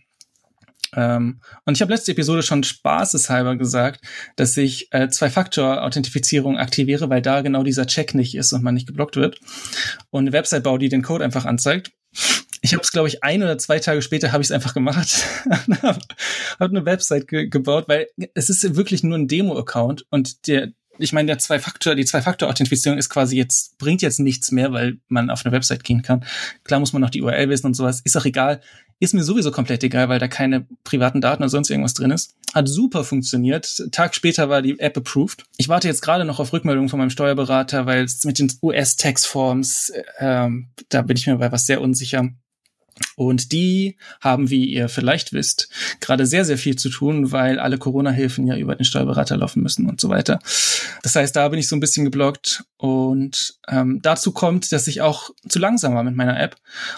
Ähm, 0.94 1.40
und 1.64 1.74
ich 1.74 1.82
habe 1.82 1.92
letzte 1.92 2.12
Episode 2.12 2.42
schon 2.42 2.64
spaßeshalber 2.64 3.56
gesagt, 3.56 4.00
dass 4.36 4.56
ich 4.56 4.88
äh, 4.92 5.08
Zwei-Faktor-Authentifizierung 5.08 6.56
aktiviere, 6.56 7.10
weil 7.10 7.22
da 7.22 7.42
genau 7.42 7.62
dieser 7.62 7.86
Check 7.86 8.14
nicht 8.14 8.34
ist 8.34 8.52
und 8.52 8.62
man 8.62 8.74
nicht 8.74 8.86
geblockt 8.86 9.16
wird. 9.16 9.38
Und 10.10 10.24
eine 10.24 10.32
Website 10.32 10.64
baue, 10.64 10.78
die 10.78 10.88
den 10.88 11.02
Code 11.02 11.24
einfach 11.24 11.44
anzeigt. 11.44 11.92
Ich 12.62 12.72
habe 12.72 12.82
es, 12.82 12.92
glaube 12.92 13.08
ich, 13.08 13.22
ein 13.22 13.42
oder 13.42 13.58
zwei 13.58 13.78
Tage 13.78 14.02
später 14.02 14.32
habe 14.32 14.42
ich 14.42 14.48
es 14.48 14.52
einfach 14.52 14.74
gemacht. 14.74 15.24
habe 15.82 15.98
eine 16.58 16.84
Website 16.84 17.28
ge 17.28 17.48
gebaut, 17.48 17.84
weil 17.88 18.08
es 18.34 18.50
ist 18.50 18.76
wirklich 18.76 19.02
nur 19.02 19.16
ein 19.16 19.28
Demo-Account 19.28 20.06
und 20.10 20.46
der, 20.48 20.72
ich 20.98 21.12
meine, 21.12 21.26
der 21.26 21.38
Zwei-Faktor, 21.38 21.94
die 21.94 22.04
Zwei-Faktor-Authentifizierung 22.04 22.98
ist 22.98 23.10
quasi 23.10 23.36
jetzt, 23.36 23.78
bringt 23.78 24.02
jetzt 24.02 24.20
nichts 24.20 24.50
mehr, 24.50 24.72
weil 24.72 24.98
man 25.08 25.30
auf 25.30 25.44
eine 25.44 25.52
Website 25.52 25.84
gehen 25.84 26.02
kann. 26.02 26.24
Klar 26.64 26.80
muss 26.80 26.92
man 26.92 27.02
noch 27.02 27.10
die 27.10 27.22
URL 27.22 27.48
wissen 27.48 27.66
und 27.66 27.74
sowas. 27.74 28.00
Ist 28.04 28.16
auch 28.16 28.24
egal. 28.24 28.60
Ist 28.98 29.12
mir 29.12 29.22
sowieso 29.22 29.50
komplett 29.50 29.84
egal, 29.84 30.08
weil 30.08 30.18
da 30.18 30.26
keine 30.26 30.66
privaten 30.84 31.20
Daten 31.20 31.42
oder 31.42 31.50
sonst 31.50 31.68
irgendwas 31.68 31.92
drin 31.92 32.10
ist. 32.10 32.34
Hat 32.54 32.66
super 32.66 33.04
funktioniert. 33.04 33.82
Tag 33.92 34.14
später 34.14 34.48
war 34.48 34.62
die 34.62 34.78
App 34.78 34.96
approved. 34.96 35.44
Ich 35.58 35.68
warte 35.68 35.88
jetzt 35.88 36.00
gerade 36.00 36.24
noch 36.24 36.40
auf 36.40 36.52
Rückmeldungen 36.52 36.88
von 36.88 36.98
meinem 36.98 37.10
Steuerberater, 37.10 37.84
weil 37.84 38.04
es 38.04 38.24
mit 38.24 38.38
den 38.38 38.50
US-Tax-Forms, 38.62 39.92
ähm, 40.18 40.68
da 40.88 41.02
bin 41.02 41.16
ich 41.16 41.26
mir 41.26 41.36
bei 41.36 41.52
was 41.52 41.66
sehr 41.66 41.82
unsicher. 41.82 42.30
Und 43.16 43.52
die 43.52 43.96
haben, 44.20 44.50
wie 44.50 44.66
ihr 44.66 44.88
vielleicht 44.88 45.32
wisst, 45.32 45.68
gerade 46.00 46.26
sehr, 46.26 46.44
sehr 46.44 46.58
viel 46.58 46.76
zu 46.76 46.90
tun, 46.90 47.32
weil 47.32 47.58
alle 47.58 47.78
Corona-Hilfen 47.78 48.46
ja 48.46 48.56
über 48.56 48.74
den 48.74 48.84
Steuerberater 48.84 49.36
laufen 49.36 49.62
müssen 49.62 49.88
und 49.88 50.00
so 50.00 50.08
weiter. 50.08 50.38
Das 51.02 51.14
heißt, 51.14 51.34
da 51.34 51.48
bin 51.48 51.58
ich 51.58 51.68
so 51.68 51.76
ein 51.76 51.80
bisschen 51.80 52.04
geblockt. 52.04 52.64
Und 52.76 53.54
ähm, 53.68 54.00
dazu 54.02 54.32
kommt, 54.32 54.70
dass 54.72 54.86
ich 54.86 55.00
auch 55.00 55.30
zu 55.48 55.58
langsam 55.58 55.94
war 55.94 56.04
mit 56.04 56.14
meiner 56.14 56.38
App. 56.38 56.56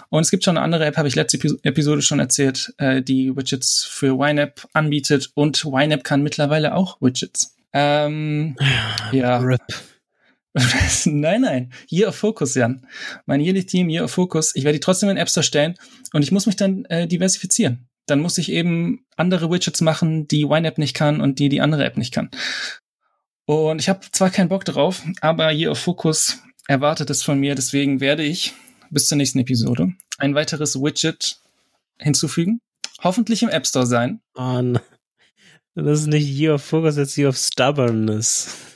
Und 0.09 0.22
es 0.22 0.30
gibt 0.30 0.44
schon 0.44 0.57
eine 0.57 0.64
andere 0.64 0.86
App, 0.86 0.96
habe 0.96 1.09
ich 1.09 1.14
letzte 1.14 1.38
Episode 1.62 2.03
schon 2.03 2.18
erzählt, 2.18 2.74
äh, 2.78 3.03
die 3.03 3.36
Widgets 3.36 3.84
für 3.84 4.18
YNAB 4.20 4.68
anbietet. 4.72 5.30
Und 5.34 5.64
YNAB 5.64 6.03
kann 6.05 6.22
mittlerweile 6.22 6.74
auch 6.74 7.01
Widgets. 7.01 7.57
Ähm, 7.72 8.57
ja. 9.12 9.38
RIP. 9.38 9.61
nein, 11.04 11.42
nein. 11.42 11.72
Year 11.90 12.09
of 12.09 12.16
Focus, 12.16 12.54
Jan. 12.54 12.86
Mein 13.26 13.40
Yearly 13.40 13.64
Team, 13.64 13.88
Year 13.88 14.04
of 14.04 14.11
Focus. 14.11 14.54
Ich 14.54 14.64
werde 14.64 14.78
die 14.78 14.80
trotzdem 14.80 15.09
in 15.09 15.16
den 15.16 15.22
App 15.22 15.28
Store 15.28 15.44
stellen 15.44 15.74
und 16.12 16.22
ich 16.22 16.32
muss 16.32 16.46
mich 16.46 16.56
dann 16.56 16.84
äh, 16.86 17.06
diversifizieren. 17.06 17.88
Dann 18.06 18.20
muss 18.20 18.38
ich 18.38 18.50
eben 18.50 19.04
andere 19.16 19.50
Widgets 19.50 19.80
machen, 19.80 20.28
die 20.28 20.42
YNAB 20.42 20.78
nicht 20.78 20.94
kann 20.94 21.20
und 21.20 21.38
die 21.38 21.48
die 21.48 21.61
andere 21.61 21.84
App 21.84 21.96
nicht 21.96 22.14
kann. 22.14 22.30
Und 23.44 23.80
ich 23.80 23.88
habe 23.88 24.00
zwar 24.12 24.30
keinen 24.30 24.48
Bock 24.48 24.64
drauf, 24.64 25.02
aber 25.20 25.50
Year 25.52 25.70
of 25.70 25.78
Focus 25.78 26.38
erwartet 26.66 27.11
es 27.11 27.22
von 27.22 27.38
mir. 27.38 27.54
Deswegen 27.54 28.00
werde 28.00 28.22
ich 28.22 28.54
bis 28.90 29.09
zur 29.09 29.16
nächsten 29.16 29.38
Episode 29.38 29.92
ein 30.18 30.34
weiteres 30.34 30.80
Widget 30.80 31.40
hinzufügen. 31.98 32.61
Hoffentlich 33.02 33.42
im 33.42 33.48
App 33.48 33.66
Store 33.66 33.86
sein. 33.86 34.20
Oh, 34.34 34.74
das 35.74 36.00
ist 36.00 36.06
nicht 36.09 36.28
Year 36.28 36.54
of 36.54 36.64
Focus, 36.64 36.96
it's 36.96 37.16
Year 37.16 37.28
of 37.28 37.36
Stubbornness. 37.36 38.67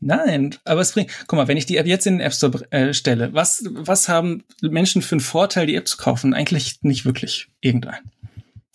Nein, 0.00 0.56
aber 0.64 0.80
es 0.80 0.92
bringt, 0.92 1.10
guck 1.26 1.38
mal, 1.38 1.48
wenn 1.48 1.56
ich 1.56 1.66
die 1.66 1.76
App 1.76 1.86
jetzt 1.86 2.06
in 2.06 2.14
den 2.14 2.26
App 2.26 2.34
Store 2.34 2.70
äh, 2.70 2.92
stelle, 2.92 3.32
was, 3.32 3.64
was 3.70 4.08
haben 4.08 4.44
Menschen 4.60 5.02
für 5.02 5.14
einen 5.14 5.20
Vorteil, 5.20 5.66
die 5.66 5.76
App 5.76 5.88
zu 5.88 5.96
kaufen? 5.96 6.34
Eigentlich 6.34 6.82
nicht 6.82 7.04
wirklich 7.04 7.48
irgendein. 7.60 8.10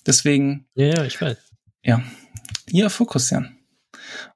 Deswegen. 0.06 0.66
Ja, 0.76 0.88
ja, 0.88 1.04
ich 1.04 1.22
weiß. 1.22 1.38
Ja. 1.84 2.02
Ihr 2.72 2.90
Fokus, 2.90 3.30
ja. 3.30 3.46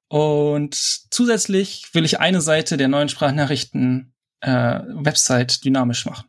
Und 0.07 0.75
zusätzlich 0.75 1.85
will 1.93 2.05
ich 2.05 2.19
eine 2.19 2.41
Seite 2.41 2.77
der 2.77 2.87
neuen 2.87 3.09
Sprachnachrichten 3.09 4.13
äh, 4.41 4.79
Website 4.89 5.65
dynamisch 5.65 6.05
machen 6.05 6.25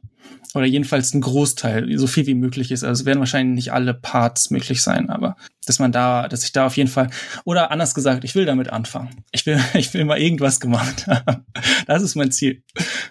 oder 0.55 0.67
jedenfalls 0.67 1.13
ein 1.13 1.21
Großteil, 1.21 1.99
so 1.99 2.07
viel 2.07 2.27
wie 2.27 2.35
möglich 2.35 2.71
ist. 2.71 2.85
Also 2.85 3.03
es 3.03 3.07
werden 3.07 3.19
wahrscheinlich 3.19 3.55
nicht 3.55 3.73
alle 3.73 3.93
Parts 3.93 4.51
möglich 4.51 4.83
sein, 4.83 5.11
aber 5.11 5.37
dass 5.67 5.79
man 5.79 5.93
da, 5.93 6.29
dass 6.29 6.45
ich 6.45 6.53
da 6.53 6.67
auf 6.67 6.77
jeden 6.77 6.91
Fall, 6.91 7.11
oder 7.45 7.71
anders 7.71 7.95
gesagt, 7.95 8.25
ich 8.25 8.35
will 8.35 8.45
damit 8.45 8.71
anfangen. 8.71 9.25
Ich 9.33 9.47
will, 9.47 9.61
ich 9.75 9.93
will 9.95 10.05
mal 10.05 10.19
irgendwas 10.19 10.61
gemacht 10.61 11.07
haben. 11.07 11.45
Das 11.87 12.03
ist 12.03 12.15
mein 12.15 12.31
Ziel 12.31 12.63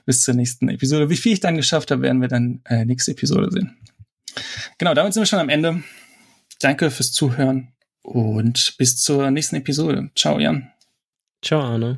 bis 0.06 0.24
zur 0.24 0.34
nächsten 0.34 0.70
Episode. 0.70 1.10
Wie 1.10 1.18
viel 1.18 1.34
ich 1.34 1.40
dann 1.42 1.58
geschafft 1.58 1.92
habe, 1.92 2.02
werden 2.02 2.22
wir 2.22 2.30
dann 2.30 2.62
äh, 2.66 2.86
nächste 2.86 3.12
Episode 3.12 3.50
sehen. 3.52 3.78
Genau, 4.78 4.94
damit 4.94 5.14
sind 5.14 5.22
wir 5.22 5.28
schon 5.28 5.40
am 5.40 5.50
Ende. 5.50 5.84
Danke 6.60 6.92
fürs 6.92 7.12
Zuhören 7.12 7.74
und 8.02 8.76
bis 8.78 8.98
zur 8.98 9.32
nächsten 9.32 9.58
Episode. 9.58 10.12
Ciao, 10.16 10.40
Jan. 10.40 10.72
Ciao, 11.42 11.62
Arne. 11.62 11.92